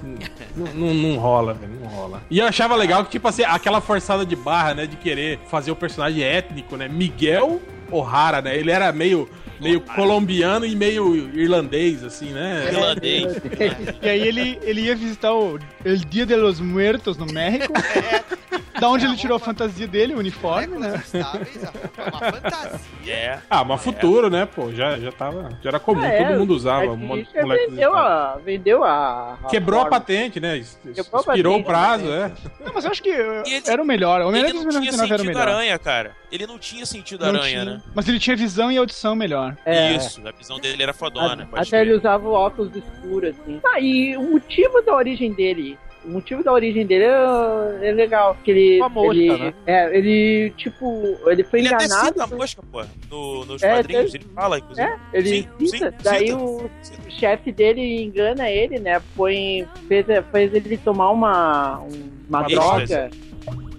não, 0.55 0.93
não 0.93 1.17
rola, 1.17 1.53
velho, 1.53 1.73
não 1.81 1.89
rola. 1.89 2.21
E 2.29 2.39
eu 2.39 2.45
achava 2.45 2.75
legal 2.75 3.03
que, 3.03 3.11
tipo 3.11 3.27
assim, 3.27 3.43
aquela 3.43 3.81
forçada 3.81 4.25
de 4.25 4.35
barra, 4.35 4.75
né, 4.75 4.85
de 4.85 4.95
querer 4.95 5.39
fazer 5.49 5.71
o 5.71 5.75
personagem 5.75 6.23
étnico, 6.23 6.77
né? 6.77 6.87
Miguel 6.87 7.61
O'Hara, 7.91 8.41
né? 8.41 8.55
Ele 8.55 8.71
era 8.71 8.91
meio, 8.91 9.27
meio 9.59 9.81
colombiano 9.81 10.65
e 10.65 10.75
meio 10.75 11.37
irlandês, 11.37 12.03
assim, 12.03 12.29
né? 12.31 12.69
Irlandês. 12.71 13.41
E 14.01 14.09
aí 14.09 14.27
ele, 14.27 14.59
ele 14.61 14.81
ia 14.81 14.95
visitar 14.95 15.33
o 15.33 15.59
El 15.83 15.97
Dia 15.97 16.25
de 16.25 16.35
los 16.35 16.59
Muertos 16.59 17.17
no 17.17 17.25
México. 17.25 17.73
da 18.81 18.89
onde 18.89 19.05
ele 19.05 19.15
tirou 19.15 19.37
a 19.37 19.39
fantasia 19.39 19.87
dele, 19.87 20.15
o 20.15 20.17
uniforme, 20.17 20.77
né? 20.77 20.95
Estáveis, 21.05 21.63
a 21.63 21.67
roupa 21.69 22.01
é 22.01 22.09
uma 22.09 22.19
fantasia. 22.31 22.79
É. 23.13 23.39
Ah, 23.49 23.63
mas 23.63 23.81
futuro, 23.83 24.29
né, 24.29 24.45
pô? 24.45 24.71
Já, 24.71 24.97
já 24.99 25.11
tava. 25.11 25.49
Já 25.61 25.69
era 25.69 25.79
comum, 25.79 26.03
É, 26.03 26.23
todo 26.25 26.39
mundo 26.39 26.51
usava. 26.55 26.91
a 26.91 26.95
de 26.95 27.01
Disney 27.23 27.41
moleque 27.43 27.67
vendeu 27.69 27.95
a, 27.95 28.37
vendeu 28.43 28.83
a, 28.83 29.37
a 29.43 29.47
Quebrou 29.47 29.81
a 29.81 29.85
patente, 29.85 30.39
né? 30.39 30.63
Quebrou 30.93 31.17
a 31.17 31.19
Expirou 31.19 31.57
o 31.59 31.63
prazo, 31.63 32.05
né? 32.05 32.33
é. 32.59 32.65
Não, 32.65 32.73
mas 32.73 32.83
eu 32.85 32.91
acho 32.91 33.03
que 33.03 33.11
uh, 33.11 33.43
E 33.45 33.53
ele- 33.53 33.63
era 33.69 33.81
o 33.81 33.85
melhor. 33.85 34.21
O 34.21 34.27
Homem-Aranha 34.29 34.53
Ele 34.55 34.63
não 34.63 34.69
tinha 34.71 34.81
2099 34.91 35.13
era 35.13 35.15
o 35.15 35.17
sentido 35.25 35.27
melhor. 35.37 35.47
aranha, 35.55 35.79
cara. 35.79 36.15
Ele 36.31 36.47
não 36.47 36.57
tinha 36.57 36.85
sentido 36.85 37.21
Não 37.21 37.29
aranha, 37.29 37.43
tinha. 37.61 37.65
né? 37.65 37.81
Mas 37.93 38.07
ele 38.07 38.19
tinha 38.19 38.35
visão 38.35 38.71
e 38.71 38.77
audição 38.77 39.15
melhor. 39.15 39.55
É. 39.65 39.93
Isso, 39.93 40.25
a 40.27 40.31
visão 40.31 40.59
dele 40.59 40.81
era 40.81 40.93
fodona. 40.93 41.45
pode 41.45 41.67
Até 41.67 41.81
ele 41.81 41.91
crer. 41.91 41.99
usava 41.99 42.27
o 42.27 42.31
óculos 42.31 42.71
escuro, 42.75 43.27
assim. 43.27 43.59
Ah, 43.65 43.79
e 43.79 44.17
o 44.17 44.21
motivo 44.31 44.81
da 44.81 44.95
origem 44.95 45.31
dele. 45.33 45.77
O 46.03 46.09
motivo 46.09 46.43
da 46.43 46.51
origem 46.51 46.85
dele 46.85 47.03
é, 47.03 47.89
é 47.89 47.91
legal. 47.91 48.35
Que 48.43 48.49
ele. 48.51 48.77
Uma 48.79 48.89
mosca, 48.89 49.13
ele, 49.15 49.37
né? 49.37 49.53
É, 49.67 49.97
ele, 49.97 50.49
tipo, 50.57 51.15
ele 51.27 51.43
foi 51.43 51.59
Ele 51.59 51.73
até 51.73 51.85
enganado. 51.85 52.07
cita 52.07 52.23
a 52.23 52.27
mosca, 52.27 52.63
pô, 52.71 52.83
no, 53.09 53.45
nos 53.45 53.61
É, 53.61 53.75
quadrinhos. 53.75 54.11
teve- 54.11 54.23
Ele 54.25 54.33
fala, 54.33 54.57
inclusive. 54.57 54.87
É, 54.87 54.99
ele 55.13 55.29
Sim, 55.59 55.67
cita. 55.67 55.91
sim, 55.91 55.97
Daí 56.03 56.27
cita. 56.27 56.37
o 56.37 56.69
chefe 57.09 57.51
dele 57.51 58.03
engana 58.03 58.49
ele, 58.49 58.79
né? 58.79 58.99
Põe, 59.15 59.67
fez, 59.87 60.05
fez 60.31 60.53
ele 60.55 60.77
tomar 60.77 61.11
uma, 61.11 61.79
um- 61.81 62.09
uma 62.27 62.41
Êxtase. 62.47 63.09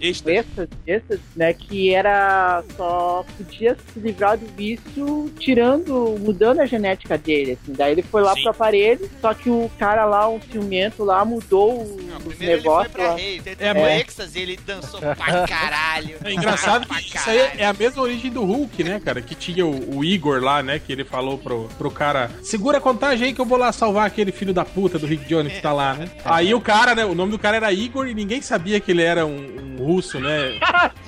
Droga. 0.02 0.08
Extra. 0.08 0.32
Essas, 0.34 0.68
essas, 0.86 1.20
né? 1.36 1.52
Que 1.52 1.94
era 1.94 2.62
só 2.76 3.24
podia 3.36 3.76
se 3.92 4.00
livrar 4.00 4.36
do 4.36 4.46
vício 4.56 5.32
tirando, 5.38 6.16
mudando 6.20 6.60
a 6.60 6.66
genética 6.66 7.16
dele, 7.16 7.52
assim. 7.62 7.72
Daí 7.72 7.92
ele 7.92 8.02
foi 8.02 8.22
lá 8.22 8.34
Sim. 8.34 8.42
pro 8.42 8.50
aparelho, 8.50 9.08
só 9.20 9.32
que 9.34 9.48
o 9.50 9.70
cara 9.78 10.04
lá, 10.04 10.28
um 10.28 10.40
ciumento 10.40 11.04
lá, 11.04 11.24
mudou 11.24 11.82
o, 11.82 12.00
Não, 12.02 12.20
primeiro 12.20 12.22
ele 12.22 12.38
foi 12.40 12.56
negócios 12.56 12.92
pra 12.92 13.14
rave, 13.14 13.42
É, 13.58 13.74
mas- 13.74 14.00
êxtase, 14.00 14.38
ele 14.40 14.58
dançou 14.66 15.00
pra 15.00 15.46
caralho. 15.46 16.16
É 16.24 16.32
engraçado 16.32 16.86
que 16.86 17.16
isso 17.16 17.30
aí 17.30 17.38
é 17.58 17.66
a 17.66 17.72
mesma 17.72 18.02
origem 18.02 18.30
do 18.30 18.44
Hulk, 18.44 18.82
né, 18.84 19.00
cara? 19.04 19.20
Que 19.20 19.34
tinha 19.34 19.64
o, 19.66 19.98
o 19.98 20.04
Igor 20.04 20.42
lá, 20.42 20.62
né? 20.62 20.78
Que 20.78 20.92
ele 20.92 21.04
falou 21.04 21.38
pro, 21.38 21.68
pro 21.78 21.90
cara: 21.90 22.30
segura 22.42 22.78
a 22.78 22.80
contagem 22.80 23.28
aí 23.28 23.32
que 23.34 23.40
eu 23.40 23.44
vou 23.46 23.58
lá 23.58 23.72
salvar 23.72 24.06
aquele 24.06 24.32
filho 24.32 24.52
da 24.52 24.64
puta 24.64 24.98
do 24.98 25.06
Rick 25.06 25.24
Jones 25.26 25.52
que 25.52 25.60
tá 25.62 25.72
lá, 25.72 25.94
né? 25.94 26.08
Aí 26.24 26.54
o 26.54 26.60
cara, 26.60 26.94
né? 26.94 27.04
O 27.04 27.14
nome 27.14 27.30
do 27.32 27.38
cara 27.38 27.56
era 27.56 27.72
Igor 27.72 28.06
e 28.08 28.14
ninguém 28.14 28.40
sabia 28.40 28.80
que 28.80 28.90
ele 28.90 29.02
era 29.02 29.26
um, 29.26 29.76
um 29.78 29.91
russo, 29.92 30.20
né? 30.20 30.58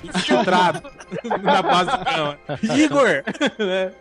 Infiltrado 0.02 0.82
na 1.42 1.62
base 1.62 1.90
do 1.90 2.04
cama. 2.04 2.38
Igor! 2.76 3.22
né? 3.58 3.92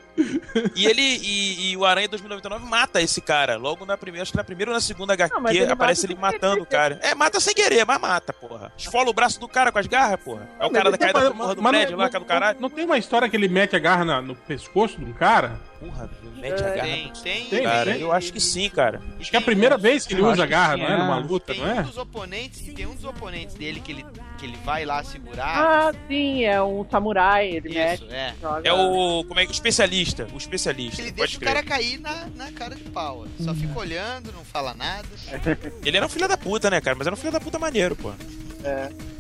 E 0.76 0.86
ele 0.86 1.02
e, 1.02 1.72
e 1.72 1.78
o 1.78 1.84
Aranha 1.86 2.08
2099 2.08 2.64
mata 2.70 3.02
esse 3.02 3.20
cara. 3.20 3.58
Logo 3.58 3.84
na 3.84 3.98
primeira, 3.98 4.22
acho 4.22 4.32
que 4.32 4.38
na 4.38 4.44
primeira 4.44 4.70
ou 4.70 4.76
na 4.76 4.82
segunda 4.82 5.14
HQ 5.14 5.34
Não, 5.40 5.50
ele 5.50 5.72
aparece 5.72 6.06
ele 6.06 6.14
matando 6.14 6.62
o 6.62 6.66
cara. 6.68 7.00
É, 7.02 7.16
mata 7.16 7.40
sem 7.40 7.54
querer, 7.56 7.84
mas 7.84 8.00
mata, 8.00 8.32
porra. 8.32 8.72
Esfola 8.78 9.10
o 9.10 9.14
braço 9.14 9.40
do 9.40 9.48
cara 9.48 9.72
com 9.72 9.80
as 9.80 9.88
garras, 9.88 10.20
porra. 10.20 10.48
É 10.60 10.66
o 10.68 10.70
cara 10.70 10.92
da 10.92 11.00
caída 11.00 11.20
da 11.20 11.32
porra 11.32 11.56
do 11.56 11.64
Mas 11.64 11.72
prédio 11.72 11.98
lá, 11.98 12.10
cara 12.10 12.24
do 12.24 12.28
caralho. 12.28 12.58
Não, 12.62 12.70
tem 12.70 12.86
uma 12.86 12.98
história 13.00 13.28
que 13.28 13.36
ele 13.36 13.48
mete 13.48 13.76
a 13.76 13.80
garra 13.80 14.06
na- 14.06 14.22
no 14.22 14.36
pescoço 14.36 15.00
de 15.00 15.06
um 15.06 15.14
cara? 15.14 15.60
Porra, 15.80 16.08
mete 16.36 16.64
a 16.64 16.70
garra. 16.70 16.82
Tem, 16.88 17.12
tem, 17.24 17.46
Tem, 17.46 17.64
Cara, 17.64 17.92
tem. 17.94 18.02
eu 18.02 18.12
acho 18.12 18.32
que 18.32 18.40
sim, 18.40 18.70
cara. 18.70 19.02
Acho 19.20 19.32
que 19.32 19.36
é 19.36 19.40
a 19.40 19.42
primeira 19.44 19.78
vez 19.80 20.06
que 20.06 20.14
ele 20.14 20.22
usa 20.22 20.44
a 20.44 20.46
garra, 20.46 20.76
sim, 20.76 20.82
não 20.84 20.90
é? 20.90 20.94
é. 20.94 20.98
Numa 20.98 21.18
luta, 21.18 21.54
Tem 21.56 21.62
não 21.64 21.74
um 21.76 21.80
é? 21.80 21.82
dos 21.82 21.98
oponentes, 21.98 22.72
tem 22.76 22.86
um 22.86 22.94
dos 22.94 23.04
oponentes 23.04 23.56
dele 23.56 23.80
que 23.80 23.92
ele, 23.92 24.06
que 24.44 24.48
ele 24.48 24.58
vai 24.66 24.84
lá 24.84 25.02
segurar. 25.04 25.58
Ah, 25.58 25.94
sim, 26.08 26.44
é 26.44 26.62
um 26.62 26.86
samurai, 26.90 27.48
ele 27.48 27.70
Isso, 27.70 27.78
mexe, 27.78 28.08
é. 28.12 28.34
joga... 28.42 28.68
É 28.68 28.74
o. 28.74 29.24
Como 29.26 29.40
é 29.40 29.46
que. 29.46 29.52
O 29.52 29.54
especialista. 29.54 30.28
O 30.34 30.38
especialista. 30.38 31.02
Ele 31.02 31.12
deixa 31.12 31.38
o 31.38 31.40
crer. 31.40 31.54
cara 31.54 31.64
cair 31.64 32.00
na, 32.00 32.28
na 32.36 32.52
cara 32.52 32.76
de 32.76 32.84
pau. 32.84 33.26
Só 33.40 33.54
fica 33.54 33.80
olhando, 33.80 34.34
não 34.34 34.44
fala 34.44 34.74
nada. 34.74 35.08
Ele 35.86 35.96
era 35.96 36.06
um 36.06 36.10
filho 36.10 36.28
da 36.28 36.38
puta, 36.38 36.70
né, 36.70 36.82
cara? 36.82 36.96
Mas 36.98 37.08
era 37.08 37.14
um 37.14 37.18
filho 37.18 37.32
da 37.32 37.40
puta 37.40 37.58
maneiro, 37.58 37.96
pô. 37.96 38.12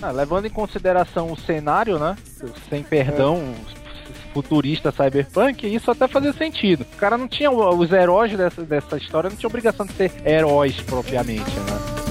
Ah, 0.02 0.12
levando 0.12 0.46
em 0.46 0.50
consideração 0.50 1.32
o 1.32 1.38
cenário, 1.38 2.00
né? 2.00 2.18
Sem 2.70 2.82
perdão, 2.82 3.54
futurista 4.34 4.92
cyberpunk, 4.92 5.68
isso 5.68 5.92
até 5.92 6.08
fazia 6.08 6.34
sentido. 6.34 6.86
O 6.94 6.98
cara 6.98 7.18
não 7.18 7.28
tinha. 7.28 7.52
Os 7.52 7.92
heróis 7.92 8.36
dessa, 8.36 8.64
dessa 8.64 8.98
história 8.98 9.30
não 9.30 9.38
tinha 9.38 9.48
obrigação 9.48 9.86
de 9.86 9.94
ser 9.94 10.12
heróis 10.26 10.80
propriamente, 10.82 11.52
né? 11.52 12.03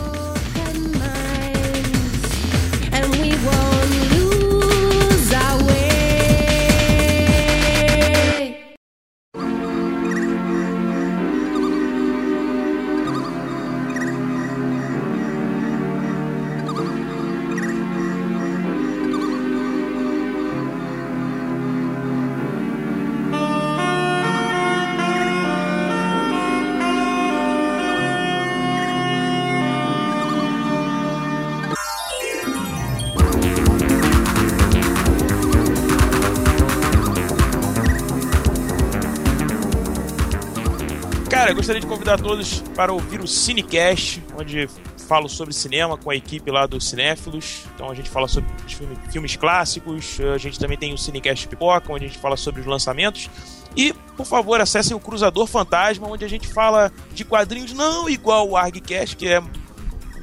Gostaria 41.62 41.80
de 41.80 41.86
convidar 41.86 42.20
todos 42.20 42.60
para 42.74 42.92
ouvir 42.92 43.20
o 43.20 43.26
Cinecast, 43.28 44.20
onde 44.36 44.68
falo 45.06 45.28
sobre 45.28 45.54
cinema 45.54 45.96
com 45.96 46.10
a 46.10 46.16
equipe 46.16 46.50
lá 46.50 46.66
do 46.66 46.80
Cinéfilos. 46.80 47.62
Então 47.74 47.88
a 47.88 47.94
gente 47.94 48.10
fala 48.10 48.26
sobre 48.26 48.50
os 48.66 48.72
filme- 48.72 48.96
filmes 49.12 49.36
clássicos, 49.36 50.18
a 50.34 50.38
gente 50.38 50.58
também 50.58 50.76
tem 50.76 50.92
o 50.92 50.98
Cinecast 50.98 51.46
Pipoca, 51.46 51.92
onde 51.92 52.06
a 52.06 52.08
gente 52.08 52.18
fala 52.18 52.36
sobre 52.36 52.60
os 52.60 52.66
lançamentos. 52.66 53.30
E, 53.76 53.92
por 54.16 54.26
favor, 54.26 54.60
acessem 54.60 54.96
o 54.96 54.98
Cruzador 55.00 55.46
Fantasma, 55.46 56.08
onde 56.08 56.24
a 56.24 56.28
gente 56.28 56.48
fala 56.48 56.90
de 57.14 57.24
quadrinhos 57.24 57.72
não 57.72 58.08
igual 58.10 58.48
o 58.48 58.56
ArgCast, 58.56 59.14
que 59.16 59.28
é 59.28 59.40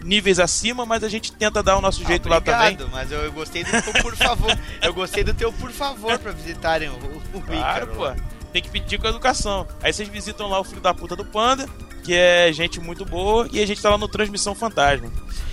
níveis 0.04 0.40
acima, 0.40 0.86
mas 0.86 1.04
a 1.06 1.10
gente 1.10 1.32
tenta 1.32 1.64
dar 1.64 1.78
o 1.78 1.82
nosso 1.82 2.06
jeito 2.06 2.28
lá 2.28 2.42
também. 2.42 2.74
Obrigado, 2.74 2.90
mas 2.92 3.12
eu, 3.12 3.20
eu 3.20 3.32
gostei 3.32 3.64
do 3.64 3.72
teu 3.82 3.94
por 4.04 4.16
favor. 4.16 4.60
Eu 4.82 4.94
gostei 4.94 5.24
do 5.24 5.34
teu 5.34 5.54
por 5.54 5.72
favor 5.72 6.18
pra 6.20 6.32
visitarem 6.34 6.90
o, 6.90 6.94
o 7.38 7.42
Claro, 7.42 7.54
Ícaro 7.86 7.88
pô. 7.96 8.04
lá. 8.04 8.16
Tem 8.52 8.62
que 8.62 8.70
pedir 8.70 8.98
com 9.00 9.08
educação. 9.08 9.68
Aí 9.84 9.94
vocês 9.94 10.08
visitam 10.10 10.48
lá 10.50 10.60
o 10.60 10.64
filho 10.64 10.82
da 10.82 10.94
puta 10.94 11.16
do 11.16 11.24
Panda, 11.26 11.68
que 12.04 12.14
é 12.16 12.52
gente 12.52 12.80
muito 12.80 13.06
boa, 13.06 13.48
e 13.52 13.62
a 13.62 13.66
gente 13.68 13.82
tá 13.82 13.90
lá 13.92 13.98
no 13.98 14.08
Transmissão 14.08 14.56
Fantasma. 14.56 15.12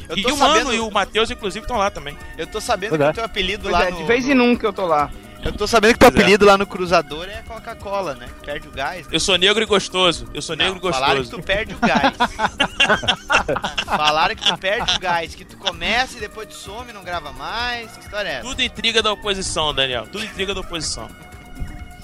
Eu 0.08 0.16
e 0.16 0.22
tô 0.22 0.32
o 0.34 0.38
Mano 0.38 0.52
sabendo- 0.54 0.74
e 0.74 0.80
o 0.80 0.90
Matheus, 0.90 1.30
inclusive, 1.30 1.64
estão 1.64 1.76
lá 1.76 1.90
também. 1.90 2.16
Eu 2.38 2.46
tô 2.46 2.60
sabendo 2.60 2.90
Pois 2.90 3.00
que 3.00 3.06
é. 3.06 3.10
o 3.10 3.14
teu 3.14 3.24
apelido 3.24 3.62
Pois 3.64 3.72
lá 3.72 3.86
é, 3.86 3.90
no... 3.90 3.96
de 3.98 4.04
vez 4.04 4.26
em 4.28 4.34
nunca 4.34 4.66
eu 4.66 4.72
tô 4.72 4.86
lá. 4.86 5.10
Eu 5.44 5.52
tô 5.52 5.66
sabendo 5.66 5.92
que 5.92 5.98
teu 6.00 6.10
Pois 6.10 6.18
é. 6.20 6.22
apelido 6.24 6.44
lá 6.46 6.56
no 6.56 6.66
Cruzador 6.66 7.28
é 7.28 7.42
Coca-Cola, 7.42 8.14
né? 8.14 8.28
Perde 8.44 8.66
o 8.68 8.70
gás. 8.70 9.06
Eu 9.12 9.20
sou 9.20 9.36
negro 9.36 9.62
e 9.62 9.66
gostoso. 9.66 10.26
Eu 10.32 10.40
sou 10.42 10.56
Não, 10.56 10.64
negro 10.64 10.88
e 10.88 10.92
falaram 10.92 11.14
que 11.16 11.20
gostoso. 11.20 11.42
tu 11.42 11.46
perde 11.46 11.74
o 11.74 11.78
gás. 11.78 12.14
falaram 13.84 14.34
que 14.34 14.44
tu 14.44 14.58
perde 14.58 14.96
o 14.96 14.98
gás, 15.00 15.34
que 15.34 15.44
tu 15.44 15.56
começa 15.56 16.16
e 16.16 16.20
depois 16.20 16.48
tu 16.48 16.54
some, 16.54 16.92
não 16.92 17.04
grava 17.04 17.32
mais. 17.32 17.90
Que 17.92 18.00
história 18.00 18.28
é 18.28 18.32
essa? 18.34 18.42
Tudo 18.42 18.62
intriga 18.62 19.02
da 19.02 19.12
oposição, 19.12 19.74
Daniel. 19.74 20.06
Tudo 20.10 20.24
intriga 20.24 20.54
da 20.54 20.60
oposição. 20.60 21.08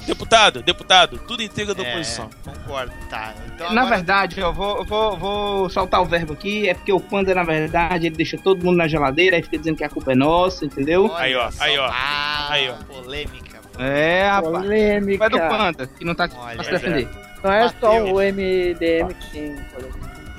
Deputado, 0.07 0.63
deputado, 0.63 1.19
tudo 1.29 1.43
intriga 1.43 1.75
da 1.75 1.85
É, 1.85 1.91
oposição. 1.95 2.29
concordo, 2.45 2.93
tá. 3.09 3.35
Então 3.55 3.73
Na 3.73 3.83
agora- 3.83 3.97
verdade, 3.97 4.41
eu 4.41 4.53
vou, 4.53 4.79
eu 4.79 4.85
vou, 4.85 5.17
vou 5.17 5.71
soltar 5.71 6.03
o 6.03 6.05
verbo 6.05 6.33
aqui, 6.33 6.69
é 6.69 6.75
porque 6.75 6.93
o 6.93 6.99
Panda, 7.01 7.35
na 7.35 7.45
verdade, 7.45 8.07
ele 8.07 8.17
deixa 8.17 8.37
todo 8.37 8.65
mundo 8.65 8.77
na 8.79 8.89
geladeira, 8.89 9.37
aí 9.37 9.43
fica 9.43 9.59
dizendo 9.59 9.77
que 9.77 9.85
a 9.85 9.89
culpa 9.89 10.13
é 10.13 10.15
nossa, 10.17 10.65
entendeu? 10.65 11.05
Olha 11.07 11.17
Aí, 11.19 11.35
ó, 11.37 11.51
aí, 11.61 11.79
ó. 11.79 11.87
Ah, 11.91 12.47
Aí, 12.51 12.69
ó. 12.71 12.75
polêmica. 12.93 13.61
É, 13.79 14.29
rapaz. 14.29 14.53
Polêmica. 14.65 15.19
Vai 15.19 15.31
do 15.31 15.39
Panda, 15.39 15.87
que 15.87 16.05
não 16.05 16.15
tá 16.15 16.29
Olha, 16.37 16.57
pra 16.57 16.65
se 16.65 16.71
defender. 16.73 17.09
Não 17.43 17.53
é 17.53 17.69
só 17.81 18.05
o 18.05 18.21
MDM 18.21 19.15
que 19.15 19.31
tem. 19.31 19.57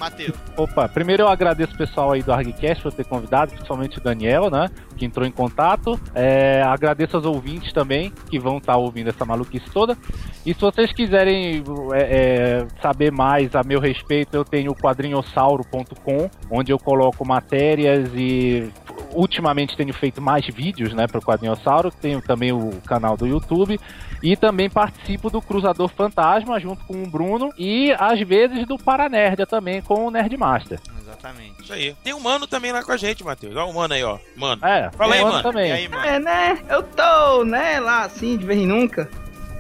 Matheus. 0.03 0.35
Opa, 0.57 0.89
primeiro 0.89 1.23
eu 1.23 1.27
agradeço 1.30 1.73
o 1.73 1.77
pessoal 1.77 2.11
aí 2.11 2.21
do 2.21 2.34
ArgCast 2.34 2.84
por 2.84 2.91
ter 2.91 3.05
convidado, 3.05 3.53
principalmente 3.53 3.99
o 3.99 4.01
Daniel, 4.01 4.49
né? 4.49 4.69
Que 4.97 5.05
entrou 5.05 5.25
em 5.25 5.31
contato. 5.31 5.99
É, 6.13 6.61
agradeço 6.61 7.15
aos 7.15 7.25
ouvintes 7.25 7.71
também, 7.71 8.11
que 8.30 8.38
vão 8.38 8.57
estar 8.57 8.75
ouvindo 8.75 9.09
essa 9.09 9.23
maluquice 9.25 9.65
toda. 9.71 9.97
E 10.45 10.53
se 10.53 10.59
vocês 10.59 10.91
quiserem 10.91 11.63
é, 11.93 12.01
é, 12.01 12.67
saber 12.81 13.11
mais 13.11 13.55
a 13.55 13.63
meu 13.63 13.80
respeito, 13.80 14.35
eu 14.35 14.43
tenho 14.43 14.71
o 14.71 14.75
quadrinhossauro.com, 14.75 16.30
onde 16.51 16.71
eu 16.71 16.77
coloco 16.77 17.25
matérias 17.25 18.09
e 18.13 18.69
ultimamente 19.11 19.77
tenho 19.77 19.93
feito 19.93 20.21
mais 20.21 20.45
vídeos, 20.47 20.93
né, 20.93 21.07
para 21.07 21.19
o 21.19 21.21
Quadrinhossauro. 21.21 21.91
Tenho 21.91 22.21
também 22.21 22.51
o 22.51 22.81
canal 22.85 23.15
do 23.15 23.27
YouTube. 23.27 23.79
E 24.21 24.37
também 24.37 24.69
participo 24.69 25.29
do 25.29 25.41
Cruzador 25.41 25.89
Fantasma 25.89 26.59
junto 26.59 26.83
com 26.85 27.03
o 27.03 27.07
Bruno 27.07 27.53
e 27.57 27.93
às 27.99 28.19
vezes 28.21 28.65
do 28.65 28.77
Paranerdia 28.77 29.45
também 29.45 29.81
com 29.81 30.05
o 30.05 30.11
Nerdmaster. 30.11 30.79
Exatamente. 31.01 31.61
Isso 31.61 31.73
aí. 31.73 31.95
Tem 32.03 32.13
um 32.13 32.19
mano 32.21 32.47
também 32.47 32.71
lá 32.71 32.81
com 32.83 32.91
a 32.91 32.97
gente, 32.97 33.23
Matheus. 33.23 33.55
Olha 33.55 33.65
o 33.65 33.73
mano 33.73 33.93
aí, 33.93 34.03
ó. 34.03 34.17
Mano. 34.37 34.65
É, 34.65 34.89
Fala 34.91 35.15
aí, 35.15 35.21
o 35.21 35.27
mano. 35.27 35.43
também. 35.43 35.69
E 35.69 35.71
aí, 35.73 35.87
mano? 35.89 36.05
É, 36.05 36.19
né? 36.19 36.59
Eu 36.69 36.83
tô, 36.83 37.43
né, 37.43 37.79
lá 37.79 38.03
assim, 38.03 38.37
de 38.37 38.45
vez 38.45 38.59
em 38.59 38.65
nunca. 38.65 39.09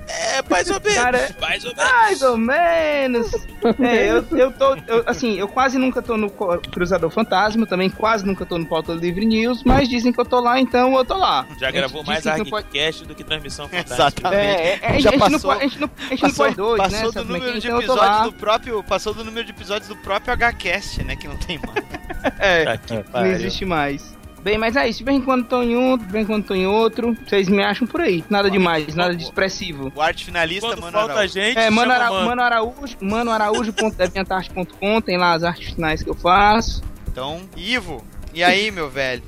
É, 0.07 0.41
mais 0.49 0.69
ou 0.69 0.79
menos. 0.81 0.95
Cara, 0.95 1.35
mais 1.39 1.63
ou 1.63 1.73
menos. 1.75 1.87
Mais 1.91 2.21
ou 2.23 2.37
menos. 2.37 3.31
É, 3.79 4.11
eu, 4.11 4.25
eu 4.37 4.51
tô. 4.51 4.75
eu- 4.87 5.03
assim, 5.05 5.33
eu 5.39 5.47
quase 5.47 5.77
nunca 5.77 6.01
tô 6.01 6.17
no 6.17 6.29
Cruzador 6.29 7.09
Fantasma, 7.09 7.65
também 7.65 7.89
quase 7.89 8.25
nunca 8.25 8.45
tô 8.45 8.57
no 8.57 8.65
Pauta 8.65 8.93
Livre 8.93 9.25
News, 9.25 9.63
mas 9.63 9.87
dizem 9.87 10.11
que 10.11 10.19
eu 10.19 10.25
tô 10.25 10.39
lá, 10.39 10.59
então 10.59 10.95
eu 10.97 11.05
tô 11.05 11.15
lá. 11.17 11.45
Já 11.59 11.71
gravou 11.71 12.03
mais 12.03 12.23
não 12.25 12.45
pode- 12.45 13.05
do 13.07 13.15
que 13.15 13.23
transmissão 13.23 13.67
fantástica. 13.69 13.93
Exatamente. 13.93 14.37
É, 14.61 14.79
é, 14.81 14.87
a, 14.87 14.99
Já 14.99 15.11
gente 15.11 15.19
passou- 15.19 15.29
não, 15.31 15.39
pode- 15.39 15.59
a 15.59 15.67
gente 15.67 15.79
não, 15.81 15.89
a 15.97 16.01
gente 16.09 16.21
não 16.23 16.29
Passou, 16.29 16.45
pode 16.45 16.55
dois, 16.57 16.77
passou 16.81 17.05
né? 17.05 17.11
do 17.11 17.25
número 17.25 17.59
de 17.59 17.67
Então 17.67 17.77
episódios 17.79 18.05
lá. 18.07 18.23
do 18.23 18.33
próprio. 18.33 18.83
Passou 18.83 19.13
do 19.13 19.23
número 19.23 19.45
de 19.45 19.51
episódios 19.51 19.87
do 19.87 19.95
próprio 19.97 20.33
HCast, 20.35 21.03
né? 21.03 21.15
Que 21.15 21.27
não 21.27 21.37
tem 21.37 21.59
mais. 21.59 21.85
É, 22.39 22.63
Tá 22.65 22.77
que 22.77 22.93
não 23.13 23.25
existe 23.25 23.65
mais. 23.65 24.15
Bem, 24.43 24.57
mas 24.57 24.75
é 24.75 24.89
isso. 24.89 24.99
De 24.99 25.05
vez 25.05 25.17
em 25.17 25.21
quando 25.21 25.45
tô 25.47 25.63
em 25.63 25.75
um, 25.77 25.97
de 25.97 26.03
vez 26.05 26.25
em 26.25 26.27
quando 26.27 26.45
tô 26.45 26.53
em 26.53 26.67
outro. 26.67 27.15
Vocês 27.25 27.47
me 27.47 27.63
acham 27.63 27.87
por 27.87 28.01
aí. 28.01 28.23
Nada 28.29 28.51
demais, 28.51 28.93
nada 28.93 29.15
de 29.15 29.23
expressivo. 29.23 29.89
O 29.95 30.01
arte 30.01 30.25
finalista, 30.25 30.67
Quando 30.67 30.81
mano. 30.81 30.91
falta 30.91 31.13
a 31.13 31.15
Araújo. 31.15 31.33
gente, 31.33 31.57
É, 31.57 31.69
Mano, 31.69 31.91
Ara 31.93 32.09
o 32.09 32.13
mano. 32.13 32.25
Mano 32.27 32.41
Araújo, 32.41 32.97
Mano 32.99 33.31
Araújo.deviantarte.com, 33.31 35.01
tem 35.01 35.17
lá 35.17 35.31
as 35.33 35.43
artes 35.43 35.73
finais 35.73 36.03
que 36.03 36.09
eu 36.09 36.15
faço. 36.15 36.83
Então, 37.09 37.39
Ivo, 37.55 38.03
e 38.33 38.43
aí, 38.43 38.69
meu 38.69 38.89
velho? 38.89 39.23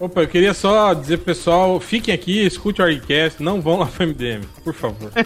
Opa, 0.00 0.22
eu 0.22 0.28
queria 0.28 0.54
só 0.54 0.94
dizer 0.94 1.18
pro 1.18 1.26
pessoal, 1.26 1.78
fiquem 1.80 2.14
aqui, 2.14 2.44
escute 2.46 2.80
o 2.80 2.84
ArgCast, 2.84 3.42
não 3.42 3.60
vão 3.60 3.78
lá 3.78 3.86
pro 3.86 4.06
MDM, 4.06 4.42
por 4.62 4.74
favor. 4.74 5.10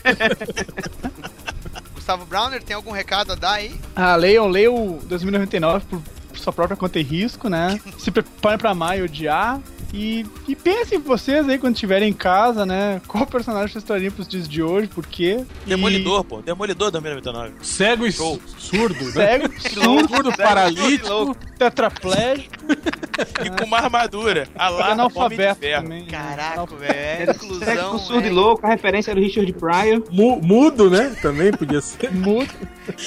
Gustavo 1.95 2.25
Browner, 2.27 2.63
tem 2.63 2.75
algum 2.75 2.91
recado 2.93 3.33
a 3.33 3.35
dar 3.35 3.53
aí? 3.55 3.73
Ah, 3.95 4.17
leiam, 4.17 4.49
leiam 4.49 4.99
2099 5.05 5.85
por, 5.87 6.03
sua 6.41 6.53
própria 6.53 6.77
conta 6.77 6.99
e 6.99 7.03
risco, 7.03 7.49
né? 7.49 7.79
Se 7.99 8.11
preparem 8.11 8.59
pra 8.59 8.71
amar 8.71 8.99
e 8.99 9.03
odiar. 9.03 9.61
E, 9.93 10.25
e 10.47 10.55
pensem 10.55 11.01
vocês 11.01 11.49
aí 11.49 11.59
quando 11.59 11.75
estiverem 11.75 12.09
em 12.11 12.13
casa, 12.13 12.65
né? 12.65 13.01
Qual 13.09 13.27
personagem 13.27 13.73
vocês 13.73 13.83
trariam 13.83 14.13
pros 14.13 14.29
dias 14.29 14.49
de 14.49 14.63
hoje, 14.63 14.87
por 14.87 15.05
quê? 15.05 15.45
Demolidor, 15.67 16.23
pô. 16.23 16.41
Demolidor 16.41 16.93
2099. 16.93 17.55
Cego 17.61 18.07
e 18.07 18.13
Show. 18.13 18.41
surdo, 18.57 19.05
né? 19.07 19.11
Cego, 19.11 19.49
surdo, 19.61 20.31
Cego, 20.31 20.37
paralítico. 20.37 21.37
Tetraplégico. 21.59 22.55
E 23.45 23.51
com 23.51 23.65
uma 23.67 23.79
armadura. 23.79 24.49
A 24.57 24.69
lá, 24.69 24.87
de 24.87 24.93
analfabeto 24.93 25.61
Ferro. 25.61 25.83
também. 25.83 26.05
Caraca, 26.07 26.67
velho. 26.77 26.95
É 26.95 27.31
inclusão. 27.35 27.65
sexo 27.67 27.99
surdo 27.99 28.27
e 28.27 28.31
né? 28.31 28.35
louco, 28.35 28.65
a 28.67 28.71
referência 28.71 29.11
era 29.11 29.19
o 29.21 29.23
Richard 29.23 29.53
Pryor. 29.55 30.05
Mu- 30.11 30.41
mudo, 30.41 30.89
né? 30.89 31.17
Também 31.21 31.51
podia 31.53 31.81
ser. 31.81 32.13
Mudo. 32.13 32.49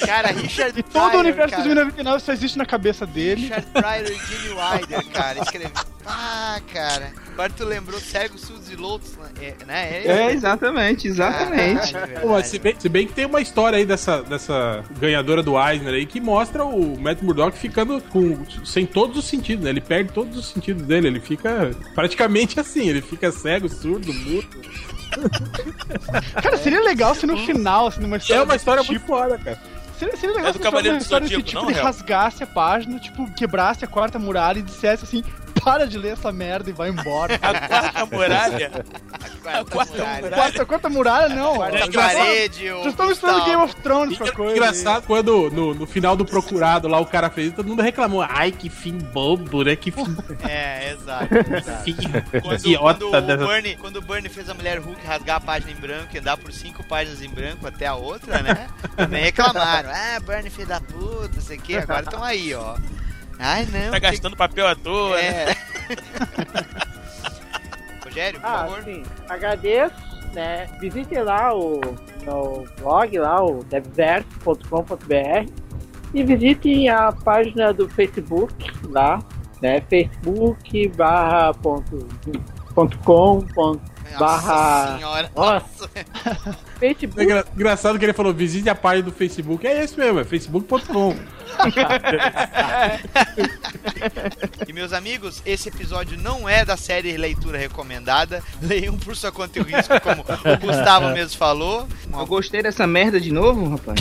Cara, 0.06 0.28
Richard 0.28 0.78
E 0.78 0.82
todo 0.82 0.92
Pryor, 1.08 1.16
o 1.16 1.20
universo 1.20 1.50
cara. 1.50 1.62
2099 1.64 2.20
só 2.20 2.32
existe 2.32 2.58
na 2.58 2.66
cabeça 2.66 3.06
dele. 3.06 3.42
Richard 3.42 3.66
Pryor 3.72 4.04
e 4.04 4.26
Jimmy 4.26 4.54
Wilder, 4.54 5.06
cara, 5.12 5.38
escreveu. 5.40 5.93
Ah, 6.06 6.60
cara. 6.72 7.12
Agora 7.32 7.50
tu 7.56 7.64
lembrou 7.64 7.98
Cego, 7.98 8.38
Surdos 8.38 8.70
e 8.70 8.76
Loucos, 8.76 9.12
é, 9.40 9.54
né? 9.66 10.02
É, 10.04 10.32
exatamente, 10.32 11.08
exatamente. 11.08 11.92
Caralho, 11.92 12.20
Pô, 12.20 12.42
se, 12.42 12.58
bem, 12.58 12.74
se 12.78 12.88
bem 12.88 13.06
que 13.06 13.12
tem 13.12 13.24
uma 13.24 13.40
história 13.40 13.78
aí 13.78 13.86
dessa, 13.86 14.22
dessa 14.22 14.84
ganhadora 14.98 15.42
do 15.42 15.58
Eisner 15.58 15.94
aí 15.94 16.06
que 16.06 16.20
mostra 16.20 16.64
o 16.64 17.00
Matt 17.00 17.22
Murdock 17.22 17.58
ficando 17.58 18.00
com, 18.02 18.44
sem 18.64 18.84
todos 18.86 19.16
os 19.16 19.24
sentidos, 19.24 19.64
né? 19.64 19.70
Ele 19.70 19.80
perde 19.80 20.12
todos 20.12 20.36
os 20.36 20.46
sentidos 20.46 20.82
dele, 20.82 21.08
ele 21.08 21.20
fica 21.20 21.70
praticamente 21.94 22.60
assim, 22.60 22.88
ele 22.88 23.00
fica 23.02 23.32
cego, 23.32 23.68
surdo, 23.68 24.12
mudo. 24.12 24.46
Cara, 26.42 26.56
seria 26.58 26.80
legal 26.82 27.14
se 27.14 27.26
no 27.26 27.36
final, 27.38 27.86
assim, 27.86 28.00
numa 28.00 28.16
história. 28.16 28.40
É 28.40 28.44
uma 28.44 28.56
história 28.56 28.82
desse 28.82 28.92
muito 28.92 29.06
foda, 29.06 29.38
cara. 29.38 29.56
tipo, 29.56 29.98
seria, 29.98 30.16
seria 30.16 30.36
legal 30.36 30.50
É 30.50 30.52
do 30.52 30.58
se 30.58 30.62
Cavaleiro 30.62 30.98
do 30.98 31.02
história 31.02 31.26
desse 31.26 31.34
Zodíaco, 31.36 31.48
tipo 31.48 31.60
não, 31.62 31.70
ele 31.70 31.74
Real? 31.74 31.86
rasgasse 31.86 32.42
a 32.42 32.46
página, 32.46 32.98
tipo, 32.98 33.32
quebrasse 33.34 33.84
a 33.84 33.88
quarta 33.88 34.18
muralha 34.18 34.58
e 34.58 34.62
dissesse 34.62 35.04
assim: 35.04 35.24
para 35.64 35.86
de 35.86 35.96
ler 35.98 36.12
essa 36.12 36.30
merda 36.30 36.68
e 36.70 36.72
vai 36.72 36.90
embora. 36.90 37.34
A 37.42 37.66
quarta 37.68 38.06
muralha. 38.06 38.70
A 39.44 39.64
quarta 39.64 39.92
muralha. 39.94 40.20
muralha. 40.22 40.36
quarta, 40.36 40.66
quarta 40.66 40.88
muralha, 40.88 41.28
não. 41.34 41.54
Quarta 41.56 41.90
Já- 41.92 42.02
parede, 42.02 42.70
Vocês 42.70 42.86
estão 42.86 43.08
misturando. 43.08 43.44
Game 43.44 43.62
of 43.62 43.76
Thrones 43.76 44.18
com 44.18 44.24
a 44.24 44.32
coisa. 44.32 44.52
Engraçado 44.52 45.06
quando 45.06 45.50
no, 45.50 45.74
no 45.74 45.86
final 45.86 46.16
do 46.16 46.24
procurado 46.24 46.86
lá 46.88 46.98
o 47.00 47.06
cara 47.06 47.30
fez, 47.30 47.52
todo 47.52 47.66
mundo 47.66 47.82
reclamou. 47.82 48.22
Ai, 48.28 48.52
que 48.52 48.68
fim 48.68 48.98
bobo, 48.98 49.62
né? 49.64 49.74
Que 49.76 49.90
fim, 49.90 50.04
É, 50.48 50.92
exato. 50.92 51.28
exato. 51.54 51.82
fim 51.84 51.96
Quando, 52.42 52.54
idiota 52.66 53.04
quando, 53.06 53.30
o. 53.30 53.46
Bernie, 53.48 53.76
quando 53.76 53.96
o 53.96 54.02
Bernie 54.02 54.28
fez 54.30 54.48
a 54.48 54.54
mulher 54.54 54.78
Hulk 54.78 55.06
rasgar 55.06 55.36
a 55.36 55.40
página 55.40 55.72
em 55.72 55.76
branco 55.76 56.08
e 56.14 56.18
andar 56.18 56.36
por 56.36 56.52
cinco 56.52 56.84
páginas 56.84 57.22
em 57.22 57.28
branco 57.28 57.66
até 57.66 57.86
a 57.86 57.94
outra, 57.94 58.42
né? 58.42 58.68
Também 58.96 59.24
reclamaram. 59.24 59.90
Ah, 59.90 60.20
Bernie 60.20 60.50
filho 60.50 60.68
da 60.68 60.80
puta, 60.80 61.30
não 61.34 61.42
sei 61.42 61.56
o 61.58 61.60
que. 61.60 61.76
Agora 61.76 62.02
estão 62.02 62.22
aí, 62.22 62.54
ó. 62.54 62.76
Ai, 63.38 63.66
não. 63.66 63.90
Tá 63.90 63.98
gastando 63.98 64.36
papel 64.36 64.66
à 64.66 64.74
toa, 64.74 65.16
né? 65.16 65.26
É. 65.26 65.54
Rogério, 68.04 68.40
por 68.40 68.46
Ah, 68.46 68.58
favor. 68.58 68.82
sim. 68.84 69.02
Agradeço, 69.28 69.94
né? 70.32 70.66
Visite 70.80 71.14
lá 71.20 71.54
o 71.54 71.80
no 72.24 72.64
blog, 72.80 73.18
lá, 73.18 73.44
o 73.44 73.62
devverso.com.br 73.64 75.50
e 76.14 76.22
visite 76.22 76.88
a 76.88 77.12
página 77.12 77.72
do 77.72 77.88
Facebook 77.88 78.70
lá, 78.88 79.18
né? 79.60 79.80
Facebook 79.90 80.88
barra 80.96 81.52
ponto, 81.54 82.06
ponto 82.74 82.98
com 82.98 83.40
ponto, 83.54 83.82
barra... 84.18 84.84
Nossa 84.84 84.96
senhora. 84.96 85.30
Nossa. 85.34 85.90
É 85.94 86.04
Facebook 86.88 87.22
engra- 87.22 87.44
engraçado 87.54 87.98
que 87.98 88.04
ele 88.04 88.12
falou, 88.12 88.34
visite 88.34 88.68
a 88.68 88.74
página 88.74 89.04
do 89.06 89.12
Facebook. 89.12 89.66
É 89.66 89.82
esse 89.84 89.98
mesmo, 89.98 90.20
é 90.20 90.24
facebook.com. 90.24 91.14
E 94.66 94.72
meus 94.72 94.92
amigos, 94.92 95.40
esse 95.46 95.68
episódio 95.68 96.18
não 96.18 96.48
é 96.48 96.64
da 96.64 96.76
série 96.76 97.16
Leitura 97.16 97.58
Recomendada. 97.58 98.42
Leiam 98.60 98.96
por 98.96 99.16
sua 99.16 99.30
conta 99.30 99.58
e 99.58 99.62
risco, 99.62 100.00
como 100.00 100.22
o 100.22 100.58
Gustavo 100.58 101.10
mesmo 101.10 101.38
falou. 101.38 101.86
Eu 102.12 102.26
gostei 102.26 102.62
dessa 102.62 102.86
merda 102.86 103.20
de 103.20 103.32
novo, 103.32 103.68
rapaz. 103.70 104.00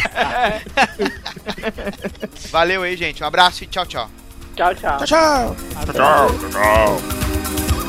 Valeu 2.51 2.83
aí, 2.83 2.95
gente. 2.97 3.23
Um 3.23 3.27
abraço 3.27 3.63
e 3.63 3.67
tchau, 3.67 3.85
tchau. 3.85 4.09
Tchau, 4.55 4.75
tchau. 4.75 4.97
Tchau, 4.97 5.07
tchau. 5.07 5.55
Tchau, 5.85 6.29
tchau. 6.51 7.82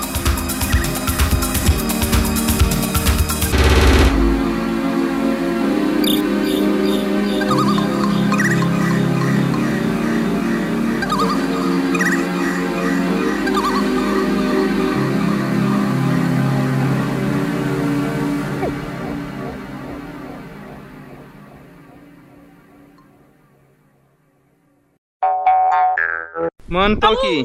Mano, 26.75 26.97
tô 26.99 27.07
aqui. 27.07 27.45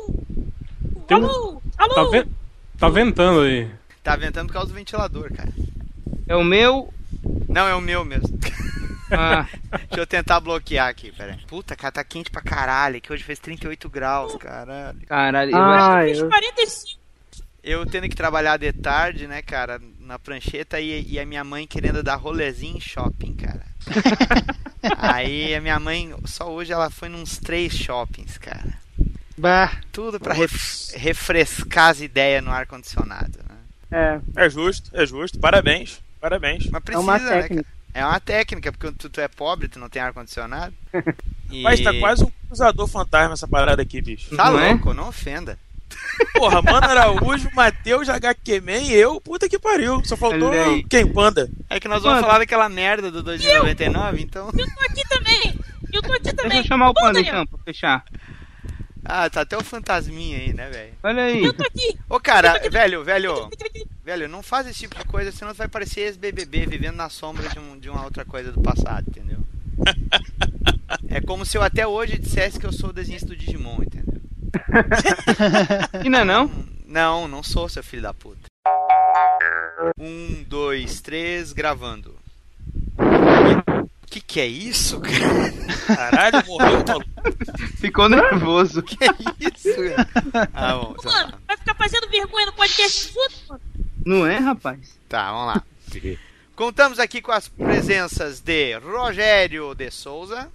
Tem 1.08 1.18
um-? 1.18 1.62
Tá, 1.78 2.04
ve- 2.10 2.28
tá 2.80 2.90
ventando 2.90 3.42
aí. 3.42 3.70
Tá 4.04 4.16
ventando 4.16 4.48
por 4.48 4.54
causa 4.54 4.70
do 4.70 4.74
ventilador, 4.74 5.32
cara. 5.32 5.54
É 6.28 6.36
o 6.36 6.44
meu. 6.44 6.92
Não, 7.48 7.68
é 7.68 7.76
o 7.76 7.82
meu 7.82 8.04
mesmo. 8.04 8.40
Ah, 9.12 9.46
Deixa 9.86 10.00
eu 10.02 10.08
tentar 10.08 10.40
bloquear 10.40 10.88
aqui, 10.88 11.12
pera 11.12 11.34
aí. 11.34 11.46
Puta, 11.46 11.76
cara, 11.76 11.92
tá 11.92 12.04
quente 12.04 12.32
pra 12.32 12.42
caralho. 12.42 13.00
Que 13.00 13.14
hoje 13.14 13.24
fez 13.24 13.38
38 13.38 13.88
graus, 13.88 14.36
caralho. 14.38 14.98
caralho. 15.06 15.52
Ah, 15.56 16.08
eu... 16.08 16.28
45. 16.28 17.00
Eu 17.64 17.86
tendo 17.86 18.10
que 18.10 18.16
trabalhar 18.16 18.58
de 18.58 18.74
tarde, 18.74 19.28
né, 19.28 19.44
cara, 19.44 19.80
na 20.00 20.18
prancheta 20.18 20.80
e, 20.80 21.06
e 21.08 21.20
a 21.20 21.26
minha 21.26 21.44
mãe 21.44 21.68
querendo 21.68 22.02
dar 22.02 22.16
rolezinho 22.16 22.78
em 22.78 22.82
shopping, 22.82 23.36
cara. 23.36 23.62
Aí 24.98 25.54
a 25.54 25.62
minha 25.62 25.80
mãe, 25.80 26.16
só 26.26 26.50
hoje 26.52 26.72
ela 26.74 26.90
foi 26.90 27.10
nos 27.10 27.38
três 27.38 27.74
shoppings, 27.76 28.40
cara. 28.40 28.74
Bah. 29.40 29.72
Tudo 29.92 30.20
pra 30.20 30.34
ref- 30.34 30.94
refrescar 30.96 31.90
as 31.90 32.02
ideias 32.02 32.44
no 32.44 32.52
ar-condicionado. 32.52 33.40
Né? 33.92 34.20
É, 34.36 34.46
É 34.46 34.50
justo, 34.50 34.90
é 34.94 35.06
justo. 35.06 35.40
Parabéns, 35.40 36.00
parabéns. 36.22 36.66
Mas 36.68 36.82
é 36.82 36.84
precisa, 36.84 37.04
uma 37.04 37.18
né, 37.20 37.30
técnica. 37.42 37.64
cara? 37.64 37.80
É 37.92 38.06
uma 38.06 38.20
técnica, 38.20 38.72
porque 38.72 38.92
tu, 38.98 39.10
tu 39.10 39.20
é 39.22 39.28
pobre, 39.28 39.68
tu 39.68 39.80
não 39.80 39.90
tem 39.90 40.02
ar-condicionado. 40.02 40.74
E... 41.50 41.62
Mas 41.64 41.80
tá 41.82 41.92
quase 42.00 42.24
um 42.24 42.32
cruzador 42.48 42.88
fantasma 42.88 43.34
essa 43.34 43.48
parada 43.48 43.82
aqui, 43.82 44.02
bicho. 44.02 44.36
Tá 44.36 44.52
Não 44.52 44.60
é? 44.60 44.70
louco, 44.70 44.94
não 44.94 45.08
ofenda. 45.10 45.58
Porra, 46.34 46.62
Mano 46.62 46.86
Araújo, 46.88 47.50
Matheus, 47.54 48.08
HQ 48.10 48.62
Man 48.62 48.78
e 48.78 48.94
eu, 48.94 49.20
puta 49.20 49.50
que 49.50 49.58
pariu. 49.58 50.04
Só 50.06 50.16
faltou 50.16 50.52
quem? 50.88 51.08
Panda? 51.12 51.50
É 51.68 51.80
que 51.80 51.88
nós 51.88 52.04
vamos 52.04 52.18
Mano. 52.18 52.28
falar 52.28 52.40
daquela 52.40 52.70
merda 52.70 53.10
do 53.10 53.24
2099, 53.24 54.22
então. 54.22 54.50
Eu 54.56 54.66
tô 54.68 54.82
aqui 54.84 55.08
também. 55.10 55.60
Eu 55.92 56.02
tô 56.04 56.12
aqui 56.14 56.24
Deixa 56.26 56.36
também. 56.38 56.58
eu 56.60 56.64
chamar 56.64 56.90
o 56.90 56.94
panda 56.94 57.14
Daniel, 57.14 57.42
então, 57.42 57.48
pra 57.48 57.58
fechar. 57.66 58.04
Ah, 59.04 59.30
tá 59.30 59.42
até 59.42 59.58
o 59.58 59.64
fantasminha 59.64 60.38
aí, 60.38 60.54
né, 60.54 60.70
velho? 60.70 60.94
Olha 61.04 61.24
aí. 61.24 61.44
Eu 61.44 61.54
tô 61.54 61.64
aqui. 61.64 61.98
Ô, 62.10 62.20
cara, 62.20 62.60
velho, 62.70 63.04
velho, 63.04 63.50
velho, 64.04 64.28
não 64.28 64.44
faz 64.44 64.68
esse 64.68 64.80
tipo 64.80 64.96
de 64.96 65.06
coisa, 65.06 65.32
senão 65.32 65.54
vai 65.54 65.68
parecer 65.68 66.02
ex-BBB 66.02 66.66
vivendo 66.66 66.96
na 66.96 67.10
sombra 67.10 67.48
de, 67.50 67.60
um, 67.60 67.80
de 67.80 67.90
uma 67.90 68.04
outra 68.04 68.26
coisa 68.26 68.52
do 68.52 68.62
passado, 68.62 69.06
entendeu? 69.10 69.40
É 71.08 71.22
como 71.22 71.46
se 71.46 71.56
eu 71.58 71.62
até 71.62 71.86
hoje 71.86 72.18
dissesse 72.18 72.60
que 72.60 72.66
eu 72.66 72.72
sou 72.72 72.90
o 72.90 72.94
desenhista 72.94 73.28
do 73.28 73.36
Digimon, 73.36 73.78
entendeu? 73.82 74.22
E 76.04 76.10
não 76.10 76.20
é 76.20 76.26
não? 76.26 76.52
Não, 76.86 77.28
não 77.28 77.44
sou, 77.44 77.70
seu 77.70 77.84
filho 77.84 78.02
da 78.02 78.14
puta. 78.14 78.48
Um, 80.00 80.44
dois, 80.48 81.00
três, 81.02 81.54
gravando. 81.54 82.16
Que 84.10 84.20
que 84.20 84.40
é 84.40 84.48
isso, 84.48 85.00
cara? 85.00 85.52
Caralho, 85.86 86.48
morreu, 86.48 86.84
maluco. 86.88 87.10
Ficou 87.78 88.10
nervoso. 88.10 88.82
Que 88.84 88.98
é 89.04 89.10
isso, 89.40 89.76
cara? 89.96 90.50
Ah, 90.52 90.76
bom, 90.76 90.94
tá. 90.96 91.10
Mano, 91.12 91.34
vai 91.48 91.58
ficar 91.58 91.76
fazendo 91.76 92.10
vergonha 92.10 92.48
no 92.48 92.54
podcast 92.54 93.14
mano. 93.48 93.62
Não 94.04 94.26
é, 94.26 94.38
rapaz? 94.38 95.00
Tá, 95.08 95.32
vamos 95.32 95.48
lá. 95.48 95.64
Contamos 96.56 97.00
aqui 97.00 97.22
com 97.22 97.32
as 97.32 97.48
presenças 97.48 98.40
de 98.42 98.78
Rogério 98.80 99.76
de 99.76 99.92
Souza. 99.92 100.50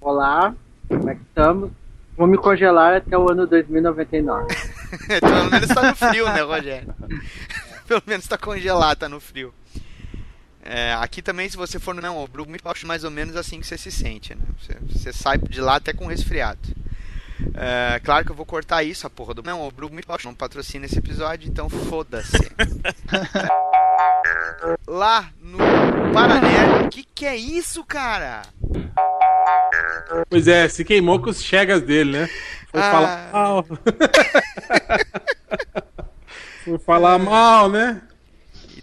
Olá, 0.00 0.54
como 0.88 1.10
é 1.10 1.14
que 1.14 1.22
estamos? 1.22 1.70
Vou 2.16 2.26
me 2.26 2.38
congelar 2.38 2.94
até 2.94 3.18
o 3.18 3.30
ano 3.30 3.46
2099. 3.46 4.46
Pelo 5.20 5.50
menos 5.50 5.68
tá 5.68 5.90
no 5.90 5.96
frio, 5.96 6.24
né, 6.26 6.40
Rogério? 6.40 6.94
Pelo 7.86 8.02
menos 8.06 8.26
tá 8.26 8.38
congelado, 8.38 8.98
tá 8.98 9.08
no 9.08 9.20
frio. 9.20 9.52
É, 10.66 10.94
aqui 10.94 11.20
também, 11.20 11.46
se 11.48 11.56
você 11.58 11.78
for 11.78 11.94
no 11.94 12.00
não, 12.00 12.16
o 12.18 12.26
Brugman, 12.26 12.58
eu 12.64 12.70
acho 12.70 12.86
mais 12.86 13.04
ou 13.04 13.10
menos 13.10 13.36
assim 13.36 13.60
que 13.60 13.66
você 13.66 13.76
se 13.76 13.92
sente, 13.92 14.34
né? 14.34 14.40
Você, 14.58 14.78
você 14.98 15.12
sai 15.12 15.36
de 15.36 15.60
lá 15.60 15.76
até 15.76 15.92
com 15.92 16.06
resfriado. 16.06 16.58
É, 17.54 18.00
claro 18.02 18.24
que 18.24 18.30
eu 18.30 18.34
vou 18.36 18.46
cortar 18.46 18.82
isso, 18.82 19.06
a 19.06 19.10
porra 19.10 19.34
do. 19.34 19.42
Não, 19.42 19.60
o 19.66 19.70
Brugman 19.70 20.02
não 20.24 20.34
patrocina 20.34 20.86
esse 20.86 20.98
episódio, 20.98 21.48
então 21.50 21.68
foda-se. 21.68 22.32
lá 24.88 25.28
no 25.40 25.58
Paraná, 26.14 26.86
o 26.86 26.88
que, 26.88 27.04
que 27.14 27.26
é 27.26 27.36
isso, 27.36 27.84
cara? 27.84 28.40
Pois 30.30 30.48
é, 30.48 30.66
se 30.68 30.82
queimou 30.84 31.20
com 31.20 31.28
os 31.28 31.42
chegas 31.42 31.82
dele, 31.82 32.20
né? 32.20 32.26
Foi 32.70 32.80
Ah. 32.80 32.90
falar. 32.90 33.30
"Ah, 33.32 33.62
Por 36.64 36.80
falar 36.80 37.18
mal, 37.18 37.68
né? 37.68 38.00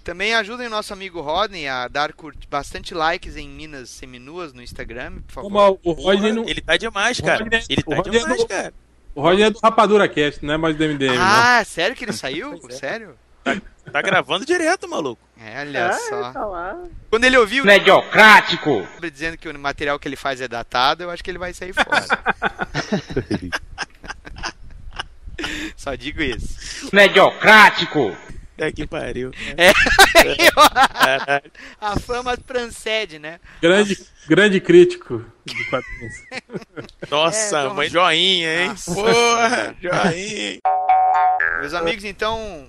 Também 0.03 0.34
ajudem 0.34 0.65
o 0.68 0.69
nosso 0.69 0.91
amigo 0.94 1.22
Rodney 1.22 1.68
a 1.68 1.88
dar 1.88 2.11
bastante 2.49 2.94
likes 2.94 3.38
em 3.38 3.48
Minas 3.48 3.90
Seminuas 3.91 4.52
no 4.52 4.61
Instagram, 4.64 5.22
por 5.28 5.32
favor. 5.34 5.52
Como 5.52 5.80
o 5.84 5.91
Rodney 5.91 6.32
não. 6.34 6.44
Ele 6.48 6.60
tá 6.61 6.76
demais, 6.76 7.19
cara. 7.22 7.44
Rodney- 7.44 7.64
Ele 7.69 7.84
tá 7.84 7.95
Rodney 7.95 8.18
é 8.18 8.19
demais, 8.22 8.41
do- 8.41 8.48
cara. 8.48 8.73
O 9.14 9.22
Rodney 9.22 9.44
é 9.44 9.49
do 9.52 9.60
Rapadura 9.60 10.07
Cast, 10.10 10.44
não 10.44 10.53
é 10.56 10.57
mais 10.57 10.76
do 10.76 10.84
MDM. 10.84 11.18
Ah, 11.19 11.64
sério 11.65 11.95
que 11.95 12.03
ele 12.06 12.14
saiu? 12.14 12.60
É. 12.69 12.73
Sério? 12.73 13.15
Tá 13.91 14.02
gravando 14.02 14.45
direto, 14.45 14.88
maluco. 14.88 15.22
É, 15.40 15.61
olha 15.61 15.88
Ah, 15.88 15.94
só. 15.94 16.32
tá. 16.32 16.78
Quando 17.10 17.23
ele 17.26 17.36
ouviu 17.38 17.65
Mediocrático! 17.65 18.88
dizendo 19.11 19.38
que 19.38 19.49
o 19.49 19.60
material 19.60 19.98
que 19.99 20.07
ele 20.07 20.15
faz 20.15 20.40
é 20.40 20.48
datado, 20.48 21.03
eu 21.03 21.10
acho 21.10 21.23
que 21.23 21.30
ele 21.32 21.40
vai 21.40 21.52
sair 21.53 21.73
fora. 21.73 22.06
Só 25.76 25.95
digo 25.95 26.22
isso. 26.22 26.90
Mediocrático! 26.94 28.15
É 28.62 28.72
que 28.72 28.86
pariu. 28.86 29.32
É. 29.58 29.72
Caralho. 30.94 31.52
A 31.80 32.00
fama 32.00 32.38
transcende, 32.38 33.18
né? 33.18 33.40
Grande, 33.62 33.98
grande 34.28 34.60
crítico 34.62 35.26
de 35.46 35.64
quadrinhos. 35.70 36.14
Nossa, 37.10 37.58
É, 37.60 37.68
mãe, 37.70 37.90
joinha, 37.90 38.62
hein? 38.62 38.68
Nossa. 38.70 38.94
Porra, 38.94 39.76
joinha. 39.82 40.60
Meus 41.60 41.74
amigos, 41.74 42.04
então, 42.04 42.68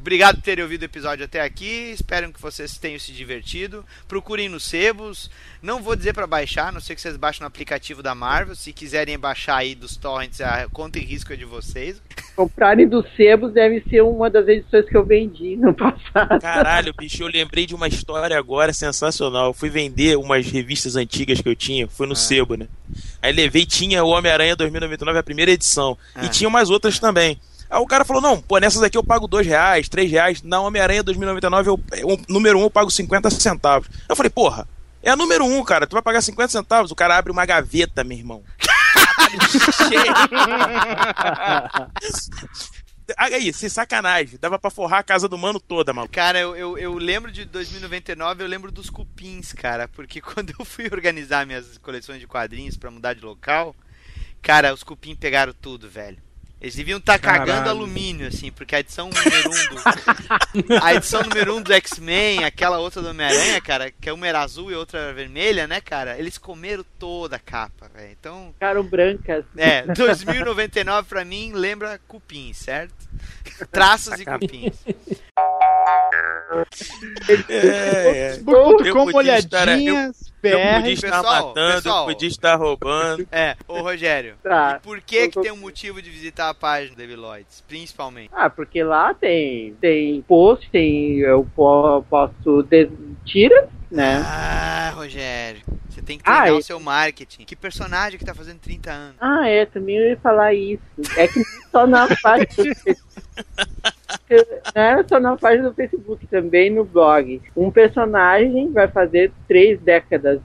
obrigado 0.00 0.36
por 0.36 0.42
terem 0.42 0.62
ouvido 0.62 0.82
o 0.82 0.84
episódio 0.84 1.24
até 1.24 1.40
aqui. 1.40 1.90
Espero 1.92 2.32
que 2.32 2.40
vocês 2.40 2.78
tenham 2.78 2.98
se 2.98 3.12
divertido. 3.12 3.84
Procurem 4.06 4.48
nos 4.48 4.64
sebos. 4.64 5.30
Não 5.62 5.82
vou 5.82 5.96
dizer 5.96 6.14
para 6.14 6.26
baixar, 6.26 6.72
não 6.72 6.80
sei 6.80 6.94
que 6.94 7.02
vocês 7.02 7.16
baixem 7.16 7.40
no 7.40 7.46
aplicativo 7.46 8.02
da 8.02 8.14
Marvel. 8.14 8.54
Se 8.54 8.72
quiserem 8.72 9.18
baixar 9.18 9.56
aí 9.56 9.74
dos 9.74 9.96
torrents, 9.96 10.40
a 10.40 10.68
conta 10.68 10.98
e 10.98 11.04
risco 11.04 11.32
é 11.32 11.36
de 11.36 11.44
vocês. 11.44 12.00
Comprarem 12.36 12.88
dos 12.88 13.04
sebos 13.16 13.52
deve 13.52 13.82
ser 13.90 14.02
uma 14.02 14.30
das 14.30 14.46
edições 14.46 14.88
que 14.88 14.96
eu 14.96 15.04
vendi 15.04 15.56
no 15.56 15.74
passado. 15.74 16.40
Caralho, 16.40 16.94
bicho, 16.96 17.22
eu 17.22 17.28
lembrei 17.28 17.66
de 17.66 17.74
uma 17.74 17.88
história 17.88 18.38
agora 18.38 18.72
sensacional. 18.72 19.48
Eu 19.48 19.54
fui 19.54 19.68
vender 19.68 20.16
umas 20.16 20.46
revistas 20.46 20.94
antigas 20.94 21.40
que 21.40 21.48
eu 21.48 21.56
tinha, 21.56 21.88
foi 21.88 22.06
no 22.06 22.14
sebo, 22.14 22.56
né? 22.56 22.68
Aí 23.20 23.32
levei, 23.32 23.66
tinha 23.66 24.04
o 24.04 24.08
Homem-Aranha 24.10 24.54
2099, 24.54 25.18
a 25.18 25.22
primeira 25.22 25.50
edição. 25.50 25.98
Ah. 26.14 26.24
E 26.24 26.28
tinha 26.28 26.48
umas 26.48 26.70
outras 26.70 26.98
também. 26.98 27.38
Aí 27.70 27.80
o 27.80 27.86
cara 27.86 28.04
falou: 28.04 28.22
não, 28.22 28.40
pô, 28.40 28.58
nessas 28.58 28.82
aqui 28.82 28.96
eu 28.96 29.04
pago 29.04 29.26
dois 29.26 29.46
reais, 29.46 29.88
três 29.88 30.10
reais. 30.10 30.42
Na 30.42 30.60
Homem-Aranha 30.60 31.02
2099, 31.02 31.70
eu, 31.70 31.80
o 32.04 32.18
número 32.28 32.58
um 32.58 32.62
eu 32.62 32.70
pago 32.70 32.90
50 32.90 33.30
centavos. 33.30 33.88
Eu 34.08 34.16
falei, 34.16 34.30
porra, 34.30 34.66
é 35.02 35.10
a 35.10 35.16
número 35.16 35.44
um, 35.44 35.62
cara, 35.64 35.86
tu 35.86 35.92
vai 35.92 36.02
pagar 36.02 36.22
50 36.22 36.48
centavos? 36.50 36.90
O 36.90 36.96
cara 36.96 37.16
abre 37.16 37.30
uma 37.30 37.46
gaveta, 37.46 38.02
meu 38.02 38.18
irmão. 38.18 38.42
Aí, 43.16 43.52
sem 43.54 43.70
sacanagem, 43.70 44.38
dava 44.38 44.58
pra 44.58 44.70
forrar 44.70 44.98
a 44.98 45.02
casa 45.02 45.26
do 45.28 45.38
mano 45.38 45.58
toda, 45.58 45.94
maluco. 45.94 46.12
Cara, 46.12 46.38
eu, 46.38 46.54
eu, 46.54 46.76
eu 46.76 46.94
lembro 46.94 47.32
de 47.32 47.46
2099, 47.46 48.42
eu 48.42 48.46
lembro 48.46 48.70
dos 48.70 48.90
cupins, 48.90 49.52
cara, 49.52 49.88
porque 49.88 50.20
quando 50.22 50.52
eu 50.58 50.64
fui 50.64 50.84
organizar 50.92 51.46
minhas 51.46 51.78
coleções 51.78 52.20
de 52.20 52.26
quadrinhos 52.26 52.76
pra 52.76 52.90
mudar 52.90 53.14
de 53.14 53.22
local, 53.22 53.74
cara, 54.42 54.74
os 54.74 54.82
cupins 54.82 55.16
pegaram 55.16 55.54
tudo, 55.54 55.88
velho. 55.88 56.27
Eles 56.60 56.74
deviam 56.74 56.98
estar 56.98 57.20
cagando 57.20 57.46
Caralho. 57.46 57.70
alumínio, 57.70 58.26
assim, 58.26 58.50
porque 58.50 58.74
a 58.74 58.80
edição 58.80 59.08
número 59.10 59.48
1 59.48 59.52
um 59.52 60.62
do. 60.64 60.74
A 60.82 60.94
edição 60.94 61.22
número 61.22 61.54
1 61.54 61.56
um 61.56 61.62
do 61.62 61.72
X-Men, 61.72 62.42
aquela 62.44 62.78
outra 62.80 63.00
do 63.00 63.10
Homem-Aranha, 63.10 63.60
cara, 63.60 63.92
que 63.92 64.10
uma 64.10 64.26
era 64.26 64.40
azul 64.40 64.68
e 64.70 64.74
outra 64.74 64.98
era 64.98 65.12
vermelha, 65.12 65.68
né, 65.68 65.80
cara? 65.80 66.18
Eles 66.18 66.36
comeram 66.36 66.84
toda 66.98 67.36
a 67.36 67.38
capa, 67.38 67.88
velho. 67.94 68.10
Então. 68.18 68.50
Ficaram 68.54 68.82
brancas. 68.82 69.44
É, 69.56 69.82
2099 69.82 71.08
pra 71.08 71.24
mim 71.24 71.52
lembra 71.52 72.00
cupim, 72.08 72.52
certo? 72.52 72.92
Traços 73.70 74.18
e 74.18 74.24
cupins. 74.24 74.74
É, 77.48 78.34
é. 78.34 78.40
Eu 78.44 78.74
estar- 79.06 79.14
olhadinhas, 79.14 80.27
Eu 80.48 80.76
podia 80.76 80.92
estar 80.94 81.10
Pessoal, 81.22 81.46
matando, 81.48 81.74
pessoal. 81.74 82.06
podia 82.06 82.28
estar 82.28 82.54
roubando. 82.56 83.28
É, 83.30 83.56
ô 83.66 83.80
Rogério. 83.80 84.36
Tá. 84.42 84.78
E 84.80 84.84
por 84.84 85.00
que 85.00 85.28
que 85.28 85.40
tem 85.40 85.52
um 85.52 85.56
motivo 85.56 86.00
de 86.00 86.08
visitar 86.10 86.48
a 86.48 86.54
página 86.54 86.90
do 86.94 86.96
Debiloids, 86.96 87.62
principalmente? 87.68 88.30
Ah, 88.32 88.48
porque 88.48 88.82
lá 88.82 89.12
tem, 89.14 89.74
tem 89.80 90.22
post, 90.22 90.68
tem. 90.70 91.18
Eu 91.18 91.46
po- 91.54 92.02
posto 92.08 92.62
de, 92.62 92.88
tiras, 93.24 93.68
né? 93.90 94.22
Ah, 94.24 94.90
Rogério, 94.94 95.60
você 95.88 96.00
tem 96.00 96.16
que 96.18 96.24
Ah, 96.26 96.40
treinar 96.42 96.56
e- 96.56 96.60
o 96.60 96.62
seu 96.62 96.80
marketing. 96.80 97.44
Que 97.44 97.54
personagem 97.56 98.18
que 98.18 98.24
tá 98.24 98.34
fazendo 98.34 98.58
30 98.58 98.90
anos? 98.90 99.16
Ah, 99.20 99.46
é, 99.48 99.66
também 99.66 99.96
eu 99.96 100.08
ia 100.10 100.16
falar 100.18 100.54
isso. 100.54 100.82
É 101.16 101.28
que 101.28 101.42
só 101.70 101.86
na 101.86 102.08
página 102.22 102.46
era 104.74 105.04
só 105.06 105.20
na 105.20 105.36
página 105.36 105.68
do 105.68 105.74
Facebook, 105.74 106.26
também 106.26 106.70
no 106.70 106.84
blog. 106.84 107.40
Um 107.56 107.70
personagem 107.70 108.72
vai 108.72 108.88
fazer 108.88 109.32
três 109.46 109.80
décadas, 109.80 110.40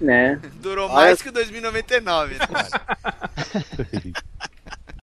né? 0.00 0.40
Durou 0.56 0.86
Olha- 0.86 0.94
mais 0.94 1.22
que 1.22 1.30
2099, 1.30 2.34
né? 2.34 2.46